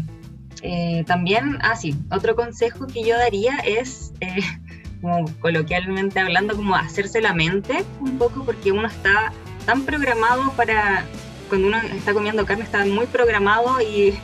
también, 1.06 1.58
ah, 1.62 1.76
sí, 1.76 1.94
otro 2.10 2.34
consejo 2.36 2.86
que 2.86 3.04
yo 3.04 3.16
daría 3.16 3.56
es 3.58 4.12
como 5.00 5.24
coloquialmente 5.40 6.18
hablando, 6.18 6.56
como 6.56 6.74
hacerse 6.74 7.20
la 7.20 7.34
mente 7.34 7.84
un 8.00 8.18
poco, 8.18 8.44
porque 8.44 8.72
uno 8.72 8.86
está 8.86 9.32
tan 9.64 9.82
programado 9.82 10.50
para, 10.52 11.04
cuando 11.48 11.68
uno 11.68 11.78
está 11.78 12.12
comiendo 12.12 12.44
carne, 12.46 12.64
está 12.64 12.84
muy 12.84 13.06
programado 13.06 13.80
y 13.80 14.14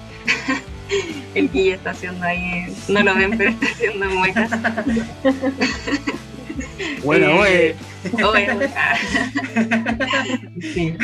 el 1.35 1.51
guía 1.51 1.75
está 1.75 1.91
haciendo 1.91 2.25
ahí, 2.25 2.75
no 2.89 3.03
lo 3.03 3.15
ven, 3.15 3.37
pero 3.37 3.51
está 3.51 3.67
haciendo 3.67 4.11
muecas. 4.11 4.51
Bueno, 7.05 7.45
eh, 7.45 7.77
sí. 10.61 10.97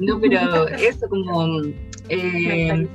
No, 0.00 0.20
pero 0.20 0.68
eso 0.68 1.08
como 1.08 1.62
eh, 2.08 2.88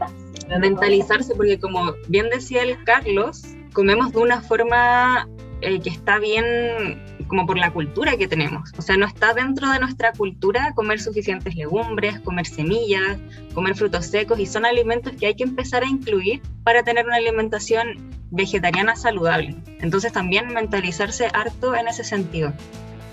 mentalizarse, 0.59 1.33
porque 1.35 1.59
como 1.59 1.93
bien 2.07 2.29
decía 2.29 2.63
el 2.63 2.83
Carlos, 2.83 3.43
comemos 3.73 4.11
de 4.11 4.19
una 4.19 4.41
forma 4.41 5.27
eh, 5.61 5.79
que 5.79 5.89
está 5.89 6.19
bien 6.19 7.01
como 7.29 7.45
por 7.45 7.57
la 7.57 7.71
cultura 7.71 8.17
que 8.17 8.27
tenemos. 8.27 8.73
O 8.77 8.81
sea, 8.81 8.97
no 8.97 9.05
está 9.05 9.33
dentro 9.33 9.69
de 9.69 9.79
nuestra 9.79 10.11
cultura 10.11 10.73
comer 10.75 10.99
suficientes 10.99 11.55
legumbres, 11.55 12.19
comer 12.19 12.45
semillas, 12.45 13.17
comer 13.53 13.75
frutos 13.75 14.07
secos 14.07 14.39
y 14.39 14.45
son 14.45 14.65
alimentos 14.65 15.13
que 15.17 15.27
hay 15.27 15.35
que 15.35 15.43
empezar 15.43 15.83
a 15.83 15.87
incluir 15.87 16.41
para 16.63 16.83
tener 16.83 17.05
una 17.05 17.15
alimentación 17.15 18.11
vegetariana 18.31 18.97
saludable. 18.97 19.55
Entonces 19.79 20.11
también 20.11 20.53
mentalizarse 20.53 21.29
harto 21.31 21.75
en 21.75 21.87
ese 21.87 22.03
sentido. 22.03 22.51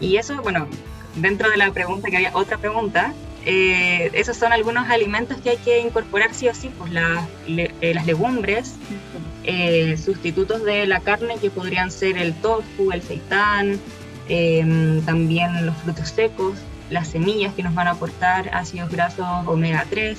Y 0.01 0.17
eso, 0.17 0.43
bueno, 0.43 0.67
dentro 1.15 1.49
de 1.51 1.57
la 1.57 1.71
pregunta 1.71 2.11
que 2.11 2.17
había 2.17 2.31
otra 2.35 2.59
pregunta, 2.59 3.15
eh, 3.49 4.11
esos 4.13 4.37
son 4.37 4.53
algunos 4.53 4.91
alimentos 4.91 5.37
que 5.41 5.51
hay 5.51 5.57
que 5.59 5.79
incorporar 5.79 6.35
sí 6.35 6.49
o 6.49 6.55
sí, 6.55 6.69
pues 6.77 6.91
eh, 7.47 7.95
las 7.95 8.05
legumbres, 8.05 8.75
eh, 9.45 9.97
sustitutos 9.97 10.65
de 10.65 10.87
la 10.87 10.99
carne 10.99 11.37
que 11.41 11.51
podrían 11.51 11.93
ser 11.93 12.19
el 12.19 12.35
tofu, 12.35 12.91
el 12.91 13.03
seitán, 13.03 13.79
em, 14.29 15.01
también 15.03 15.67
los 15.67 15.77
frutos 15.79 16.09
secos, 16.09 16.59
las 16.91 17.09
semillas 17.09 17.55
que 17.55 17.63
nos 17.63 17.75
van 17.75 17.89
a 17.89 17.93
aportar 17.93 18.51
ácidos 18.55 18.91
grasos 18.91 19.27
omega 19.47 19.87
3. 19.91 20.19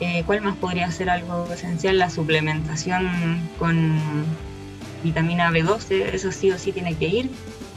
Eh, 0.00 0.22
¿Cuál 0.26 0.42
más 0.42 0.56
podría 0.56 0.90
ser 0.90 1.10
algo 1.10 1.50
esencial? 1.52 1.98
La 1.98 2.10
suplementación 2.10 3.08
con 3.58 3.98
vitamina 5.02 5.50
B12, 5.50 6.14
eso 6.14 6.32
sí 6.32 6.50
o 6.50 6.58
sí 6.58 6.72
tiene 6.72 6.94
que 6.94 7.06
ir. 7.06 7.30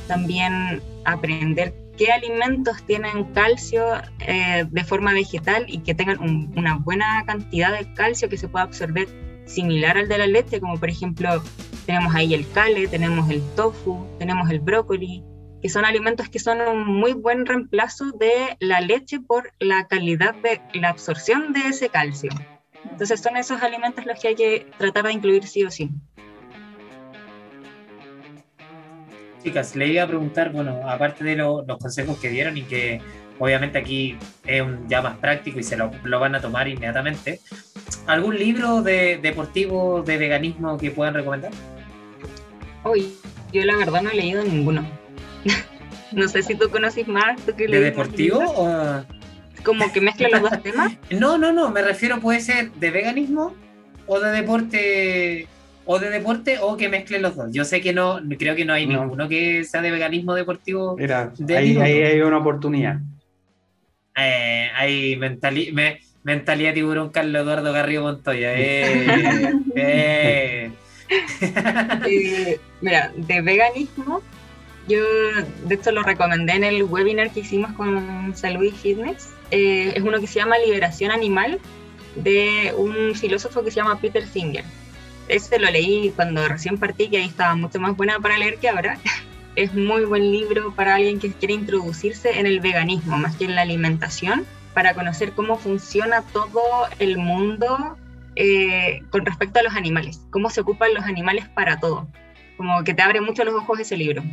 También 0.07 0.81
aprender 1.05 1.73
qué 1.97 2.11
alimentos 2.11 2.83
tienen 2.85 3.25
calcio 3.33 3.83
eh, 4.19 4.65
de 4.69 4.83
forma 4.83 5.13
vegetal 5.13 5.65
y 5.67 5.79
que 5.79 5.93
tengan 5.93 6.49
una 6.55 6.77
buena 6.77 7.23
cantidad 7.25 7.77
de 7.77 7.93
calcio 7.93 8.29
que 8.29 8.37
se 8.37 8.47
pueda 8.47 8.63
absorber 8.63 9.07
similar 9.45 9.97
al 9.97 10.07
de 10.07 10.17
la 10.17 10.27
leche, 10.27 10.59
como 10.59 10.77
por 10.77 10.89
ejemplo 10.89 11.43
tenemos 11.85 12.15
ahí 12.15 12.33
el 12.33 12.49
kale, 12.51 12.87
tenemos 12.87 13.29
el 13.29 13.41
tofu, 13.55 14.05
tenemos 14.17 14.49
el 14.49 14.59
brócoli, 14.59 15.23
que 15.61 15.69
son 15.69 15.85
alimentos 15.85 16.29
que 16.29 16.39
son 16.39 16.61
un 16.61 16.85
muy 16.85 17.13
buen 17.13 17.45
reemplazo 17.45 18.11
de 18.11 18.57
la 18.59 18.81
leche 18.81 19.19
por 19.19 19.51
la 19.59 19.87
calidad 19.87 20.35
de 20.35 20.61
la 20.73 20.89
absorción 20.89 21.53
de 21.53 21.61
ese 21.67 21.89
calcio. 21.89 22.31
Entonces 22.91 23.19
son 23.19 23.37
esos 23.37 23.61
alimentos 23.61 24.05
los 24.05 24.19
que 24.19 24.29
hay 24.29 24.35
que 24.35 24.67
tratar 24.77 25.05
de 25.05 25.13
incluir 25.13 25.45
sí 25.45 25.63
o 25.63 25.71
sí. 25.71 25.91
chicas, 29.43 29.75
le 29.75 29.87
iba 29.87 30.03
a 30.03 30.07
preguntar, 30.07 30.51
bueno, 30.51 30.81
aparte 30.87 31.23
de 31.23 31.35
los 31.35 31.65
consejos 31.79 32.17
que 32.19 32.29
dieron 32.29 32.57
y 32.57 32.63
que 32.63 33.01
obviamente 33.39 33.77
aquí 33.77 34.17
es 34.45 34.61
un, 34.61 34.87
ya 34.87 35.01
más 35.01 35.17
práctico 35.17 35.59
y 35.59 35.63
se 35.63 35.77
lo, 35.77 35.91
van 36.19 36.35
a 36.35 36.41
tomar 36.41 36.67
inmediatamente, 36.67 37.39
¿algún 38.05 38.37
libro 38.37 38.81
de, 38.81 39.17
deportivo 39.17 40.03
de 40.03 40.17
veganismo 40.17 40.77
que 40.77 40.91
puedan 40.91 41.13
recomendar? 41.13 41.51
Uy, 42.83 43.15
yo 43.51 43.63
la 43.65 43.77
verdad 43.77 44.01
no 44.01 44.09
he 44.09 44.15
leído 44.15 44.43
ninguno. 44.43 44.85
no 46.11 46.27
sé 46.27 46.43
si 46.43 46.55
tú 46.55 46.69
conoces 46.69 47.07
más. 47.07 47.39
¿tú 47.45 47.53
¿De 47.55 47.79
deportivo 47.79 48.39
o...? 48.39 49.03
Como 49.63 49.91
que 49.91 49.99
mezcla 49.99 50.29
los 50.29 50.41
dos 50.41 50.63
temas. 50.63 50.97
No, 51.11 51.37
no, 51.37 51.51
no, 51.51 51.69
me 51.69 51.81
refiero 51.81 52.19
puede 52.19 52.39
ser 52.39 52.71
de 52.71 52.91
veganismo 52.91 53.53
o 54.07 54.19
de 54.19 54.31
deporte 54.31 55.47
o 55.85 55.99
de 55.99 56.09
deporte 56.09 56.57
o 56.61 56.77
que 56.77 56.87
mezclen 56.87 57.21
los 57.21 57.35
dos. 57.35 57.49
Yo 57.51 57.65
sé 57.65 57.81
que 57.81 57.93
no, 57.93 58.19
creo 58.37 58.55
que 58.55 58.63
no 58.63 58.73
hay 58.73 58.85
ninguno 58.85 59.27
que 59.27 59.63
sea 59.63 59.81
de 59.81 59.91
veganismo 59.91 60.35
deportivo. 60.35 60.95
Mira, 60.97 61.33
ahí, 61.49 61.77
hay 61.77 62.21
una 62.21 62.37
oportunidad. 62.37 62.99
Eh, 64.15 64.69
hay 64.75 65.17
mentalidad 66.23 66.73
tiburón 66.73 67.09
Carlos 67.09 67.41
Eduardo 67.41 67.73
Garrido 67.73 68.03
Montoya. 68.03 68.53
Eh, 68.55 69.51
eh. 72.11 72.59
mira, 72.81 73.11
de 73.15 73.41
veganismo, 73.41 74.21
yo 74.89 75.05
de 75.65 75.75
hecho 75.75 75.91
lo 75.91 76.03
recomendé 76.03 76.53
en 76.53 76.65
el 76.65 76.83
webinar 76.83 77.31
que 77.31 77.41
hicimos 77.41 77.71
con 77.73 78.35
Salud 78.35 78.63
y 78.63 78.71
Fitness. 78.71 79.29
es 79.51 80.01
uno 80.01 80.19
que 80.19 80.27
se 80.27 80.39
llama 80.39 80.57
Liberación 80.57 81.11
Animal 81.11 81.59
de 82.15 82.73
un 82.75 83.15
filósofo 83.15 83.63
que 83.63 83.71
se 83.71 83.77
llama 83.77 84.01
Peter 84.01 84.27
Singer 84.27 84.65
ese 85.29 85.59
lo 85.59 85.69
leí 85.69 86.11
cuando 86.15 86.45
recién 86.47 86.77
partí, 86.77 87.07
que 87.07 87.17
ahí 87.17 87.27
estaba 87.27 87.55
mucho 87.55 87.79
más 87.79 87.95
buena 87.95 88.19
para 88.19 88.37
leer 88.37 88.57
que 88.57 88.69
ahora. 88.69 88.99
Es 89.55 89.73
muy 89.73 90.05
buen 90.05 90.31
libro 90.31 90.73
para 90.73 90.95
alguien 90.95 91.19
que 91.19 91.33
quiere 91.33 91.53
introducirse 91.55 92.39
en 92.39 92.45
el 92.45 92.61
veganismo, 92.61 93.17
más 93.17 93.35
que 93.35 93.43
en 93.43 93.55
la 93.55 93.63
alimentación, 93.63 94.45
para 94.73 94.93
conocer 94.93 95.33
cómo 95.33 95.57
funciona 95.57 96.21
todo 96.21 96.61
el 96.99 97.17
mundo 97.17 97.97
eh, 98.37 99.01
con 99.09 99.25
respecto 99.25 99.59
a 99.59 99.63
los 99.63 99.73
animales, 99.73 100.21
cómo 100.29 100.49
se 100.49 100.61
ocupan 100.61 100.93
los 100.93 101.03
animales 101.03 101.49
para 101.49 101.77
todo. 101.79 102.07
Como 102.55 102.83
que 102.85 102.93
te 102.93 103.01
abre 103.01 103.19
mucho 103.19 103.43
los 103.43 103.55
ojos 103.55 103.79
ese 103.79 103.97
libro. 103.97 104.23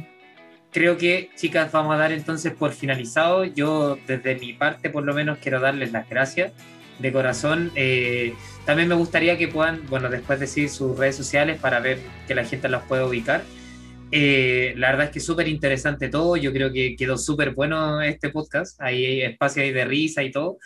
Creo 0.77 0.99
que, 0.99 1.31
chicas, 1.35 1.73
vamos 1.73 1.95
a 1.95 1.97
dar 1.97 2.13
entonces 2.13 2.53
por 2.53 2.71
finalizado. 2.71 3.47
Yo, 3.47 3.99
desde 4.07 4.35
mi 4.35 4.53
parte, 4.53 4.91
por 4.91 5.05
lo 5.05 5.15
menos, 5.15 5.39
quiero 5.39 5.59
darles 5.59 5.91
las 5.91 6.07
gracias 6.07 6.53
de 6.99 7.13
corazón. 7.13 7.73
Eh, 7.75 8.35
también 8.67 8.87
me 8.87 8.95
gustaría 8.95 9.39
que 9.39 9.49
puedan, 9.49 9.87
bueno, 9.89 10.11
después 10.11 10.39
decir 10.39 10.69
sus 10.69 10.99
redes 10.99 11.17
sociales 11.17 11.59
para 11.59 11.81
ver 11.81 11.99
que 12.29 12.35
la 12.35 12.45
gente 12.45 12.69
las 12.69 12.83
pueda 12.83 13.07
ubicar. 13.07 13.43
Eh, 14.13 14.75
la 14.77 14.91
verdad 14.91 15.07
es 15.07 15.13
que 15.13 15.21
súper 15.21 15.49
interesante 15.49 16.11
todo. 16.11 16.37
Yo 16.37 16.53
creo 16.53 16.71
que 16.71 16.95
quedó 16.95 17.17
súper 17.17 17.55
bueno 17.55 18.03
este 18.03 18.29
podcast. 18.29 18.79
hay 18.79 19.23
espacio 19.23 19.63
ahí 19.63 19.73
de 19.73 19.87
risa 19.87 20.25
y 20.25 20.31
todo. 20.31 20.59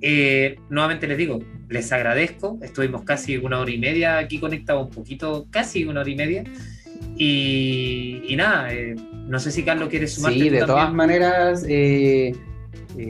Eh, 0.00 0.54
nuevamente 0.70 1.08
les 1.08 1.18
digo, 1.18 1.40
les 1.68 1.90
agradezco. 1.90 2.60
Estuvimos 2.62 3.02
casi 3.02 3.36
una 3.38 3.58
hora 3.58 3.72
y 3.72 3.78
media 3.78 4.18
aquí 4.18 4.38
conectados, 4.38 4.86
un 4.86 4.94
poquito, 4.94 5.48
casi 5.50 5.84
una 5.84 6.02
hora 6.02 6.10
y 6.10 6.14
media. 6.14 6.44
Y, 7.16 8.34
nada, 8.36 8.70
no 9.28 9.38
sé 9.38 9.52
si 9.52 9.62
Carlos 9.62 9.88
quiere 9.88 10.08
sumarte. 10.08 10.38
Sí, 10.38 10.48
de 10.48 10.64
todas 10.64 10.92
maneras, 10.92 11.64
eh, 11.68 12.34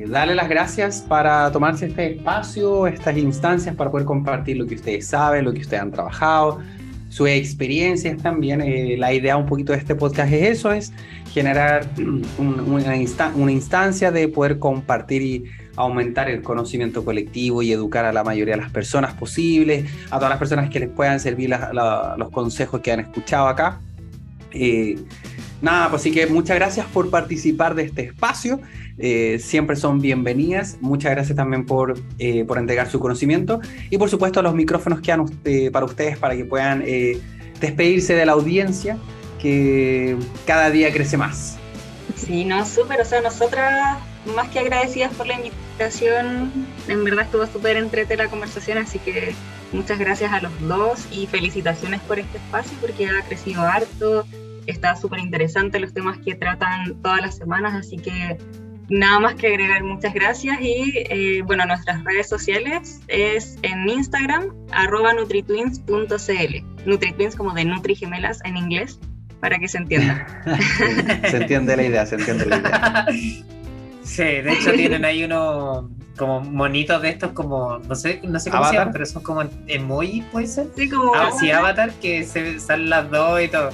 darle 0.08 0.34
las 0.34 0.48
gracias 0.48 1.00
para 1.00 1.50
tomarse 1.52 1.86
este 1.86 2.14
espacio, 2.14 2.86
estas 2.86 3.16
instancias 3.16 3.74
para 3.74 3.90
poder 3.90 4.04
compartir 4.04 4.56
lo 4.56 4.66
que 4.66 4.74
ustedes 4.74 5.06
saben, 5.06 5.44
lo 5.44 5.52
que 5.52 5.60
ustedes 5.60 5.82
han 5.82 5.92
trabajado, 5.92 6.60
sus 7.08 7.28
experiencias 7.28 8.20
también. 8.20 8.60
Eh, 8.60 8.96
la 8.98 9.12
idea 9.12 9.36
un 9.36 9.46
poquito 9.46 9.72
de 9.72 9.78
este 9.78 9.94
podcast 9.94 10.32
es 10.32 10.58
eso, 10.58 10.72
es 10.72 10.92
generar 11.32 11.88
una, 12.38 12.94
una 13.34 13.52
instancia 13.52 14.10
de 14.10 14.28
poder 14.28 14.58
compartir 14.58 15.22
y 15.22 15.44
aumentar 15.76 16.28
el 16.28 16.42
conocimiento 16.42 17.04
colectivo 17.04 17.62
y 17.62 17.70
educar 17.70 18.04
a 18.04 18.12
la 18.12 18.24
mayoría 18.24 18.56
de 18.56 18.62
las 18.62 18.72
personas 18.72 19.14
posibles, 19.14 19.88
a 20.10 20.16
todas 20.16 20.30
las 20.30 20.38
personas 20.40 20.68
que 20.70 20.80
les 20.80 20.88
puedan 20.88 21.20
servir 21.20 21.50
los 21.50 22.30
consejos 22.30 22.80
que 22.80 22.90
han 22.90 23.00
escuchado 23.00 23.46
acá. 23.46 23.80
Eh, 24.50 24.98
nada, 25.60 25.90
pues 25.90 26.02
sí 26.02 26.10
que 26.10 26.26
muchas 26.26 26.56
gracias 26.56 26.86
por 26.86 27.10
participar 27.10 27.74
de 27.74 27.85
este 27.85 28.02
espacio. 28.02 28.60
Eh, 28.98 29.39
siempre 29.40 29.76
son 29.76 30.01
bienvenidas. 30.01 30.78
Muchas 30.80 31.12
gracias 31.12 31.36
también 31.36 31.64
por, 31.64 31.98
eh, 32.18 32.44
por 32.44 32.59
entregar 32.59 32.90
su 32.90 32.98
conocimiento 32.98 33.60
y 33.90 33.98
por 33.98 34.10
supuesto 34.10 34.43
los 34.43 34.55
micrófonos 34.55 35.01
quedan 35.01 35.26
para 35.72 35.86
ustedes 35.86 36.18
para 36.18 36.36
que 36.36 36.44
puedan 36.44 36.82
eh, 36.85 37.18
despedirse 37.60 38.14
de 38.14 38.26
la 38.26 38.32
audiencia 38.32 38.98
que 39.40 40.16
cada 40.47 40.70
día 40.70 40.93
crece 40.93 41.16
más. 41.16 41.56
Sí, 42.16 42.44
no, 42.44 42.66
súper. 42.66 43.01
O 43.01 43.05
sea, 43.05 43.20
nosotras 43.20 43.98
más 44.35 44.48
que 44.48 44.59
agradecidas 44.59 45.12
por 45.14 45.26
la 45.26 45.35
invitación. 45.35 46.66
En 46.89 47.05
verdad 47.05 47.24
estuvo 47.24 47.47
súper 47.47 47.76
entrete 47.76 48.16
la 48.16 48.28
conversación, 48.28 48.78
así 48.78 48.98
que 48.98 49.35
muchas 49.72 49.98
gracias 49.98 50.32
a 50.32 50.40
los 50.40 50.52
dos 50.60 51.06
y 51.12 51.26
felicitaciones 51.26 52.01
por 52.01 52.18
este 52.18 52.39
espacio 52.39 52.76
porque 52.80 53.06
ha 53.06 53.22
crecido 53.22 53.62
harto. 53.62 54.26
Está 54.68 54.94
súper 54.94 55.18
interesante 55.20 55.80
los 55.80 55.92
temas 55.92 56.18
que 56.18 56.34
tratan 56.34 57.00
todas 57.02 57.20
las 57.20 57.36
semanas, 57.36 57.74
así 57.74 57.96
que 57.96 58.38
Nada 58.90 59.18
más 59.20 59.34
que 59.34 59.48
agregar, 59.48 59.84
muchas 59.84 60.14
gracias. 60.14 60.58
Y 60.60 60.92
eh, 60.94 61.42
bueno, 61.42 61.66
nuestras 61.66 62.02
redes 62.04 62.28
sociales 62.28 63.00
es 63.08 63.58
en 63.62 63.86
Instagram, 63.88 64.54
arroba 64.70 65.12
nutritwins.cl. 65.12 66.86
Nutritwins 66.86 67.36
como 67.36 67.52
de 67.52 67.66
Nutri 67.66 67.94
Gemelas 67.94 68.40
en 68.44 68.56
inglés, 68.56 68.98
para 69.40 69.58
que 69.58 69.68
se 69.68 69.78
entienda. 69.78 70.26
se 71.30 71.36
entiende 71.36 71.76
la 71.76 71.82
idea, 71.82 72.06
se 72.06 72.14
entiende 72.14 72.46
la 72.46 72.56
idea. 72.56 73.06
Sí, 74.02 74.22
de 74.22 74.54
hecho 74.54 74.72
tienen 74.72 75.04
ahí 75.04 75.22
unos 75.22 75.84
como 76.16 76.40
monitos 76.40 77.02
de 77.02 77.10
estos 77.10 77.32
como, 77.32 77.78
no 77.78 77.94
sé, 77.94 78.22
no 78.24 78.40
sé 78.40 78.50
cómo 78.50 78.64
se 78.64 78.72
llaman, 78.72 78.90
pero 78.90 79.04
son 79.04 79.22
como 79.22 79.42
emoji, 79.66 80.22
¿puede 80.32 80.46
ser? 80.46 80.68
Sí, 80.74 80.88
como... 80.88 81.14
Ah, 81.14 81.30
sí, 81.38 81.50
avatar, 81.50 81.92
que 82.00 82.24
se 82.24 82.58
salen 82.58 82.88
las 82.88 83.10
dos 83.10 83.42
y 83.42 83.48
todo. 83.48 83.68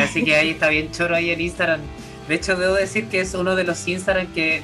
Así 0.00 0.24
que 0.24 0.36
ahí 0.36 0.50
está 0.50 0.68
bien 0.68 0.90
choro 0.90 1.14
ahí 1.14 1.30
en 1.30 1.40
Instagram. 1.40 1.80
De 2.28 2.34
hecho, 2.34 2.56
debo 2.56 2.74
decir 2.74 3.06
que 3.08 3.20
es 3.20 3.34
uno 3.34 3.54
de 3.54 3.64
los 3.64 3.86
Instagram 3.86 4.28
que, 4.28 4.62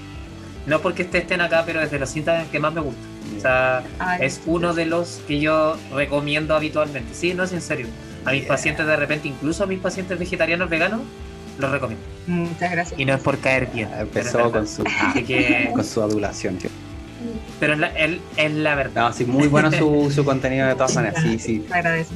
no 0.66 0.80
porque 0.80 1.02
estén 1.02 1.40
acá, 1.40 1.64
pero 1.66 1.80
es 1.80 1.90
de 1.90 1.98
los 1.98 2.14
Instagram 2.16 2.48
que 2.48 2.58
más 2.58 2.72
me 2.72 2.80
gusta. 2.80 3.00
O 3.36 3.40
sea, 3.40 3.84
es 4.20 4.40
uno 4.46 4.74
de 4.74 4.86
los 4.86 5.20
que 5.26 5.40
yo 5.40 5.76
recomiendo 5.94 6.54
habitualmente. 6.54 7.14
Sí, 7.14 7.34
no 7.34 7.44
es 7.44 7.52
en 7.52 7.60
serio. 7.60 7.86
A 8.24 8.32
mis 8.32 8.44
pacientes 8.44 8.86
de 8.86 8.96
repente, 8.96 9.28
incluso 9.28 9.64
a 9.64 9.66
mis 9.66 9.78
pacientes 9.78 10.18
vegetarianos 10.18 10.68
veganos, 10.68 11.00
los 11.58 11.70
recomiendo. 11.70 12.04
Muchas 12.26 12.70
gracias. 12.70 13.00
Y 13.00 13.04
no 13.04 13.14
es 13.14 13.20
por 13.20 13.38
caer 13.38 13.66
bien. 13.72 13.88
Empezó 13.98 14.50
con 14.50 14.66
su, 14.66 14.84
con 15.72 15.84
su 15.84 16.02
adulación, 16.02 16.56
tío. 16.56 16.70
Pero 17.58 17.74
es 17.74 17.78
la, 17.78 17.88
él, 17.88 18.20
es 18.36 18.52
la 18.52 18.74
verdad. 18.74 19.08
No, 19.08 19.12
sí, 19.12 19.24
muy 19.26 19.48
bueno 19.48 19.70
su, 19.70 20.10
su 20.14 20.24
contenido 20.24 20.66
de 20.66 20.74
todas 20.74 20.94
maneras. 20.94 21.22
Sí, 21.22 21.38
sí. 21.38 21.66
Agradezco. 21.70 22.14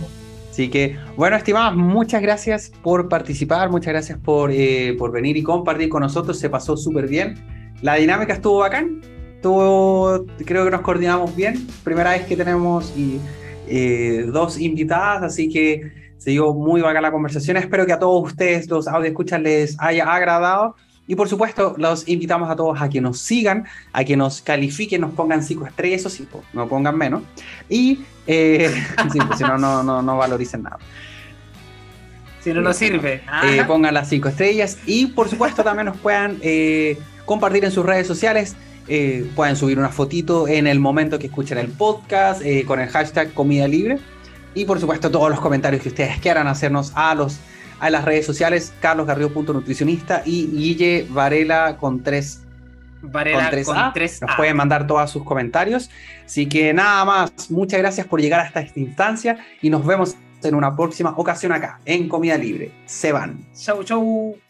Así 0.55 0.71
que, 0.71 0.97
bueno, 1.17 1.35
estimados, 1.35 1.77
muchas 1.77 2.23
gracias 2.23 2.71
por 2.81 3.09
participar, 3.09 3.71
muchas 3.71 3.93
gracias 3.93 4.21
por, 4.21 4.53
eh, 4.53 4.95
por 4.97 5.11
venir 5.11 5.37
y 5.37 5.43
compartir 5.43 5.89
con 5.89 6.03
nosotros, 6.03 6.39
se 6.39 6.49
pasó 6.49 6.77
súper 6.77 7.09
bien. 7.09 7.35
La 7.83 7.97
dinámica 7.97 8.35
estuvo 8.35 8.59
bacán, 8.59 9.01
estuvo, 9.35 10.25
creo 10.47 10.65
que 10.65 10.71
nos 10.71 10.83
coordinamos 10.83 11.35
bien, 11.35 11.67
primera 11.83 12.11
vez 12.11 12.23
que 12.27 12.37
tenemos 12.37 12.97
y, 12.97 13.19
eh, 13.67 14.27
dos 14.33 14.61
invitadas, 14.61 15.25
así 15.25 15.49
que 15.49 15.91
se 16.19 16.31
dio 16.31 16.55
muy 16.55 16.81
bacán 16.83 17.03
la 17.03 17.11
conversación. 17.11 17.57
Espero 17.57 17.85
que 17.85 17.93
a 17.93 17.99
todos 17.99 18.25
ustedes, 18.25 18.69
los 18.71 18.87
audio 18.87 19.09
escuchas, 19.09 19.43
les 19.43 19.75
haya 19.81 20.05
agradado. 20.05 20.77
Y 21.07 21.15
por 21.17 21.29
supuesto, 21.29 21.75
los 21.77 22.09
invitamos 22.09 22.51
a 22.51 22.57
todos 22.57 22.81
a 22.81 22.89
que 22.89 23.01
nos 23.01 23.19
sigan, 23.19 23.67
a 23.93 24.05
que 24.05 24.17
nos 24.17 24.41
califiquen, 24.41 25.03
nos 25.03 25.13
pongan 25.13 25.43
cinco 25.43 25.67
estrellas, 25.67 26.01
eso 26.01 26.11
sí, 26.11 26.27
no 26.53 26.67
pongan 26.67 26.97
menos. 26.97 27.23
Y 27.69 28.05
eh, 28.27 28.71
pues, 28.97 29.39
si 29.39 29.45
no, 29.45 29.59
no, 29.59 30.03
no, 30.03 30.17
valoricen 30.17 30.63
nada. 30.63 30.79
Si 32.43 32.53
no 32.53 32.63
nos 32.63 32.77
sirve. 32.77 33.23
Eh, 33.45 33.65
pongan 33.67 33.93
las 33.93 34.09
cinco 34.09 34.29
estrellas 34.29 34.79
y 34.87 35.07
por 35.07 35.29
supuesto 35.29 35.63
también 35.63 35.87
nos 35.87 35.97
puedan 35.97 36.39
eh, 36.43 36.99
compartir 37.25 37.65
en 37.65 37.71
sus 37.71 37.85
redes 37.85 38.07
sociales. 38.07 38.57
pueden 39.35 39.57
subir 39.57 39.79
una 39.79 39.89
fotito 39.89 40.47
en 40.49 40.67
el 40.67 40.79
momento 40.79 41.19
que 41.19 41.27
escuchen 41.27 41.59
el 41.59 41.69
podcast 41.69 42.43
con 42.67 42.81
el 42.81 42.89
hashtag 42.89 43.33
comida 43.35 43.69
libre. 43.69 43.99
Y 44.55 44.65
por 44.65 44.81
supuesto 44.81 45.11
todos 45.11 45.31
los 45.31 45.41
comentarios 45.41 45.83
que 45.83 45.89
ustedes 45.89 46.19
quieran 46.21 46.47
hacernos 46.47 46.93
a 46.95 47.15
los 47.15 47.41
a 47.81 47.91
las 47.91 48.05
redes 48.05 48.27
sociales, 48.27 48.73
carlosgarrido.nutricionista 48.81 50.23
y 50.25 50.47
Guille 50.47 51.07
Varela 51.11 51.77
con 51.79 52.03
tres 52.03 52.41
Varela 53.03 53.51
con 53.65 53.93
tres 53.93 54.23
Nos 54.23 54.37
pueden 54.37 54.57
mandar 54.57 54.87
todos 54.87 55.11
sus 55.11 55.25
comentarios. 55.25 55.91
Así 56.25 56.47
que 56.47 56.73
nada 56.73 57.05
más, 57.05 57.51
muchas 57.51 57.81
gracias 57.81 58.07
por 58.07 58.21
llegar 58.21 58.41
hasta 58.41 58.61
esta 58.61 58.81
instancia 58.81 59.39
y 59.61 59.71
nos 59.71 59.85
vemos 59.85 60.17
en 60.43 60.55
una 60.55 60.75
próxima 60.75 61.15
ocasión 61.17 61.53
acá, 61.53 61.81
en 61.85 62.09
Comida 62.09 62.37
Libre. 62.37 62.73
Se 62.87 63.13
van. 63.13 63.47
Chau, 63.55 63.83
chau. 63.83 64.44